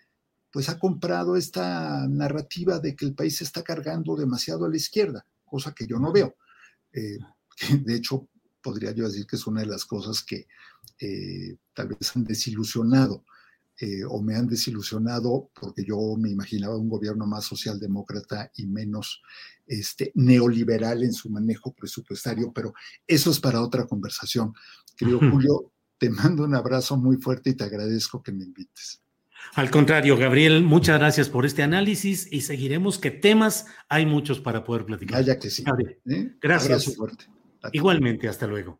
pues 0.50 0.70
ha 0.70 0.80
comprado 0.80 1.36
esta 1.36 2.08
narrativa 2.08 2.80
de 2.80 2.96
que 2.96 3.06
el 3.06 3.14
país 3.14 3.38
se 3.38 3.44
está 3.44 3.64
cargando 3.64 4.16
demasiado 4.16 4.66
a 4.66 4.70
la 4.70 4.78
izquierda, 4.78 5.26
cosa 5.44 5.74
que 5.74 5.86
yo 5.86 6.00
no 6.00 6.14
veo. 6.14 6.36
Eh, 6.94 7.18
de 7.86 7.96
hecho, 7.96 8.30
podría 8.62 8.92
yo 8.92 9.06
decir 9.06 9.28
que 9.28 9.36
es 9.36 9.46
una 9.46 9.60
de 9.60 9.68
las 9.68 9.84
cosas 9.84 10.24
que 10.24 10.48
eh, 11.00 11.58
tal 11.74 11.90
vez 11.90 12.16
han 12.16 12.24
desilusionado 12.24 13.26
eh, 13.82 14.04
o 14.08 14.22
me 14.22 14.36
han 14.36 14.46
desilusionado 14.46 15.50
porque 15.60 15.84
yo 15.84 15.98
me 16.16 16.30
imaginaba 16.30 16.78
un 16.78 16.88
gobierno 16.88 17.26
más 17.26 17.46
socialdemócrata 17.46 18.52
y 18.56 18.68
menos 18.68 19.24
este, 19.66 20.12
neoliberal 20.14 21.02
en 21.02 21.14
su 21.14 21.32
manejo 21.32 21.74
presupuestario, 21.74 22.52
pero 22.54 22.76
eso 23.08 23.32
es 23.32 23.40
para 23.40 23.60
otra 23.60 23.88
conversación. 23.88 24.54
Querido 24.96 25.18
Julio, 25.18 25.72
te 25.98 26.12
mando 26.12 26.44
un 26.44 26.54
abrazo 26.54 26.96
muy 26.96 27.18
fuerte 27.18 27.50
y 27.50 27.56
te 27.56 27.64
agradezco 27.64 28.22
que 28.22 28.32
me 28.32 28.44
invites. 28.44 29.02
Al 29.56 29.72
contrario, 29.72 30.16
Gabriel, 30.16 30.64
muchas 30.64 31.00
gracias 31.00 31.30
por 31.30 31.48
este 31.48 31.64
análisis 31.64 32.32
y 32.32 32.42
seguiremos 32.42 33.00
que 33.00 33.10
temas 33.10 33.66
hay 33.90 34.06
muchos 34.06 34.40
para 34.40 34.64
poder 34.64 34.86
platicar. 34.86 35.22
Vaya 35.22 35.40
que 35.40 35.50
sí. 35.50 35.64
¿eh? 36.06 36.36
Gracias. 36.40 36.96
Igualmente, 37.72 38.30
hasta 38.30 38.46
luego. 38.46 38.80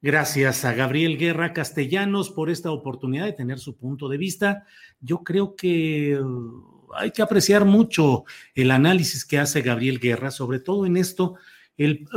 Gracias 0.00 0.64
a 0.64 0.74
Gabriel 0.74 1.18
Guerra 1.18 1.52
Castellanos 1.52 2.30
por 2.30 2.50
esta 2.50 2.70
oportunidad 2.70 3.24
de 3.24 3.32
tener 3.32 3.58
su 3.58 3.76
punto 3.76 4.08
de 4.08 4.16
vista. 4.16 4.64
Yo 5.00 5.24
creo 5.24 5.56
que 5.56 6.16
uh, 6.16 6.92
hay 6.94 7.10
que 7.10 7.20
apreciar 7.20 7.64
mucho 7.64 8.24
el 8.54 8.70
análisis 8.70 9.24
que 9.24 9.40
hace 9.40 9.60
Gabriel 9.60 9.98
Guerra, 9.98 10.30
sobre 10.30 10.60
todo 10.60 10.86
en 10.86 10.96
esto. 10.96 11.34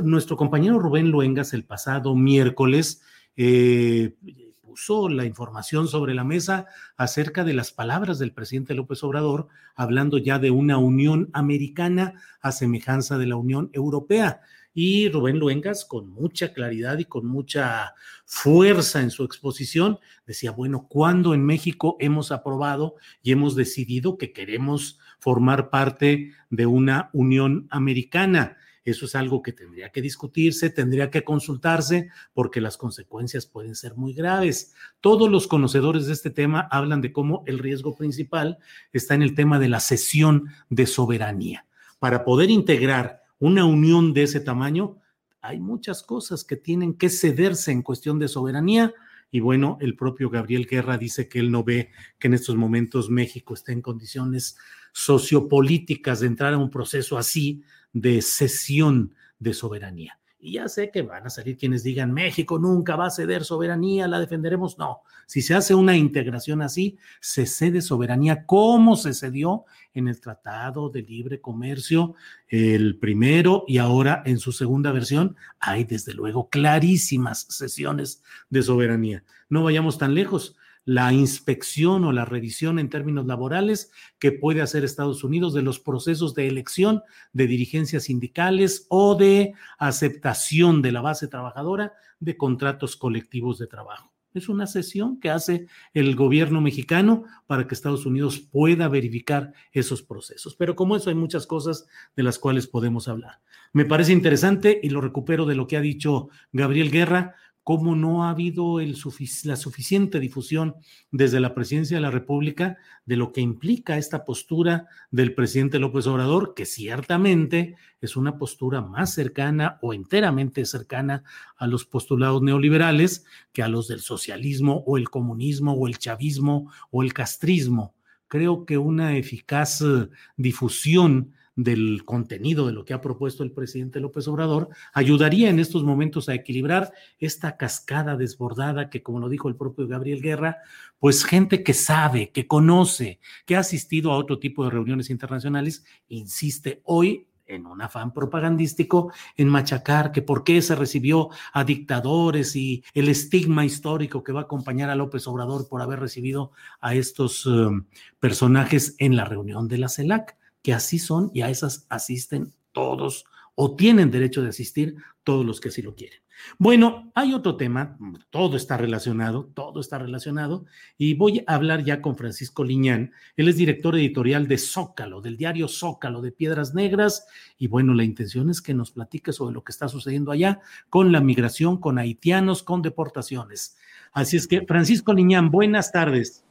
Nuestro 0.04 0.38
compañero 0.38 0.78
Rubén 0.78 1.10
Luengas 1.10 1.54
el 1.54 1.64
pasado 1.64 2.16
miércoles 2.16 3.02
eh, 3.36 4.16
puso 4.62 5.10
la 5.10 5.26
información 5.26 5.88
sobre 5.88 6.14
la 6.14 6.24
mesa 6.24 6.68
acerca 6.98 7.44
de 7.44 7.56
las 7.56 7.72
palabras 7.72 8.20
del 8.20 8.32
presidente 8.32 8.76
López 8.76 9.04
Obrador, 9.04 9.48
hablando 9.76 10.20
ya 10.20 10.38
de 10.38 10.52
una 10.52 10.78
Unión 10.78 11.32
Americana 11.34 12.14
a 12.42 12.52
semejanza 12.52 13.18
de 13.18 13.26
la 13.26 13.38
Unión 13.38 13.72
Europea. 13.74 14.42
Y 14.74 15.10
Rubén 15.10 15.38
Luengas, 15.38 15.84
con 15.84 16.10
mucha 16.10 16.54
claridad 16.54 16.98
y 16.98 17.06
con 17.06 17.26
mucha 17.26 17.94
fuerza 18.26 19.02
en 19.02 19.12
su 19.12 19.24
exposición, 19.24 20.00
decía, 20.26 20.52
bueno, 20.52 20.88
¿cuándo 20.90 21.34
en 21.34 21.46
México 21.46 21.98
hemos 22.00 22.32
aprobado 22.32 22.96
y 23.22 23.32
hemos 23.32 23.56
decidido 23.56 24.18
que 24.18 24.32
queremos 24.32 25.00
formar 25.20 25.70
parte 25.70 26.32
de 26.50 26.66
una 26.66 27.10
Unión 27.14 27.68
Americana? 27.70 28.58
Eso 28.84 29.06
es 29.06 29.14
algo 29.14 29.44
que 29.44 29.54
tendría 29.54 29.90
que 29.90 30.02
discutirse, 30.02 30.70
tendría 30.72 31.12
que 31.12 31.24
consultarse, 31.24 32.10
porque 32.34 32.62
las 32.62 32.78
consecuencias 32.78 33.46
pueden 33.46 33.76
ser 33.76 33.96
muy 33.96 34.14
graves. 34.14 34.74
Todos 35.02 35.30
los 35.30 35.48
conocedores 35.48 36.08
de 36.08 36.14
este 36.14 36.32
tema 36.32 36.68
hablan 36.72 37.02
de 37.02 37.12
cómo 37.12 37.44
el 37.46 37.60
riesgo 37.60 37.96
principal 37.96 38.58
está 38.92 39.14
en 39.14 39.22
el 39.22 39.36
tema 39.36 39.60
de 39.60 39.70
la 39.70 39.80
cesión 39.80 40.48
de 40.70 40.88
soberanía. 40.88 41.68
Para 42.00 42.24
poder 42.24 42.50
integrar 42.50 43.21
una 43.42 43.66
unión 43.66 44.14
de 44.14 44.24
ese 44.24 44.40
tamaño, 44.40 45.00
hay 45.42 45.60
muchas 45.60 46.04
cosas 46.04 46.44
que 46.44 46.56
tienen 46.56 46.94
que 46.94 47.10
cederse 47.10 47.72
en 47.72 47.82
cuestión 47.82 48.20
de 48.20 48.28
soberanía. 48.28 48.94
Y 49.32 49.40
bueno, 49.40 49.80
el 49.82 49.96
propio 49.96 50.30
Gabriel 50.30 50.68
Guerra 50.68 51.00
dice 51.00 51.28
que 51.28 51.40
él 51.40 51.50
no 51.50 51.64
ve 51.64 51.90
que 52.20 52.28
en 52.28 52.36
estos 52.36 52.56
momentos 52.56 53.10
México 53.10 53.56
esté 53.56 53.72
en 53.72 53.82
condiciones 53.82 54.58
sociopolíticas 54.94 56.20
de 56.20 56.28
entrar 56.28 56.54
a 56.54 56.60
un 56.60 56.70
proceso 56.70 57.18
así 57.18 57.64
de 57.94 58.22
cesión 58.22 59.16
de 59.40 59.56
soberanía. 59.56 60.21
Y 60.44 60.54
ya 60.54 60.68
sé 60.68 60.90
que 60.90 61.04
van 61.04 61.28
a 61.28 61.30
salir 61.30 61.56
quienes 61.56 61.84
digan, 61.84 62.12
México 62.12 62.58
nunca 62.58 62.96
va 62.96 63.06
a 63.06 63.12
ceder 63.12 63.44
soberanía, 63.44 64.08
la 64.08 64.20
defenderemos. 64.20 64.80
No, 64.80 65.02
si 65.28 65.44
se 65.44 65.54
hace 65.54 65.76
una 65.76 65.96
integración 65.96 66.64
así, 66.64 66.98
se 67.20 67.46
cede 67.46 67.82
soberanía 67.82 68.48
como 68.48 68.96
se 68.96 69.14
cedió 69.14 69.66
en 69.94 70.08
el 70.08 70.20
Tratado 70.20 70.90
de 70.90 71.04
Libre 71.04 71.42
Comercio, 71.42 72.16
el 72.48 72.98
primero 72.98 73.66
y 73.68 73.78
ahora 73.78 74.24
en 74.26 74.40
su 74.40 74.52
segunda 74.52 74.92
versión, 74.92 75.36
hay 75.60 75.84
desde 75.84 76.16
luego 76.16 76.50
clarísimas 76.50 77.46
cesiones 77.50 78.24
de 78.50 78.64
soberanía. 78.64 79.24
No 79.48 79.64
vayamos 79.64 80.00
tan 80.00 80.16
lejos 80.16 80.56
la 80.86 81.14
inspección 81.14 82.06
o 82.06 82.12
la 82.12 82.26
revisión 82.26 82.80
en 82.80 82.90
términos 82.90 83.26
laborales 83.26 83.92
que 84.20 84.32
puede 84.32 84.62
hacer 84.62 84.84
Estados 84.84 85.24
Unidos 85.24 85.54
de 85.54 85.62
los 85.62 85.80
procesos 85.80 86.34
de 86.34 86.48
elección 86.48 87.04
de 87.34 87.48
dirigencias 87.48 88.04
sindicales 88.04 88.88
o 88.90 89.16
de 89.16 89.54
aceptación 89.78 90.82
de 90.82 90.92
la 90.92 91.02
base 91.02 91.28
trabajadora 91.28 91.94
de 92.20 92.38
contratos 92.38 92.96
colectivos 92.96 93.60
de 93.60 93.68
trabajo. 93.68 94.12
Es 94.34 94.48
una 94.48 94.66
sesión 94.66 95.20
que 95.20 95.30
hace 95.30 95.68
el 95.94 96.16
gobierno 96.16 96.62
mexicano 96.62 97.26
para 97.48 97.68
que 97.68 97.76
Estados 97.76 98.06
Unidos 98.06 98.40
pueda 98.40 98.88
verificar 98.88 99.52
esos 99.74 100.04
procesos. 100.04 100.56
Pero 100.56 100.76
como 100.76 100.96
eso 100.96 101.10
hay 101.10 101.16
muchas 101.16 101.46
cosas 101.46 101.86
de 102.16 102.24
las 102.24 102.40
cuales 102.40 102.66
podemos 102.66 103.10
hablar. 103.10 103.42
Me 103.74 103.84
parece 103.84 104.14
interesante 104.14 104.80
y 104.82 104.90
lo 104.90 105.02
recupero 105.02 105.46
de 105.46 105.56
lo 105.56 105.68
que 105.68 105.76
ha 105.76 105.82
dicho 105.82 106.30
Gabriel 106.54 106.92
Guerra 106.92 107.36
cómo 107.64 107.96
no 107.96 108.24
ha 108.24 108.32
habido 108.32 108.80
la 108.80 109.56
suficiente 109.56 110.20
difusión 110.20 110.76
desde 111.12 111.40
la 111.40 111.54
presidencia 111.54 111.98
de 111.98 112.02
la 112.02 112.12
República 112.12 112.78
de 113.06 113.18
lo 113.18 113.32
que 113.32 113.42
implica 113.42 113.98
esta 113.98 114.26
postura 114.26 114.88
del 115.12 115.36
presidente 115.36 115.80
López 115.80 116.08
Obrador, 116.08 116.54
que 116.56 116.66
ciertamente 116.66 117.76
es 118.00 118.16
una 118.16 118.38
postura 118.38 118.82
más 118.82 119.14
cercana 119.14 119.78
o 119.82 119.94
enteramente 119.94 120.66
cercana 120.66 121.24
a 121.56 121.68
los 121.68 121.86
postulados 121.86 122.42
neoliberales 122.42 123.26
que 123.52 123.62
a 123.62 123.68
los 123.68 123.88
del 123.88 124.00
socialismo 124.00 124.84
o 124.88 124.98
el 124.98 125.10
comunismo 125.10 125.74
o 125.74 125.88
el 125.88 126.00
chavismo 126.00 126.72
o 126.90 127.04
el 127.04 127.14
castrismo. 127.14 127.94
Creo 128.28 128.66
que 128.66 128.78
una 128.78 129.18
eficaz 129.18 129.82
eh, 129.82 130.10
difusión 130.38 131.34
del 131.56 132.04
contenido 132.06 132.66
de 132.66 132.74
lo 132.74 132.86
que 132.86 132.94
ha 132.94 133.02
propuesto 133.02 133.44
el 133.44 133.52
presidente 133.52 134.00
López 134.00 134.28
Obrador, 134.28 134.70
ayudaría 134.94 135.50
en 135.50 135.60
estos 135.60 135.84
momentos 135.84 136.30
a 136.30 136.34
equilibrar 136.34 136.94
esta 137.20 137.58
cascada 137.58 138.16
desbordada 138.16 138.90
que, 138.90 139.04
como 139.04 139.20
lo 139.20 139.30
dijo 139.30 139.50
el 139.50 139.56
propio 139.56 139.88
Gabriel 139.88 140.22
Guerra, 140.22 140.58
pues 141.00 141.24
gente 141.24 141.64
que 141.64 141.74
sabe, 141.74 142.32
que 142.32 142.48
conoce, 142.48 143.20
que 143.46 143.56
ha 143.56 143.60
asistido 143.60 144.12
a 144.12 144.18
otro 144.18 144.40
tipo 144.40 144.64
de 144.64 144.72
reuniones 144.72 145.10
internacionales, 145.10 145.84
insiste 146.08 146.82
hoy 146.86 147.28
en 147.52 147.66
un 147.66 147.82
afán 147.82 148.14
propagandístico 148.14 149.12
en 149.36 149.50
machacar 149.50 150.12
que 150.12 150.22
por 150.22 150.44
qué 150.44 150.62
se 150.62 150.76
recibió 150.76 151.30
a 151.54 151.64
dictadores 151.64 152.56
y 152.56 152.84
el 152.94 153.10
estigma 153.10 153.66
histórico 153.66 154.24
que 154.24 154.32
va 154.32 154.42
a 154.42 154.44
acompañar 154.44 154.90
a 154.90 154.96
López 154.96 155.28
Obrador 155.28 155.68
por 155.68 155.82
haber 155.82 156.00
recibido 156.00 156.52
a 156.80 156.96
estos 156.96 157.46
um, 157.46 157.86
personajes 158.20 158.96
en 159.00 159.16
la 159.16 159.26
reunión 159.26 159.68
de 159.68 159.78
la 159.78 159.90
CELAC 159.90 160.38
que 160.62 160.74
así 160.74 161.00
son 161.00 161.32
y 161.34 161.42
a 161.42 161.50
esas 161.50 161.86
asisten 161.90 162.54
todos 162.72 163.26
o 163.56 163.76
tienen 163.76 164.12
derecho 164.12 164.42
de 164.42 164.50
asistir 164.50 164.96
todos 165.24 165.46
los 165.46 165.60
que 165.60 165.70
así 165.70 165.82
lo 165.82 165.96
quieren. 165.96 166.22
Bueno, 166.58 167.12
hay 167.14 167.34
otro 167.34 167.56
tema, 167.56 167.98
todo 168.30 168.58
está 168.58 168.78
relacionado, 168.78 169.52
todo 169.54 169.80
está 169.80 170.00
relacionado, 170.00 170.66
y 170.98 171.14
voy 171.14 171.44
a 171.46 171.56
hablar 171.56 171.84
ya 171.84 172.02
con 172.02 172.16
Francisco 172.16 172.64
Liñán. 172.64 173.12
Él 173.36 173.48
es 173.48 173.58
director 173.58 173.96
editorial 173.96 174.48
de 174.48 174.58
Zócalo, 174.58 175.22
del 175.22 175.38
diario 175.38 175.68
Zócalo 175.68 176.22
de 176.22 176.32
Piedras 176.32 176.74
Negras, 176.74 177.28
y 177.58 177.68
bueno, 177.68 177.94
la 177.94 178.04
intención 178.04 178.50
es 178.50 178.62
que 178.62 178.74
nos 178.74 178.92
platique 178.92 179.34
sobre 179.34 179.54
lo 179.54 179.64
que 179.64 179.72
está 179.72 179.88
sucediendo 179.88 180.32
allá 180.32 180.62
con 180.90 181.12
la 181.12 181.22
migración, 181.22 181.78
con 181.78 182.00
haitianos, 182.00 182.64
con 182.64 182.82
deportaciones. 182.82 183.78
Así 184.12 184.38
es 184.38 184.48
que, 184.48 184.66
Francisco 184.66 185.14
Liñán, 185.14 185.52
buenas 185.52 185.92
tardes. 185.92 186.44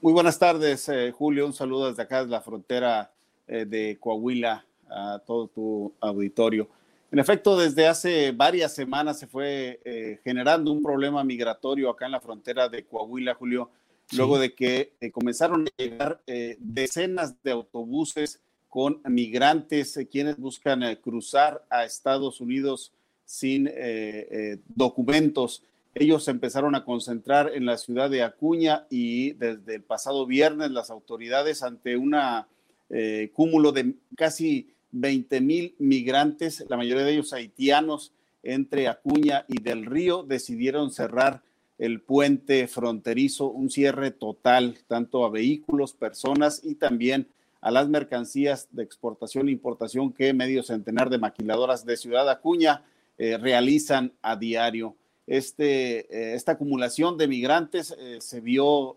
Muy 0.00 0.12
buenas 0.12 0.38
tardes, 0.38 0.88
eh, 0.88 1.10
Julio. 1.10 1.46
Un 1.46 1.52
saludo 1.52 1.88
desde 1.88 2.02
acá, 2.02 2.18
desde 2.18 2.30
la 2.30 2.42
frontera 2.42 3.15
de 3.46 3.96
Coahuila 4.00 4.64
a 4.88 5.20
todo 5.24 5.48
tu 5.48 5.92
auditorio. 6.00 6.68
En 7.10 7.18
efecto, 7.18 7.56
desde 7.56 7.86
hace 7.86 8.32
varias 8.32 8.74
semanas 8.74 9.18
se 9.18 9.26
fue 9.26 9.80
eh, 9.84 10.18
generando 10.24 10.72
un 10.72 10.82
problema 10.82 11.22
migratorio 11.22 11.88
acá 11.88 12.06
en 12.06 12.12
la 12.12 12.20
frontera 12.20 12.68
de 12.68 12.84
Coahuila, 12.84 13.34
Julio, 13.34 13.70
luego 14.12 14.38
de 14.38 14.54
que 14.54 14.92
eh, 15.00 15.10
comenzaron 15.10 15.66
a 15.66 15.82
llegar 15.82 16.20
decenas 16.58 17.40
de 17.42 17.52
autobuses 17.52 18.40
con 18.68 19.00
migrantes 19.04 19.98
quienes 20.10 20.36
buscan 20.36 20.82
cruzar 20.96 21.64
a 21.70 21.84
Estados 21.84 22.40
Unidos 22.40 22.92
sin 23.24 23.70
documentos. 24.68 25.62
Ellos 25.98 26.24
se 26.24 26.30
empezaron 26.30 26.74
a 26.74 26.84
concentrar 26.84 27.52
en 27.54 27.64
la 27.64 27.78
ciudad 27.78 28.10
de 28.10 28.22
Acuña 28.22 28.86
y 28.90 29.32
desde 29.32 29.76
el 29.76 29.82
pasado 29.82 30.26
viernes 30.26 30.70
las 30.70 30.90
autoridades 30.90 31.62
ante 31.62 31.96
una 31.96 32.48
eh, 32.88 33.30
cúmulo 33.32 33.72
de 33.72 33.94
casi 34.16 34.68
20 34.92 35.40
mil 35.40 35.74
migrantes, 35.78 36.64
la 36.68 36.76
mayoría 36.76 37.04
de 37.04 37.12
ellos 37.12 37.32
haitianos, 37.32 38.12
entre 38.42 38.86
Acuña 38.86 39.44
y 39.48 39.60
Del 39.60 39.86
Río, 39.86 40.22
decidieron 40.22 40.92
cerrar 40.92 41.42
el 41.78 42.00
puente 42.00 42.68
fronterizo, 42.68 43.50
un 43.50 43.70
cierre 43.70 44.12
total, 44.12 44.78
tanto 44.86 45.24
a 45.24 45.30
vehículos, 45.30 45.94
personas 45.94 46.60
y 46.64 46.76
también 46.76 47.26
a 47.60 47.72
las 47.72 47.88
mercancías 47.88 48.68
de 48.70 48.84
exportación 48.84 49.48
e 49.48 49.52
importación 49.52 50.12
que 50.12 50.32
medio 50.32 50.62
centenar 50.62 51.10
de 51.10 51.18
maquiladoras 51.18 51.84
de 51.84 51.96
Ciudad 51.96 52.30
Acuña 52.30 52.84
eh, 53.18 53.36
realizan 53.36 54.12
a 54.22 54.36
diario. 54.36 54.94
Este, 55.26 56.34
esta 56.36 56.52
acumulación 56.52 57.18
de 57.18 57.26
migrantes 57.26 57.96
se 58.20 58.40
vio 58.40 58.96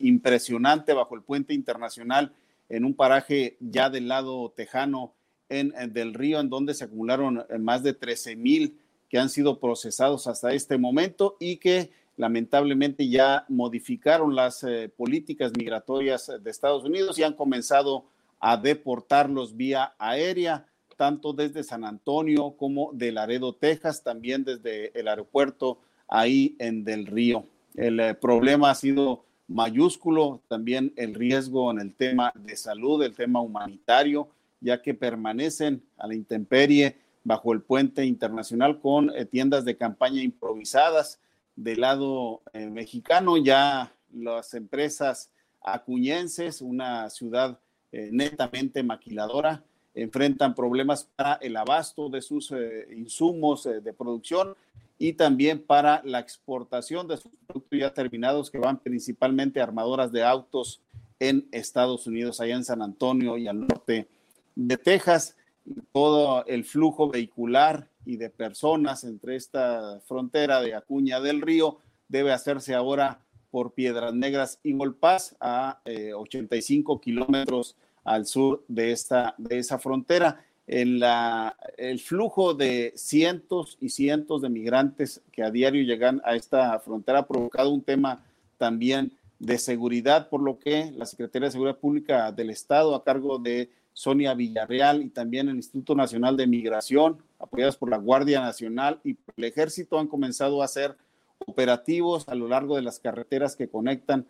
impresionante 0.00 0.92
bajo 0.92 1.14
el 1.14 1.22
puente 1.22 1.54
internacional 1.54 2.32
en 2.72 2.86
un 2.86 2.94
paraje 2.94 3.58
ya 3.60 3.90
del 3.90 4.08
lado 4.08 4.50
tejano 4.56 5.12
en, 5.50 5.72
del 5.92 6.14
río, 6.14 6.40
en 6.40 6.48
donde 6.48 6.72
se 6.72 6.84
acumularon 6.84 7.44
más 7.60 7.82
de 7.82 7.92
13 7.92 8.34
mil 8.36 8.78
que 9.10 9.18
han 9.18 9.28
sido 9.28 9.60
procesados 9.60 10.26
hasta 10.26 10.54
este 10.54 10.78
momento 10.78 11.36
y 11.38 11.58
que 11.58 11.90
lamentablemente 12.16 13.10
ya 13.10 13.44
modificaron 13.50 14.34
las 14.34 14.64
eh, 14.64 14.90
políticas 14.96 15.52
migratorias 15.54 16.32
de 16.40 16.50
Estados 16.50 16.84
Unidos 16.84 17.18
y 17.18 17.22
han 17.22 17.34
comenzado 17.34 18.06
a 18.40 18.56
deportarlos 18.56 19.54
vía 19.54 19.92
aérea, 19.98 20.66
tanto 20.96 21.34
desde 21.34 21.64
San 21.64 21.84
Antonio 21.84 22.54
como 22.56 22.90
de 22.94 23.12
Laredo, 23.12 23.54
Texas, 23.54 24.02
también 24.02 24.44
desde 24.44 24.98
el 24.98 25.08
aeropuerto 25.08 25.78
ahí 26.08 26.56
en 26.58 26.84
Del 26.84 27.06
Río. 27.06 27.44
El 27.74 28.00
eh, 28.00 28.14
problema 28.14 28.70
ha 28.70 28.74
sido 28.74 29.26
mayúsculo, 29.52 30.40
también 30.48 30.92
el 30.96 31.14
riesgo 31.14 31.70
en 31.70 31.80
el 31.80 31.94
tema 31.94 32.32
de 32.34 32.56
salud, 32.56 33.02
el 33.02 33.14
tema 33.14 33.40
humanitario, 33.40 34.28
ya 34.60 34.80
que 34.80 34.94
permanecen 34.94 35.82
a 35.98 36.06
la 36.06 36.14
intemperie 36.14 36.96
bajo 37.24 37.52
el 37.52 37.60
puente 37.60 38.04
internacional 38.04 38.80
con 38.80 39.10
eh, 39.10 39.24
tiendas 39.24 39.64
de 39.64 39.76
campaña 39.76 40.22
improvisadas. 40.22 41.20
Del 41.54 41.82
lado 41.82 42.40
eh, 42.54 42.66
mexicano, 42.66 43.36
ya 43.36 43.92
las 44.14 44.54
empresas 44.54 45.30
acuñenses, 45.60 46.62
una 46.62 47.10
ciudad 47.10 47.58
eh, 47.92 48.08
netamente 48.10 48.82
maquiladora, 48.82 49.62
enfrentan 49.94 50.54
problemas 50.54 51.04
para 51.14 51.34
el 51.34 51.54
abasto 51.56 52.08
de 52.08 52.22
sus 52.22 52.54
insumos 52.90 53.64
de 53.64 53.92
producción 53.92 54.56
y 55.02 55.14
también 55.14 55.60
para 55.60 56.00
la 56.04 56.20
exportación 56.20 57.08
de 57.08 57.16
sus 57.16 57.32
productos 57.44 57.76
ya 57.76 57.92
terminados 57.92 58.52
que 58.52 58.58
van 58.58 58.78
principalmente 58.78 59.58
a 59.58 59.64
armadoras 59.64 60.12
de 60.12 60.22
autos 60.22 60.80
en 61.18 61.48
Estados 61.50 62.06
Unidos, 62.06 62.40
allá 62.40 62.54
en 62.54 62.64
San 62.64 62.82
Antonio 62.82 63.36
y 63.36 63.48
al 63.48 63.66
norte 63.66 64.06
de 64.54 64.76
Texas 64.76 65.34
todo 65.90 66.46
el 66.46 66.64
flujo 66.64 67.08
vehicular 67.08 67.88
y 68.06 68.16
de 68.16 68.30
personas 68.30 69.02
entre 69.02 69.34
esta 69.34 69.98
frontera 70.06 70.60
de 70.60 70.76
Acuña 70.76 71.18
del 71.18 71.40
Río 71.40 71.78
debe 72.06 72.32
hacerse 72.32 72.72
ahora 72.72 73.22
por 73.50 73.72
Piedras 73.72 74.14
Negras 74.14 74.60
y 74.62 74.72
Volpaz 74.72 75.34
a 75.40 75.80
85 75.84 76.94
eh, 76.94 77.00
kilómetros 77.02 77.74
al 78.04 78.24
sur 78.24 78.62
de, 78.68 78.92
esta, 78.92 79.34
de 79.36 79.58
esa 79.58 79.80
frontera. 79.80 80.44
El 80.66 81.98
flujo 81.98 82.54
de 82.54 82.92
cientos 82.96 83.76
y 83.80 83.88
cientos 83.88 84.42
de 84.42 84.48
migrantes 84.48 85.20
que 85.32 85.42
a 85.42 85.50
diario 85.50 85.82
llegan 85.82 86.22
a 86.24 86.34
esta 86.34 86.78
frontera 86.78 87.20
ha 87.20 87.26
provocado 87.26 87.70
un 87.70 87.82
tema 87.82 88.24
también 88.58 89.12
de 89.38 89.58
seguridad, 89.58 90.28
por 90.28 90.40
lo 90.40 90.58
que 90.58 90.92
la 90.96 91.04
Secretaría 91.04 91.48
de 91.48 91.52
Seguridad 91.52 91.78
Pública 91.78 92.30
del 92.30 92.50
Estado, 92.50 92.94
a 92.94 93.02
cargo 93.02 93.38
de 93.38 93.70
Sonia 93.92 94.34
Villarreal 94.34 95.02
y 95.02 95.10
también 95.10 95.48
el 95.48 95.56
Instituto 95.56 95.96
Nacional 95.96 96.36
de 96.36 96.46
Migración, 96.46 97.18
apoyados 97.40 97.76
por 97.76 97.90
la 97.90 97.96
Guardia 97.96 98.40
Nacional 98.40 99.00
y 99.02 99.16
el 99.36 99.44
Ejército, 99.44 99.98
han 99.98 100.06
comenzado 100.06 100.62
a 100.62 100.66
hacer 100.66 100.96
operativos 101.44 102.28
a 102.28 102.36
lo 102.36 102.46
largo 102.46 102.76
de 102.76 102.82
las 102.82 103.00
carreteras 103.00 103.56
que 103.56 103.68
conectan 103.68 104.26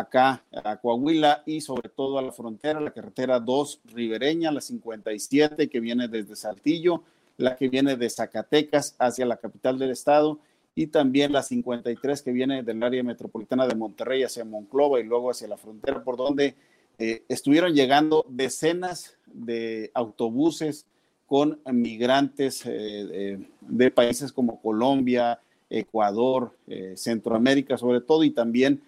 acá 0.00 0.44
a 0.52 0.76
Coahuila 0.76 1.42
y 1.46 1.60
sobre 1.60 1.88
todo 1.88 2.18
a 2.18 2.22
la 2.22 2.32
frontera, 2.32 2.80
la 2.80 2.92
carretera 2.92 3.40
2 3.40 3.80
ribereña, 3.86 4.50
la 4.50 4.60
57 4.60 5.68
que 5.68 5.80
viene 5.80 6.08
desde 6.08 6.36
Saltillo, 6.36 7.02
la 7.36 7.56
que 7.56 7.68
viene 7.68 7.96
de 7.96 8.10
Zacatecas 8.10 8.94
hacia 8.98 9.26
la 9.26 9.36
capital 9.36 9.78
del 9.78 9.90
estado 9.90 10.38
y 10.74 10.88
también 10.88 11.32
la 11.32 11.42
53 11.42 12.22
que 12.22 12.32
viene 12.32 12.62
del 12.62 12.82
área 12.82 13.02
metropolitana 13.02 13.66
de 13.66 13.74
Monterrey 13.74 14.22
hacia 14.22 14.44
Monclova 14.44 15.00
y 15.00 15.04
luego 15.04 15.30
hacia 15.30 15.48
la 15.48 15.56
frontera 15.56 16.02
por 16.02 16.16
donde 16.16 16.56
eh, 16.98 17.22
estuvieron 17.28 17.74
llegando 17.74 18.24
decenas 18.28 19.16
de 19.26 19.90
autobuses 19.94 20.86
con 21.26 21.60
migrantes 21.72 22.62
eh, 22.66 23.38
de 23.60 23.90
países 23.90 24.32
como 24.32 24.60
Colombia, 24.60 25.40
Ecuador, 25.70 26.56
eh, 26.66 26.94
Centroamérica 26.96 27.76
sobre 27.76 28.00
todo, 28.00 28.24
y 28.24 28.30
también 28.30 28.82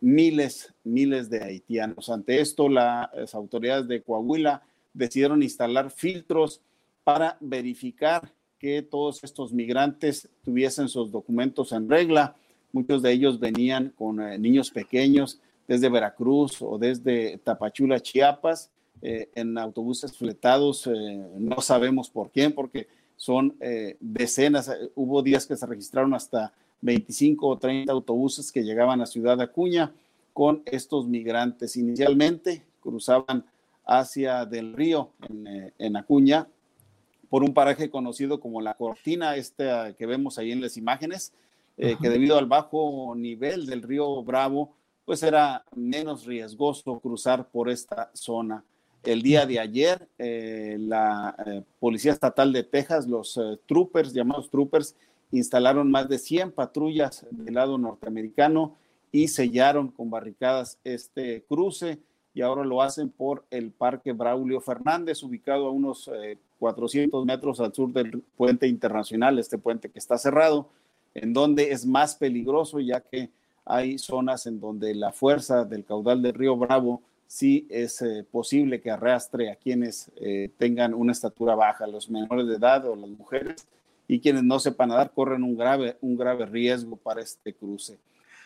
miles, 0.00 0.72
miles 0.84 1.28
de 1.28 1.42
haitianos. 1.42 2.08
Ante 2.08 2.40
esto, 2.40 2.68
las 2.68 3.34
autoridades 3.34 3.88
de 3.88 4.02
Coahuila 4.02 4.62
decidieron 4.94 5.42
instalar 5.42 5.90
filtros 5.90 6.60
para 7.04 7.36
verificar 7.40 8.32
que 8.58 8.82
todos 8.82 9.22
estos 9.24 9.52
migrantes 9.52 10.28
tuviesen 10.44 10.88
sus 10.88 11.10
documentos 11.10 11.72
en 11.72 11.88
regla. 11.88 12.36
Muchos 12.72 13.02
de 13.02 13.12
ellos 13.12 13.38
venían 13.40 13.92
con 13.96 14.16
niños 14.40 14.70
pequeños 14.70 15.40
desde 15.66 15.88
Veracruz 15.88 16.62
o 16.62 16.78
desde 16.78 17.38
Tapachula, 17.38 18.00
Chiapas, 18.00 18.70
eh, 19.02 19.28
en 19.34 19.58
autobuses 19.58 20.16
fletados. 20.16 20.86
Eh, 20.86 21.26
no 21.38 21.60
sabemos 21.60 22.08
por 22.08 22.30
quién, 22.30 22.52
porque 22.52 22.88
son 23.16 23.56
eh, 23.60 23.96
decenas. 24.00 24.70
Hubo 24.94 25.22
días 25.22 25.46
que 25.46 25.56
se 25.56 25.66
registraron 25.66 26.14
hasta 26.14 26.52
25 26.80 27.46
o 27.46 27.58
30 27.58 27.92
autobuses 27.92 28.52
que 28.52 28.62
llegaban 28.62 29.00
a 29.00 29.06
Ciudad 29.06 29.40
Acuña 29.40 29.92
con 30.32 30.62
estos 30.66 31.06
migrantes. 31.06 31.76
Inicialmente 31.76 32.62
cruzaban 32.80 33.44
hacia 33.84 34.44
del 34.44 34.74
río 34.74 35.10
en, 35.28 35.72
en 35.78 35.96
Acuña 35.96 36.48
por 37.28 37.42
un 37.42 37.54
paraje 37.54 37.90
conocido 37.90 38.40
como 38.40 38.60
la 38.60 38.74
Cortina, 38.74 39.36
este 39.36 39.94
que 39.98 40.06
vemos 40.06 40.38
ahí 40.38 40.52
en 40.52 40.60
las 40.60 40.76
imágenes, 40.76 41.32
que 41.76 42.08
debido 42.08 42.38
al 42.38 42.46
bajo 42.46 43.14
nivel 43.14 43.66
del 43.66 43.82
río 43.82 44.22
Bravo, 44.22 44.72
pues 45.04 45.22
era 45.22 45.64
menos 45.74 46.24
riesgoso 46.24 46.98
cruzar 47.00 47.48
por 47.48 47.68
esta 47.68 48.10
zona. 48.14 48.64
El 49.04 49.22
día 49.22 49.46
de 49.46 49.60
ayer, 49.60 50.08
eh, 50.18 50.76
la 50.80 51.34
eh, 51.46 51.62
Policía 51.78 52.12
Estatal 52.12 52.52
de 52.52 52.64
Texas, 52.64 53.06
los 53.06 53.36
eh, 53.36 53.58
troopers, 53.66 54.12
llamados 54.12 54.50
troopers, 54.50 54.96
instalaron 55.36 55.90
más 55.90 56.08
de 56.08 56.18
100 56.18 56.52
patrullas 56.52 57.26
del 57.30 57.54
lado 57.54 57.78
norteamericano 57.78 58.76
y 59.12 59.28
sellaron 59.28 59.88
con 59.88 60.10
barricadas 60.10 60.78
este 60.84 61.44
cruce 61.48 61.98
y 62.34 62.42
ahora 62.42 62.64
lo 62.64 62.82
hacen 62.82 63.08
por 63.08 63.44
el 63.50 63.70
Parque 63.70 64.12
Braulio 64.12 64.60
Fernández, 64.60 65.22
ubicado 65.22 65.66
a 65.66 65.70
unos 65.70 66.10
400 66.58 67.24
metros 67.24 67.60
al 67.60 67.72
sur 67.72 67.90
del 67.92 68.22
puente 68.36 68.68
internacional, 68.68 69.38
este 69.38 69.56
puente 69.56 69.90
que 69.90 69.98
está 69.98 70.18
cerrado, 70.18 70.68
en 71.14 71.32
donde 71.32 71.72
es 71.72 71.86
más 71.86 72.14
peligroso 72.14 72.78
ya 72.78 73.00
que 73.00 73.30
hay 73.64 73.98
zonas 73.98 74.46
en 74.46 74.60
donde 74.60 74.94
la 74.94 75.12
fuerza 75.12 75.64
del 75.64 75.84
caudal 75.84 76.22
del 76.22 76.34
río 76.34 76.56
Bravo 76.56 77.02
sí 77.26 77.66
es 77.68 78.00
eh, 78.02 78.24
posible 78.30 78.80
que 78.80 78.90
arrastre 78.90 79.50
a 79.50 79.56
quienes 79.56 80.12
eh, 80.16 80.50
tengan 80.56 80.94
una 80.94 81.12
estatura 81.12 81.54
baja, 81.54 81.86
los 81.86 82.08
menores 82.08 82.46
de 82.46 82.54
edad 82.54 82.86
o 82.86 82.94
las 82.94 83.10
mujeres, 83.10 83.66
y 84.08 84.20
quienes 84.20 84.42
no 84.42 84.58
sepan 84.58 84.90
nadar 84.90 85.12
corren 85.14 85.42
un 85.42 85.56
grave, 85.56 85.96
un 86.00 86.16
grave 86.16 86.46
riesgo 86.46 86.96
para 86.96 87.22
este 87.22 87.52
cruce. 87.54 87.98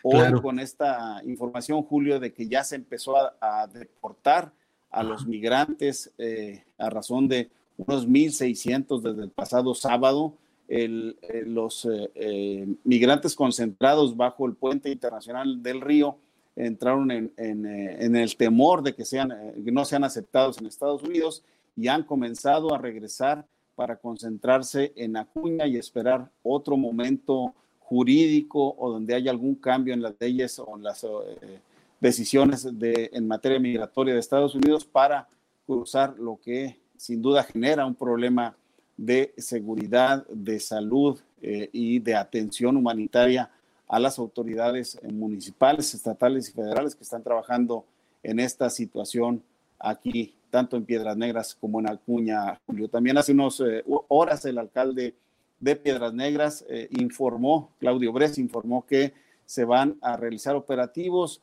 Hoy 0.03 0.31
con 0.41 0.59
esta 0.59 1.21
información, 1.25 1.83
Julio, 1.83 2.19
de 2.19 2.33
que 2.33 2.47
ya 2.47 2.63
se 2.63 2.75
empezó 2.75 3.15
a, 3.17 3.67
deportar 3.67 4.51
a 4.89 5.03
los 5.03 5.27
migrantes 5.27 6.11
eh, 6.17 6.63
a 6.77 6.89
razón 6.89 7.27
de 7.27 7.49
unos 7.77 8.07
1.600 8.07 9.01
desde 9.01 9.23
el 9.23 9.29
pasado 9.29 9.75
sábado, 9.75 10.33
el, 10.71 11.17
eh, 11.21 11.43
los 11.45 11.85
eh, 11.85 12.09
eh, 12.15 12.67
migrantes 12.85 13.35
concentrados 13.35 14.15
bajo 14.15 14.47
el 14.47 14.53
puente 14.53 14.89
internacional 14.89 15.61
del 15.61 15.81
río 15.81 16.17
entraron 16.55 17.11
en, 17.11 17.31
en, 17.37 18.15
el 18.15 18.35
temor 18.35 18.83
de 18.83 18.93
que, 18.93 19.05
sean, 19.05 19.33
que 19.63 19.71
no 19.71 19.85
sean 19.85 20.03
aceptados 20.03 20.57
en 20.57 20.67
Estados 20.67 21.01
Unidos 21.01 21.43
y 21.75 21.87
han 21.87 22.03
comenzado 22.03 22.73
a 22.73 22.77
regresar 22.77 23.45
para 23.75 23.97
concentrarse 23.97 24.93
en 24.95 25.17
Acuña 25.17 25.67
y 25.67 25.77
esperar 25.77 26.29
otro 26.43 26.77
momento 26.77 27.53
jurídico 27.79 28.75
o 28.77 28.91
donde 28.91 29.15
haya 29.15 29.31
algún 29.31 29.55
cambio 29.55 29.93
en 29.93 30.01
las 30.01 30.15
leyes 30.19 30.59
o 30.59 30.77
en 30.77 30.83
las 30.83 31.05
decisiones 31.99 32.67
de, 32.79 33.09
en 33.13 33.27
materia 33.27 33.59
migratoria 33.59 34.13
de 34.13 34.19
Estados 34.19 34.55
Unidos 34.55 34.85
para 34.85 35.27
cruzar 35.65 36.17
lo 36.17 36.39
que 36.43 36.79
sin 36.97 37.21
duda 37.21 37.43
genera 37.43 37.85
un 37.85 37.95
problema 37.95 38.55
de 38.97 39.33
seguridad, 39.37 40.25
de 40.27 40.59
salud 40.59 41.19
eh, 41.41 41.69
y 41.73 41.99
de 41.99 42.15
atención 42.15 42.77
humanitaria 42.77 43.49
a 43.87 43.99
las 43.99 44.19
autoridades 44.19 44.99
municipales, 45.03 45.93
estatales 45.93 46.49
y 46.49 46.53
federales 46.53 46.95
que 46.95 47.03
están 47.03 47.23
trabajando 47.23 47.83
en 48.23 48.39
esta 48.39 48.69
situación 48.69 49.43
aquí, 49.79 50.33
tanto 50.51 50.77
en 50.77 50.85
Piedras 50.85 51.17
Negras 51.17 51.55
como 51.59 51.79
en 51.79 51.89
Acuña, 51.89 52.59
Julio. 52.67 52.87
También 52.87 53.17
hace 53.17 53.31
unas 53.31 53.59
eh, 53.61 53.83
horas 53.87 54.45
el 54.45 54.59
alcalde 54.59 55.15
de 55.59 55.75
Piedras 55.75 56.13
Negras 56.13 56.63
eh, 56.69 56.87
informó, 56.91 57.71
Claudio 57.79 58.13
Bres 58.13 58.37
informó 58.37 58.85
que 58.85 59.13
se 59.45 59.65
van 59.65 59.97
a 60.01 60.15
realizar 60.15 60.55
operativos 60.55 61.41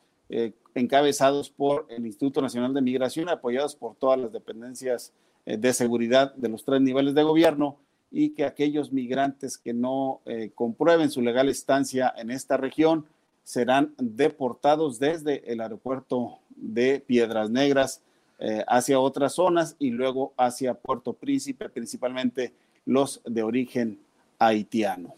encabezados 0.75 1.49
por 1.49 1.87
el 1.89 2.05
Instituto 2.05 2.39
Nacional 2.41 2.73
de 2.73 2.81
Migración, 2.81 3.29
apoyados 3.29 3.75
por 3.75 3.95
todas 3.95 4.19
las 4.19 4.31
dependencias 4.31 5.11
eh, 5.45 5.57
de 5.57 5.73
seguridad 5.73 6.33
de 6.35 6.49
los 6.49 6.63
tres 6.63 6.81
niveles 6.81 7.15
de 7.15 7.23
gobierno 7.23 7.77
y 8.11 8.31
que 8.31 8.45
aquellos 8.45 8.91
migrantes 8.91 9.57
que 9.57 9.73
no 9.73 10.21
eh, 10.25 10.51
comprueben 10.53 11.09
su 11.09 11.21
legal 11.21 11.49
estancia 11.49 12.13
en 12.17 12.31
esta 12.31 12.57
región 12.57 13.05
serán 13.43 13.93
deportados 13.97 14.99
desde 14.99 15.51
el 15.51 15.61
aeropuerto 15.61 16.39
de 16.49 16.99
Piedras 16.99 17.49
Negras 17.49 18.01
eh, 18.41 18.63
hacia 18.69 19.01
otras 19.01 19.35
zonas 19.35 19.75
y 19.79 19.89
luego 19.89 20.33
hacia 20.37 20.73
Puerto 20.73 21.11
Príncipe, 21.11 21.67
principalmente 21.67 22.53
los 22.85 23.21
de 23.25 23.43
origen 23.43 23.99
haitiano. 24.37 25.13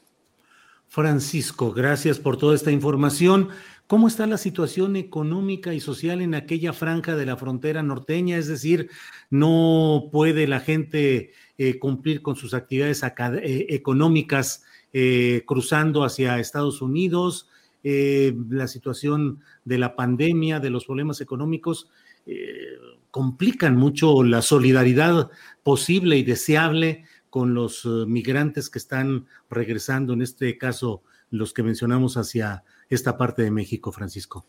Francisco, 0.87 1.71
gracias 1.71 2.17
por 2.17 2.37
toda 2.37 2.55
esta 2.55 2.71
información. 2.71 3.49
¿Cómo 3.85 4.07
está 4.07 4.25
la 4.25 4.39
situación 4.39 4.95
económica 4.95 5.71
y 5.75 5.79
social 5.79 6.19
en 6.21 6.33
aquella 6.33 6.73
franja 6.73 7.15
de 7.15 7.27
la 7.27 7.37
frontera 7.37 7.83
norteña? 7.83 8.37
Es 8.37 8.47
decir, 8.47 8.89
no 9.29 10.09
puede 10.11 10.47
la 10.47 10.59
gente 10.59 11.31
eh, 11.59 11.77
cumplir 11.77 12.23
con 12.23 12.35
sus 12.35 12.55
actividades 12.55 13.03
eh, 13.03 13.67
económicas 13.69 14.63
cruzando 15.45 16.03
hacia 16.03 16.39
Estados 16.39 16.81
Unidos. 16.81 17.47
la 17.83 18.67
situación 18.67 19.39
de 19.63 19.77
la 19.77 19.95
pandemia, 19.95 20.59
de 20.59 20.69
los 20.69 20.85
problemas 20.85 21.21
económicos, 21.21 21.87
complican 23.11 23.75
mucho 23.75 24.23
la 24.23 24.41
solidaridad 24.41 25.29
posible 25.63 26.17
y 26.17 26.23
deseable 26.23 27.05
con 27.31 27.53
los 27.53 27.85
eh, 27.85 27.89
migrantes 28.07 28.69
que 28.69 28.77
están 28.77 29.25
regresando, 29.49 30.13
en 30.13 30.21
este 30.21 30.57
caso 30.57 31.01
los 31.29 31.53
que 31.53 31.63
mencionamos 31.63 32.17
hacia 32.17 32.63
esta 32.89 33.17
parte 33.17 33.41
de 33.41 33.51
México, 33.51 33.91
Francisco. 33.91 34.45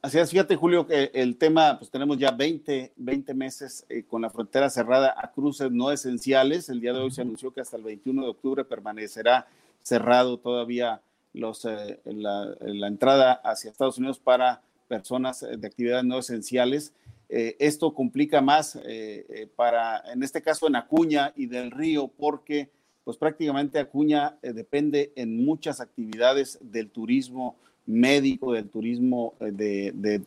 Así 0.00 0.18
es, 0.18 0.30
fíjate 0.30 0.56
Julio, 0.56 0.86
que 0.86 1.10
el 1.14 1.36
tema, 1.36 1.78
pues 1.78 1.90
tenemos 1.90 2.18
ya 2.18 2.30
20, 2.30 2.92
20 2.96 3.34
meses 3.34 3.86
eh, 3.88 4.04
con 4.04 4.22
la 4.22 4.30
frontera 4.30 4.70
cerrada 4.70 5.14
a 5.16 5.32
cruces 5.32 5.70
no 5.70 5.90
esenciales. 5.92 6.68
El 6.68 6.80
día 6.80 6.92
de 6.92 7.00
hoy 7.00 7.10
se 7.10 7.22
anunció 7.22 7.52
que 7.52 7.60
hasta 7.60 7.76
el 7.76 7.82
21 7.82 8.22
de 8.22 8.28
octubre 8.28 8.64
permanecerá 8.64 9.46
cerrado 9.82 10.38
todavía 10.38 11.02
los, 11.34 11.64
eh, 11.66 12.00
la, 12.04 12.54
la, 12.60 12.86
entrada 12.86 13.32
hacia 13.32 13.70
Estados 13.70 13.98
Unidos 13.98 14.18
para 14.18 14.62
personas 14.88 15.40
de 15.40 15.66
actividades 15.66 16.04
no 16.04 16.18
esenciales. 16.18 16.94
Eh, 17.28 17.56
esto 17.58 17.94
complica 17.94 18.40
más 18.40 18.76
eh, 18.76 19.26
eh, 19.28 19.48
para, 19.56 20.02
en 20.12 20.22
este 20.22 20.42
caso, 20.42 20.66
en 20.66 20.76
Acuña 20.76 21.32
y 21.36 21.46
del 21.46 21.70
Río, 21.70 22.08
porque 22.08 22.70
pues 23.02 23.16
prácticamente 23.16 23.78
Acuña 23.78 24.38
depende 24.40 25.12
en 25.14 25.44
muchas 25.44 25.78
actividades 25.80 26.58
del 26.62 26.88
turismo 26.88 27.56
médico, 27.84 28.54
del 28.54 28.70
turismo 28.70 29.34
de, 29.40 30.22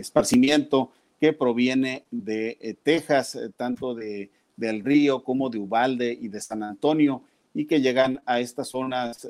esparcimiento 0.00 0.90
que 1.20 1.32
proviene 1.32 2.04
de 2.10 2.76
Texas, 2.82 3.38
tanto 3.56 3.94
de, 3.94 4.30
del 4.56 4.84
Río 4.84 5.22
como 5.22 5.48
de 5.48 5.58
Ubalde 5.58 6.18
y 6.20 6.26
de 6.26 6.40
San 6.40 6.64
Antonio, 6.64 7.22
y 7.54 7.66
que 7.66 7.80
llegan 7.80 8.20
a 8.26 8.40
estas 8.40 8.70
zonas 8.70 9.28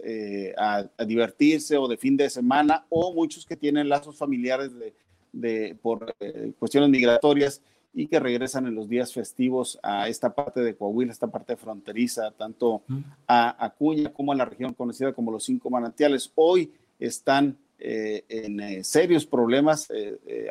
a, 0.57 0.89
a, 0.97 1.05
divertirse 1.05 1.77
o 1.77 1.87
de 1.89 1.99
fin 1.99 2.17
de 2.17 2.31
semana, 2.31 2.87
o 2.89 3.13
muchos 3.13 3.45
que 3.45 3.57
tienen 3.57 3.91
lazos 3.91 4.17
familiares 4.17 4.75
de, 4.79 4.95
de, 5.33 5.77
por 5.81 6.15
eh, 6.21 6.53
cuestiones 6.59 6.91
migratorias 6.91 7.63
y 7.95 8.07
que 8.07 8.21
regresan 8.21 8.67
en 8.67 8.75
los 8.75 8.89
días 8.89 9.13
festivos 9.13 9.79
a 9.83 10.09
esta 10.09 10.35
parte 10.35 10.61
de 10.61 10.75
Coahuila, 10.75 11.13
esta 11.13 11.27
parte 11.27 11.57
fronteriza, 11.57 12.31
tanto 12.31 12.83
a 13.27 13.65
Acuña 13.65 14.13
como 14.13 14.33
a 14.33 14.35
la 14.35 14.47
región 14.47 14.73
conocida 14.73 15.13
como 15.13 15.31
los 15.31 15.45
cinco 15.45 15.69
manantiales. 15.69 16.33
Hoy 16.35 16.73
están 16.99 17.59
eh, 17.79 18.25
en 18.29 18.61
eh, 18.61 18.85
serios 18.85 19.27
problemas, 19.27 19.89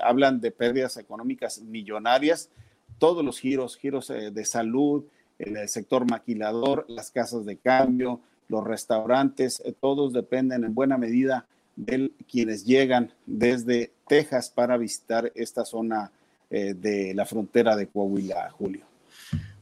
hablan 0.01 0.39
de 0.39 0.51
pérdidas 0.51 0.97
económicas 0.97 1.61
millonarias, 1.61 2.49
todos 2.99 3.25
los 3.25 3.39
giros, 3.39 3.75
giros 3.75 4.09
de 4.09 4.45
salud, 4.45 5.05
el 5.39 5.67
sector 5.67 6.07
maquilador, 6.07 6.85
las 6.87 7.09
casas 7.09 7.45
de 7.45 7.57
cambio, 7.57 8.19
los 8.49 8.63
restaurantes, 8.63 9.63
todos 9.79 10.13
dependen 10.13 10.63
en 10.63 10.75
buena 10.75 10.99
medida 10.99 11.47
quienes 12.27 12.65
llegan 12.65 13.13
desde 13.25 13.93
Texas 14.07 14.49
para 14.49 14.77
visitar 14.77 15.31
esta 15.35 15.65
zona 15.65 16.11
eh, 16.49 16.73
de 16.73 17.13
la 17.13 17.25
frontera 17.25 17.75
de 17.75 17.87
Coahuila, 17.87 18.49
Julio. 18.51 18.85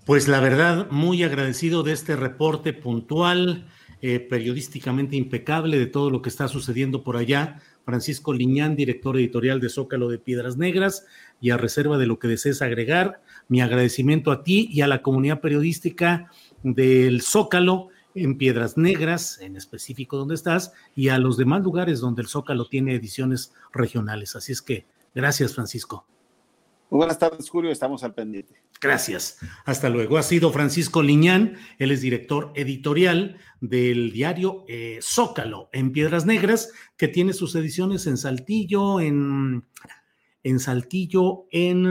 Pues 0.05 0.27
la 0.27 0.39
verdad, 0.39 0.89
muy 0.89 1.21
agradecido 1.23 1.83
de 1.83 1.93
este 1.93 2.15
reporte 2.15 2.73
puntual, 2.73 3.67
eh, 4.01 4.19
periodísticamente 4.19 5.15
impecable 5.15 5.77
de 5.77 5.85
todo 5.85 6.09
lo 6.09 6.21
que 6.21 6.29
está 6.29 6.47
sucediendo 6.47 7.03
por 7.03 7.15
allá. 7.15 7.61
Francisco 7.85 8.33
Liñán, 8.33 8.75
director 8.75 9.15
editorial 9.17 9.59
de 9.59 9.69
Zócalo 9.69 10.09
de 10.09 10.17
Piedras 10.17 10.57
Negras, 10.57 11.05
y 11.41 11.51
a 11.51 11.57
reserva 11.57 11.97
de 11.97 12.07
lo 12.07 12.17
que 12.17 12.27
desees 12.27 12.61
agregar, 12.61 13.21
mi 13.49 13.61
agradecimiento 13.61 14.31
a 14.31 14.43
ti 14.43 14.67
y 14.71 14.81
a 14.81 14.87
la 14.87 15.01
comunidad 15.01 15.41
periodística 15.41 16.31
del 16.63 17.21
Zócalo 17.21 17.89
en 18.15 18.37
Piedras 18.37 18.77
Negras, 18.77 19.39
en 19.41 19.55
específico 19.55 20.17
donde 20.17 20.35
estás, 20.35 20.73
y 20.95 21.09
a 21.09 21.17
los 21.17 21.37
demás 21.37 21.61
lugares 21.61 21.99
donde 21.99 22.21
el 22.21 22.27
Zócalo 22.27 22.67
tiene 22.67 22.95
ediciones 22.95 23.53
regionales. 23.73 24.35
Así 24.35 24.51
es 24.51 24.61
que, 24.61 24.85
gracias, 25.13 25.55
Francisco. 25.55 26.05
Muy 26.89 26.97
buenas 26.97 27.19
tardes, 27.19 27.49
Julio. 27.49 27.71
Estamos 27.71 28.03
al 28.03 28.15
pendiente. 28.15 28.55
Gracias. 28.81 29.37
Hasta 29.65 29.89
luego. 29.89 30.17
Ha 30.17 30.23
sido 30.23 30.51
Francisco 30.51 31.03
Liñán, 31.03 31.57
él 31.77 31.91
es 31.91 32.01
director 32.01 32.51
editorial 32.55 33.37
del 33.61 34.11
diario 34.11 34.63
eh, 34.67 34.99
Zócalo 35.01 35.69
en 35.73 35.91
Piedras 35.91 36.25
Negras, 36.25 36.71
que 36.97 37.09
tiene 37.09 37.33
sus 37.33 37.53
ediciones 37.55 38.07
en 38.07 38.17
Saltillo, 38.17 39.01
en, 39.01 39.65
en 40.43 40.59
Saltillo, 40.59 41.45
en 41.51 41.85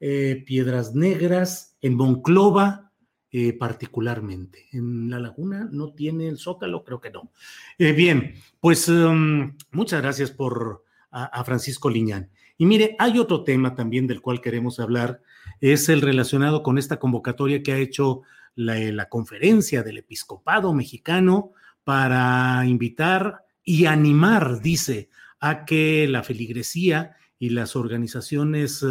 eh, 0.00 0.42
Piedras 0.46 0.94
Negras, 0.94 1.76
en 1.82 1.96
Monclova, 1.96 2.87
eh, 3.30 3.52
particularmente. 3.52 4.68
En 4.72 5.10
la 5.10 5.18
laguna 5.18 5.68
no 5.70 5.92
tiene 5.92 6.28
el 6.28 6.38
zócalo, 6.38 6.82
creo 6.82 6.98
que 7.00 7.10
no. 7.10 7.30
Eh, 7.76 7.92
bien, 7.92 8.34
pues 8.58 8.88
um, 8.88 9.54
muchas 9.70 10.00
gracias 10.00 10.30
por 10.30 10.84
a, 11.10 11.44
Francisco 11.44 11.90
Liñán. 11.90 12.30
Y 12.56 12.64
mire, 12.64 12.96
hay 12.98 13.18
otro 13.18 13.44
tema 13.44 13.74
también 13.74 14.06
del 14.06 14.22
cual 14.22 14.40
queremos 14.40 14.80
hablar, 14.80 15.20
es 15.60 15.90
el 15.90 16.00
relacionado 16.00 16.62
con 16.62 16.78
esta 16.78 16.98
convocatoria 16.98 17.62
que 17.62 17.72
ha 17.72 17.78
hecho 17.78 18.22
la, 18.54 18.78
la 18.78 19.10
conferencia 19.10 19.82
del 19.82 19.98
episcopado 19.98 20.72
mexicano 20.72 21.52
para 21.84 22.64
invitar 22.66 23.44
y 23.62 23.84
animar, 23.84 24.60
dice, 24.62 25.10
a 25.38 25.66
que 25.66 26.08
la 26.08 26.22
feligresía 26.22 27.16
y 27.38 27.50
las 27.50 27.76
organizaciones 27.76 28.82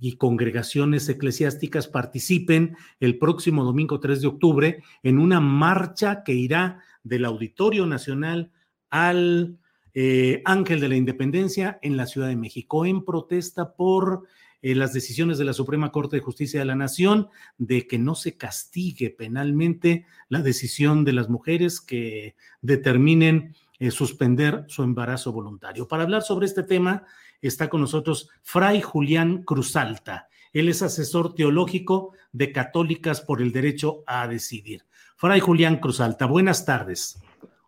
y 0.00 0.16
congregaciones 0.16 1.08
eclesiásticas 1.08 1.88
participen 1.88 2.76
el 3.00 3.18
próximo 3.18 3.64
domingo 3.64 4.00
3 4.00 4.20
de 4.20 4.26
octubre 4.26 4.82
en 5.02 5.18
una 5.18 5.40
marcha 5.40 6.22
que 6.24 6.34
irá 6.34 6.80
del 7.02 7.24
Auditorio 7.24 7.86
Nacional 7.86 8.50
al 8.90 9.58
eh, 9.94 10.42
Ángel 10.44 10.80
de 10.80 10.88
la 10.88 10.96
Independencia 10.96 11.78
en 11.82 11.96
la 11.96 12.06
Ciudad 12.06 12.28
de 12.28 12.36
México 12.36 12.84
en 12.84 13.04
protesta 13.04 13.74
por 13.74 14.24
eh, 14.60 14.74
las 14.74 14.92
decisiones 14.92 15.38
de 15.38 15.44
la 15.44 15.52
Suprema 15.52 15.92
Corte 15.92 16.16
de 16.16 16.22
Justicia 16.22 16.58
de 16.58 16.66
la 16.66 16.74
Nación 16.74 17.28
de 17.58 17.86
que 17.86 17.98
no 17.98 18.14
se 18.14 18.36
castigue 18.36 19.10
penalmente 19.10 20.06
la 20.28 20.40
decisión 20.40 21.04
de 21.04 21.12
las 21.12 21.28
mujeres 21.28 21.80
que 21.80 22.34
determinen 22.62 23.54
eh, 23.78 23.90
suspender 23.90 24.64
su 24.68 24.82
embarazo 24.82 25.32
voluntario. 25.32 25.86
Para 25.86 26.04
hablar 26.04 26.22
sobre 26.22 26.46
este 26.46 26.62
tema, 26.62 27.04
está 27.48 27.68
con 27.68 27.80
nosotros 27.80 28.30
Fray 28.42 28.80
Julián 28.80 29.42
Cruzalta. 29.42 30.28
Él 30.52 30.68
es 30.68 30.82
asesor 30.82 31.34
teológico 31.34 32.12
de 32.32 32.52
Católicas 32.52 33.20
por 33.20 33.42
el 33.42 33.52
Derecho 33.52 34.04
a 34.06 34.28
Decidir. 34.28 34.84
Fray 35.16 35.40
Julián 35.40 35.78
Cruzalta, 35.78 36.26
buenas 36.26 36.64
tardes. 36.64 37.20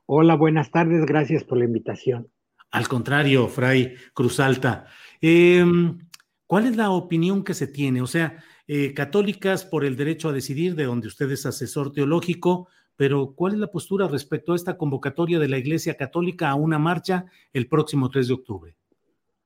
Hola, 0.06 0.36
buenas 0.36 0.70
tardes, 0.70 1.04
gracias 1.04 1.44
por 1.44 1.58
la 1.58 1.64
invitación. 1.64 2.28
Al 2.70 2.88
contrario, 2.88 3.48
Fray 3.48 3.94
Cruzalta. 4.14 4.86
Em, 5.20 5.98
¿Cuál 6.46 6.66
es 6.66 6.76
la 6.76 6.90
opinión 6.90 7.42
que 7.42 7.54
se 7.54 7.66
tiene? 7.66 8.02
O 8.02 8.06
sea, 8.06 8.42
eh, 8.68 8.94
Católicas 8.94 9.64
por 9.64 9.84
el 9.84 9.96
Derecho 9.96 10.28
a 10.28 10.32
Decidir, 10.32 10.76
de 10.76 10.84
donde 10.84 11.08
usted 11.08 11.30
es 11.30 11.44
asesor 11.44 11.92
teológico, 11.92 12.68
pero 12.94 13.34
¿cuál 13.34 13.54
es 13.54 13.58
la 13.58 13.70
postura 13.70 14.08
respecto 14.08 14.52
a 14.52 14.56
esta 14.56 14.76
convocatoria 14.76 15.38
de 15.38 15.48
la 15.48 15.58
Iglesia 15.58 15.96
Católica 15.96 16.50
a 16.50 16.54
una 16.54 16.78
marcha 16.78 17.26
el 17.52 17.68
próximo 17.68 18.10
3 18.10 18.28
de 18.28 18.34
octubre? 18.34 18.76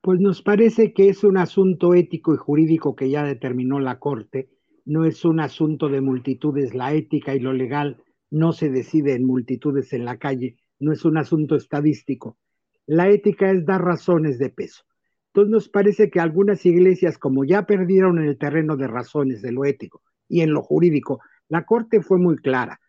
Pues 0.03 0.19
nos 0.19 0.41
parece 0.41 0.95
que 0.95 1.11
es 1.11 1.25
un 1.25 1.37
asunto 1.37 1.93
ético 1.93 2.33
y 2.33 2.39
jurídico 2.39 2.97
que 2.97 3.11
ya 3.11 3.23
determinó 3.23 3.81
la 3.81 3.99
Corte, 3.99 4.49
no 4.87 5.05
es 5.05 5.27
un 5.27 5.41
asunto 5.41 5.91
de 5.91 6.01
multitudes, 6.01 6.75
la 6.75 6.95
ética 6.95 7.35
y 7.35 7.39
lo 7.39 7.53
legal 7.53 8.03
no 8.31 8.53
se 8.53 8.71
decide 8.71 9.13
en 9.13 9.27
multitudes 9.27 9.93
en 9.93 10.07
la 10.07 10.17
calle, 10.17 10.57
no 10.79 10.93
es 10.93 11.05
un 11.05 11.19
asunto 11.19 11.55
estadístico. 11.55 12.39
La 12.87 13.11
ética 13.11 13.51
es 13.51 13.67
dar 13.67 13.83
razones 13.83 14.39
de 14.39 14.49
peso. 14.49 14.85
Entonces 15.27 15.51
nos 15.51 15.69
parece 15.69 16.11
que 16.11 16.19
algunas 16.19 16.65
iglesias, 16.65 17.19
como 17.19 17.45
ya 17.45 17.67
perdieron 17.67 18.19
en 18.19 18.25
el 18.25 18.39
terreno 18.39 18.79
de 18.79 18.87
razones 18.87 19.43
de 19.43 19.53
lo 19.53 19.67
ético 19.67 20.01
y 20.29 20.41
en 20.41 20.55
lo 20.55 20.63
jurídico, 20.63 21.21
la 21.47 21.67
Corte 21.67 22.01
fue 22.01 22.19
muy 22.19 22.37
clara. 22.37 22.81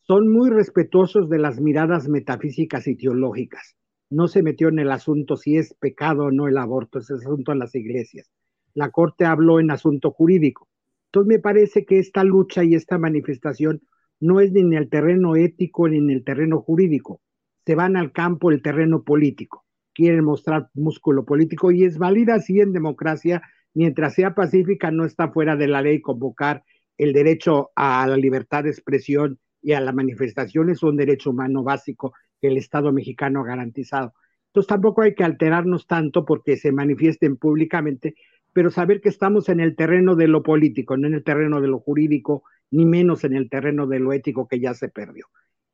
Son 0.00 0.32
muy 0.32 0.48
respetuosos 0.48 1.28
de 1.28 1.40
las 1.40 1.60
miradas 1.60 2.08
metafísicas 2.08 2.88
y 2.88 2.96
teológicas 2.96 3.77
no 4.10 4.28
se 4.28 4.42
metió 4.42 4.68
en 4.68 4.78
el 4.78 4.90
asunto 4.90 5.36
si 5.36 5.56
es 5.56 5.74
pecado 5.74 6.24
o 6.24 6.30
no 6.30 6.48
el 6.48 6.56
aborto, 6.56 6.98
ese 6.98 7.14
asunto 7.14 7.52
en 7.52 7.58
las 7.58 7.74
iglesias. 7.74 8.30
La 8.74 8.90
Corte 8.90 9.24
habló 9.24 9.60
en 9.60 9.70
asunto 9.70 10.10
jurídico. 10.10 10.68
Entonces 11.06 11.28
me 11.28 11.38
parece 11.38 11.84
que 11.84 11.98
esta 11.98 12.24
lucha 12.24 12.64
y 12.64 12.74
esta 12.74 12.98
manifestación 12.98 13.82
no 14.20 14.40
es 14.40 14.52
ni 14.52 14.60
en 14.60 14.72
el 14.74 14.88
terreno 14.88 15.36
ético 15.36 15.88
ni 15.88 15.98
en 15.98 16.10
el 16.10 16.24
terreno 16.24 16.60
jurídico. 16.60 17.20
Se 17.66 17.74
van 17.74 17.96
al 17.96 18.12
campo 18.12 18.50
el 18.50 18.62
terreno 18.62 19.02
político. 19.02 19.64
Quieren 19.94 20.24
mostrar 20.24 20.68
músculo 20.74 21.24
político 21.24 21.70
y 21.70 21.84
es 21.84 21.98
válida 21.98 22.34
así 22.34 22.60
en 22.60 22.72
democracia. 22.72 23.42
Mientras 23.74 24.14
sea 24.14 24.34
pacífica, 24.34 24.90
no 24.90 25.04
está 25.04 25.30
fuera 25.30 25.56
de 25.56 25.68
la 25.68 25.82
ley 25.82 26.00
convocar 26.00 26.64
el 26.96 27.12
derecho 27.12 27.70
a 27.76 28.06
la 28.06 28.16
libertad 28.16 28.64
de 28.64 28.70
expresión 28.70 29.38
y 29.62 29.72
a 29.72 29.80
la 29.80 29.92
manifestación 29.92 30.70
es 30.70 30.82
un 30.82 30.96
derecho 30.96 31.30
humano 31.30 31.62
básico 31.62 32.12
el 32.46 32.56
Estado 32.56 32.92
mexicano 32.92 33.40
ha 33.40 33.46
garantizado. 33.46 34.14
Entonces 34.46 34.68
tampoco 34.68 35.02
hay 35.02 35.14
que 35.14 35.24
alterarnos 35.24 35.86
tanto 35.86 36.24
porque 36.24 36.56
se 36.56 36.72
manifiesten 36.72 37.36
públicamente, 37.36 38.14
pero 38.52 38.70
saber 38.70 39.00
que 39.00 39.08
estamos 39.08 39.48
en 39.48 39.60
el 39.60 39.76
terreno 39.76 40.16
de 40.16 40.28
lo 40.28 40.42
político, 40.42 40.96
no 40.96 41.06
en 41.06 41.14
el 41.14 41.24
terreno 41.24 41.60
de 41.60 41.68
lo 41.68 41.80
jurídico, 41.80 42.44
ni 42.70 42.84
menos 42.84 43.24
en 43.24 43.34
el 43.34 43.50
terreno 43.50 43.86
de 43.86 43.98
lo 43.98 44.12
ético 44.12 44.48
que 44.48 44.60
ya 44.60 44.74
se 44.74 44.88
perdió. 44.88 45.26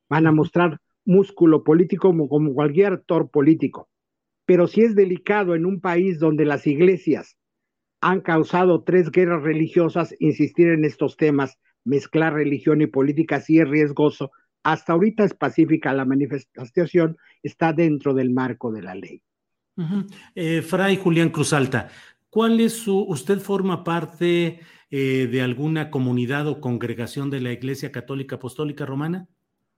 Van 0.09 0.27
a 0.27 0.31
mostrar 0.31 0.79
músculo 1.05 1.63
político 1.63 2.09
como, 2.09 2.27
como 2.27 2.53
cualquier 2.53 2.93
actor 2.93 3.29
político, 3.29 3.89
pero 4.45 4.67
si 4.67 4.81
es 4.81 4.95
delicado 4.95 5.55
en 5.55 5.65
un 5.65 5.81
país 5.81 6.19
donde 6.19 6.45
las 6.45 6.67
iglesias 6.67 7.37
han 8.01 8.21
causado 8.21 8.83
tres 8.83 9.09
guerras 9.09 9.43
religiosas, 9.43 10.15
insistir 10.19 10.67
en 10.67 10.85
estos 10.85 11.17
temas, 11.17 11.57
mezclar 11.83 12.33
religión 12.33 12.81
y 12.81 12.87
política 12.87 13.39
sí 13.39 13.59
es 13.59 13.67
riesgoso. 13.67 14.31
Hasta 14.65 14.93
ahorita 14.93 15.23
es 15.23 15.35
pacífica 15.35 15.93
la 15.93 16.05
manifestación, 16.05 17.17
está 17.43 17.71
dentro 17.71 18.15
del 18.15 18.31
marco 18.31 18.71
de 18.71 18.81
la 18.81 18.95
ley. 18.95 19.21
Eh, 20.33 20.63
Fray 20.63 20.97
Julián 20.97 21.29
Cruzalta, 21.29 21.89
¿cuál 22.31 22.59
es 22.59 22.73
su, 22.73 22.97
usted 22.97 23.37
forma 23.37 23.83
parte 23.83 24.61
eh, 24.89 25.27
de 25.31 25.41
alguna 25.43 25.91
comunidad 25.91 26.47
o 26.47 26.61
congregación 26.61 27.29
de 27.29 27.41
la 27.41 27.51
Iglesia 27.51 27.91
Católica 27.91 28.37
Apostólica 28.37 28.87
Romana? 28.87 29.27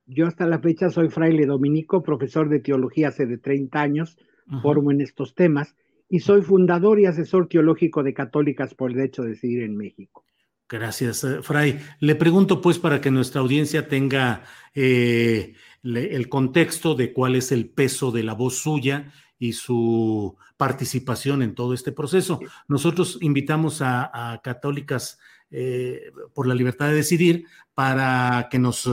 Yo 0.06 0.26
hasta 0.26 0.48
la 0.48 0.60
fecha 0.60 0.90
soy 0.90 1.10
fraile 1.10 1.46
dominico, 1.46 2.02
profesor 2.02 2.48
de 2.48 2.62
teología 2.62 3.10
hace 3.10 3.26
de 3.26 3.40
30 3.40 3.82
años, 3.82 4.18
formo 4.62 4.94
en 4.94 5.02
estos 5.02 5.36
temas 5.36 5.76
y 6.08 6.22
soy 6.22 6.44
fundador 6.44 7.02
y 7.02 7.08
asesor 7.08 7.50
teológico 7.50 8.04
de 8.04 8.14
Católicas 8.14 8.74
por 8.74 8.92
el 8.92 8.96
Derecho 8.96 9.24
de 9.24 9.32
Decidir 9.32 9.64
en 9.64 9.76
México. 9.76 10.24
Gracias, 10.70 11.24
eh, 11.24 11.42
Fray. 11.42 11.80
Le 12.00 12.16
pregunto 12.16 12.60
pues 12.60 12.78
para 12.78 13.00
que 13.00 13.10
nuestra 13.10 13.40
audiencia 13.40 13.88
tenga 13.88 14.44
eh, 14.76 15.54
el 15.84 16.28
contexto 16.28 16.94
de 16.94 17.14
cuál 17.14 17.36
es 17.36 17.54
el 17.54 17.70
peso 17.70 18.12
de 18.12 18.24
la 18.24 18.34
voz 18.34 18.58
suya 18.58 19.14
y 19.40 19.54
su 19.54 20.36
participación 20.58 21.42
en 21.42 21.56
todo 21.56 21.74
este 21.74 21.94
proceso. 21.94 22.42
Nosotros 22.68 23.18
invitamos 23.22 23.82
a, 23.82 24.42
católicas 24.44 25.20
eh, 25.52 26.12
por 26.34 26.48
la 26.48 26.56
libertad 26.56 26.88
de 26.90 26.96
decidir 26.96 27.46
para 27.74 28.50
que 28.52 28.60
nos 28.60 28.90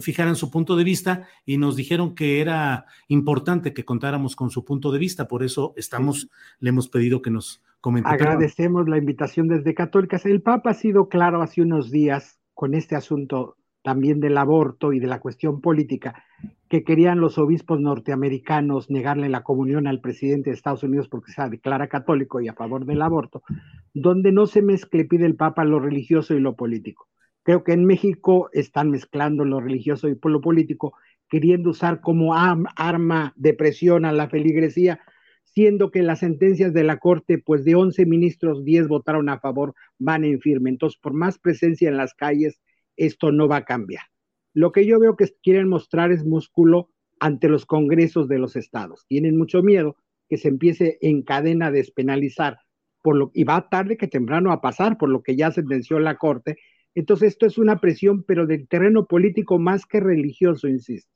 fijaran 0.00 0.36
su 0.36 0.50
punto 0.50 0.76
de 0.76 0.84
vista 0.84 1.28
y 1.44 1.58
nos 1.58 1.76
dijeron 1.76 2.14
que 2.14 2.40
era 2.40 2.86
importante 3.08 3.74
que 3.74 3.84
contáramos 3.84 4.36
con 4.36 4.50
su 4.50 4.64
punto 4.64 4.90
de 4.90 5.00
vista. 5.00 5.28
Por 5.28 5.42
eso 5.42 5.74
estamos, 5.76 6.30
le 6.60 6.70
hemos 6.70 6.88
pedido 6.88 7.20
que 7.20 7.30
nos 7.30 7.60
Agradecemos 8.04 8.88
la 8.88 8.98
invitación 8.98 9.48
desde 9.48 9.74
Católicas. 9.74 10.26
El 10.26 10.42
Papa 10.42 10.70
ha 10.70 10.74
sido 10.74 11.08
claro 11.08 11.40
hace 11.40 11.62
unos 11.62 11.90
días 11.90 12.38
con 12.54 12.74
este 12.74 12.94
asunto 12.94 13.56
también 13.82 14.20
del 14.20 14.36
aborto 14.36 14.92
y 14.92 15.00
de 15.00 15.06
la 15.06 15.20
cuestión 15.20 15.62
política, 15.62 16.24
que 16.68 16.84
querían 16.84 17.20
los 17.20 17.38
obispos 17.38 17.80
norteamericanos 17.80 18.90
negarle 18.90 19.30
la 19.30 19.42
comunión 19.42 19.86
al 19.86 20.00
presidente 20.00 20.50
de 20.50 20.56
Estados 20.56 20.82
Unidos 20.82 21.08
porque 21.08 21.32
se 21.32 21.48
declara 21.48 21.88
católico 21.88 22.40
y 22.40 22.48
a 22.48 22.54
favor 22.54 22.84
del 22.84 23.00
aborto, 23.00 23.42
donde 23.94 24.32
no 24.32 24.46
se 24.46 24.60
mezcle, 24.60 25.06
pide 25.06 25.24
el 25.24 25.36
Papa, 25.36 25.64
lo 25.64 25.80
religioso 25.80 26.34
y 26.34 26.40
lo 26.40 26.56
político. 26.56 27.08
Creo 27.42 27.64
que 27.64 27.72
en 27.72 27.86
México 27.86 28.50
están 28.52 28.90
mezclando 28.90 29.46
lo 29.46 29.60
religioso 29.60 30.08
y 30.08 30.18
lo 30.22 30.40
político, 30.42 30.92
queriendo 31.30 31.70
usar 31.70 32.02
como 32.02 32.34
arma 32.34 33.32
de 33.36 33.54
presión 33.54 34.04
a 34.04 34.12
la 34.12 34.28
feligresía 34.28 35.00
siendo 35.60 35.90
que 35.90 36.00
las 36.00 36.20
sentencias 36.20 36.72
de 36.72 36.84
la 36.84 36.96
Corte, 36.96 37.36
pues 37.36 37.66
de 37.66 37.74
11 37.74 38.06
ministros, 38.06 38.64
10 38.64 38.88
votaron 38.88 39.28
a 39.28 39.40
favor, 39.40 39.74
van 39.98 40.24
en 40.24 40.40
firme. 40.40 40.70
Entonces, 40.70 40.98
por 40.98 41.12
más 41.12 41.38
presencia 41.38 41.90
en 41.90 41.98
las 41.98 42.14
calles, 42.14 42.62
esto 42.96 43.30
no 43.30 43.46
va 43.46 43.56
a 43.56 43.64
cambiar. 43.66 44.04
Lo 44.54 44.72
que 44.72 44.86
yo 44.86 44.98
veo 44.98 45.16
que 45.16 45.26
quieren 45.42 45.68
mostrar 45.68 46.12
es 46.12 46.24
músculo 46.24 46.88
ante 47.18 47.50
los 47.50 47.66
congresos 47.66 48.26
de 48.26 48.38
los 48.38 48.56
estados. 48.56 49.04
Tienen 49.06 49.36
mucho 49.36 49.62
miedo 49.62 49.96
que 50.30 50.38
se 50.38 50.48
empiece 50.48 50.96
en 51.02 51.20
cadena 51.20 51.66
a 51.66 51.72
despenalizar, 51.72 52.60
por 53.02 53.16
lo, 53.16 53.30
y 53.34 53.44
va 53.44 53.68
tarde 53.68 53.98
que 53.98 54.08
temprano 54.08 54.52
a 54.52 54.62
pasar, 54.62 54.96
por 54.96 55.10
lo 55.10 55.22
que 55.22 55.36
ya 55.36 55.50
sentenció 55.50 55.98
la 55.98 56.16
Corte. 56.16 56.56
Entonces, 56.94 57.32
esto 57.32 57.44
es 57.44 57.58
una 57.58 57.80
presión, 57.80 58.22
pero 58.22 58.46
del 58.46 58.66
terreno 58.66 59.04
político 59.04 59.58
más 59.58 59.84
que 59.84 60.00
religioso, 60.00 60.68
insisto. 60.68 61.12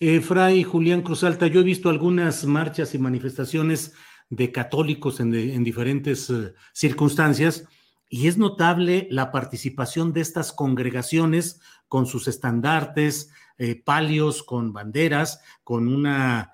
Eh, 0.00 0.20
Fray 0.20 0.64
Julián 0.64 1.02
Cruzalta, 1.02 1.46
yo 1.46 1.60
he 1.60 1.64
visto 1.64 1.88
algunas 1.88 2.44
marchas 2.44 2.94
y 2.94 2.98
manifestaciones 2.98 3.94
de 4.30 4.50
católicos 4.50 5.20
en, 5.20 5.30
diferentes 5.62 6.28
eh, 6.30 6.54
circunstancias 6.72 7.68
y 8.08 8.26
es 8.26 8.36
notable 8.36 9.06
la 9.10 9.30
participación 9.30 10.12
de 10.12 10.22
estas 10.22 10.52
congregaciones 10.52 11.60
con 11.88 12.06
sus 12.06 12.26
estandartes, 12.28 13.30
eh, 13.58 13.80
palios, 13.82 14.42
con 14.42 14.72
banderas, 14.72 15.40
con 15.64 15.88
una... 15.88 16.52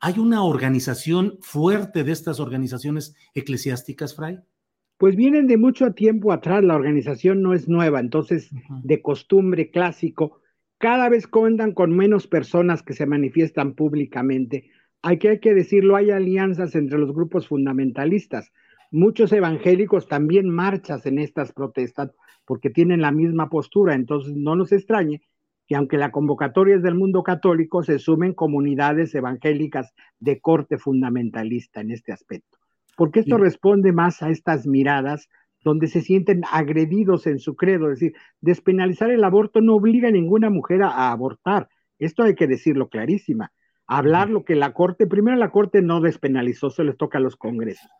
¿Hay 0.00 0.18
una 0.18 0.42
organización 0.42 1.38
fuerte 1.40 2.04
de 2.04 2.12
estas 2.12 2.38
organizaciones 2.38 3.16
eclesiásticas, 3.32 4.14
Fray? 4.14 4.40
Pues 4.98 5.16
vienen 5.16 5.46
de 5.46 5.56
mucho 5.56 5.94
tiempo 5.94 6.32
atrás, 6.32 6.62
la 6.62 6.74
organización 6.74 7.40
no 7.40 7.54
es 7.54 7.66
nueva, 7.66 8.00
entonces 8.00 8.50
de 8.82 9.00
costumbre 9.00 9.70
clásico 9.70 10.42
cada 10.78 11.08
vez 11.08 11.26
cuentan 11.26 11.72
con 11.72 11.96
menos 11.96 12.26
personas 12.26 12.82
que 12.82 12.92
se 12.92 13.06
manifiestan 13.06 13.74
públicamente. 13.74 14.70
Hay 15.02 15.18
que, 15.18 15.28
hay 15.28 15.40
que 15.40 15.54
decirlo, 15.54 15.96
hay 15.96 16.10
alianzas 16.10 16.74
entre 16.74 16.98
los 16.98 17.12
grupos 17.12 17.48
fundamentalistas. 17.48 18.52
Muchos 18.90 19.32
evangélicos 19.32 20.08
también 20.08 20.48
marchas 20.48 21.06
en 21.06 21.18
estas 21.18 21.52
protestas 21.52 22.12
porque 22.44 22.70
tienen 22.70 23.00
la 23.00 23.12
misma 23.12 23.48
postura. 23.48 23.94
Entonces, 23.94 24.34
no 24.36 24.56
nos 24.56 24.72
extrañe 24.72 25.22
que 25.66 25.76
aunque 25.76 25.96
la 25.96 26.10
convocatoria 26.10 26.76
es 26.76 26.82
del 26.82 26.94
mundo 26.94 27.22
católico, 27.22 27.82
se 27.82 27.98
sumen 27.98 28.34
comunidades 28.34 29.14
evangélicas 29.14 29.94
de 30.18 30.40
corte 30.40 30.78
fundamentalista 30.78 31.80
en 31.80 31.90
este 31.90 32.12
aspecto. 32.12 32.58
Porque 32.96 33.20
esto 33.20 33.38
responde 33.38 33.92
más 33.92 34.22
a 34.22 34.30
estas 34.30 34.66
miradas 34.66 35.28
donde 35.64 35.88
se 35.88 36.02
sienten 36.02 36.42
agredidos 36.52 37.26
en 37.26 37.38
su 37.38 37.56
credo. 37.56 37.90
Es 37.90 37.98
decir, 37.98 38.16
despenalizar 38.40 39.10
el 39.10 39.24
aborto 39.24 39.60
no 39.60 39.74
obliga 39.74 40.08
a 40.08 40.12
ninguna 40.12 40.50
mujer 40.50 40.82
a, 40.82 41.10
abortar. 41.10 41.68
Esto 41.98 42.22
hay 42.22 42.34
que 42.34 42.46
decirlo 42.46 42.88
clarísima. 42.88 43.50
Hablar 43.86 44.30
lo 44.30 44.44
que 44.44 44.54
la 44.54 44.72
Corte, 44.74 45.06
primero 45.06 45.36
la 45.36 45.50
Corte 45.50 45.82
no 45.82 46.00
despenalizó, 46.00 46.70
se 46.70 46.84
les 46.84 46.96
toca 46.96 47.18
a 47.18 47.20
los 47.20 47.36
congresos. 47.36 47.90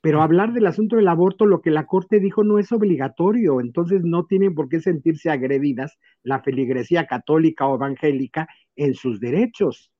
Pero 0.00 0.22
hablar 0.22 0.52
del 0.52 0.66
asunto 0.66 0.96
del 0.96 1.08
aborto, 1.08 1.44
lo 1.44 1.60
que 1.60 1.70
la 1.70 1.84
Corte 1.84 2.20
dijo 2.20 2.42
no 2.42 2.58
es 2.58 2.72
obligatorio, 2.72 3.60
entonces 3.60 4.00
no 4.02 4.24
tienen 4.24 4.54
por 4.54 4.68
qué 4.68 4.80
sentirse 4.80 5.30
agredidas 5.30 5.98
la 6.22 6.40
feligresía 6.40 7.06
católica 7.06 7.66
o 7.66 7.74
evangélica 7.74 8.48
en 8.76 8.94
sus 8.94 9.20
derechos. 9.20 9.92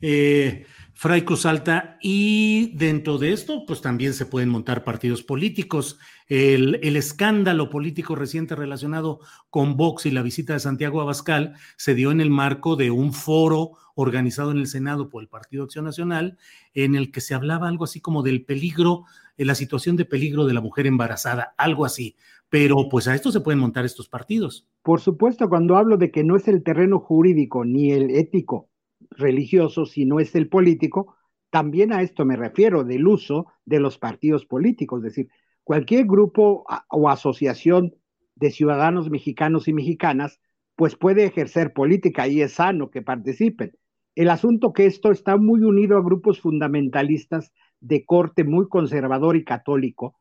Eh, 0.00 0.66
Fray 0.94 1.22
Cruz 1.22 1.46
Alta, 1.46 1.96
y 2.00 2.76
dentro 2.76 3.18
de 3.18 3.32
esto, 3.32 3.64
pues 3.66 3.80
también 3.80 4.12
se 4.12 4.26
pueden 4.26 4.50
montar 4.50 4.84
partidos 4.84 5.22
políticos. 5.22 5.98
El, 6.28 6.76
escándalo 6.96 7.70
político 7.70 8.14
reciente 8.14 8.54
relacionado 8.54 9.20
con 9.50 9.76
Vox 9.76 10.06
y 10.06 10.10
la 10.10 10.22
visita 10.22 10.52
de 10.52 10.60
Santiago 10.60 11.00
Abascal 11.00 11.54
se 11.76 11.94
dio 11.94 12.12
en 12.12 12.20
el 12.20 12.30
marco 12.30 12.76
de 12.76 12.90
un 12.90 13.12
foro 13.12 13.72
organizado 13.94 14.52
en 14.52 14.58
el 14.58 14.66
Senado 14.66 15.08
por 15.08 15.22
el 15.22 15.28
Partido 15.28 15.64
Acción 15.64 15.84
Nacional, 15.84 16.38
en 16.74 16.94
el 16.94 17.10
que 17.10 17.20
se 17.20 17.34
hablaba 17.34 17.68
algo 17.68 17.84
así 17.84 18.00
como 18.00 18.22
del 18.22 18.44
peligro, 18.44 19.04
de 19.36 19.44
la 19.44 19.54
situación 19.54 19.96
de 19.96 20.04
peligro 20.04 20.46
de 20.46 20.54
la 20.54 20.60
mujer 20.60 20.86
embarazada, 20.86 21.54
algo 21.58 21.84
así. 21.84 22.16
Pero 22.48 22.88
pues 22.90 23.08
a 23.08 23.14
esto 23.14 23.32
se 23.32 23.40
pueden 23.40 23.58
montar 23.58 23.84
estos 23.84 24.08
partidos. 24.08 24.68
Por 24.82 25.00
supuesto, 25.00 25.48
cuando 25.48 25.76
hablo 25.76 25.96
de 25.96 26.10
que 26.10 26.22
no 26.22 26.36
es 26.36 26.46
el 26.48 26.62
terreno 26.62 27.00
jurídico 27.00 27.64
ni 27.64 27.92
el 27.92 28.10
ético 28.10 28.68
religioso, 29.16 29.86
si 29.86 30.04
no 30.04 30.20
es 30.20 30.34
el 30.34 30.48
político, 30.48 31.16
también 31.50 31.92
a 31.92 32.02
esto 32.02 32.24
me 32.24 32.36
refiero, 32.36 32.84
del 32.84 33.06
uso 33.06 33.46
de 33.64 33.80
los 33.80 33.98
partidos 33.98 34.46
políticos, 34.46 35.00
es 35.00 35.14
decir, 35.14 35.28
cualquier 35.64 36.06
grupo 36.06 36.64
o 36.88 37.08
asociación 37.08 37.94
de 38.34 38.50
ciudadanos 38.50 39.10
mexicanos 39.10 39.68
y 39.68 39.72
mexicanas, 39.72 40.40
pues 40.76 40.96
puede 40.96 41.24
ejercer 41.24 41.72
política 41.72 42.26
y 42.26 42.40
es 42.40 42.54
sano 42.54 42.90
que 42.90 43.02
participen. 43.02 43.72
El 44.14 44.30
asunto 44.30 44.72
que 44.72 44.86
esto 44.86 45.10
está 45.10 45.36
muy 45.36 45.60
unido 45.60 45.96
a 45.96 46.02
grupos 46.02 46.40
fundamentalistas 46.40 47.52
de 47.80 48.04
corte 48.04 48.44
muy 48.44 48.68
conservador 48.68 49.36
y 49.36 49.44
católico. 49.44 50.18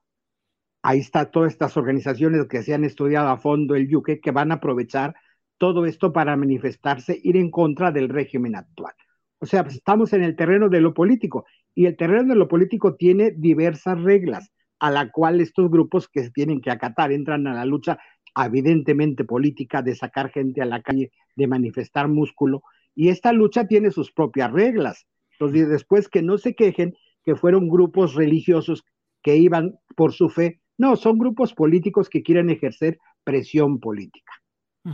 Ahí 0.82 1.00
está 1.00 1.32
todas 1.32 1.54
estas 1.54 1.78
organizaciones 1.78 2.48
que 2.48 2.64
se 2.64 2.74
han 2.74 2.84
estudiado 2.84 3.30
a 3.30 3.38
fondo 3.38 3.76
el 3.76 3.88
yuque 3.88 4.20
que 4.20 4.32
van 4.32 4.52
a 4.52 4.56
aprovechar 4.56 5.16
todo 5.62 5.86
esto 5.86 6.12
para 6.12 6.36
manifestarse, 6.36 7.20
ir 7.22 7.38
en 7.38 7.52
contra 7.52 7.92
del 7.92 8.10
régimen 8.10 8.56
actual. 8.56 8.96
O 9.38 9.46
sea, 9.46 9.62
pues, 9.62 9.76
estamos 9.76 10.12
en 10.12 10.24
el 10.24 10.36
terreno 10.36 10.70
de 10.70 10.82
lo 10.82 10.96
político 10.96 11.46
y 11.76 11.86
el 11.86 11.96
terreno 11.96 12.30
de 12.30 12.36
lo 12.36 12.48
político 12.48 12.96
tiene 12.96 13.30
diversas 13.30 14.02
reglas 14.02 14.52
a 14.80 14.90
la 14.90 15.12
cual 15.12 15.40
estos 15.40 15.70
grupos 15.70 16.08
que 16.08 16.28
tienen 16.32 16.62
que 16.62 16.72
acatar 16.72 17.12
entran 17.12 17.46
a 17.46 17.54
la 17.54 17.66
lucha 17.66 18.00
evidentemente 18.36 19.24
política, 19.24 19.84
de 19.84 19.94
sacar 19.94 20.32
gente 20.32 20.64
a 20.64 20.66
la 20.66 20.82
calle, 20.82 21.12
de 21.36 21.46
manifestar 21.46 22.08
músculo, 22.08 22.64
y 22.96 23.10
esta 23.10 23.32
lucha 23.32 23.68
tiene 23.68 23.92
sus 23.92 24.12
propias 24.12 24.52
reglas. 24.52 25.06
Entonces, 25.34 25.70
después 25.70 26.10
que 26.10 26.24
no 26.24 26.40
se 26.40 26.56
quejen 26.56 26.96
que 27.24 27.36
fueron 27.36 27.70
grupos 27.70 28.16
religiosos 28.16 28.84
que 29.22 29.36
iban 29.36 29.76
por 29.96 30.12
su 30.12 30.28
fe, 30.30 30.60
no, 30.80 30.96
son 30.96 31.20
grupos 31.20 31.54
políticos 31.54 32.10
que 32.10 32.24
quieren 32.24 32.50
ejercer 32.50 32.98
presión 33.24 33.80
política. 33.80 34.41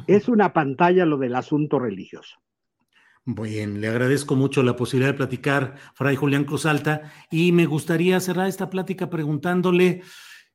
Es 0.07 0.27
una 0.27 0.53
pantalla 0.53 1.05
lo 1.05 1.17
del 1.17 1.35
asunto 1.35 1.79
religioso. 1.79 2.37
Bien, 3.25 3.81
le 3.81 3.87
agradezco 3.87 4.35
mucho 4.35 4.63
la 4.63 4.75
posibilidad 4.75 5.11
de 5.11 5.17
platicar, 5.17 5.75
Fray 5.95 6.15
Julián 6.15 6.45
Cruz 6.45 6.65
Alta, 6.65 7.11
y 7.29 7.51
me 7.51 7.65
gustaría 7.65 8.19
cerrar 8.21 8.47
esta 8.47 8.69
plática 8.69 9.09
preguntándole, 9.09 10.01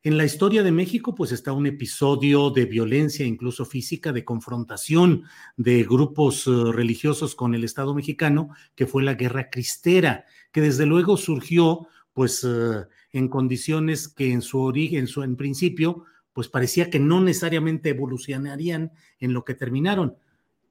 en 0.05 0.17
la 0.17 0.25
historia 0.25 0.65
de 0.65 0.73
México, 0.73 1.15
pues 1.15 1.31
está 1.31 1.53
un 1.53 1.67
episodio 1.67 2.51
de 2.51 2.67
violencia, 2.67 3.25
incluso 3.25 3.65
física, 3.65 4.13
de 4.13 4.25
confrontación 4.25 5.23
de 5.57 5.85
grupos 5.85 6.45
uh, 6.49 6.73
religiosos 6.73 7.37
con 7.37 7.55
el 7.55 7.63
Estado 7.63 7.95
mexicano, 7.95 8.49
que 8.75 8.89
fue 8.89 9.05
la 9.05 9.15
Guerra 9.15 9.49
Cristera, 9.49 10.25
que 10.51 10.61
desde 10.61 10.87
luego 10.87 11.17
surgió, 11.17 11.87
pues, 12.15 12.43
uh, 12.43 12.87
en 13.13 13.29
condiciones 13.29 14.09
que 14.09 14.33
en 14.33 14.43
su 14.43 14.61
origen, 14.61 15.01
en 15.01 15.07
su 15.07 15.23
en 15.23 15.37
principio, 15.37 16.05
pues 16.33 16.49
parecía 16.49 16.91
que 16.91 16.99
no 16.99 17.21
necesariamente 17.21 17.91
evolucionarían 17.91 18.93
en 19.19 19.33
lo 19.33 19.45
que 19.45 19.55
terminaron. 19.55 20.17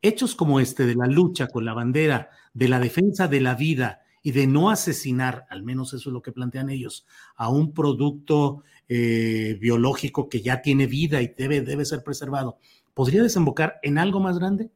Hechos 0.02 0.36
como 0.36 0.60
este 0.60 0.86
de 0.86 0.96
la 0.96 1.08
lucha 1.08 1.48
con 1.48 1.66
la 1.66 1.74
bandera, 1.74 2.30
de 2.54 2.68
la 2.68 2.80
defensa 2.80 3.28
de 3.28 3.42
la 3.42 3.56
vida 3.56 4.02
y 4.24 4.32
de 4.32 4.48
no 4.48 4.70
asesinar, 4.70 5.46
al 5.50 5.64
menos 5.64 5.94
eso 5.94 6.10
es 6.10 6.14
lo 6.14 6.22
que 6.22 6.32
plantean 6.32 6.70
ellos, 6.70 7.06
a 7.36 7.50
un 7.50 7.74
producto 7.74 8.64
eh, 8.88 9.58
biológico 9.60 10.30
que 10.30 10.42
ya 10.42 10.62
tiene 10.62 10.88
vida 10.88 11.22
y 11.22 11.34
debe, 11.38 11.62
debe 11.62 11.86
ser 11.86 12.04
preservado, 12.04 12.58
¿podría 12.94 13.24
desembocar 13.24 13.80
en 13.84 13.98
algo 13.98 14.20
más 14.20 14.40
grande? 14.40 14.70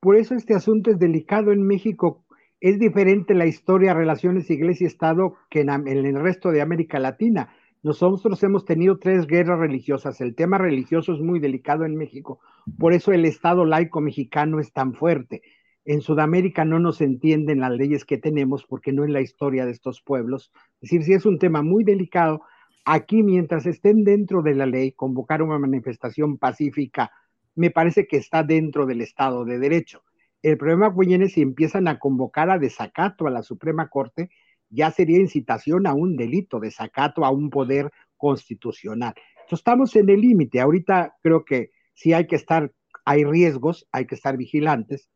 Por 0.00 0.16
eso 0.16 0.34
este 0.34 0.54
asunto 0.54 0.90
es 0.90 0.98
delicado 0.98 1.52
en 1.52 1.62
México. 1.66 2.24
Es 2.60 2.78
diferente 2.78 3.34
la 3.34 3.46
historia, 3.46 3.94
relaciones 3.94 4.50
iglesia-estado 4.50 5.34
que 5.50 5.60
en, 5.60 5.70
en 5.70 6.06
el 6.06 6.20
resto 6.20 6.50
de 6.50 6.60
América 6.60 6.98
Latina. 6.98 7.54
Nosotros 7.84 8.42
hemos 8.42 8.64
tenido 8.64 8.98
tres 8.98 9.26
guerras 9.26 9.58
religiosas. 9.58 10.18
El 10.22 10.34
tema 10.34 10.56
religioso 10.56 11.12
es 11.12 11.20
muy 11.20 11.38
delicado 11.38 11.84
en 11.84 11.96
México. 11.96 12.40
Por 12.78 12.94
eso 12.94 13.12
el 13.12 13.26
Estado 13.26 13.66
laico 13.66 14.00
mexicano 14.00 14.58
es 14.58 14.72
tan 14.72 14.94
fuerte. 14.94 15.42
En 15.84 16.00
Sudamérica 16.00 16.64
no 16.64 16.78
nos 16.78 17.02
entienden 17.02 17.60
las 17.60 17.72
leyes 17.72 18.06
que 18.06 18.16
tenemos 18.16 18.64
porque 18.64 18.90
no 18.90 19.04
es 19.04 19.10
la 19.10 19.20
historia 19.20 19.66
de 19.66 19.72
estos 19.72 20.00
pueblos. 20.00 20.50
Es 20.80 20.88
decir, 20.88 21.02
si 21.02 21.12
es 21.12 21.26
un 21.26 21.38
tema 21.38 21.60
muy 21.60 21.84
delicado, 21.84 22.40
aquí 22.86 23.22
mientras 23.22 23.66
estén 23.66 24.02
dentro 24.02 24.40
de 24.40 24.54
la 24.54 24.64
ley, 24.64 24.92
convocar 24.92 25.42
una 25.42 25.58
manifestación 25.58 26.38
pacífica, 26.38 27.12
me 27.54 27.70
parece 27.70 28.06
que 28.06 28.16
está 28.16 28.42
dentro 28.42 28.86
del 28.86 29.02
Estado 29.02 29.44
de 29.44 29.58
Derecho. 29.58 30.04
El 30.42 30.56
problema 30.56 30.88
viene 30.88 31.28
si 31.28 31.42
empiezan 31.42 31.86
a 31.88 31.98
convocar 31.98 32.48
a 32.48 32.58
desacato 32.58 33.26
a 33.26 33.30
la 33.30 33.42
Suprema 33.42 33.90
Corte, 33.90 34.30
ya 34.70 34.90
sería 34.90 35.18
incitación 35.18 35.86
a 35.86 35.94
un 35.94 36.16
delito, 36.16 36.60
desacato 36.60 37.24
a 37.24 37.30
un 37.30 37.50
poder 37.50 37.90
constitucional. 38.16 39.14
Estamos 39.50 39.94
en 39.96 40.08
el 40.08 40.20
límite. 40.20 40.60
Ahorita 40.60 41.14
creo 41.22 41.44
que 41.44 41.70
sí 41.94 42.12
hay 42.12 42.26
que 42.26 42.36
estar, 42.36 42.72
hay 43.04 43.24
riesgos, 43.24 43.86
hay 43.92 44.06
que 44.06 44.14
estar 44.14 44.36
vigilantes, 44.36 45.08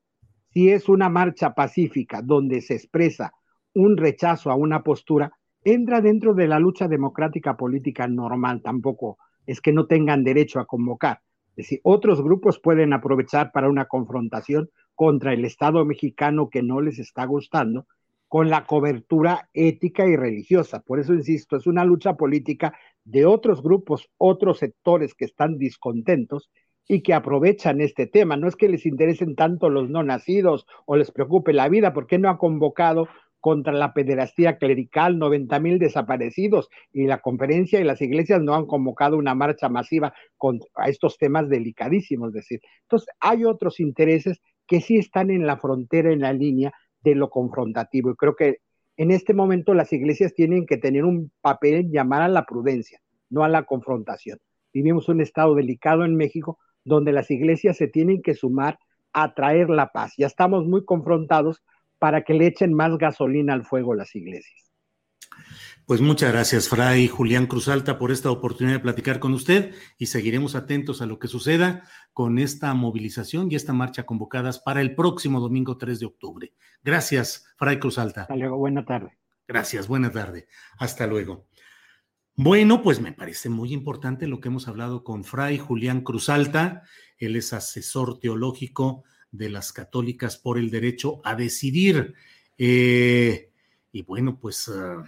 si 0.50 0.70
es 0.70 0.88
una 0.88 1.08
marcha 1.08 1.54
pacífica 1.54 2.22
donde 2.22 2.60
se 2.62 2.74
expresa 2.74 3.32
un 3.74 3.96
rechazo 3.96 4.50
a 4.50 4.54
una 4.54 4.82
postura, 4.82 5.32
entra 5.62 6.00
dentro 6.00 6.34
de 6.34 6.48
la 6.48 6.58
lucha 6.58 6.88
democrática 6.88 7.56
política 7.56 8.08
normal, 8.08 8.62
tampoco 8.62 9.18
es 9.46 9.60
que 9.60 9.72
no 9.72 9.86
tengan 9.86 10.24
derecho 10.24 10.58
a 10.58 10.66
convocar. 10.66 11.20
Es 11.50 11.64
decir, 11.64 11.80
otros 11.82 12.22
grupos 12.22 12.60
pueden 12.60 12.92
aprovechar 12.92 13.52
para 13.52 13.68
una 13.68 13.86
confrontación 13.86 14.70
contra 14.94 15.32
el 15.32 15.44
Estado 15.44 15.84
mexicano 15.84 16.48
que 16.48 16.62
no 16.62 16.80
les 16.80 16.98
está 16.98 17.24
gustando, 17.24 17.86
con 18.28 18.50
la 18.50 18.66
cobertura 18.66 19.48
ética 19.54 20.06
y 20.06 20.14
religiosa. 20.14 20.80
Por 20.80 21.00
eso 21.00 21.14
insisto, 21.14 21.56
es 21.56 21.66
una 21.66 21.84
lucha 21.84 22.14
política 22.14 22.78
de 23.04 23.26
otros 23.26 23.62
grupos, 23.62 24.10
otros 24.18 24.58
sectores 24.58 25.14
que 25.14 25.24
están 25.24 25.56
discontentos 25.56 26.50
y 26.86 27.02
que 27.02 27.14
aprovechan 27.14 27.80
este 27.80 28.06
tema. 28.06 28.36
No 28.36 28.48
es 28.48 28.56
que 28.56 28.68
les 28.68 28.86
interesen 28.86 29.34
tanto 29.34 29.70
los 29.70 29.88
no 29.88 30.02
nacidos 30.02 30.66
o 30.86 30.96
les 30.96 31.10
preocupe 31.10 31.52
la 31.52 31.68
vida, 31.68 31.92
porque 31.92 32.18
no 32.18 32.28
ha 32.28 32.38
convocado 32.38 33.08
contra 33.40 33.72
la 33.72 33.92
pederastía 33.92 34.58
clerical 34.58 35.18
90 35.18 35.60
mil 35.60 35.78
desaparecidos 35.78 36.68
y 36.92 37.06
la 37.06 37.20
conferencia 37.20 37.80
y 37.80 37.84
las 37.84 38.02
iglesias 38.02 38.42
no 38.42 38.54
han 38.54 38.66
convocado 38.66 39.16
una 39.16 39.34
marcha 39.34 39.68
masiva 39.68 40.12
contra 40.36 40.68
estos 40.86 41.18
temas 41.18 41.48
delicadísimos. 41.48 42.28
Es 42.28 42.34
decir, 42.34 42.60
entonces 42.82 43.08
hay 43.20 43.44
otros 43.44 43.80
intereses 43.80 44.40
que 44.66 44.80
sí 44.80 44.96
están 44.96 45.30
en 45.30 45.46
la 45.46 45.56
frontera, 45.56 46.12
en 46.12 46.20
la 46.20 46.32
línea 46.32 46.72
de 47.02 47.14
lo 47.14 47.30
confrontativo. 47.30 48.10
Y 48.10 48.16
creo 48.16 48.36
que 48.36 48.58
en 48.96 49.10
este 49.10 49.34
momento 49.34 49.74
las 49.74 49.92
iglesias 49.92 50.34
tienen 50.34 50.66
que 50.66 50.76
tener 50.76 51.04
un 51.04 51.30
papel 51.40 51.90
llamar 51.90 52.22
a 52.22 52.28
la 52.28 52.44
prudencia, 52.44 53.00
no 53.30 53.44
a 53.44 53.48
la 53.48 53.64
confrontación. 53.64 54.38
Vivimos 54.72 55.08
un 55.08 55.20
estado 55.20 55.54
delicado 55.54 56.04
en 56.04 56.16
México 56.16 56.58
donde 56.84 57.12
las 57.12 57.30
iglesias 57.30 57.76
se 57.76 57.88
tienen 57.88 58.22
que 58.22 58.34
sumar 58.34 58.78
a 59.12 59.34
traer 59.34 59.70
la 59.70 59.92
paz. 59.92 60.14
Ya 60.16 60.26
estamos 60.26 60.66
muy 60.66 60.84
confrontados 60.84 61.62
para 61.98 62.22
que 62.22 62.34
le 62.34 62.46
echen 62.46 62.72
más 62.74 62.96
gasolina 62.98 63.54
al 63.54 63.64
fuego 63.64 63.94
las 63.94 64.14
iglesias. 64.14 64.67
Pues 65.88 66.02
muchas 66.02 66.30
gracias, 66.32 66.68
Fray 66.68 67.08
Julián 67.08 67.46
Cruzalta, 67.46 67.98
por 67.98 68.12
esta 68.12 68.30
oportunidad 68.30 68.76
de 68.76 68.82
platicar 68.82 69.20
con 69.20 69.32
usted 69.32 69.74
y 69.96 70.04
seguiremos 70.04 70.54
atentos 70.54 71.00
a 71.00 71.06
lo 71.06 71.18
que 71.18 71.28
suceda 71.28 71.88
con 72.12 72.38
esta 72.38 72.74
movilización 72.74 73.50
y 73.50 73.54
esta 73.54 73.72
marcha 73.72 74.04
convocadas 74.04 74.58
para 74.58 74.82
el 74.82 74.94
próximo 74.94 75.40
domingo 75.40 75.78
3 75.78 75.98
de 75.98 76.04
octubre. 76.04 76.52
Gracias, 76.82 77.46
Fray 77.56 77.78
Cruzalta. 77.78 78.22
Hasta 78.22 78.36
luego, 78.36 78.58
buena 78.58 78.84
tarde. 78.84 79.16
Gracias, 79.46 79.88
buena 79.88 80.12
tarde. 80.12 80.46
Hasta 80.78 81.06
luego. 81.06 81.46
Bueno, 82.34 82.82
pues 82.82 83.00
me 83.00 83.12
parece 83.12 83.48
muy 83.48 83.72
importante 83.72 84.28
lo 84.28 84.40
que 84.40 84.48
hemos 84.48 84.68
hablado 84.68 85.02
con 85.02 85.24
Fray 85.24 85.56
Julián 85.56 86.02
Cruzalta. 86.02 86.82
Él 87.16 87.34
es 87.34 87.54
asesor 87.54 88.20
teológico 88.20 89.04
de 89.30 89.48
las 89.48 89.72
católicas 89.72 90.36
por 90.36 90.58
el 90.58 90.70
derecho 90.70 91.22
a 91.24 91.34
decidir. 91.34 92.12
Eh, 92.58 93.47
y 93.98 94.02
bueno, 94.02 94.38
pues 94.38 94.68
uh, 94.68 95.02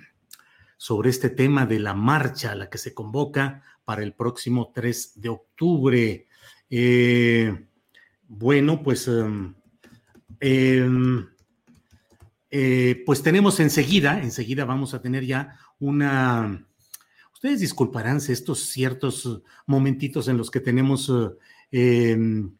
sobre 0.76 1.10
este 1.10 1.30
tema 1.30 1.64
de 1.64 1.78
la 1.78 1.94
marcha 1.94 2.50
a 2.50 2.56
la 2.56 2.68
que 2.68 2.78
se 2.78 2.92
convoca 2.92 3.62
para 3.84 4.02
el 4.02 4.14
próximo 4.14 4.72
3 4.74 5.20
de 5.20 5.28
octubre. 5.28 6.26
Eh, 6.68 7.66
bueno, 8.26 8.82
pues, 8.82 9.06
um, 9.06 9.54
eh, 10.40 10.88
pues 13.06 13.22
tenemos 13.22 13.60
enseguida, 13.60 14.20
enseguida 14.20 14.64
vamos 14.64 14.92
a 14.94 15.00
tener 15.00 15.24
ya 15.24 15.56
una 15.78 16.66
Ustedes 17.32 17.60
disculparán 17.60 18.18
estos 18.18 18.66
ciertos 18.66 19.42
momentitos 19.66 20.28
en 20.28 20.36
los 20.36 20.50
que 20.50 20.60
tenemos 20.60 21.10
eh, 21.70 22.10
em, 22.10 22.54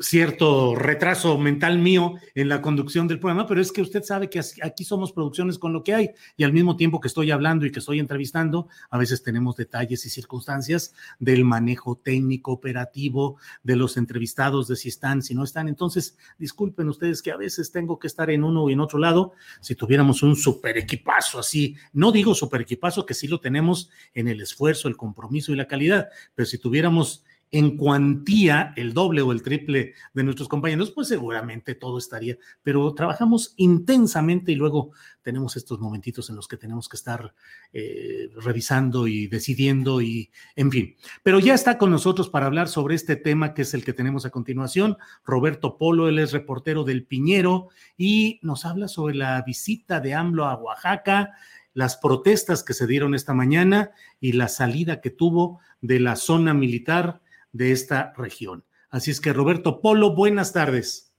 cierto 0.00 0.74
retraso 0.74 1.38
mental 1.38 1.78
mío 1.78 2.14
en 2.34 2.48
la 2.48 2.60
conducción 2.60 3.08
del 3.08 3.20
programa, 3.20 3.46
pero 3.46 3.60
es 3.60 3.72
que 3.72 3.82
usted 3.82 4.02
sabe 4.02 4.28
que 4.28 4.40
aquí 4.62 4.84
somos 4.84 5.12
producciones 5.12 5.58
con 5.58 5.72
lo 5.72 5.84
que 5.84 5.94
hay 5.94 6.10
y 6.36 6.44
al 6.44 6.52
mismo 6.52 6.76
tiempo 6.76 7.00
que 7.00 7.08
estoy 7.08 7.30
hablando 7.30 7.66
y 7.66 7.72
que 7.72 7.78
estoy 7.78 7.98
entrevistando, 7.98 8.68
a 8.90 8.98
veces 8.98 9.22
tenemos 9.22 9.56
detalles 9.56 10.04
y 10.06 10.10
circunstancias 10.10 10.94
del 11.18 11.44
manejo 11.44 11.96
técnico 11.96 12.52
operativo 12.52 13.38
de 13.62 13.76
los 13.76 13.96
entrevistados, 13.96 14.68
de 14.68 14.76
si 14.76 14.88
están, 14.88 15.22
si 15.22 15.34
no 15.34 15.44
están. 15.44 15.68
Entonces, 15.68 16.16
disculpen 16.38 16.88
ustedes 16.88 17.22
que 17.22 17.32
a 17.32 17.36
veces 17.36 17.70
tengo 17.70 17.98
que 17.98 18.06
estar 18.06 18.30
en 18.30 18.44
uno 18.44 18.68
y 18.68 18.72
en 18.72 18.80
otro 18.80 18.98
lado. 18.98 19.32
Si 19.60 19.74
tuviéramos 19.74 20.22
un 20.22 20.36
super 20.36 20.76
equipazo 20.78 21.38
así, 21.38 21.76
no 21.92 22.12
digo 22.12 22.34
super 22.34 22.60
equipazo 22.60 23.06
que 23.06 23.14
sí 23.14 23.28
lo 23.28 23.40
tenemos 23.40 23.90
en 24.14 24.28
el 24.28 24.40
esfuerzo, 24.40 24.88
el 24.88 24.96
compromiso 24.96 25.52
y 25.52 25.56
la 25.56 25.66
calidad, 25.66 26.08
pero 26.34 26.46
si 26.46 26.58
tuviéramos 26.58 27.24
en 27.52 27.76
cuantía 27.76 28.72
el 28.76 28.94
doble 28.94 29.20
o 29.20 29.30
el 29.30 29.42
triple 29.42 29.92
de 30.14 30.24
nuestros 30.24 30.48
compañeros, 30.48 30.90
pues 30.90 31.08
seguramente 31.08 31.74
todo 31.74 31.98
estaría, 31.98 32.38
pero 32.62 32.94
trabajamos 32.94 33.52
intensamente 33.58 34.52
y 34.52 34.54
luego 34.54 34.92
tenemos 35.20 35.56
estos 35.56 35.78
momentitos 35.78 36.30
en 36.30 36.36
los 36.36 36.48
que 36.48 36.56
tenemos 36.56 36.88
que 36.88 36.96
estar 36.96 37.34
eh, 37.74 38.30
revisando 38.36 39.06
y 39.06 39.26
decidiendo 39.26 40.00
y, 40.00 40.30
en 40.56 40.72
fin. 40.72 40.96
Pero 41.22 41.40
ya 41.40 41.52
está 41.52 41.76
con 41.76 41.90
nosotros 41.90 42.30
para 42.30 42.46
hablar 42.46 42.68
sobre 42.68 42.94
este 42.94 43.16
tema 43.16 43.52
que 43.52 43.62
es 43.62 43.74
el 43.74 43.84
que 43.84 43.92
tenemos 43.92 44.24
a 44.24 44.30
continuación, 44.30 44.96
Roberto 45.22 45.76
Polo, 45.76 46.08
él 46.08 46.18
es 46.18 46.32
reportero 46.32 46.84
del 46.84 47.04
Piñero 47.04 47.68
y 47.98 48.40
nos 48.42 48.64
habla 48.64 48.88
sobre 48.88 49.14
la 49.14 49.42
visita 49.42 50.00
de 50.00 50.14
AMLO 50.14 50.46
a 50.46 50.56
Oaxaca 50.56 51.32
las 51.74 51.96
protestas 51.96 52.62
que 52.62 52.74
se 52.74 52.86
dieron 52.86 53.14
esta 53.14 53.32
mañana 53.34 53.92
y 54.20 54.32
la 54.32 54.48
salida 54.48 55.00
que 55.00 55.10
tuvo 55.10 55.60
de 55.80 56.00
la 56.00 56.16
zona 56.16 56.52
militar 56.54 57.22
de 57.52 57.72
esta 57.72 58.12
región. 58.16 58.64
Así 58.90 59.10
es 59.10 59.20
que 59.20 59.32
Roberto 59.32 59.80
Polo, 59.80 60.14
buenas 60.14 60.52
tardes. 60.52 61.12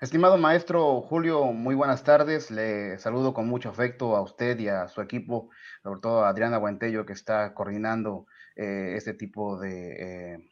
Estimado 0.00 0.36
maestro 0.36 1.00
Julio, 1.02 1.52
muy 1.52 1.76
buenas 1.76 2.02
tardes. 2.02 2.50
Le 2.50 2.98
saludo 2.98 3.32
con 3.32 3.46
mucho 3.46 3.68
afecto 3.68 4.16
a 4.16 4.22
usted 4.22 4.58
y 4.58 4.66
a 4.66 4.88
su 4.88 5.00
equipo, 5.00 5.50
sobre 5.84 6.00
todo 6.00 6.24
a 6.24 6.28
Adriana 6.28 6.56
Guantello, 6.56 7.06
que 7.06 7.12
está 7.12 7.54
coordinando 7.54 8.26
eh, 8.56 8.94
este 8.96 9.14
tipo 9.14 9.60
de, 9.60 10.48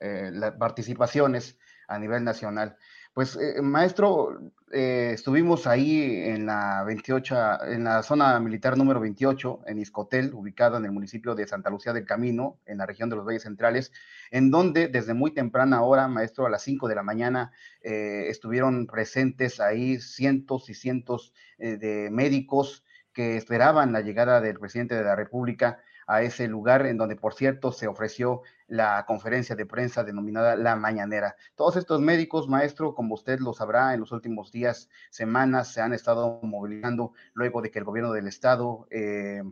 eh, 0.00 0.30
las 0.32 0.52
participaciones 0.52 1.58
a 1.88 1.98
nivel 1.98 2.22
nacional. 2.22 2.76
Pues, 3.14 3.36
eh, 3.36 3.62
maestro, 3.62 4.40
eh, 4.72 5.12
estuvimos 5.14 5.68
ahí 5.68 6.02
en 6.02 6.46
la 6.46 6.82
28, 6.82 7.62
en 7.66 7.84
la 7.84 8.02
zona 8.02 8.40
militar 8.40 8.76
número 8.76 8.98
28, 8.98 9.60
en 9.68 9.78
Iscotel, 9.78 10.34
ubicada 10.34 10.78
en 10.78 10.84
el 10.84 10.90
municipio 10.90 11.36
de 11.36 11.46
Santa 11.46 11.70
Lucía 11.70 11.92
del 11.92 12.06
Camino, 12.06 12.58
en 12.66 12.78
la 12.78 12.86
región 12.86 13.08
de 13.10 13.14
los 13.14 13.24
Valles 13.24 13.44
Centrales, 13.44 13.92
en 14.32 14.50
donde 14.50 14.88
desde 14.88 15.14
muy 15.14 15.30
temprana 15.30 15.82
hora, 15.82 16.08
maestro, 16.08 16.44
a 16.44 16.50
las 16.50 16.62
5 16.62 16.88
de 16.88 16.94
la 16.96 17.04
mañana, 17.04 17.52
eh, 17.82 18.26
estuvieron 18.30 18.88
presentes 18.88 19.60
ahí 19.60 20.00
cientos 20.00 20.68
y 20.68 20.74
cientos 20.74 21.32
de 21.56 22.08
médicos 22.10 22.84
que 23.12 23.36
esperaban 23.36 23.92
la 23.92 24.00
llegada 24.00 24.40
del 24.40 24.58
presidente 24.58 24.96
de 24.96 25.04
la 25.04 25.14
República 25.14 25.78
a 26.06 26.22
ese 26.22 26.48
lugar 26.48 26.86
en 26.86 26.96
donde, 26.96 27.16
por 27.16 27.34
cierto, 27.34 27.72
se 27.72 27.86
ofreció 27.86 28.42
la 28.66 29.04
conferencia 29.06 29.54
de 29.56 29.66
prensa 29.66 30.04
denominada 30.04 30.56
La 30.56 30.76
Mañanera. 30.76 31.36
Todos 31.54 31.76
estos 31.76 32.00
médicos, 32.00 32.48
maestro, 32.48 32.94
como 32.94 33.14
usted 33.14 33.38
lo 33.40 33.52
sabrá, 33.52 33.94
en 33.94 34.00
los 34.00 34.12
últimos 34.12 34.52
días, 34.52 34.88
semanas, 35.10 35.72
se 35.72 35.80
han 35.80 35.92
estado 35.92 36.40
movilizando 36.42 37.12
luego 37.34 37.62
de 37.62 37.70
que 37.70 37.78
el 37.78 37.84
gobierno 37.84 38.12
del 38.12 38.28
estado... 38.28 38.86
Eh, 38.90 39.42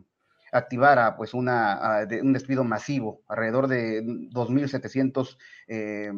activara 0.53 1.15
pues 1.15 1.33
una, 1.33 1.73
ah, 1.73 2.07
un 2.21 2.31
despido 2.31 2.63
masivo, 2.63 3.23
alrededor 3.27 3.67
de 3.67 4.03
2.700 4.03 5.37
eh, 5.67 6.11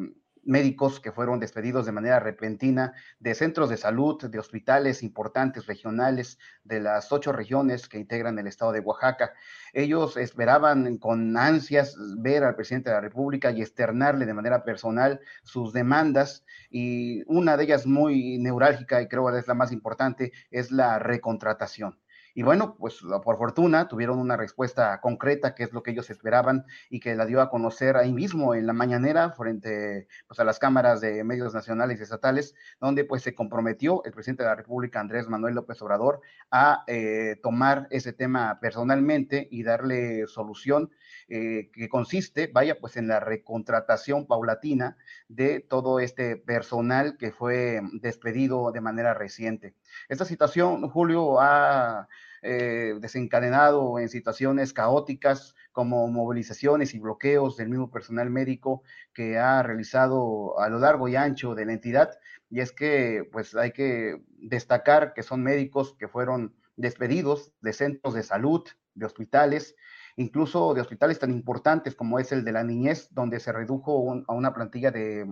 médicos 0.46 1.00
que 1.00 1.12
fueron 1.12 1.40
despedidos 1.40 1.86
de 1.86 1.92
manera 1.92 2.20
repentina 2.20 2.94
de 3.20 3.36
centros 3.36 3.70
de 3.70 3.78
salud, 3.78 4.24
de 4.24 4.40
hospitales 4.40 5.04
importantes 5.04 5.66
regionales 5.66 6.38
de 6.64 6.80
las 6.80 7.12
ocho 7.12 7.32
regiones 7.32 7.90
que 7.90 8.00
integran 8.00 8.40
el 8.40 8.48
estado 8.48 8.72
de 8.72 8.80
Oaxaca. 8.80 9.34
Ellos 9.74 10.18
esperaban 10.18 10.98
con 10.98 11.36
ansias 11.36 11.98
ver 12.18 12.44
al 12.44 12.56
presidente 12.56 12.90
de 12.90 12.96
la 12.96 13.02
República 13.02 13.52
y 13.52 13.62
externarle 13.62 14.26
de 14.26 14.34
manera 14.34 14.64
personal 14.64 15.20
sus 15.44 15.74
demandas 15.74 16.46
y 16.70 17.24
una 17.26 17.58
de 17.58 17.64
ellas 17.64 17.86
muy 17.86 18.38
neurálgica 18.38 19.02
y 19.02 19.08
creo 19.08 19.32
que 19.32 19.40
es 19.40 19.48
la 19.48 19.54
más 19.54 19.72
importante 19.72 20.32
es 20.52 20.72
la 20.72 21.00
recontratación. 21.00 22.00
Y 22.38 22.44
bueno, 22.44 22.76
pues 22.78 23.00
por 23.24 23.38
fortuna 23.38 23.88
tuvieron 23.88 24.20
una 24.20 24.36
respuesta 24.36 25.00
concreta, 25.00 25.56
que 25.56 25.64
es 25.64 25.72
lo 25.72 25.82
que 25.82 25.92
ellos 25.92 26.10
esperaban 26.10 26.66
y 26.90 27.00
que 27.00 27.16
la 27.16 27.26
dio 27.26 27.40
a 27.42 27.50
conocer 27.50 27.96
ahí 27.96 28.12
mismo 28.12 28.54
en 28.54 28.68
la 28.68 28.74
mañanera 28.74 29.32
frente 29.32 30.10
pues, 30.28 30.38
a 30.42 30.44
las 30.44 30.60
cámaras 30.60 31.00
de 31.00 31.24
medios 31.24 31.54
nacionales 31.54 31.98
y 32.00 32.04
estatales, 32.04 32.54
donde 32.82 33.06
pues 33.06 33.24
se 33.24 33.34
comprometió 33.34 34.04
el 34.04 34.12
presidente 34.12 34.44
de 34.44 34.50
la 34.50 34.56
República, 34.56 35.00
Andrés 35.00 35.30
Manuel 35.30 35.56
López 35.56 35.82
Obrador, 35.82 36.20
a 36.52 36.84
eh, 36.88 37.38
tomar 37.42 37.88
ese 37.90 38.12
tema 38.12 38.60
personalmente 38.60 39.48
y 39.50 39.64
darle 39.64 40.28
solución 40.28 40.92
eh, 41.28 41.70
que 41.74 41.90
consiste, 41.90 42.48
vaya, 42.48 42.80
pues 42.80 42.98
en 42.98 43.08
la 43.08 43.20
recontratación 43.20 44.28
paulatina 44.28 44.98
de 45.28 45.60
todo 45.60 46.00
este 46.00 46.38
personal 46.38 47.18
que 47.18 47.32
fue 47.32 47.82
despedido 48.02 48.72
de 48.72 48.82
manera 48.82 49.14
reciente. 49.14 49.74
Esta 50.10 50.26
situación, 50.26 50.90
Julio, 50.90 51.40
ha 51.40 52.08
eh, 52.48 52.94
desencadenado 53.00 53.98
en 53.98 54.08
situaciones 54.08 54.72
caóticas 54.72 55.56
como 55.72 56.08
movilizaciones 56.08 56.94
y 56.94 57.00
bloqueos 57.00 57.58
del 57.58 57.70
mismo 57.70 57.90
personal 57.90 58.30
médico 58.30 58.84
que 59.14 59.40
ha 59.40 59.64
realizado 59.64 60.60
a 60.60 60.70
lo 60.70 60.78
largo 60.78 61.08
y 61.08 61.16
ancho 61.16 61.56
de 61.56 61.66
la 61.66 61.74
entidad. 61.74 62.20
Y 62.52 62.60
es 62.60 62.72
que, 62.72 63.28
pues, 63.32 63.56
hay 63.56 63.72
que 63.72 64.22
destacar 64.38 65.14
que 65.16 65.24
son 65.24 65.42
médicos 65.42 65.96
que 65.98 66.08
fueron 66.08 66.56
despedidos 66.76 67.52
de 67.62 67.74
centros 67.74 68.14
de 68.14 68.22
salud, 68.22 68.64
de 68.94 69.06
hospitales, 69.06 69.76
incluso 70.16 70.74
de 70.74 70.82
hospitales 70.82 71.20
tan 71.20 71.32
importantes 71.32 71.96
como 71.96 72.20
es 72.20 72.32
el 72.32 72.44
de 72.44 72.52
la 72.52 72.64
niñez, 72.64 73.10
donde 73.12 73.40
se 73.40 73.52
redujo 73.52 74.24
a 74.28 74.34
una 74.34 74.54
plantilla 74.54 74.92
de, 74.92 75.28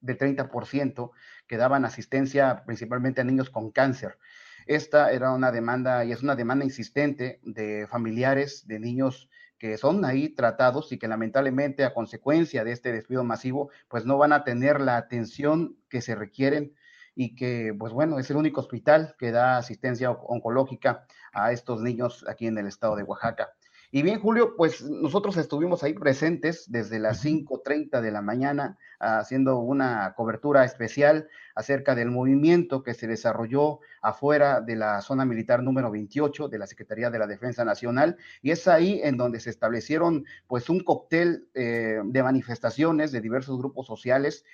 de 0.00 0.18
30% 0.18 1.10
que 1.46 1.56
daban 1.56 1.84
asistencia 1.84 2.62
principalmente 2.64 3.20
a 3.20 3.24
niños 3.24 3.50
con 3.50 3.70
cáncer. 3.70 4.18
Esta 4.66 5.12
era 5.12 5.32
una 5.32 5.50
demanda 5.50 6.04
y 6.04 6.12
es 6.12 6.22
una 6.22 6.36
demanda 6.36 6.64
insistente 6.64 7.40
de 7.42 7.86
familiares 7.88 8.66
de 8.66 8.78
niños 8.78 9.30
que 9.58 9.76
son 9.76 10.04
ahí 10.04 10.28
tratados 10.28 10.92
y 10.92 10.98
que 10.98 11.08
lamentablemente 11.08 11.84
a 11.84 11.94
consecuencia 11.94 12.64
de 12.64 12.72
este 12.72 12.92
despido 12.92 13.24
masivo, 13.24 13.70
pues 13.88 14.04
no 14.04 14.18
van 14.18 14.32
a 14.32 14.44
tener 14.44 14.80
la 14.80 14.96
atención 14.96 15.76
que 15.88 16.00
se 16.00 16.14
requieren 16.14 16.74
y 17.14 17.34
que, 17.34 17.74
pues 17.76 17.92
bueno, 17.92 18.20
es 18.20 18.30
el 18.30 18.36
único 18.36 18.60
hospital 18.60 19.16
que 19.18 19.32
da 19.32 19.56
asistencia 19.56 20.10
oncológica 20.10 21.06
a 21.32 21.50
estos 21.50 21.80
niños 21.80 22.24
aquí 22.28 22.46
en 22.46 22.58
el 22.58 22.68
estado 22.68 22.94
de 22.94 23.02
Oaxaca. 23.02 23.54
Y 23.90 24.02
bien, 24.02 24.20
Julio, 24.20 24.54
pues 24.54 24.82
nosotros 24.82 25.38
estuvimos 25.38 25.82
ahí 25.82 25.94
presentes 25.94 26.70
desde 26.70 26.98
las 26.98 27.24
5.30 27.24 28.02
de 28.02 28.10
la 28.12 28.20
mañana 28.20 28.76
haciendo 29.00 29.60
una 29.60 30.12
cobertura 30.14 30.64
especial 30.64 31.28
acerca 31.54 31.94
del 31.94 32.10
movimiento 32.10 32.82
que 32.82 32.92
se 32.92 33.06
desarrolló 33.06 33.80
afuera 34.02 34.60
de 34.60 34.76
la 34.76 35.00
zona 35.00 35.24
militar 35.24 35.62
número 35.62 35.90
28 35.90 36.48
de 36.48 36.58
la 36.58 36.66
Secretaría 36.66 37.08
de 37.08 37.18
la 37.18 37.26
Defensa 37.26 37.64
Nacional. 37.64 38.18
Y 38.42 38.50
es 38.50 38.68
ahí 38.68 39.00
en 39.02 39.16
donde 39.16 39.40
se 39.40 39.48
establecieron 39.48 40.26
pues 40.46 40.68
un 40.68 40.80
cóctel 40.80 41.48
eh, 41.54 42.02
de 42.04 42.22
manifestaciones 42.22 43.10
de 43.10 43.22
diversos 43.22 43.56
grupos 43.56 43.86
sociales 43.86 44.44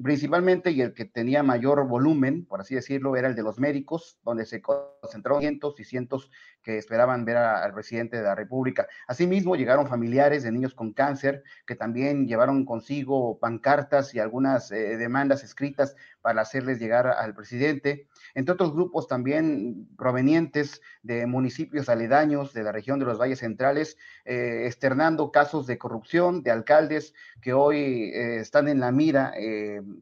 principalmente 0.00 0.70
y 0.70 0.80
el 0.80 0.94
que 0.94 1.04
tenía 1.04 1.42
mayor 1.42 1.86
volumen, 1.86 2.46
por 2.46 2.60
así 2.60 2.74
decirlo, 2.74 3.16
era 3.16 3.28
el 3.28 3.34
de 3.34 3.42
los 3.42 3.58
médicos, 3.58 4.18
donde 4.24 4.46
se 4.46 4.62
concentraron 4.62 5.40
cientos 5.40 5.78
y 5.78 5.84
cientos 5.84 6.30
que 6.62 6.78
esperaban 6.78 7.24
ver 7.24 7.36
al 7.36 7.74
presidente 7.74 8.16
de 8.16 8.22
la 8.22 8.34
República. 8.34 8.86
Asimismo, 9.06 9.56
llegaron 9.56 9.86
familiares 9.86 10.42
de 10.42 10.52
niños 10.52 10.74
con 10.74 10.92
cáncer 10.92 11.42
que 11.66 11.74
también 11.74 12.26
llevaron 12.26 12.64
consigo 12.64 13.38
pancartas 13.38 14.14
y 14.14 14.18
algunas 14.18 14.70
eh, 14.72 14.96
demandas 14.96 15.44
escritas 15.44 15.96
para 16.22 16.42
hacerles 16.42 16.78
llegar 16.78 17.06
al 17.06 17.34
presidente, 17.34 18.08
entre 18.34 18.54
otros 18.54 18.72
grupos 18.72 19.08
también 19.08 19.88
provenientes 19.98 20.80
de 21.02 21.26
municipios 21.26 21.88
aledaños 21.88 22.54
de 22.54 22.62
la 22.62 22.72
región 22.72 22.98
de 22.98 23.04
los 23.04 23.18
valles 23.20 23.40
centrales, 23.40 23.98
eh, 24.24 24.64
externando 24.66 25.30
casos 25.30 25.66
de 25.66 25.78
corrupción 25.78 26.42
de 26.42 26.52
alcaldes 26.52 27.14
que 27.40 27.52
hoy 27.52 28.12
eh, 28.14 28.38
están 28.40 28.68
en 28.68 28.80
la 28.80 28.92
mira 28.92 29.34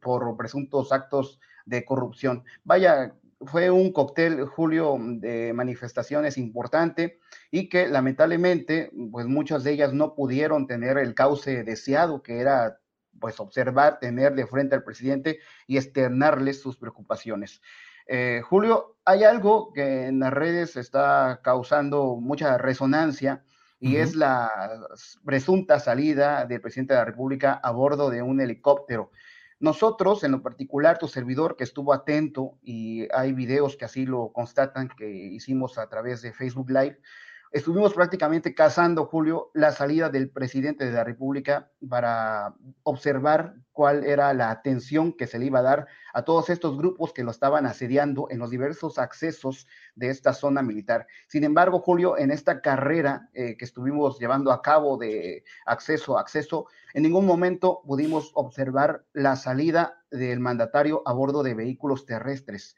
por 0.00 0.36
presuntos 0.36 0.92
actos 0.92 1.40
de 1.64 1.84
corrupción. 1.84 2.44
Vaya, 2.64 3.14
fue 3.46 3.70
un 3.70 3.92
cóctel, 3.92 4.44
Julio, 4.44 4.96
de 5.00 5.52
manifestaciones 5.54 6.36
importante 6.36 7.18
y 7.50 7.68
que 7.68 7.88
lamentablemente, 7.88 8.90
pues 9.10 9.26
muchas 9.26 9.64
de 9.64 9.72
ellas 9.72 9.92
no 9.94 10.14
pudieron 10.14 10.66
tener 10.66 10.98
el 10.98 11.14
cauce 11.14 11.64
deseado, 11.64 12.22
que 12.22 12.40
era 12.40 12.80
pues 13.18 13.40
observar, 13.40 13.98
tener 13.98 14.34
de 14.34 14.46
frente 14.46 14.74
al 14.74 14.84
presidente 14.84 15.40
y 15.66 15.76
externarles 15.76 16.60
sus 16.60 16.76
preocupaciones. 16.76 17.60
Eh, 18.06 18.42
Julio, 18.44 18.96
hay 19.04 19.24
algo 19.24 19.72
que 19.72 20.06
en 20.06 20.20
las 20.20 20.32
redes 20.32 20.76
está 20.76 21.40
causando 21.42 22.16
mucha 22.16 22.58
resonancia 22.58 23.44
y 23.78 23.96
es 23.96 24.14
la 24.14 24.50
presunta 25.24 25.80
salida 25.80 26.44
del 26.44 26.60
presidente 26.60 26.92
de 26.92 27.00
la 27.00 27.06
República 27.06 27.54
a 27.54 27.70
bordo 27.70 28.10
de 28.10 28.20
un 28.20 28.40
helicóptero. 28.40 29.10
Nosotros, 29.58 30.24
en 30.24 30.32
lo 30.32 30.42
particular, 30.42 30.98
tu 30.98 31.06
servidor 31.06 31.56
que 31.56 31.64
estuvo 31.64 31.92
atento 31.92 32.58
y 32.62 33.06
hay 33.12 33.32
videos 33.32 33.76
que 33.76 33.84
así 33.84 34.06
lo 34.06 34.32
constatan 34.32 34.88
que 34.88 35.08
hicimos 35.08 35.78
a 35.78 35.88
través 35.88 36.20
de 36.22 36.32
Facebook 36.32 36.70
Live, 36.70 36.98
estuvimos 37.50 37.94
prácticamente 37.94 38.54
cazando, 38.54 39.06
Julio, 39.06 39.50
la 39.54 39.72
salida 39.72 40.08
del 40.08 40.30
presidente 40.30 40.84
de 40.84 40.92
la 40.92 41.04
República 41.04 41.70
para 41.88 42.54
observar 42.84 43.54
cuál 43.72 44.04
era 44.04 44.32
la 44.34 44.50
atención 44.50 45.12
que 45.12 45.26
se 45.26 45.38
le 45.38 45.46
iba 45.46 45.60
a 45.60 45.62
dar 45.62 45.86
a 46.12 46.22
todos 46.22 46.50
estos 46.50 46.76
grupos 46.76 47.12
que 47.12 47.24
lo 47.24 47.30
estaban 47.30 47.66
asediando 47.66 48.28
en 48.30 48.38
los 48.38 48.50
diversos 48.50 48.98
accesos 48.98 49.66
de 49.94 50.10
esta 50.10 50.32
zona 50.32 50.62
militar. 50.62 51.06
Sin 51.28 51.44
embargo, 51.44 51.80
Julio, 51.80 52.18
en 52.18 52.30
esta 52.30 52.60
carrera 52.60 53.30
eh, 53.32 53.56
que 53.56 53.64
estuvimos 53.64 54.18
llevando 54.18 54.52
a 54.52 54.62
cabo 54.62 54.96
de 54.96 55.44
acceso 55.66 56.18
a 56.18 56.20
acceso, 56.20 56.66
en 56.94 57.04
ningún 57.04 57.26
momento 57.26 57.82
pudimos 57.86 58.32
observar 58.34 59.04
la 59.12 59.36
salida 59.36 60.02
del 60.10 60.40
mandatario 60.40 61.02
a 61.06 61.12
bordo 61.12 61.42
de 61.42 61.54
vehículos 61.54 62.06
terrestres. 62.06 62.76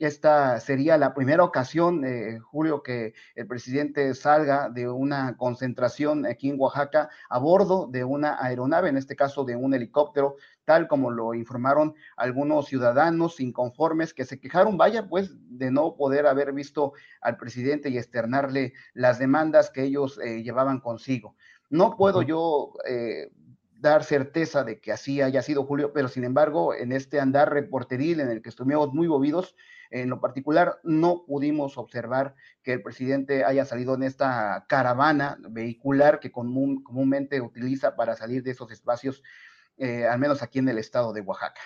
Esta 0.00 0.58
sería 0.58 0.98
la 0.98 1.14
primera 1.14 1.44
ocasión, 1.44 2.04
eh, 2.04 2.40
Julio, 2.40 2.82
que 2.82 3.14
el 3.36 3.46
presidente 3.46 4.12
salga 4.14 4.68
de 4.68 4.88
una 4.88 5.36
concentración 5.36 6.26
aquí 6.26 6.50
en 6.50 6.58
Oaxaca 6.58 7.10
a 7.28 7.38
bordo 7.38 7.86
de 7.86 8.02
una 8.02 8.36
aeronave, 8.44 8.88
en 8.88 8.96
este 8.96 9.14
caso 9.14 9.44
de 9.44 9.54
un 9.54 9.72
helicóptero, 9.72 10.34
tal 10.64 10.88
como 10.88 11.12
lo 11.12 11.32
informaron 11.32 11.94
algunos 12.16 12.66
ciudadanos 12.66 13.38
inconformes 13.38 14.12
que 14.12 14.24
se 14.24 14.40
quejaron, 14.40 14.76
vaya, 14.76 15.08
pues, 15.08 15.30
de 15.48 15.70
no 15.70 15.94
poder 15.94 16.26
haber 16.26 16.52
visto 16.52 16.94
al 17.20 17.36
presidente 17.36 17.88
y 17.88 17.96
externarle 17.96 18.72
las 18.94 19.20
demandas 19.20 19.70
que 19.70 19.84
ellos 19.84 20.18
eh, 20.18 20.42
llevaban 20.42 20.80
consigo. 20.80 21.36
No 21.70 21.96
puedo 21.96 22.22
yo 22.22 22.72
eh, 22.84 23.30
dar 23.78 24.02
certeza 24.02 24.64
de 24.64 24.80
que 24.80 24.90
así 24.90 25.20
haya 25.22 25.42
sido 25.42 25.64
Julio, 25.64 25.92
pero 25.92 26.08
sin 26.08 26.24
embargo, 26.24 26.74
en 26.74 26.90
este 26.90 27.20
andar 27.20 27.52
reporteril 27.52 28.18
en 28.18 28.30
el 28.30 28.42
que 28.42 28.48
estuvimos 28.48 28.92
muy 28.92 29.06
movidos, 29.06 29.54
en 29.90 30.10
lo 30.10 30.20
particular, 30.20 30.80
no 30.82 31.24
pudimos 31.26 31.78
observar 31.78 32.34
que 32.62 32.74
el 32.74 32.82
presidente 32.82 33.44
haya 33.44 33.64
salido 33.64 33.94
en 33.94 34.02
esta 34.02 34.66
caravana 34.68 35.38
vehicular 35.50 36.20
que 36.20 36.32
comúnmente 36.32 37.40
utiliza 37.40 37.96
para 37.96 38.16
salir 38.16 38.42
de 38.42 38.52
esos 38.52 38.70
espacios 38.70 39.22
eh, 39.76 40.06
al 40.06 40.18
menos 40.18 40.42
aquí 40.42 40.60
en 40.60 40.68
el 40.68 40.78
estado 40.78 41.12
de 41.12 41.20
Oaxaca. 41.20 41.60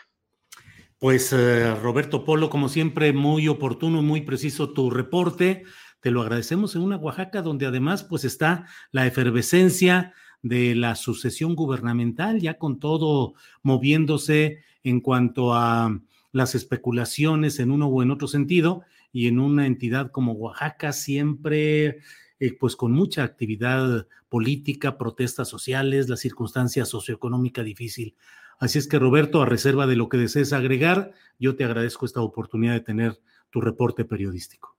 Pues 0.98 1.32
eh, 1.32 1.74
Roberto 1.76 2.24
Polo, 2.24 2.50
como 2.50 2.68
siempre, 2.68 3.12
muy 3.12 3.48
oportuno, 3.48 4.02
muy 4.02 4.22
preciso 4.22 4.72
tu 4.72 4.90
reporte. 4.90 5.64
Te 6.00 6.10
lo 6.10 6.22
agradecemos 6.22 6.74
en 6.74 6.82
una 6.82 6.96
Oaxaca 6.96 7.42
donde 7.42 7.66
además 7.66 8.02
pues 8.02 8.24
está 8.24 8.66
la 8.90 9.06
efervescencia 9.06 10.14
de 10.42 10.74
la 10.74 10.94
sucesión 10.94 11.54
gubernamental, 11.54 12.40
ya 12.40 12.58
con 12.58 12.78
todo 12.78 13.34
moviéndose 13.62 14.62
en 14.82 15.00
cuanto 15.00 15.54
a 15.54 16.00
las 16.32 16.54
especulaciones 16.54 17.58
en 17.58 17.70
uno 17.70 17.86
o 17.88 18.02
en 18.02 18.10
otro 18.10 18.28
sentido, 18.28 18.82
y 19.12 19.26
en 19.26 19.38
una 19.38 19.66
entidad 19.66 20.10
como 20.10 20.32
Oaxaca 20.32 20.92
siempre 20.92 21.98
eh, 22.40 22.56
pues 22.58 22.76
con 22.76 22.92
mucha 22.92 23.24
actividad 23.24 24.06
política, 24.28 24.98
protestas 24.98 25.48
sociales, 25.48 26.08
la 26.08 26.16
circunstancia 26.16 26.84
socioeconómica 26.84 27.62
difícil. 27.62 28.16
Así 28.60 28.78
es 28.78 28.88
que 28.88 28.98
Roberto, 28.98 29.42
a 29.42 29.46
reserva 29.46 29.86
de 29.86 29.96
lo 29.96 30.08
que 30.08 30.18
desees 30.18 30.52
agregar, 30.52 31.12
yo 31.38 31.56
te 31.56 31.64
agradezco 31.64 32.06
esta 32.06 32.20
oportunidad 32.20 32.74
de 32.74 32.80
tener 32.80 33.20
tu 33.50 33.60
reporte 33.60 34.04
periodístico. 34.04 34.77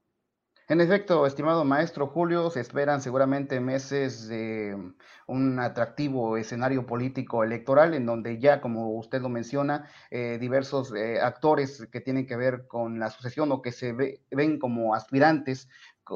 En 0.69 0.81
efecto, 0.81 1.25
estimado 1.25 1.65
maestro 1.65 2.05
Julio, 2.05 2.51
se 2.51 2.59
esperan 2.59 3.01
seguramente 3.01 3.59
meses 3.59 4.27
de 4.27 4.77
un 5.25 5.59
atractivo 5.59 6.37
escenario 6.37 6.85
político 6.85 7.43
electoral 7.43 7.95
en 7.95 8.05
donde 8.05 8.37
ya, 8.39 8.61
como 8.61 8.91
usted 8.91 9.19
lo 9.19 9.29
menciona, 9.29 9.89
eh, 10.11 10.37
diversos 10.39 10.93
eh, 10.93 11.19
actores 11.21 11.87
que 11.91 12.01
tienen 12.01 12.27
que 12.27 12.35
ver 12.35 12.67
con 12.67 12.99
la 12.99 13.09
sucesión 13.09 13.51
o 13.51 13.63
que 13.63 13.71
se 13.71 13.93
ven 14.29 14.59
como 14.59 14.93
aspirantes 14.93 15.69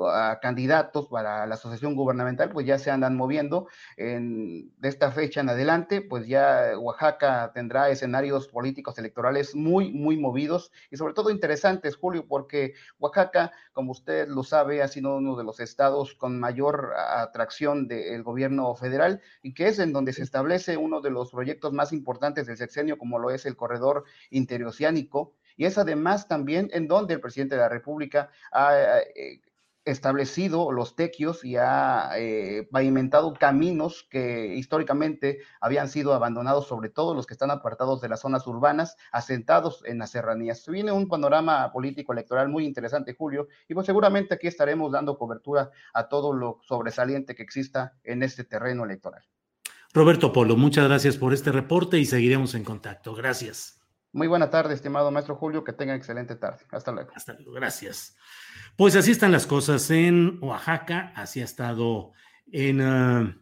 a 0.10 0.40
candidatos 0.40 1.08
para 1.08 1.46
la 1.46 1.56
asociación 1.56 1.96
gubernamental, 1.96 2.50
pues 2.50 2.66
ya 2.66 2.78
se 2.78 2.92
andan 2.92 3.16
moviendo. 3.16 3.68
En, 3.98 4.72
de 4.78 4.90
esta 4.90 5.12
fecha 5.12 5.42
en 5.42 5.50
adelante, 5.50 6.02
pues 6.02 6.28
ya 6.28 6.78
Oaxaca 6.78 7.52
tendrá 7.54 7.90
escenarios 7.90 8.48
políticos 8.48 8.98
electorales 8.98 9.56
muy, 9.56 9.92
muy 9.92 10.18
movidos 10.18 10.72
y 10.92 10.98
sobre 10.98 11.14
todo 11.14 11.30
interesantes, 11.30 11.96
Julio, 11.96 12.26
porque 12.28 12.74
Oaxaca, 13.00 13.52
como 13.74 13.92
usted 13.92 14.28
lo 14.28 14.44
sabe, 14.44 14.82
ha 14.82 14.88
sido 14.88 15.18
uno 15.18 15.36
de 15.36 15.44
los 15.44 15.60
estados 15.60 16.16
con 16.16 16.40
mayor 16.40 16.94
atracción 16.96 17.88
del 17.88 18.24
gobierno 18.24 18.74
federal 18.76 19.22
y 19.42 19.54
que 19.54 19.68
es 19.68 19.80
en 19.80 19.94
donde 19.94 20.14
se 20.14 20.24
establece 20.24 20.78
uno 20.78 21.02
de 21.02 21.12
los 21.12 21.32
proyectos 21.32 21.74
más 21.74 21.94
importantes 21.94 22.48
del 22.48 22.58
sexenio, 22.58 22.98
como 22.98 23.20
lo 23.20 23.32
es 23.32 23.46
el 23.46 23.56
corredor 23.56 24.06
interoceánico. 24.30 25.34
Y 25.56 25.66
es 25.66 25.78
además 25.78 26.28
también 26.28 26.70
en 26.74 26.88
donde 26.88 27.14
el 27.14 27.20
presidente 27.20 27.56
de 27.56 27.62
la 27.62 27.70
República 27.70 28.30
ha 28.52 29.00
eh, 29.16 29.42
establecido 29.86 30.72
los 30.72 30.96
tequios 30.96 31.44
y 31.44 31.58
ha 31.58 32.12
eh, 32.18 32.68
pavimentado 32.72 33.34
caminos 33.34 34.08
que 34.10 34.56
históricamente 34.56 35.40
habían 35.60 35.90
sido 35.90 36.14
abandonados, 36.14 36.68
sobre 36.68 36.90
todo 36.90 37.14
los 37.14 37.26
que 37.26 37.34
están 37.34 37.52
apartados 37.52 38.02
de 38.02 38.10
las 38.10 38.22
zonas 38.22 38.48
urbanas, 38.48 38.96
asentados 39.12 39.84
en 39.86 40.00
las 40.00 40.12
serranías. 40.12 40.64
Se 40.64 40.72
viene 40.72 40.92
un 40.92 41.08
panorama 41.08 41.72
político 41.72 42.14
electoral 42.14 42.50
muy 42.50 42.66
interesante, 42.66 43.16
Julio, 43.18 43.48
y 43.68 43.74
pues 43.74 43.86
seguramente 43.86 44.34
aquí 44.36 44.48
estaremos 44.48 44.92
dando 44.92 45.18
cobertura 45.18 45.72
a 45.94 46.08
todo 46.08 46.34
lo 46.34 46.60
sobresaliente 46.64 47.36
que 47.36 47.44
exista 47.44 47.94
en 48.04 48.24
este 48.24 48.44
terreno 48.44 48.86
electoral. 48.86 49.24
Roberto 49.94 50.34
Polo, 50.34 50.56
muchas 50.58 50.88
gracias 50.88 51.18
por 51.18 51.34
este 51.34 51.52
reporte 51.52 52.00
y 52.00 52.06
seguiremos 52.06 52.56
en 52.56 52.64
contacto. 52.64 53.14
Gracias. 53.14 53.83
Muy 54.14 54.28
buena 54.28 54.52
tarde, 54.52 54.76
estimado 54.76 55.10
maestro 55.10 55.36
Julio, 55.36 55.64
que 55.64 55.74
tenga 55.74 55.96
excelente 55.96 56.36
tarde. 56.36 56.60
Hasta 56.70 56.92
luego. 56.92 57.10
Hasta 57.16 57.34
luego, 57.34 57.52
gracias. 57.52 58.16
Pues 58.78 58.96
así 58.96 59.10
están 59.10 59.32
las 59.32 59.48
cosas 59.48 59.90
en 59.90 60.38
Oaxaca, 60.40 61.12
así 61.16 61.42
ha 61.42 61.46
estado 61.46 62.12
en, 62.52 62.82
ah, 62.82 63.36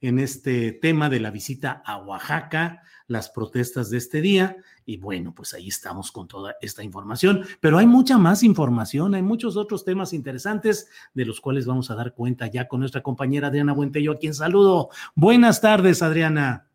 en 0.00 0.18
este 0.18 0.72
tema 0.72 1.08
de 1.08 1.20
la 1.20 1.30
visita 1.30 1.80
a 1.86 1.98
Oaxaca, 1.98 2.82
las 3.06 3.30
protestas 3.30 3.88
de 3.90 3.98
este 3.98 4.20
día, 4.20 4.56
y 4.84 4.96
bueno, 4.96 5.32
pues 5.32 5.54
ahí 5.54 5.68
estamos 5.68 6.10
con 6.10 6.26
toda 6.26 6.56
esta 6.60 6.82
información, 6.82 7.44
pero 7.60 7.78
hay 7.78 7.86
mucha 7.86 8.18
más 8.18 8.42
información, 8.42 9.14
hay 9.14 9.22
muchos 9.22 9.56
otros 9.56 9.84
temas 9.84 10.12
interesantes 10.12 10.88
de 11.14 11.24
los 11.24 11.40
cuales 11.40 11.66
vamos 11.66 11.88
a 11.92 11.94
dar 11.94 12.14
cuenta 12.14 12.48
ya 12.48 12.66
con 12.66 12.80
nuestra 12.80 13.02
compañera 13.02 13.46
Adriana 13.46 13.72
Buentello, 13.72 14.12
a 14.12 14.18
quien 14.18 14.34
saludo. 14.34 14.88
Buenas 15.14 15.60
tardes, 15.60 16.02
Adriana. 16.02 16.66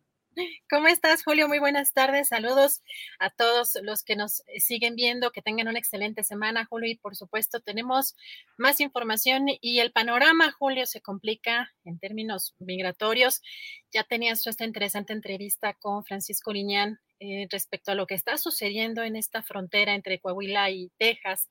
¿Cómo 0.72 0.86
estás, 0.86 1.22
Julio? 1.22 1.48
Muy 1.48 1.58
buenas 1.58 1.92
tardes. 1.92 2.28
Saludos 2.28 2.80
a 3.18 3.28
todos 3.28 3.76
los 3.82 4.02
que 4.02 4.16
nos 4.16 4.40
eh, 4.46 4.58
siguen 4.58 4.96
viendo. 4.96 5.30
Que 5.30 5.42
tengan 5.42 5.68
una 5.68 5.78
excelente 5.78 6.24
semana, 6.24 6.64
Julio. 6.64 6.90
Y 6.90 6.96
por 6.96 7.14
supuesto, 7.14 7.60
tenemos 7.60 8.16
más 8.56 8.80
información 8.80 9.48
y 9.60 9.80
el 9.80 9.92
panorama, 9.92 10.50
Julio, 10.50 10.86
se 10.86 11.02
complica 11.02 11.70
en 11.84 11.98
términos 11.98 12.54
migratorios. 12.58 13.42
Ya 13.92 14.04
tenías 14.04 14.46
esta 14.46 14.64
interesante 14.64 15.12
entrevista 15.12 15.74
con 15.74 16.04
Francisco 16.04 16.54
Liñán 16.54 17.00
eh, 17.20 17.46
respecto 17.50 17.92
a 17.92 17.94
lo 17.94 18.06
que 18.06 18.14
está 18.14 18.38
sucediendo 18.38 19.02
en 19.02 19.16
esta 19.16 19.42
frontera 19.42 19.94
entre 19.94 20.20
Coahuila 20.20 20.70
y 20.70 20.90
Texas. 20.96 21.50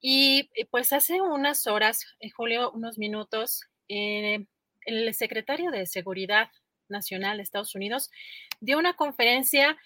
Y 0.00 0.48
eh, 0.54 0.64
pues 0.70 0.92
hace 0.92 1.20
unas 1.20 1.66
horas, 1.66 2.06
Julio, 2.36 2.70
unos 2.70 2.98
minutos, 2.98 3.62
el 3.88 4.46
secretario 5.12 5.72
de 5.72 5.86
Seguridad 5.86 6.50
Nacional 6.88 7.36
de 7.38 7.42
Estados 7.42 7.74
Unidos, 7.74 8.10
dio 8.60 8.78
una 8.78 8.94
conferencia 8.94 9.76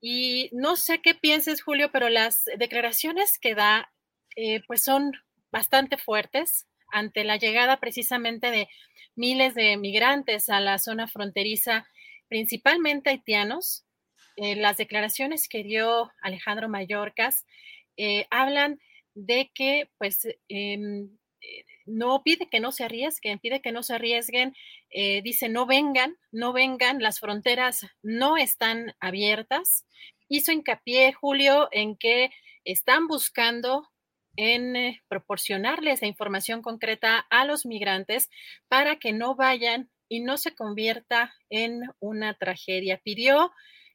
y 0.00 0.50
no 0.52 0.76
sé 0.76 1.00
qué 1.00 1.14
pienses, 1.14 1.62
Julio, 1.62 1.90
pero 1.92 2.08
las 2.08 2.44
declaraciones 2.58 3.38
que 3.38 3.54
da 3.54 3.90
eh, 4.36 4.62
pues 4.66 4.82
son 4.82 5.12
bastante 5.50 5.96
fuertes 5.96 6.66
ante 6.92 7.24
la 7.24 7.36
llegada 7.36 7.78
precisamente 7.78 8.50
de 8.50 8.68
miles 9.14 9.54
de 9.54 9.76
migrantes 9.76 10.48
a 10.48 10.60
la 10.60 10.78
zona 10.78 11.08
fronteriza, 11.08 11.86
principalmente 12.28 13.10
haitianos. 13.10 13.84
Eh, 14.36 14.54
las 14.54 14.76
declaraciones 14.76 15.48
que 15.48 15.62
dio 15.62 16.12
Alejandro 16.20 16.68
Mayorkas 16.68 17.46
eh, 17.96 18.26
hablan 18.30 18.78
de 19.14 19.50
que 19.54 19.88
pues 19.96 20.28
em, 20.48 21.08
no 21.86 22.22
pide 22.22 22.48
que 22.50 22.60
no 22.60 22.72
se 22.72 22.84
arriesguen, 22.84 23.38
pide 23.38 23.60
que 23.62 23.72
no 23.72 23.82
se 23.82 23.94
arriesguen, 23.94 24.54
eh, 24.90 25.22
dice 25.22 25.48
no 25.48 25.66
vengan, 25.66 26.16
no 26.32 26.52
vengan, 26.52 27.00
las 27.00 27.20
fronteras 27.20 27.86
no 28.02 28.36
están 28.36 28.94
abiertas. 29.00 29.86
Hizo 30.28 30.52
hincapié, 30.52 31.12
Julio, 31.12 31.68
en 31.70 31.96
que 31.96 32.30
están 32.64 33.06
buscando 33.06 33.88
en 34.36 34.76
eh, 34.76 35.02
proporcionarles 35.08 36.02
la 36.02 36.08
información 36.08 36.60
concreta 36.60 37.26
a 37.30 37.44
los 37.44 37.64
migrantes 37.64 38.28
para 38.68 38.96
que 38.96 39.12
no 39.12 39.34
vayan 39.34 39.90
y 40.08 40.20
no 40.20 40.36
se 40.36 40.54
convierta 40.54 41.34
en 41.48 41.82
una 42.00 42.34
tragedia. 42.34 43.00
Pidió 43.02 43.52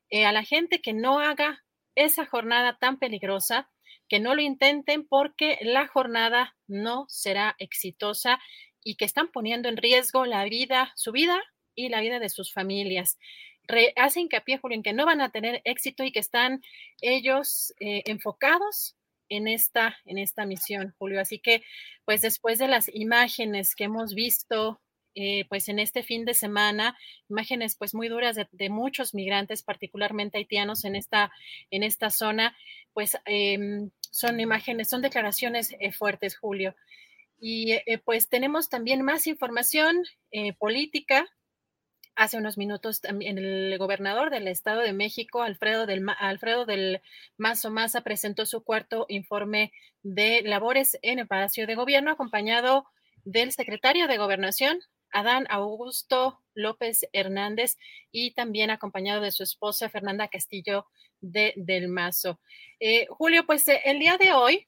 eh, 0.09 0.25
a 0.25 0.31
la 0.31 0.43
gente 0.43 0.81
que 0.81 0.93
no 0.93 1.19
haga 1.19 1.63
esa 1.95 2.25
jornada 2.25 2.77
tan 2.79 2.97
peligrosa 2.97 3.69
que 4.11 4.19
no 4.19 4.35
lo 4.35 4.41
intenten 4.41 5.07
porque 5.07 5.57
la 5.61 5.87
jornada 5.87 6.53
no 6.67 7.05
será 7.07 7.55
exitosa 7.59 8.41
y 8.83 8.95
que 8.95 9.05
están 9.05 9.31
poniendo 9.31 9.69
en 9.69 9.77
riesgo 9.77 10.25
la 10.25 10.43
vida, 10.43 10.91
su 10.97 11.13
vida 11.13 11.41
y 11.75 11.87
la 11.87 12.01
vida 12.01 12.19
de 12.19 12.27
sus 12.27 12.51
familias. 12.51 13.17
hace 13.95 14.19
hincapié, 14.19 14.57
Julio, 14.57 14.75
en 14.75 14.83
que 14.83 14.91
no 14.91 15.05
van 15.05 15.21
a 15.21 15.31
tener 15.31 15.61
éxito 15.63 16.03
y 16.03 16.11
que 16.11 16.19
están 16.19 16.61
ellos 16.99 17.73
eh, 17.79 18.03
enfocados 18.05 18.97
en 19.29 19.47
esta, 19.47 19.97
en 20.03 20.17
esta 20.17 20.45
misión, 20.45 20.93
Julio. 20.97 21.21
Así 21.21 21.39
que, 21.39 21.63
pues 22.03 22.19
después 22.19 22.59
de 22.59 22.67
las 22.67 22.93
imágenes 22.93 23.75
que 23.75 23.85
hemos 23.85 24.13
visto 24.13 24.81
eh, 25.13 25.45
pues 25.49 25.67
en 25.67 25.79
este 25.79 26.03
fin 26.03 26.23
de 26.23 26.33
semana, 26.33 26.97
imágenes 27.29 27.75
pues 27.75 27.93
muy 27.93 28.07
duras 28.07 28.37
de, 28.51 28.69
muchos 28.69 29.13
migrantes, 29.13 29.61
particularmente 29.61 30.37
haitianos 30.37 30.85
en 30.85 30.95
esta, 30.95 31.31
en 31.69 31.83
esta 31.83 32.09
zona, 32.09 32.55
pues 32.93 33.17
em, 33.25 33.91
son 34.11 34.39
imágenes, 34.39 34.89
son 34.89 35.01
declaraciones 35.01 35.75
eh, 35.79 35.91
fuertes, 35.91 36.37
Julio. 36.37 36.75
Y 37.39 37.71
eh, 37.71 37.99
pues 38.05 38.29
tenemos 38.29 38.69
también 38.69 39.01
más 39.01 39.25
información 39.25 40.03
política. 40.59 41.25
Hace 42.15 42.37
unos 42.37 42.57
minutos 42.57 43.01
también 43.01 43.39
el 43.39 43.75
gobernador 43.79 44.29
del 44.29 44.47
Estado 44.47 44.81
de 44.81 44.93
México, 44.93 45.41
Alfredo 45.41 45.87
del, 45.87 46.05
Alfredo 46.19 46.65
del 46.65 47.01
Mazo 47.37 47.71
Maza, 47.71 48.01
presentó 48.01 48.45
su 48.45 48.63
cuarto 48.63 49.05
informe 49.09 49.71
de 50.03 50.43
labores 50.43 50.99
en 51.01 51.19
el 51.19 51.27
Palacio 51.27 51.65
de 51.65 51.75
Gobierno, 51.75 52.11
acompañado 52.11 52.85
del 53.23 53.51
secretario 53.51 54.07
de 54.07 54.17
Gobernación, 54.17 54.79
Adán 55.11 55.45
Augusto 55.49 56.39
López 56.53 57.07
Hernández 57.13 57.77
y 58.11 58.33
también 58.33 58.69
acompañado 58.69 59.21
de 59.21 59.31
su 59.31 59.43
esposa 59.43 59.89
Fernanda 59.89 60.27
Castillo 60.27 60.87
de 61.21 61.53
Del 61.55 61.87
Mazo. 61.87 62.39
Eh, 62.79 63.05
Julio, 63.09 63.45
pues 63.45 63.67
eh, 63.67 63.79
el 63.85 63.99
día 63.99 64.17
de 64.17 64.33
hoy 64.33 64.67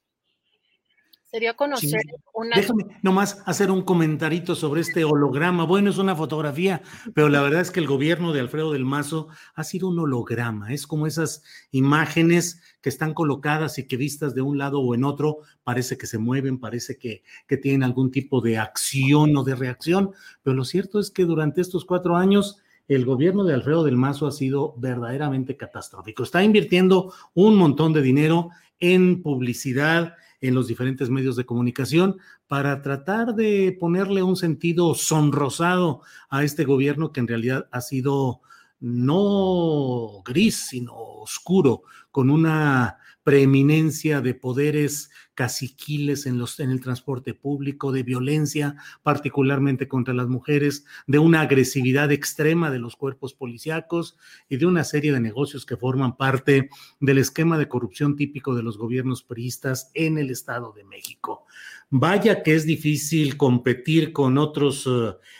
se 1.33 1.39
dio 1.39 1.49
a 1.49 1.55
conocer 1.55 1.99
una... 2.35 2.55
Déjame 2.55 2.85
nomás 3.01 3.41
hacer 3.47 3.71
un 3.71 3.81
comentarito 3.81 4.53
sobre 4.53 4.81
este 4.81 5.03
holograma. 5.03 5.63
Bueno, 5.63 5.89
es 5.89 5.97
una 5.97 6.15
fotografía, 6.15 6.83
pero 7.15 7.27
la 7.27 7.41
verdad 7.41 7.61
es 7.61 7.71
que 7.71 7.79
el 7.79 7.87
gobierno 7.87 8.33
de 8.33 8.39
Alfredo 8.39 8.71
del 8.71 8.85
Mazo 8.85 9.29
ha 9.55 9.63
sido 9.63 9.87
un 9.87 9.97
holograma. 9.97 10.71
Es 10.71 10.85
como 10.85 11.07
esas 11.07 11.41
imágenes 11.71 12.61
que 12.81 12.89
están 12.89 13.15
colocadas 13.15 13.79
y 13.79 13.87
que 13.87 13.97
vistas 13.97 14.35
de 14.35 14.43
un 14.43 14.59
lado 14.59 14.79
o 14.79 14.93
en 14.93 15.03
otro 15.03 15.39
parece 15.63 15.97
que 15.97 16.05
se 16.05 16.19
mueven, 16.19 16.59
parece 16.59 16.99
que, 16.99 17.23
que 17.47 17.57
tienen 17.57 17.81
algún 17.81 18.11
tipo 18.11 18.39
de 18.39 18.59
acción 18.59 19.35
o 19.35 19.43
de 19.43 19.55
reacción, 19.55 20.11
pero 20.43 20.55
lo 20.55 20.65
cierto 20.65 20.99
es 20.99 21.09
que 21.09 21.25
durante 21.25 21.61
estos 21.61 21.83
cuatro 21.83 22.15
años 22.15 22.62
el 22.87 23.05
gobierno 23.05 23.43
de 23.43 23.53
Alfredo 23.53 23.83
del 23.83 23.95
Mazo 23.95 24.27
ha 24.27 24.31
sido 24.31 24.75
verdaderamente 24.77 25.57
catastrófico. 25.57 26.23
Está 26.23 26.43
invirtiendo 26.43 27.13
un 27.33 27.55
montón 27.55 27.93
de 27.93 28.01
dinero 28.01 28.49
en 28.79 29.21
publicidad, 29.21 30.15
en 30.41 30.55
los 30.55 30.67
diferentes 30.67 31.09
medios 31.09 31.35
de 31.35 31.45
comunicación, 31.45 32.17
para 32.47 32.81
tratar 32.81 33.35
de 33.35 33.75
ponerle 33.79 34.23
un 34.23 34.35
sentido 34.35 34.93
sonrosado 34.95 36.01
a 36.29 36.43
este 36.43 36.65
gobierno 36.65 37.11
que 37.11 37.21
en 37.21 37.27
realidad 37.27 37.67
ha 37.71 37.81
sido 37.81 38.41
no 38.79 40.21
gris, 40.25 40.67
sino 40.69 40.93
oscuro, 40.93 41.83
con 42.11 42.29
una 42.29 42.97
preeminencia 43.23 44.21
de 44.21 44.33
poderes 44.33 45.09
caciquiles 45.33 46.25
en, 46.25 46.37
los, 46.37 46.59
en 46.59 46.69
el 46.69 46.81
transporte 46.81 47.33
público, 47.33 47.91
de 47.91 48.03
violencia, 48.03 48.75
particularmente 49.01 49.87
contra 49.87 50.13
las 50.13 50.27
mujeres, 50.27 50.85
de 51.07 51.19
una 51.19 51.41
agresividad 51.41 52.11
extrema 52.11 52.69
de 52.69 52.79
los 52.79 52.95
cuerpos 52.95 53.33
policíacos 53.33 54.17
y 54.49 54.57
de 54.57 54.65
una 54.65 54.83
serie 54.83 55.11
de 55.11 55.19
negocios 55.19 55.65
que 55.65 55.77
forman 55.77 56.17
parte 56.17 56.69
del 56.99 57.17
esquema 57.17 57.57
de 57.57 57.67
corrupción 57.67 58.15
típico 58.15 58.55
de 58.55 58.63
los 58.63 58.77
gobiernos 58.77 59.23
priistas 59.23 59.89
en 59.93 60.17
el 60.17 60.29
Estado 60.29 60.73
de 60.73 60.83
México. 60.83 61.45
Vaya 61.89 62.43
que 62.43 62.55
es 62.55 62.65
difícil 62.65 63.37
competir 63.37 64.13
con 64.13 64.37
otros 64.37 64.89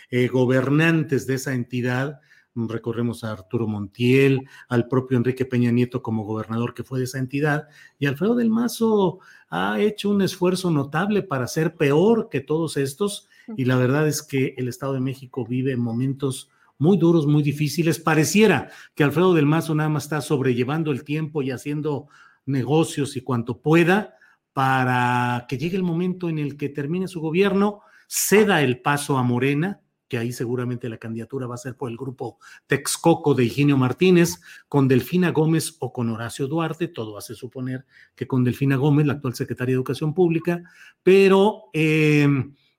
eh, 0.10 0.27
gobernantes 0.27 1.27
de 1.27 1.35
esa 1.35 1.53
entidad 1.53 2.22
recorremos 2.55 3.23
a 3.23 3.31
Arturo 3.31 3.67
Montiel, 3.67 4.47
al 4.69 4.88
propio 4.88 5.17
Enrique 5.17 5.45
Peña 5.45 5.71
Nieto 5.71 6.01
como 6.01 6.23
gobernador 6.23 6.73
que 6.73 6.84
fue 6.84 6.99
de 6.99 7.05
esa 7.05 7.19
entidad, 7.19 7.67
y 7.99 8.05
Alfredo 8.05 8.35
del 8.35 8.49
Mazo 8.49 9.19
ha 9.49 9.80
hecho 9.80 10.09
un 10.09 10.21
esfuerzo 10.21 10.71
notable 10.71 11.23
para 11.23 11.47
ser 11.47 11.75
peor 11.75 12.30
que 12.30 12.41
todos 12.41 12.77
estos, 12.77 13.27
y 13.57 13.65
la 13.65 13.75
verdad 13.75 14.07
es 14.07 14.23
que 14.23 14.53
el 14.57 14.67
Estado 14.67 14.93
de 14.93 15.01
México 15.01 15.45
vive 15.45 15.75
momentos 15.75 16.49
muy 16.77 16.97
duros, 16.97 17.27
muy 17.27 17.43
difíciles. 17.43 17.99
Pareciera 17.99 18.69
que 18.95 19.03
Alfredo 19.03 19.34
del 19.34 19.45
Mazo 19.45 19.75
nada 19.75 19.89
más 19.89 20.03
está 20.03 20.21
sobrellevando 20.21 20.91
el 20.91 21.03
tiempo 21.03 21.41
y 21.41 21.51
haciendo 21.51 22.07
negocios 22.45 23.15
y 23.15 23.21
cuanto 23.21 23.61
pueda 23.61 24.15
para 24.53 25.45
que 25.47 25.57
llegue 25.57 25.77
el 25.77 25.84
momento 25.84 26.30
en 26.30 26.39
el 26.39 26.57
que 26.57 26.69
termine 26.69 27.07
su 27.07 27.19
gobierno, 27.19 27.81
ceda 28.07 28.61
el 28.61 28.81
paso 28.81 29.17
a 29.17 29.23
Morena, 29.23 29.81
que 30.14 30.19
ahí 30.19 30.31
seguramente 30.31 30.90
la 30.90 30.99
candidatura 30.99 31.48
va 31.48 31.56
a 31.56 31.57
ser 31.57 31.76
por 31.76 31.90
el 31.90 31.98
grupo 31.98 32.38
Texcoco 32.68 33.34
de 33.34 33.45
Higinio 33.45 33.77
Martínez, 33.77 34.41
con 34.69 34.88
Delfina 34.88 35.31
Gómez 35.31 35.76
o 35.80 35.91
con 35.91 36.07
Horacio 36.11 36.48
Duarte, 36.48 36.88
todo 36.88 37.18
hace 37.18 37.34
suponer 37.34 37.88
que 38.14 38.27
con 38.27 38.44
Delfina 38.44 38.76
Gómez, 38.76 39.07
la 39.07 39.14
actual 39.14 39.34
secretaria 39.34 39.72
de 39.72 39.77
Educación 39.77 40.14
Pública, 40.14 40.61
pero, 41.02 41.64
eh, 41.73 42.27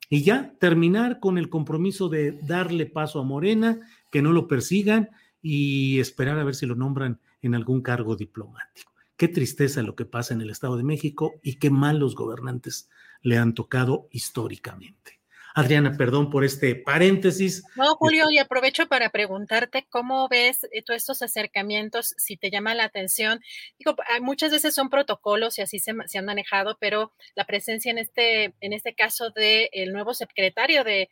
y 0.09 0.23
ya 0.23 0.55
terminar 0.61 1.19
con 1.19 1.36
el 1.36 1.48
compromiso 1.48 2.09
de 2.09 2.39
darle 2.40 2.86
paso 2.86 3.19
a 3.19 3.24
Morena, 3.24 3.81
que 4.12 4.23
no 4.23 4.31
lo 4.31 4.47
persigan 4.47 5.11
y 5.43 5.98
esperar 5.98 6.39
a 6.39 6.44
ver 6.44 6.55
si 6.55 6.66
lo 6.66 6.77
nombran 6.77 7.19
en 7.43 7.56
algún 7.56 7.82
cargo 7.82 8.15
diplomático. 8.15 8.93
Qué 9.16 9.27
tristeza 9.27 9.82
lo 9.82 9.97
que 9.97 10.05
pasa 10.05 10.35
en 10.35 10.40
el 10.40 10.51
Estado 10.51 10.77
de 10.77 10.85
México 10.85 11.32
y 11.43 11.56
qué 11.56 11.70
mal 11.70 11.98
los 11.98 12.15
gobernantes 12.15 12.89
le 13.23 13.39
han 13.39 13.55
tocado 13.55 14.06
históricamente. 14.12 15.23
Adriana, 15.55 15.97
perdón 15.97 16.31
por 16.31 16.44
este 16.44 16.74
paréntesis. 16.74 17.62
No, 17.76 17.94
Julio, 17.94 18.28
y 18.28 18.39
aprovecho 18.39 18.89
para 18.89 19.10
preguntarte 19.10 19.86
cómo 19.89 20.28
ves 20.28 20.66
eh, 20.72 20.82
todos 20.82 20.97
estos 20.97 21.22
acercamientos, 21.22 22.12
si 22.18 22.36
te 22.36 22.51
llama 22.51 22.74
la 22.74 22.85
atención. 22.85 23.40
Digo, 23.78 23.94
ah, 24.01 24.20
muchas 24.20 24.51
veces 24.51 24.74
son 24.74 24.90
protocolos 24.90 25.56
y 25.59 25.62
así 25.62 25.78
se, 25.78 25.93
han 25.93 26.24
manejado, 26.24 26.76
pero 26.81 27.12
la 27.36 27.44
presencia 27.44 27.93
en 27.93 27.98
este, 27.98 28.52
en 28.60 28.72
este 28.72 28.97
caso 28.97 29.31
del 29.31 29.68
el 29.72 29.93
nuevo 29.93 30.12
secretario 30.12 30.82
de, 30.82 31.09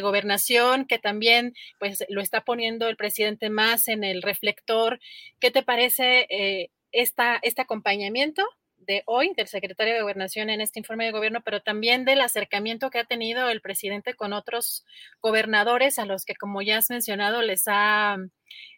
gobernación, 0.00 0.86
que 0.86 1.00
también 1.00 1.52
pues 1.80 2.04
lo 2.08 2.20
está 2.20 2.44
poniendo 2.44 2.86
el 2.86 2.96
presidente 2.96 3.50
más 3.50 3.88
en 3.88 4.04
el 4.04 4.22
reflector. 4.22 5.00
¿Qué 5.40 5.50
te 5.50 5.64
parece 5.64 6.26
eh, 6.30 6.70
esta, 6.92 7.40
este 7.42 7.62
acompañamiento 7.62 8.46
de 8.90 9.04
hoy 9.06 9.32
del 9.36 9.46
secretario 9.46 9.94
de 9.94 10.02
Gobernación 10.02 10.50
en 10.50 10.60
este 10.60 10.80
informe 10.80 11.04
de 11.04 11.12
gobierno, 11.12 11.42
pero 11.44 11.62
también 11.62 12.04
del 12.04 12.20
acercamiento 12.20 12.90
que 12.90 12.98
ha 12.98 13.04
tenido 13.04 13.48
el 13.48 13.60
presidente 13.60 14.14
con 14.14 14.32
otros 14.32 14.84
gobernadores 15.20 16.00
a 16.00 16.06
los 16.06 16.24
que, 16.24 16.34
como 16.34 16.60
ya 16.60 16.78
has 16.78 16.90
mencionado, 16.90 17.40
les 17.40 17.62
ha, 17.68 18.16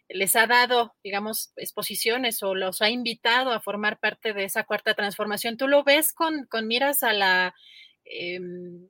les 0.09 0.35
ha 0.35 0.45
dado, 0.45 0.93
digamos, 1.03 1.51
exposiciones 1.55 2.43
o 2.43 2.53
los 2.53 2.83
ha 2.83 2.91
invitado 2.91 3.53
a 3.53 3.59
formar 3.59 3.97
parte 3.97 4.33
de 4.33 4.43
esa 4.43 4.65
cuarta 4.65 4.93
transformación. 4.93 5.57
¿Tú 5.57 5.67
lo 5.67 5.83
ves 5.83 6.13
con, 6.13 6.45
con 6.45 6.67
miras 6.67 7.01
a 7.01 7.11
la, 7.11 7.55
em, 8.05 8.87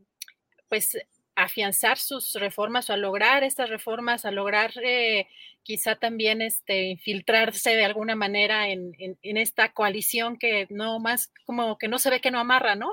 pues, 0.68 0.98
afianzar 1.35 1.97
sus 1.97 2.34
reformas 2.35 2.89
o 2.89 2.93
a 2.93 2.97
lograr 2.97 3.43
estas 3.43 3.69
reformas, 3.69 4.26
a 4.26 4.31
lograr 4.31 4.72
eh, 4.84 5.27
quizá 5.64 5.95
también 5.95 6.41
este, 6.41 6.89
infiltrarse 6.89 7.72
de 7.72 7.85
alguna 7.85 8.15
manera 8.15 8.69
en, 8.69 8.93
en, 8.99 9.38
esta 9.38 9.73
coalición 9.73 10.38
que 10.38 10.68
no 10.69 10.99
más 10.99 11.31
como 11.45 11.77
que 11.77 11.88
no 11.88 11.99
se 11.99 12.10
ve 12.10 12.22
que 12.22 12.31
no 12.31 12.39
amarra, 12.39 12.76
¿no? 12.76 12.91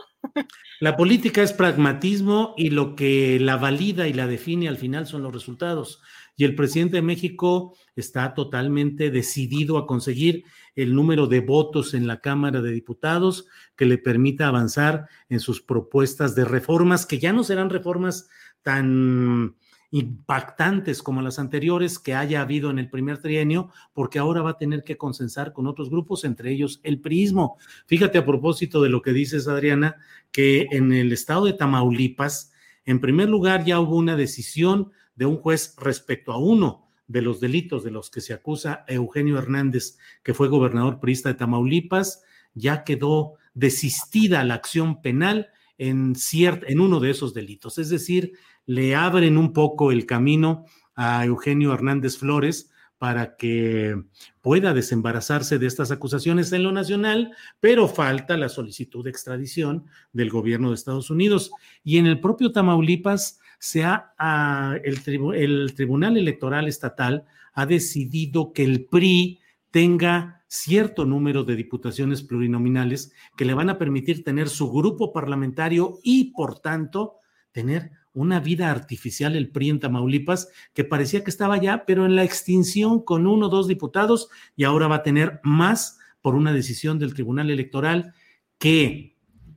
La 0.81 0.97
política 0.97 1.43
es 1.43 1.53
pragmatismo 1.53 2.55
y 2.57 2.71
lo 2.71 2.97
que 2.97 3.39
la 3.41 3.57
valida 3.57 4.09
y 4.09 4.13
la 4.13 4.27
define 4.27 4.69
al 4.69 4.79
final 4.79 5.07
son 5.07 5.23
los 5.23 5.33
resultados. 5.33 6.01
Y 6.41 6.45
el 6.45 6.55
presidente 6.55 6.97
de 6.97 7.03
México 7.03 7.77
está 7.95 8.33
totalmente 8.33 9.11
decidido 9.11 9.77
a 9.77 9.87
conseguir 9.87 10.45
el 10.75 10.95
número 10.95 11.27
de 11.27 11.41
votos 11.41 11.93
en 11.93 12.07
la 12.07 12.23
Cámara 12.23 12.63
de 12.63 12.73
Diputados 12.73 13.45
que 13.77 13.85
le 13.85 13.99
permita 13.99 14.49
avanzar 14.49 15.07
en 15.29 15.39
sus 15.39 15.61
propuestas 15.61 16.35
de 16.35 16.47
reformas, 16.47 17.05
que 17.05 17.19
ya 17.19 17.35
no 17.35 17.45
serán 17.45 17.69
reformas 17.69 18.31
tan 18.63 19.55
impactantes 19.91 21.03
como 21.03 21.21
las 21.21 21.39
anteriores 21.39 21.99
que 21.99 22.15
haya 22.15 22.41
habido 22.41 22.71
en 22.71 22.79
el 22.79 22.89
primer 22.89 23.19
trienio, 23.19 23.71
porque 23.93 24.19
ahora 24.19 24.41
va 24.41 24.53
a 24.53 24.57
tener 24.57 24.83
que 24.83 24.97
consensar 24.97 25.53
con 25.53 25.67
otros 25.67 25.91
grupos, 25.91 26.25
entre 26.25 26.53
ellos 26.53 26.81
el 26.85 27.03
prismo. 27.03 27.59
Fíjate 27.85 28.17
a 28.17 28.25
propósito 28.25 28.81
de 28.81 28.89
lo 28.89 29.03
que 29.03 29.13
dices, 29.13 29.47
Adriana, 29.47 29.97
que 30.33 30.69
en 30.71 30.95
el 30.95 31.13
estado 31.13 31.45
de 31.45 31.53
Tamaulipas, 31.53 32.51
en 32.87 32.99
primer 32.99 33.29
lugar, 33.29 33.67
ya 33.67 33.79
hubo 33.79 33.97
una 33.97 34.17
decisión 34.17 34.91
de 35.21 35.27
un 35.27 35.37
juez 35.37 35.75
respecto 35.77 36.33
a 36.33 36.39
uno 36.39 36.89
de 37.07 37.21
los 37.21 37.41
delitos 37.41 37.85
de 37.85 37.91
los 37.91 38.09
que 38.09 38.23
se 38.23 38.33
acusa 38.33 38.87
Eugenio 38.89 39.37
Hernández, 39.37 39.99
que 40.23 40.33
fue 40.33 40.49
gobernador 40.49 40.99
priista 40.99 41.29
de 41.29 41.35
Tamaulipas, 41.35 42.23
ya 42.55 42.85
quedó 42.85 43.35
desistida 43.53 44.43
la 44.45 44.55
acción 44.55 45.03
penal 45.03 45.51
en, 45.77 46.15
en 46.33 46.81
uno 46.81 47.01
de 47.01 47.11
esos 47.11 47.35
delitos. 47.35 47.77
Es 47.77 47.91
decir, 47.91 48.33
le 48.65 48.97
abren 48.97 49.37
un 49.37 49.53
poco 49.53 49.93
el 49.93 50.07
camino 50.07 50.65
a 50.95 51.23
Eugenio 51.27 51.75
Hernández 51.75 52.17
Flores 52.17 52.71
para 52.97 53.37
que 53.37 54.03
pueda 54.41 54.73
desembarazarse 54.73 55.59
de 55.59 55.67
estas 55.67 55.91
acusaciones 55.91 56.51
en 56.53 56.63
lo 56.63 56.73
nacional, 56.73 57.33
pero 57.59 57.89
falta 57.89 58.39
la 58.39 58.49
solicitud 58.49 59.05
de 59.05 59.11
extradición 59.11 59.85
del 60.15 60.31
gobierno 60.31 60.71
de 60.71 60.77
Estados 60.77 61.11
Unidos. 61.11 61.51
Y 61.85 61.99
en 61.99 62.07
el 62.07 62.21
propio 62.21 62.53
Tamaulipas, 62.53 63.39
se 63.61 63.85
ha, 63.85 64.81
el, 64.83 65.01
el 65.35 65.75
Tribunal 65.75 66.17
Electoral 66.17 66.67
Estatal 66.67 67.27
ha 67.53 67.67
decidido 67.67 68.53
que 68.53 68.65
el 68.65 68.87
PRI 68.87 69.39
tenga 69.71 70.43
cierto 70.49 71.05
número 71.05 71.45
de 71.45 71.55
diputaciones 71.55 72.23
plurinominales 72.23 73.13
que 73.37 73.45
le 73.45 73.55
van 73.55 73.71
a 73.71 73.79
permitir 73.79 74.25
tener 74.25 74.49
su 74.49 74.73
grupo 74.73 75.13
parlamentario 75.13 75.99
y, 76.03 76.33
por 76.33 76.59
tanto, 76.59 77.17
tener 77.53 77.93
una 78.15 78.41
vida 78.41 78.71
artificial 78.71 79.37
el 79.37 79.51
PRI 79.51 79.69
en 79.69 79.81
Tamaulipas, 79.81 80.49
que 80.73 80.83
parecía 80.83 81.23
que 81.23 81.31
estaba 81.31 81.59
ya, 81.59 81.85
pero 81.85 82.07
en 82.07 82.17
la 82.17 82.25
extinción 82.25 83.05
con 83.05 83.27
uno 83.27 83.47
o 83.47 83.51
dos 83.51 83.69
diputados, 83.69 84.31
y 84.57 84.65
ahora 84.65 84.89
va 84.89 84.97
a 84.97 85.03
tener 85.03 85.39
más 85.45 85.99
por 86.23 86.35
una 86.35 86.53
decisión 86.53 86.99
del 86.99 87.15
Tribunal 87.15 87.51
Electoral 87.51 88.15
que 88.59 89.10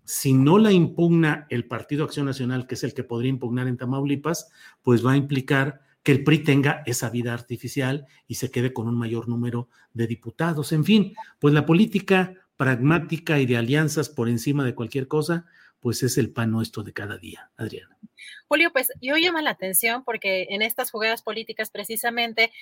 si 0.06 0.34
no 0.34 0.58
la 0.58 0.72
impugna 0.72 1.48
el 1.50 1.66
Partido 1.66 2.04
Acción 2.04 2.26
Nacional, 2.26 2.68
que 2.68 2.76
es 2.76 2.84
el 2.84 2.94
que 2.94 3.04
podría 3.04 3.30
impugnar 3.30 3.68
en 3.68 3.78
Tamaulipas, 3.78 4.50
pues 4.82 5.06
va 5.06 5.14
a 5.14 5.18
implicar 5.18 5.82
que 6.04 6.12
el 6.12 6.24
PRI 6.24 6.40
tenga 6.40 6.84
esa 6.86 7.10
vida 7.10 7.34
artificial 7.34 8.06
y 8.28 8.36
se 8.36 8.52
quede 8.52 8.74
con 8.74 8.88
un 8.88 8.98
mayor 8.98 9.30
número 9.30 9.70
de 9.94 10.08
diputados. 10.08 10.74
En 10.74 10.84
fin, 10.84 11.14
pues 11.40 11.54
la 11.54 11.66
política 11.66 12.34
pragmática 12.58 13.40
y 13.40 13.46
de 13.46 13.58
alianzas 13.58 14.10
por 14.10 14.30
encima 14.30 14.66
de 14.66 14.76
cualquier 14.76 15.08
cosa, 15.08 15.46
pues 15.84 16.02
es 16.02 16.18
el 16.18 16.32
pan 16.32 16.50
nuestro 16.50 16.82
de 16.82 16.94
cada 16.94 17.18
día, 17.18 17.52
Adriana. 17.58 18.00
Julio, 18.48 18.72
pues 18.72 18.88
yo 19.02 19.18
llama 19.18 19.42
la 19.42 19.50
atención 19.50 20.06
porque 20.06 20.48
en 20.50 20.62
estas 20.62 20.90
jugadas 20.90 21.22
políticas 21.22 21.70
precisamente, 21.70 22.54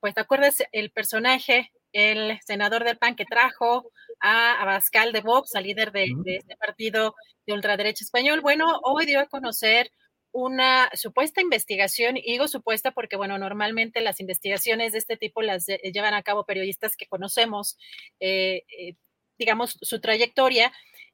pues 0.00 0.14
te 0.14 0.20
acuerdas 0.20 0.62
el 0.70 0.92
personaje, 0.92 1.72
el 1.92 2.38
senador 2.46 2.84
del 2.84 2.96
PAN 2.96 3.16
que 3.16 3.24
trajo 3.24 3.90
a 4.20 4.62
Abascal 4.62 5.12
de 5.12 5.22
Vox, 5.22 5.56
al 5.56 5.64
líder 5.64 5.90
de, 5.90 6.14
este 6.24 6.56
partido 6.56 7.16
de 7.48 7.52
ultraderecha 7.52 8.04
español, 8.04 8.42
bueno, 8.42 8.78
hoy 8.84 9.06
dio 9.06 9.18
a 9.18 9.26
conocer 9.26 9.90
una 10.30 10.88
supuesta 10.94 11.40
investigación, 11.40 12.16
y 12.16 12.30
digo 12.30 12.46
supuesta 12.46 12.92
porque, 12.92 13.16
bueno, 13.16 13.38
normalmente 13.38 14.00
las 14.02 14.20
investigaciones 14.20 14.92
de 14.92 14.98
este 14.98 15.16
tipo 15.16 15.42
las 15.42 15.66
llevan 15.66 16.14
a 16.14 16.22
cabo 16.22 16.46
periodistas 16.46 16.96
que 16.96 17.06
conocemos, 17.06 17.76
eh, 18.20 18.62
eh, 18.78 18.94
digamos, 19.36 19.78
su 19.82 20.00
trayectoria, 20.00 20.72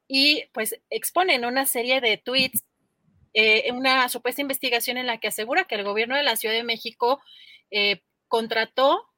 y 0.09 0.44
pues 0.52 0.81
exponen 0.90 1.44
una 1.44 1.66
serie 1.66 2.01
de 2.01 2.16
tweets, 2.18 2.64
eh, 3.32 3.70
una 3.72 4.09
supuesta 4.09 4.43
investigación 4.43 4.97
en 4.97 5.06
la 5.06 5.18
que 5.18 5.28
asegura 5.28 5.64
que 5.64 5.74
el 5.74 5.85
gobierno 5.85 6.16
de 6.16 6.22
la 6.22 6.36
Ciudad 6.36 6.55
de 6.55 6.62
México 6.62 7.20
eh, 7.70 8.02
contrató 8.28 9.09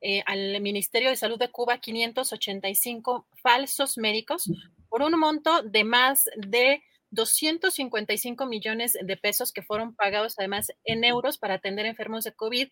eh, 0.00 0.22
al 0.26 0.60
Ministerio 0.60 1.10
de 1.10 1.16
Salud 1.16 1.38
de 1.38 1.50
Cuba 1.50 1.78
585 1.78 3.28
falsos 3.42 3.98
médicos 3.98 4.50
por 4.88 5.02
un 5.02 5.18
monto 5.18 5.62
de 5.62 5.84
más 5.84 6.28
de 6.36 6.82
255 7.10 8.46
millones 8.46 8.96
de 9.00 9.16
pesos 9.16 9.52
que 9.52 9.62
fueron 9.62 9.94
pagados 9.94 10.34
además 10.38 10.72
en 10.84 11.04
euros 11.04 11.38
para 11.38 11.54
atender 11.54 11.86
enfermos 11.86 12.24
de 12.24 12.32
COVID 12.32 12.68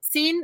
sin 0.00 0.42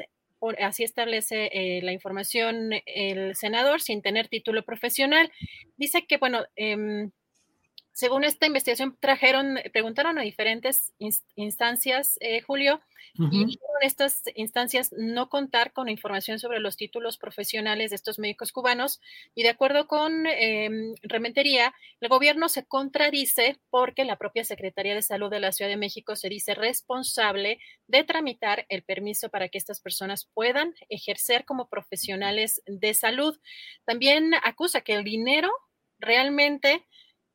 así 0.61 0.85
establece 0.85 1.51
eh, 1.53 1.81
la 1.83 1.93
información 1.93 2.71
el 2.87 3.35
senador, 3.35 3.81
sin 3.81 4.03
tener 4.03 4.29
título 4.29 4.65
profesional. 4.65 5.31
Dice 5.77 6.05
que, 6.07 6.19
bueno, 6.19 6.45
eh, 6.57 7.09
según 7.93 8.25
esta 8.25 8.47
investigación, 8.47 8.97
trajeron, 9.01 9.59
preguntaron 9.73 10.19
a 10.19 10.23
diferentes 10.23 10.93
instancias, 11.37 12.17
eh, 12.21 12.41
Julio, 12.41 12.81
y 13.31 13.59
estas 13.83 14.23
instancias 14.35 14.91
no 14.97 15.29
contar 15.29 15.73
con 15.75 15.91
información 15.91 16.39
sobre 16.39 16.61
los 16.61 16.79
títulos 16.79 17.19
profesionales 17.19 17.91
de 17.91 17.97
estos 17.97 18.19
médicos 18.19 18.53
cubanos. 18.53 19.01
Y 19.35 19.43
de 19.43 19.51
acuerdo 19.51 19.87
con 19.87 20.27
em, 20.27 20.95
Rementería, 21.03 21.75
el 22.01 22.09
gobierno 22.09 22.49
se 22.49 22.65
contradice 22.65 23.59
porque 23.69 24.07
la 24.07 24.17
propia 24.17 24.45
Secretaría 24.45 24.95
de 24.95 25.03
Salud 25.03 25.31
de 25.31 25.41
la 25.41 25.53
Ciudad 25.53 25.71
de 25.71 25.77
México 25.77 26.17
se 26.17 26.31
dice 26.31 26.55
responsable 26.55 27.59
de 27.87 28.05
tramitar 28.05 28.65
el 28.71 28.83
permiso 28.83 29.29
para 29.29 29.49
que 29.49 29.59
estas 29.59 29.81
personas 29.81 30.31
puedan 30.33 30.75
ejercer 30.89 31.45
como 31.45 31.69
profesionales 31.69 32.63
de 32.67 32.95
salud. 32.95 33.39
También 33.85 34.33
acusa 34.43 34.81
que 34.81 34.95
el 34.95 35.05
dinero 35.05 35.51
realmente 35.99 36.87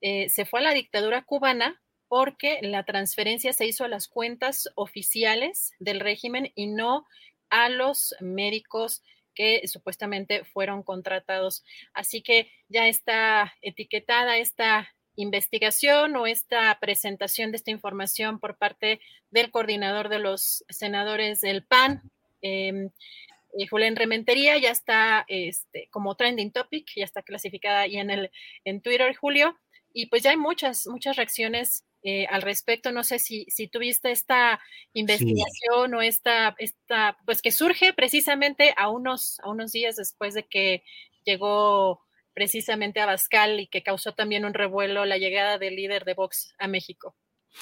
eh, 0.01 0.29
se 0.29 0.45
fue 0.45 0.59
a 0.59 0.63
la 0.63 0.73
dictadura 0.73 1.23
cubana 1.23 1.81
porque 2.07 2.59
la 2.61 2.83
transferencia 2.83 3.53
se 3.53 3.65
hizo 3.65 3.83
a 3.83 3.89
las 3.89 4.07
cuentas 4.07 4.69
oficiales 4.75 5.73
del 5.79 5.99
régimen 5.99 6.51
y 6.55 6.67
no 6.67 7.05
a 7.49 7.69
los 7.69 8.15
médicos 8.19 9.01
que 9.33 9.67
supuestamente 9.67 10.45
fueron 10.45 10.83
contratados. 10.83 11.63
Así 11.93 12.21
que 12.21 12.51
ya 12.69 12.87
está 12.87 13.53
etiquetada 13.61 14.37
esta 14.37 14.89
investigación 15.15 16.15
o 16.15 16.27
esta 16.27 16.77
presentación 16.79 17.51
de 17.51 17.57
esta 17.57 17.71
información 17.71 18.39
por 18.39 18.57
parte 18.57 18.99
del 19.31 19.51
coordinador 19.51 20.09
de 20.09 20.19
los 20.19 20.63
senadores 20.69 21.41
del 21.41 21.65
PAN. 21.65 22.01
Eh, 22.41 22.89
Julián 23.69 23.95
Rementería 23.95 24.57
ya 24.57 24.69
está 24.69 25.25
este, 25.27 25.87
como 25.91 26.15
trending 26.15 26.51
topic, 26.51 26.87
ya 26.95 27.03
está 27.03 27.23
clasificada 27.23 27.81
ahí 27.81 27.97
en 27.97 28.11
el 28.11 28.31
en 28.63 28.81
Twitter, 28.81 29.15
Julio 29.15 29.57
y 29.93 30.07
pues 30.07 30.23
ya 30.23 30.31
hay 30.31 30.37
muchas, 30.37 30.87
muchas 30.87 31.15
reacciones 31.15 31.83
eh, 32.03 32.25
al 32.29 32.41
respecto. 32.41 32.91
No 32.91 33.03
sé 33.03 33.19
si, 33.19 33.45
si 33.49 33.67
tuviste 33.67 34.11
esta 34.11 34.59
investigación 34.93 35.93
o 35.93 36.01
esta, 36.01 36.55
esta, 36.59 37.17
pues 37.25 37.41
que 37.41 37.51
surge 37.51 37.93
precisamente 37.93 38.73
a 38.77 38.89
unos, 38.89 39.39
a 39.41 39.49
unos 39.49 39.71
días 39.71 39.95
después 39.95 40.33
de 40.33 40.43
que 40.43 40.83
llegó 41.25 42.01
precisamente 42.33 42.99
a 42.99 43.07
Bascal 43.07 43.59
y 43.59 43.67
que 43.67 43.81
causó 43.81 44.13
también 44.13 44.45
un 44.45 44.53
revuelo 44.53 45.05
la 45.05 45.17
llegada 45.17 45.57
del 45.57 45.75
líder 45.75 46.05
de 46.05 46.13
Vox 46.13 46.53
a 46.59 46.67
México. 46.67 47.15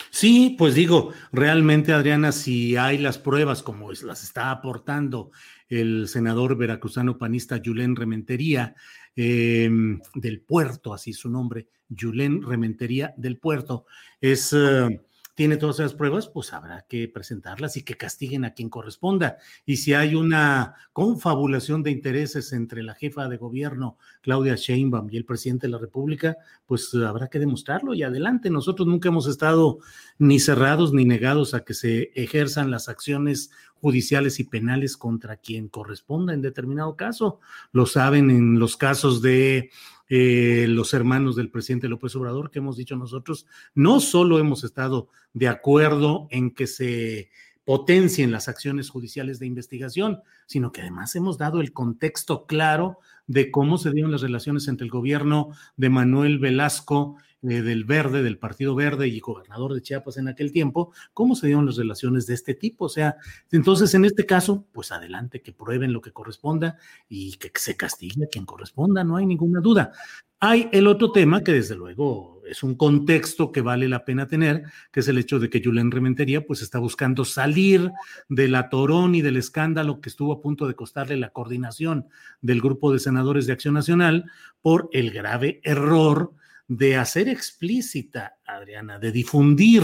Sí, 0.10 0.56
pues 0.58 0.76
digo, 0.76 1.14
realmente 1.32 1.94
Adriana, 1.94 2.32
si 2.32 2.76
hay 2.76 2.98
las 2.98 3.18
pruebas 3.18 3.64
como 3.64 3.92
las 3.92 4.24
está 4.24 4.52
aportando 4.52 5.32
el 5.70 6.08
senador 6.08 6.58
veracruzano 6.58 7.18
panista 7.18 7.62
Julen 7.64 7.96
Rementería 7.96 8.76
eh, 9.16 9.70
del 10.14 10.42
Puerto, 10.42 10.94
así 10.94 11.14
su 11.14 11.30
nombre, 11.30 11.68
Julen 11.90 12.42
Rementería 12.42 13.14
del 13.18 13.38
Puerto, 13.38 13.86
es... 14.20 14.54
Eh, 14.54 15.02
tiene 15.36 15.58
todas 15.58 15.80
esas 15.80 15.94
pruebas, 15.94 16.30
pues 16.30 16.54
habrá 16.54 16.86
que 16.88 17.08
presentarlas 17.10 17.78
y 17.78 17.84
que 17.84 17.96
castiguen 17.96 18.46
a 18.46 18.54
quien 18.54 18.70
corresponda. 18.70 19.38
Y 19.66 19.78
si 19.78 19.94
hay 19.94 20.16
una 20.16 20.76
confabulación 20.94 21.84
de 21.84 21.92
intereses 21.92 22.54
entre 22.54 22.82
la 22.84 22.96
jefa 22.96 23.28
de 23.28 23.38
gobierno, 23.38 23.98
Claudia 24.22 24.56
Sheinbaum, 24.56 25.10
y 25.12 25.18
el 25.18 25.26
presidente 25.26 25.68
de 25.68 25.72
la 25.72 25.78
República, 25.78 26.38
pues 26.66 26.94
habrá 26.96 27.28
que 27.28 27.40
demostrarlo 27.40 27.94
y 27.94 28.04
adelante. 28.04 28.50
Nosotros 28.50 28.88
nunca 28.88 29.10
hemos 29.10 29.28
estado 29.28 29.80
ni 30.18 30.40
cerrados 30.40 30.94
ni 30.94 31.04
negados 31.04 31.54
a 31.54 31.66
que 31.66 31.74
se 31.74 32.12
ejerzan 32.16 32.72
las 32.72 32.88
acciones 32.88 33.52
judiciales 33.82 34.40
y 34.40 34.46
penales 34.46 34.96
contra 34.98 35.36
quien 35.36 35.68
corresponda 35.68 36.34
en 36.34 36.42
determinado 36.42 36.96
caso. 36.96 37.40
Lo 37.74 37.86
saben 37.86 38.32
en 38.32 38.58
los 38.58 38.78
casos 38.78 39.22
de 39.22 39.70
eh, 40.10 40.66
los 40.70 40.94
hermanos 40.94 41.36
del 41.36 41.50
presidente 41.50 41.88
López 41.88 42.16
Obrador, 42.16 42.52
que 42.52 42.60
hemos 42.60 42.78
dicho 42.78 42.96
nosotros, 42.96 43.48
no 43.74 44.00
solo 44.00 44.40
hemos 44.40 44.64
estado 44.64 45.10
de 45.34 45.48
acuerdo 45.48 46.28
en 46.30 46.52
que 46.52 46.68
se 46.68 47.30
potencien 47.66 48.32
las 48.32 48.48
acciones 48.48 48.90
judiciales 48.90 49.40
de 49.40 49.48
investigación, 49.48 50.22
sino 50.46 50.72
que 50.72 50.82
además 50.82 51.16
hemos 51.16 51.40
dado 51.40 51.62
el 51.62 51.74
contexto 51.74 52.46
claro 52.46 53.00
de 53.26 53.50
cómo 53.50 53.80
se 53.80 53.92
dieron 53.92 54.12
las 54.12 54.22
relaciones 54.22 54.68
entre 54.68 54.86
el 54.86 54.92
gobierno 54.92 55.50
de 55.76 55.90
Manuel 55.90 56.38
Velasco 56.38 57.18
eh, 57.50 57.62
del 57.62 57.84
Verde, 57.84 58.24
del 58.24 58.38
Partido 58.38 58.76
Verde 58.76 59.08
y 59.08 59.20
gobernador 59.20 59.74
de 59.74 59.82
Chiapas 59.82 60.18
en 60.18 60.28
aquel 60.28 60.52
tiempo, 60.52 60.94
cómo 61.14 61.36
se 61.36 61.48
dieron 61.48 61.66
las 61.66 61.78
relaciones 61.78 62.26
de 62.28 62.34
este 62.34 62.54
tipo. 62.54 62.86
O 62.86 62.90
sea, 62.90 63.18
entonces 63.52 63.94
en 63.94 64.06
este 64.06 64.26
caso, 64.26 64.66
pues 64.72 64.92
adelante, 64.92 65.42
que 65.42 65.52
prueben 65.52 65.94
lo 65.94 66.02
que 66.02 66.12
corresponda 66.12 66.78
y 67.10 67.38
que 67.38 67.52
se 67.56 67.76
castigue 67.76 68.26
a 68.26 68.28
quien 68.28 68.46
corresponda, 68.46 69.04
no 69.04 69.18
hay 69.18 69.26
ninguna 69.26 69.60
duda. 69.60 69.92
Hay 70.40 70.70
el 70.74 70.88
otro 70.88 71.12
tema 71.12 71.44
que 71.44 71.54
desde 71.54 71.76
luego 71.76 72.42
es 72.46 72.62
un 72.62 72.76
contexto 72.76 73.52
que 73.52 73.62
vale 73.62 73.88
la 73.88 74.06
pena 74.06 74.28
tener, 74.28 74.64
que 74.92 75.00
es 75.00 75.08
el 75.08 75.18
hecho 75.18 75.40
de 75.40 75.50
que 75.50 75.62
Julen 75.64 75.92
Rementería 75.92 76.46
pues 76.46 76.62
está 76.62 76.78
buscando 76.78 77.26
salir 77.26 77.92
del 78.30 78.56
atorón 78.56 79.16
y 79.16 79.22
del 79.22 79.38
escándalo 79.38 80.02
que 80.02 80.10
estuvo 80.10 80.34
a 80.34 80.42
punto 80.42 80.68
de 80.68 80.76
costarle 80.76 81.18
la 81.18 81.30
coordinación 81.30 82.08
del 82.42 82.62
grupo 82.62 82.92
de 82.92 83.00
senadores 83.00 83.48
de 83.48 83.54
Acción 83.54 83.74
Nacional 83.74 84.30
por 84.62 84.90
el 84.92 85.12
grave 85.12 85.62
error 85.64 86.34
de 86.68 86.96
hacer 86.98 87.30
explícita, 87.30 88.38
Adriana, 88.46 89.00
de 89.00 89.12
difundir 89.12 89.84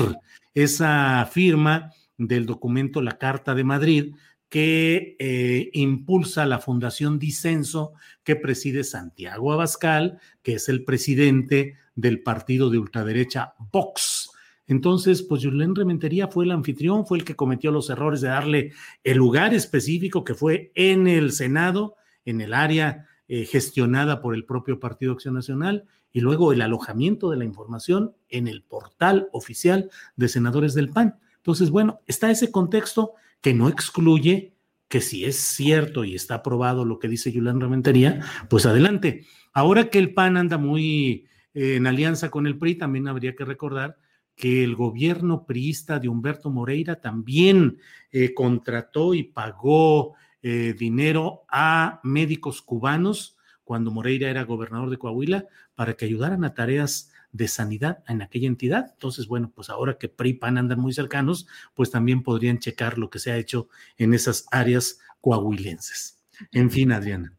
esa 0.53 1.27
firma 1.31 1.91
del 2.17 2.45
documento 2.45 3.01
La 3.01 3.17
Carta 3.17 3.55
de 3.55 3.63
Madrid 3.63 4.13
que 4.49 5.15
eh, 5.17 5.69
impulsa 5.73 6.45
la 6.45 6.59
Fundación 6.59 7.19
Disenso 7.19 7.93
que 8.23 8.35
preside 8.35 8.83
Santiago 8.83 9.53
Abascal, 9.53 10.19
que 10.43 10.55
es 10.55 10.67
el 10.67 10.83
presidente 10.83 11.77
del 11.95 12.21
partido 12.21 12.69
de 12.69 12.77
ultraderecha 12.77 13.53
Vox. 13.71 14.29
Entonces, 14.67 15.21
pues 15.21 15.43
Julen 15.43 15.73
Rementería 15.73 16.27
fue 16.27 16.45
el 16.45 16.51
anfitrión, 16.51 17.05
fue 17.05 17.17
el 17.17 17.23
que 17.23 17.35
cometió 17.35 17.71
los 17.71 17.89
errores 17.89 18.21
de 18.21 18.27
darle 18.27 18.73
el 19.05 19.17
lugar 19.17 19.53
específico 19.53 20.23
que 20.23 20.35
fue 20.35 20.71
en 20.75 21.07
el 21.07 21.31
Senado, 21.31 21.95
en 22.25 22.41
el 22.41 22.53
área 22.53 23.07
eh, 23.29 23.45
gestionada 23.45 24.21
por 24.21 24.35
el 24.35 24.43
propio 24.43 24.81
Partido 24.81 25.13
Acción 25.13 25.33
Nacional, 25.33 25.85
y 26.13 26.21
luego 26.21 26.53
el 26.53 26.61
alojamiento 26.61 27.29
de 27.29 27.37
la 27.37 27.45
información 27.45 28.13
en 28.29 28.47
el 28.47 28.63
portal 28.63 29.29
oficial 29.31 29.89
de 30.15 30.27
senadores 30.27 30.73
del 30.73 30.89
PAN. 30.89 31.19
Entonces, 31.37 31.69
bueno, 31.69 32.01
está 32.07 32.29
ese 32.29 32.51
contexto 32.51 33.13
que 33.41 33.53
no 33.53 33.69
excluye 33.69 34.53
que 34.87 35.01
si 35.01 35.25
es 35.25 35.37
cierto 35.37 36.03
y 36.03 36.15
está 36.15 36.35
aprobado 36.35 36.85
lo 36.85 36.99
que 36.99 37.07
dice 37.07 37.31
Julián 37.33 37.61
Rementería, 37.61 38.21
pues 38.49 38.65
adelante. 38.65 39.25
Ahora 39.53 39.89
que 39.89 39.99
el 39.99 40.13
PAN 40.13 40.37
anda 40.37 40.57
muy 40.57 41.27
eh, 41.53 41.75
en 41.75 41.87
alianza 41.87 42.29
con 42.29 42.45
el 42.45 42.57
PRI, 42.57 42.75
también 42.75 43.07
habría 43.07 43.35
que 43.35 43.45
recordar 43.45 43.97
que 44.35 44.63
el 44.63 44.75
gobierno 44.75 45.45
priista 45.45 45.99
de 45.99 46.09
Humberto 46.09 46.49
Moreira 46.49 46.99
también 46.99 47.77
eh, 48.11 48.33
contrató 48.33 49.13
y 49.13 49.23
pagó 49.23 50.15
eh, 50.41 50.75
dinero 50.77 51.43
a 51.49 51.99
médicos 52.03 52.61
cubanos 52.61 53.37
cuando 53.71 53.89
Moreira 53.89 54.29
era 54.29 54.43
gobernador 54.43 54.89
de 54.89 54.97
Coahuila 54.97 55.45
para 55.75 55.93
que 55.93 56.03
ayudaran 56.03 56.43
a 56.43 56.53
tareas 56.53 57.09
de 57.31 57.47
sanidad 57.47 58.03
en 58.09 58.21
aquella 58.21 58.47
entidad. 58.47 58.89
Entonces, 58.91 59.27
bueno, 59.27 59.49
pues 59.55 59.69
ahora 59.69 59.97
que 59.97 60.09
PRI 60.09 60.31
y 60.31 60.33
PAN 60.33 60.57
andan 60.57 60.77
muy 60.77 60.91
cercanos, 60.91 61.47
pues 61.73 61.89
también 61.89 62.21
podrían 62.21 62.59
checar 62.59 62.97
lo 62.97 63.09
que 63.09 63.19
se 63.19 63.31
ha 63.31 63.37
hecho 63.37 63.69
en 63.95 64.13
esas 64.13 64.45
áreas 64.51 64.99
coahuilenses. 65.21 66.21
En 66.51 66.69
fin, 66.69 66.91
Adriana. 66.91 67.33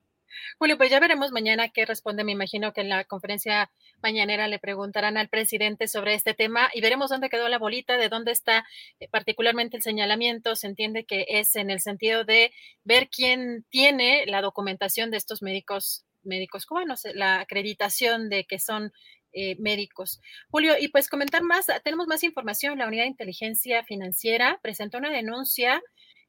Julio, 0.59 0.78
pues 0.78 0.90
ya 0.90 1.00
veremos 1.00 1.32
mañana 1.32 1.68
qué 1.68 1.84
responde. 1.84 2.24
Me 2.24 2.32
imagino 2.32 2.72
que 2.72 2.80
en 2.80 2.88
la 2.88 3.04
conferencia 3.04 3.70
mañanera 4.02 4.48
le 4.48 4.59
preguntarán 4.59 5.18
al 5.18 5.28
presidente 5.28 5.86
sobre 5.86 6.14
este 6.14 6.32
tema 6.32 6.70
y 6.72 6.80
veremos 6.80 7.10
dónde 7.10 7.28
quedó 7.28 7.50
la 7.50 7.59
bolita, 7.59 7.98
de 7.98 8.09
dónde 8.09 8.32
está 8.32 8.64
eh, 9.00 9.09
particularmente 9.09 9.76
el 9.76 9.82
señalamiento. 9.82 10.56
Se 10.56 10.66
entiende 10.66 11.04
que 11.04 11.26
es 11.28 11.56
en 11.56 11.68
el 11.68 11.80
sentido 11.80 12.24
de 12.24 12.54
ver 12.84 13.10
quién 13.10 13.66
tiene 13.68 14.24
la 14.26 14.40
documentación 14.40 15.10
de 15.10 15.18
estos 15.18 15.42
médicos 15.42 16.06
médicos 16.24 16.66
cubanos, 16.66 17.03
la 17.15 17.40
acreditación 17.40 18.28
de 18.28 18.44
que 18.44 18.59
son 18.59 18.93
eh, 19.32 19.57
médicos. 19.59 20.20
Julio, 20.51 20.74
y 20.78 20.89
pues 20.89 21.09
comentar 21.09 21.43
más, 21.43 21.66
tenemos 21.85 22.07
más 22.07 22.23
información. 22.23 22.78
La 22.78 22.86
Unidad 22.86 23.05
de 23.05 23.09
Inteligencia 23.09 23.82
Financiera 23.85 24.59
presentó 24.62 24.99
una 24.99 25.11
denuncia 25.11 25.82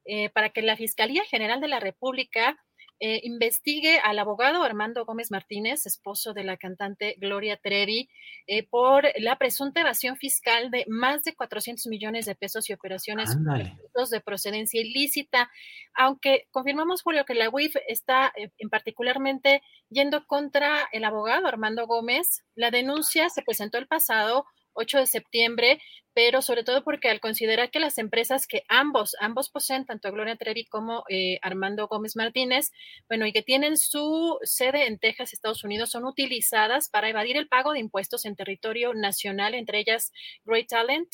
eh, 0.06 0.30
para 0.30 0.50
que 0.50 0.62
la 0.62 0.78
Fiscalía 0.78 1.24
General 1.26 1.60
de 1.60 1.68
la 1.68 1.80
República 1.80 2.58
eh, 3.00 3.20
investigue 3.24 4.00
al 4.00 4.20
abogado 4.20 4.64
Armando 4.64 5.06
Gómez 5.06 5.32
Martínez, 5.32 5.86
esposo 5.86 6.34
de 6.34 6.44
la 6.44 6.58
cantante 6.58 7.16
Gloria 7.20 7.58
Trevi, 7.58 8.10
eh, 8.48 8.68
por 8.68 9.06
la 9.18 9.38
presunta 9.38 9.82
evasión 9.82 10.16
fiscal 10.16 10.72
de 10.72 10.86
más 10.88 11.24
de 11.24 11.36
400 11.36 11.88
millones 11.88 12.26
de 12.26 12.36
pesos 12.36 12.70
y 12.70 12.74
operaciones 12.74 13.36
de 13.36 14.22
procedencia 14.22 14.82
ilícita. 14.82 15.50
Aunque 15.94 16.48
confirmamos, 16.52 17.02
Julio, 17.02 17.26
que 17.26 17.36
la 17.36 17.50
UIF 17.50 17.76
está 17.88 18.32
eh, 18.36 18.52
en 18.58 18.70
particularmente 18.70 19.62
yendo 19.90 20.26
contra 20.26 20.88
el 20.92 21.04
abogado 21.04 21.48
Armando 21.48 21.88
Gómez, 21.88 22.44
la 22.56 22.72
denuncia 22.72 23.30
se 23.30 23.42
presentó 23.42 23.78
el 23.78 23.88
pasado 23.88 24.46
8 24.74 25.00
de 25.00 25.06
septiembre, 25.08 25.80
pero 26.14 26.42
sobre 26.42 26.64
todo 26.64 26.84
porque 26.84 27.10
al 27.10 27.20
considerar 27.20 27.72
que 27.72 27.80
las 27.80 27.98
empresas 27.98 28.46
que 28.48 28.64
ambos, 28.68 29.16
ambos 29.20 29.50
poseen, 29.50 29.86
tanto 29.86 30.12
Gloria 30.12 30.36
Trevi 30.36 30.66
como 30.66 31.04
eh, 31.10 31.40
Armando 31.42 31.88
Gómez 31.88 32.16
Martínez, 32.16 32.72
bueno, 33.08 33.26
y 33.26 33.34
que 33.34 33.42
tienen 33.42 33.78
su 33.78 34.38
sede 34.44 34.88
en 34.88 35.00
Texas, 35.00 35.34
Estados 35.34 35.64
Unidos, 35.64 35.90
son 35.92 36.06
utilizadas 36.06 36.90
para 36.90 37.10
evadir 37.10 37.38
el 37.38 37.48
pago 37.48 37.74
de 37.74 37.80
impuestos 37.80 38.26
en 38.26 38.36
territorio 38.36 38.94
nacional, 38.94 39.56
entre 39.56 39.80
ellas 39.80 40.12
Great 40.46 40.68
Talent, 40.68 41.10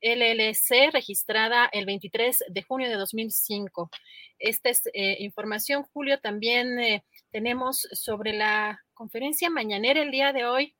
LLC, 0.00 0.92
registrada 0.92 1.68
el 1.72 1.86
23 1.86 2.44
de 2.48 2.62
junio 2.62 2.88
de 2.88 2.96
2005. 2.96 3.90
Esta 4.38 4.68
es 4.68 4.82
eh, 4.92 5.16
información, 5.20 5.82
Julio. 5.82 6.20
También 6.20 6.78
eh, 6.78 7.04
tenemos 7.32 7.88
sobre 7.92 8.34
la 8.34 8.78
conferencia 8.92 9.48
mañanera 9.48 10.02
el 10.02 10.10
día 10.10 10.32
de 10.32 10.44
hoy 10.44 10.76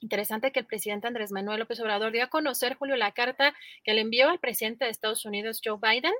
Interesante 0.00 0.52
que 0.52 0.60
el 0.60 0.66
presidente 0.66 1.06
Andrés 1.06 1.32
Manuel 1.32 1.60
López 1.60 1.80
Obrador 1.80 2.12
dio 2.12 2.24
a 2.24 2.28
conocer, 2.28 2.74
Julio, 2.74 2.96
la 2.96 3.12
carta 3.12 3.54
que 3.84 3.94
le 3.94 4.02
envió 4.02 4.28
al 4.28 4.38
presidente 4.38 4.84
de 4.84 4.90
Estados 4.90 5.24
Unidos, 5.24 5.60
Joe 5.64 5.78
Biden, 5.80 6.14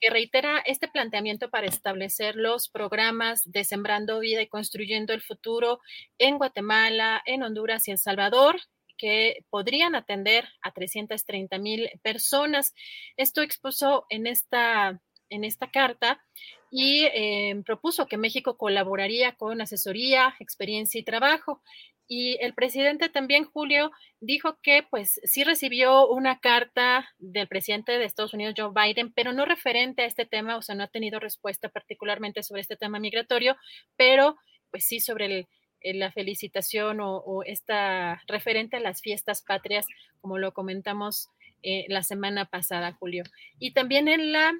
que 0.00 0.08
reitera 0.08 0.58
este 0.60 0.88
planteamiento 0.88 1.50
para 1.50 1.66
establecer 1.66 2.34
los 2.34 2.68
programas 2.68 3.42
de 3.44 3.64
Sembrando 3.64 4.20
Vida 4.20 4.40
y 4.40 4.46
Construyendo 4.46 5.12
el 5.12 5.20
Futuro 5.20 5.80
en 6.18 6.38
Guatemala, 6.38 7.22
en 7.26 7.42
Honduras 7.42 7.86
y 7.86 7.90
El 7.90 7.98
Salvador, 7.98 8.56
que 8.96 9.44
podrían 9.50 9.94
atender 9.94 10.48
a 10.62 10.72
330 10.72 11.58
mil 11.58 11.90
personas. 12.02 12.74
Esto 13.16 13.42
expuso 13.42 14.06
en 14.08 14.26
esta, 14.26 15.00
en 15.28 15.44
esta 15.44 15.70
carta 15.70 16.24
y 16.70 17.04
eh, 17.04 17.62
propuso 17.64 18.06
que 18.06 18.16
México 18.16 18.56
colaboraría 18.56 19.36
con 19.36 19.60
asesoría, 19.60 20.34
experiencia 20.40 21.00
y 21.00 21.04
trabajo. 21.04 21.62
Y 22.06 22.36
el 22.40 22.54
presidente 22.54 23.08
también, 23.08 23.44
Julio, 23.44 23.90
dijo 24.20 24.58
que 24.62 24.82
pues 24.88 25.20
sí 25.24 25.42
recibió 25.42 26.06
una 26.08 26.38
carta 26.38 27.08
del 27.18 27.48
presidente 27.48 27.92
de 27.92 28.04
Estados 28.04 28.34
Unidos, 28.34 28.54
Joe 28.56 28.72
Biden, 28.74 29.12
pero 29.12 29.32
no 29.32 29.46
referente 29.46 30.02
a 30.02 30.06
este 30.06 30.26
tema, 30.26 30.56
o 30.56 30.62
sea, 30.62 30.74
no 30.74 30.84
ha 30.84 30.88
tenido 30.88 31.18
respuesta 31.18 31.68
particularmente 31.68 32.42
sobre 32.42 32.60
este 32.60 32.76
tema 32.76 32.98
migratorio, 32.98 33.56
pero 33.96 34.36
pues 34.70 34.86
sí 34.86 35.00
sobre 35.00 35.48
la 35.82 36.10
felicitación 36.12 36.98
o, 37.00 37.42
esta 37.44 38.22
referente 38.26 38.76
a 38.76 38.80
las 38.80 39.00
fiestas 39.02 39.42
patrias, 39.42 39.86
como 40.20 40.38
lo 40.38 40.52
comentamos 40.52 41.28
eh, 41.62 41.84
la 41.88 42.02
semana 42.02 42.46
pasada, 42.46 42.92
Julio. 42.92 43.24
Y 43.58 43.72
también 43.72 44.08
en 44.08 44.32
la 44.32 44.52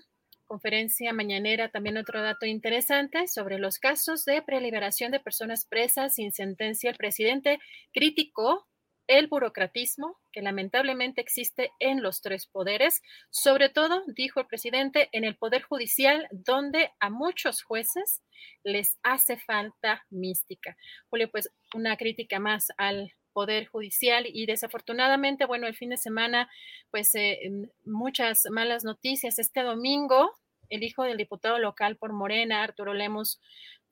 conferencia 0.46 1.12
mañanera 1.12 1.68
también 1.68 1.96
otro 1.96 2.22
dato 2.22 2.46
interesante 2.46 3.26
sobre 3.28 3.58
los 3.58 3.78
casos 3.78 4.24
de 4.24 4.42
preliberación 4.42 5.10
de 5.12 5.20
personas 5.20 5.66
presas 5.66 6.14
sin 6.14 6.32
sentencia. 6.32 6.90
El 6.90 6.96
presidente 6.96 7.58
criticó 7.92 8.66
el 9.06 9.26
burocratismo 9.26 10.16
que 10.32 10.42
lamentablemente 10.42 11.20
existe 11.20 11.70
en 11.78 12.02
los 12.02 12.20
tres 12.22 12.46
poderes, 12.46 13.02
sobre 13.30 13.68
todo, 13.68 14.02
dijo 14.06 14.40
el 14.40 14.46
presidente, 14.46 15.08
en 15.12 15.24
el 15.24 15.36
Poder 15.36 15.62
Judicial, 15.62 16.26
donde 16.30 16.90
a 17.00 17.10
muchos 17.10 17.62
jueces 17.62 18.22
les 18.62 18.98
hace 19.02 19.36
falta 19.36 20.04
mística. 20.10 20.76
Julio, 21.10 21.30
pues 21.30 21.50
una 21.74 21.96
crítica 21.96 22.38
más 22.38 22.68
al 22.78 23.12
Poder 23.34 23.66
Judicial 23.66 24.24
y 24.26 24.46
desafortunadamente, 24.46 25.44
bueno, 25.44 25.66
el 25.66 25.76
fin 25.76 25.90
de 25.90 25.98
semana, 25.98 26.48
pues 26.90 27.14
eh, 27.14 27.50
muchas 27.84 28.46
malas 28.50 28.84
noticias. 28.84 29.38
Este 29.38 29.62
domingo, 29.62 30.30
el 30.70 30.82
hijo 30.82 31.02
del 31.02 31.18
diputado 31.18 31.58
local 31.58 31.96
por 31.96 32.14
Morena, 32.14 32.62
Arturo 32.62 32.94
Lemos, 32.94 33.40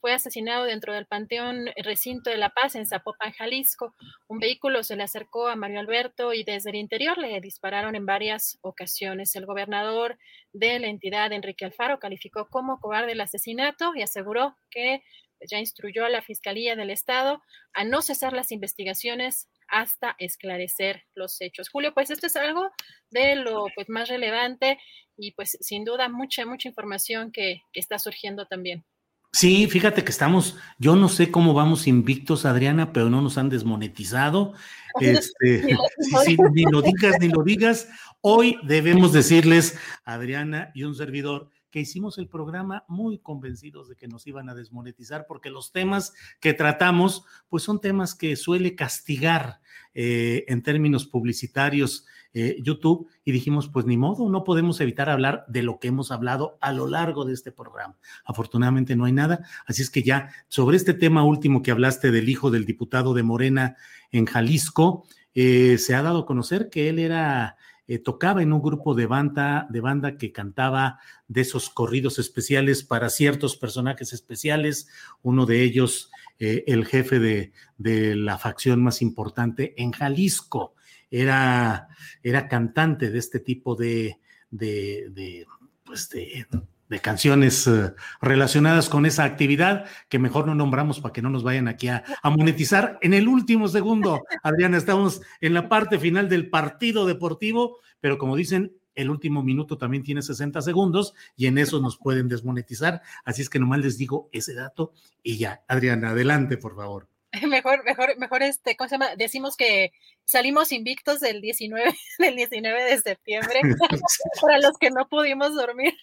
fue 0.02 0.12
asesinado 0.12 0.64
dentro 0.64 0.92
del 0.92 1.06
Panteón 1.06 1.70
Recinto 1.76 2.28
de 2.28 2.36
la 2.36 2.50
Paz 2.50 2.74
en 2.74 2.86
Zapopan, 2.86 3.30
Jalisco. 3.30 3.94
Un 4.26 4.40
vehículo 4.40 4.82
se 4.82 4.96
le 4.96 5.04
acercó 5.04 5.46
a 5.46 5.54
Mario 5.54 5.78
Alberto 5.78 6.32
y 6.32 6.42
desde 6.42 6.70
el 6.70 6.76
interior 6.76 7.18
le 7.18 7.40
dispararon 7.40 7.94
en 7.94 8.04
varias 8.04 8.58
ocasiones. 8.62 9.36
El 9.36 9.46
gobernador 9.46 10.18
de 10.52 10.80
la 10.80 10.88
entidad, 10.88 11.32
Enrique 11.32 11.64
Alfaro, 11.64 12.00
calificó 12.00 12.48
como 12.48 12.80
cobarde 12.80 13.12
el 13.12 13.20
asesinato 13.20 13.94
y 13.94 14.02
aseguró 14.02 14.56
que 14.70 15.04
ya 15.50 15.58
instruyó 15.58 16.04
a 16.04 16.10
la 16.10 16.22
Fiscalía 16.22 16.76
del 16.76 16.90
Estado 16.90 17.42
a 17.72 17.84
no 17.84 18.02
cesar 18.02 18.32
las 18.32 18.52
investigaciones 18.52 19.48
hasta 19.68 20.14
esclarecer 20.18 21.04
los 21.14 21.40
hechos. 21.40 21.70
Julio, 21.70 21.94
pues 21.94 22.10
esto 22.10 22.26
es 22.26 22.36
algo 22.36 22.70
de 23.10 23.36
lo 23.36 23.66
pues, 23.74 23.88
más 23.88 24.08
relevante 24.08 24.78
y 25.16 25.32
pues 25.32 25.56
sin 25.60 25.84
duda 25.84 26.08
mucha, 26.08 26.44
mucha 26.46 26.68
información 26.68 27.32
que, 27.32 27.62
está 27.72 27.98
surgiendo 27.98 28.46
también. 28.46 28.84
Sí, 29.32 29.66
fíjate 29.66 30.04
que 30.04 30.10
estamos, 30.10 30.58
yo 30.78 30.94
no 30.94 31.08
sé 31.08 31.30
cómo 31.30 31.54
vamos 31.54 31.86
invictos, 31.86 32.44
Adriana, 32.44 32.92
pero 32.92 33.08
no 33.08 33.22
nos 33.22 33.38
han 33.38 33.48
desmonetizado. 33.48 34.54
Este, 35.00 35.74
ni 36.52 36.64
lo 36.64 36.82
digas, 36.82 37.16
ni 37.18 37.28
lo 37.30 37.42
digas. 37.42 37.88
Hoy 38.20 38.58
debemos 38.62 39.14
decirles, 39.14 39.78
Adriana 40.04 40.70
y 40.74 40.82
un 40.82 40.94
servidor, 40.94 41.48
que 41.72 41.80
hicimos 41.80 42.18
el 42.18 42.28
programa 42.28 42.84
muy 42.86 43.18
convencidos 43.18 43.88
de 43.88 43.96
que 43.96 44.06
nos 44.06 44.26
iban 44.28 44.48
a 44.48 44.54
desmonetizar 44.54 45.26
porque 45.26 45.50
los 45.50 45.72
temas 45.72 46.12
que 46.38 46.52
tratamos, 46.52 47.24
pues 47.48 47.64
son 47.64 47.80
temas 47.80 48.14
que 48.14 48.36
suele 48.36 48.76
castigar 48.76 49.60
eh, 49.94 50.44
en 50.46 50.62
términos 50.62 51.06
publicitarios 51.06 52.06
eh, 52.34 52.56
YouTube 52.62 53.08
y 53.24 53.32
dijimos, 53.32 53.68
pues 53.68 53.86
ni 53.86 53.96
modo, 53.96 54.28
no 54.28 54.44
podemos 54.44 54.80
evitar 54.80 55.10
hablar 55.10 55.44
de 55.48 55.62
lo 55.62 55.80
que 55.80 55.88
hemos 55.88 56.12
hablado 56.12 56.56
a 56.60 56.72
lo 56.72 56.86
largo 56.86 57.24
de 57.24 57.32
este 57.32 57.52
programa. 57.52 57.96
Afortunadamente 58.24 58.94
no 58.94 59.06
hay 59.06 59.12
nada, 59.12 59.44
así 59.66 59.82
es 59.82 59.90
que 59.90 60.02
ya 60.02 60.30
sobre 60.48 60.76
este 60.76 60.94
tema 60.94 61.24
último 61.24 61.62
que 61.62 61.70
hablaste 61.70 62.10
del 62.10 62.28
hijo 62.28 62.50
del 62.50 62.66
diputado 62.66 63.14
de 63.14 63.22
Morena 63.22 63.76
en 64.10 64.26
Jalisco, 64.26 65.06
eh, 65.34 65.78
se 65.78 65.94
ha 65.94 66.02
dado 66.02 66.20
a 66.20 66.26
conocer 66.26 66.68
que 66.68 66.90
él 66.90 66.98
era 66.98 67.56
eh, 67.92 67.98
tocaba 67.98 68.40
en 68.42 68.54
un 68.54 68.62
grupo 68.62 68.94
de 68.94 69.04
banda, 69.04 69.66
de 69.68 69.80
banda 69.82 70.16
que 70.16 70.32
cantaba 70.32 70.98
de 71.28 71.42
esos 71.42 71.68
corridos 71.68 72.18
especiales 72.18 72.82
para 72.82 73.10
ciertos 73.10 73.58
personajes 73.58 74.14
especiales, 74.14 74.88
uno 75.20 75.44
de 75.44 75.62
ellos 75.62 76.10
eh, 76.38 76.64
el 76.68 76.86
jefe 76.86 77.18
de, 77.18 77.52
de, 77.76 78.16
la 78.16 78.38
facción 78.38 78.82
más 78.82 79.02
importante 79.02 79.74
en 79.76 79.92
Jalisco. 79.92 80.74
Era, 81.10 81.88
era 82.22 82.48
cantante 82.48 83.10
de 83.10 83.18
este 83.18 83.40
tipo 83.40 83.76
de, 83.76 84.18
de, 84.50 85.10
de 85.10 85.46
pues 85.84 86.08
de, 86.08 86.46
de 86.92 87.00
canciones 87.00 87.66
eh, 87.66 87.94
relacionadas 88.20 88.90
con 88.90 89.06
esa 89.06 89.24
actividad 89.24 89.86
que 90.10 90.18
mejor 90.18 90.46
no 90.46 90.54
nombramos 90.54 91.00
para 91.00 91.14
que 91.14 91.22
no 91.22 91.30
nos 91.30 91.42
vayan 91.42 91.66
aquí 91.66 91.88
a, 91.88 92.04
monetizar. 92.22 92.98
En 93.00 93.14
el 93.14 93.28
último 93.28 93.66
segundo, 93.66 94.20
Adriana, 94.42 94.76
estamos 94.76 95.22
en 95.40 95.54
la 95.54 95.70
parte 95.70 95.98
final 95.98 96.28
del 96.28 96.50
partido 96.50 97.06
deportivo, 97.06 97.78
pero 97.98 98.18
como 98.18 98.36
dicen, 98.36 98.76
el 98.94 99.08
último 99.08 99.42
minuto 99.42 99.78
también 99.78 100.02
tiene 100.02 100.20
60 100.20 100.60
segundos 100.60 101.14
y 101.34 101.46
en 101.46 101.56
eso 101.56 101.80
nos 101.80 101.96
pueden 101.96 102.28
desmonetizar. 102.28 103.00
Así 103.24 103.40
es 103.40 103.48
que 103.48 103.58
nomás 103.58 103.80
les 103.80 103.96
digo 103.96 104.28
ese 104.30 104.52
dato 104.52 104.92
y 105.22 105.38
ya. 105.38 105.62
Adriana, 105.68 106.10
adelante, 106.10 106.58
por 106.58 106.76
favor. 106.76 107.08
Mejor, 107.48 107.82
mejor, 107.84 108.18
mejor 108.18 108.42
este, 108.42 108.76
¿cómo 108.76 108.88
se 108.88 108.96
llama? 108.96 109.16
Decimos 109.16 109.56
que 109.56 109.92
salimos 110.24 110.70
invictos 110.70 111.20
del 111.20 111.40
19, 111.40 111.94
del 112.18 112.36
19 112.36 112.82
de 112.84 112.98
septiembre. 112.98 113.60
Para 114.40 114.58
los 114.58 114.76
que 114.78 114.90
no 114.90 115.08
pudimos 115.08 115.54
dormir, 115.54 115.96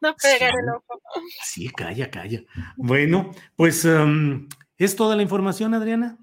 no 0.00 0.14
pegar 0.16 0.54
el 0.54 0.68
ojo. 0.68 1.00
Sí, 1.42 1.70
calla, 1.70 2.10
calla. 2.10 2.42
Bueno, 2.76 3.30
pues 3.56 3.84
um, 3.84 4.48
es 4.76 4.96
toda 4.96 5.16
la 5.16 5.22
información, 5.22 5.72
Adriana. 5.72 6.18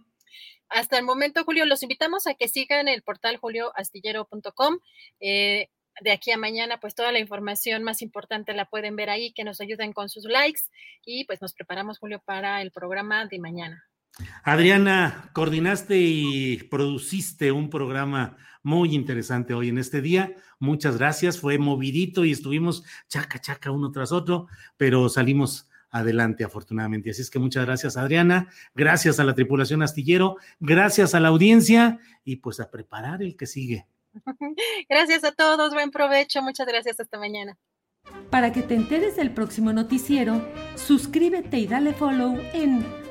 Hasta 0.70 0.98
el 0.98 1.04
momento, 1.04 1.44
Julio, 1.46 1.66
los 1.66 1.84
invitamos 1.84 2.28
a 2.28 2.34
que 2.34 2.48
sigan 2.48 2.88
el 2.88 3.04
portal 3.04 3.38
julioastillero.com. 3.38 4.80
Eh, 5.20 5.70
de 6.02 6.12
aquí 6.12 6.32
a 6.32 6.38
mañana, 6.38 6.80
pues 6.80 6.96
toda 6.96 7.12
la 7.12 7.20
información 7.20 7.84
más 7.84 8.02
importante 8.02 8.54
la 8.54 8.66
pueden 8.66 8.96
ver 8.96 9.10
ahí, 9.10 9.32
que 9.34 9.44
nos 9.44 9.62
ayuden 9.62 9.94
con 9.94 10.10
sus 10.10 10.26
likes 10.26 10.62
y 11.06 11.26
pues 11.26 11.42
nos 11.42 11.54
preparamos, 11.54 12.00
Julio, 12.00 12.22
para 12.26 12.62
el 12.62 12.72
programa 12.72 13.28
de 13.28 13.40
mañana. 13.40 13.84
Adriana, 14.44 15.30
coordinaste 15.34 15.98
y 15.98 16.58
produciste 16.64 17.52
un 17.52 17.70
programa 17.70 18.38
muy 18.62 18.96
interesante 18.96 19.54
hoy 19.54 19.70
en 19.70 19.78
este 19.78 20.02
día. 20.02 20.36
Muchas 20.60 20.98
gracias. 20.98 21.40
Fue 21.40 21.58
movidito 21.58 22.24
y 22.26 22.32
estuvimos 22.32 22.84
chaca, 23.08 23.40
chaca 23.40 23.72
uno 23.72 23.92
tras 23.92 24.12
otro, 24.12 24.48
pero 24.78 25.10
salimos 25.10 25.70
adelante 25.90 26.44
afortunadamente. 26.44 27.12
Así 27.12 27.22
es 27.22 27.30
que 27.30 27.40
muchas 27.40 27.66
gracias 27.66 27.98
Adriana, 27.98 28.50
gracias 28.74 29.20
a 29.20 29.24
la 29.24 29.36
tripulación 29.36 29.84
astillero, 29.84 30.38
gracias 30.60 31.14
a 31.14 31.20
la 31.20 31.30
audiencia 31.30 32.00
y 32.24 32.38
pues 32.38 32.60
a 32.60 32.72
preparar 32.72 33.22
el 33.22 33.38
que 33.38 33.46
sigue. 33.46 33.88
Gracias 34.90 35.24
a 35.24 35.32
todos, 35.32 35.74
buen 35.74 35.90
provecho, 35.90 36.44
muchas 36.44 36.68
gracias, 36.68 37.00
hasta 37.00 37.18
mañana. 37.18 37.58
Para 38.30 38.54
que 38.54 38.62
te 38.62 38.76
enteres 38.76 39.16
del 39.16 39.34
próximo 39.34 39.74
noticiero, 39.74 40.40
suscríbete 40.76 41.58
y 41.58 41.66
dale 41.66 41.94
follow 41.94 42.38
en 42.54 43.03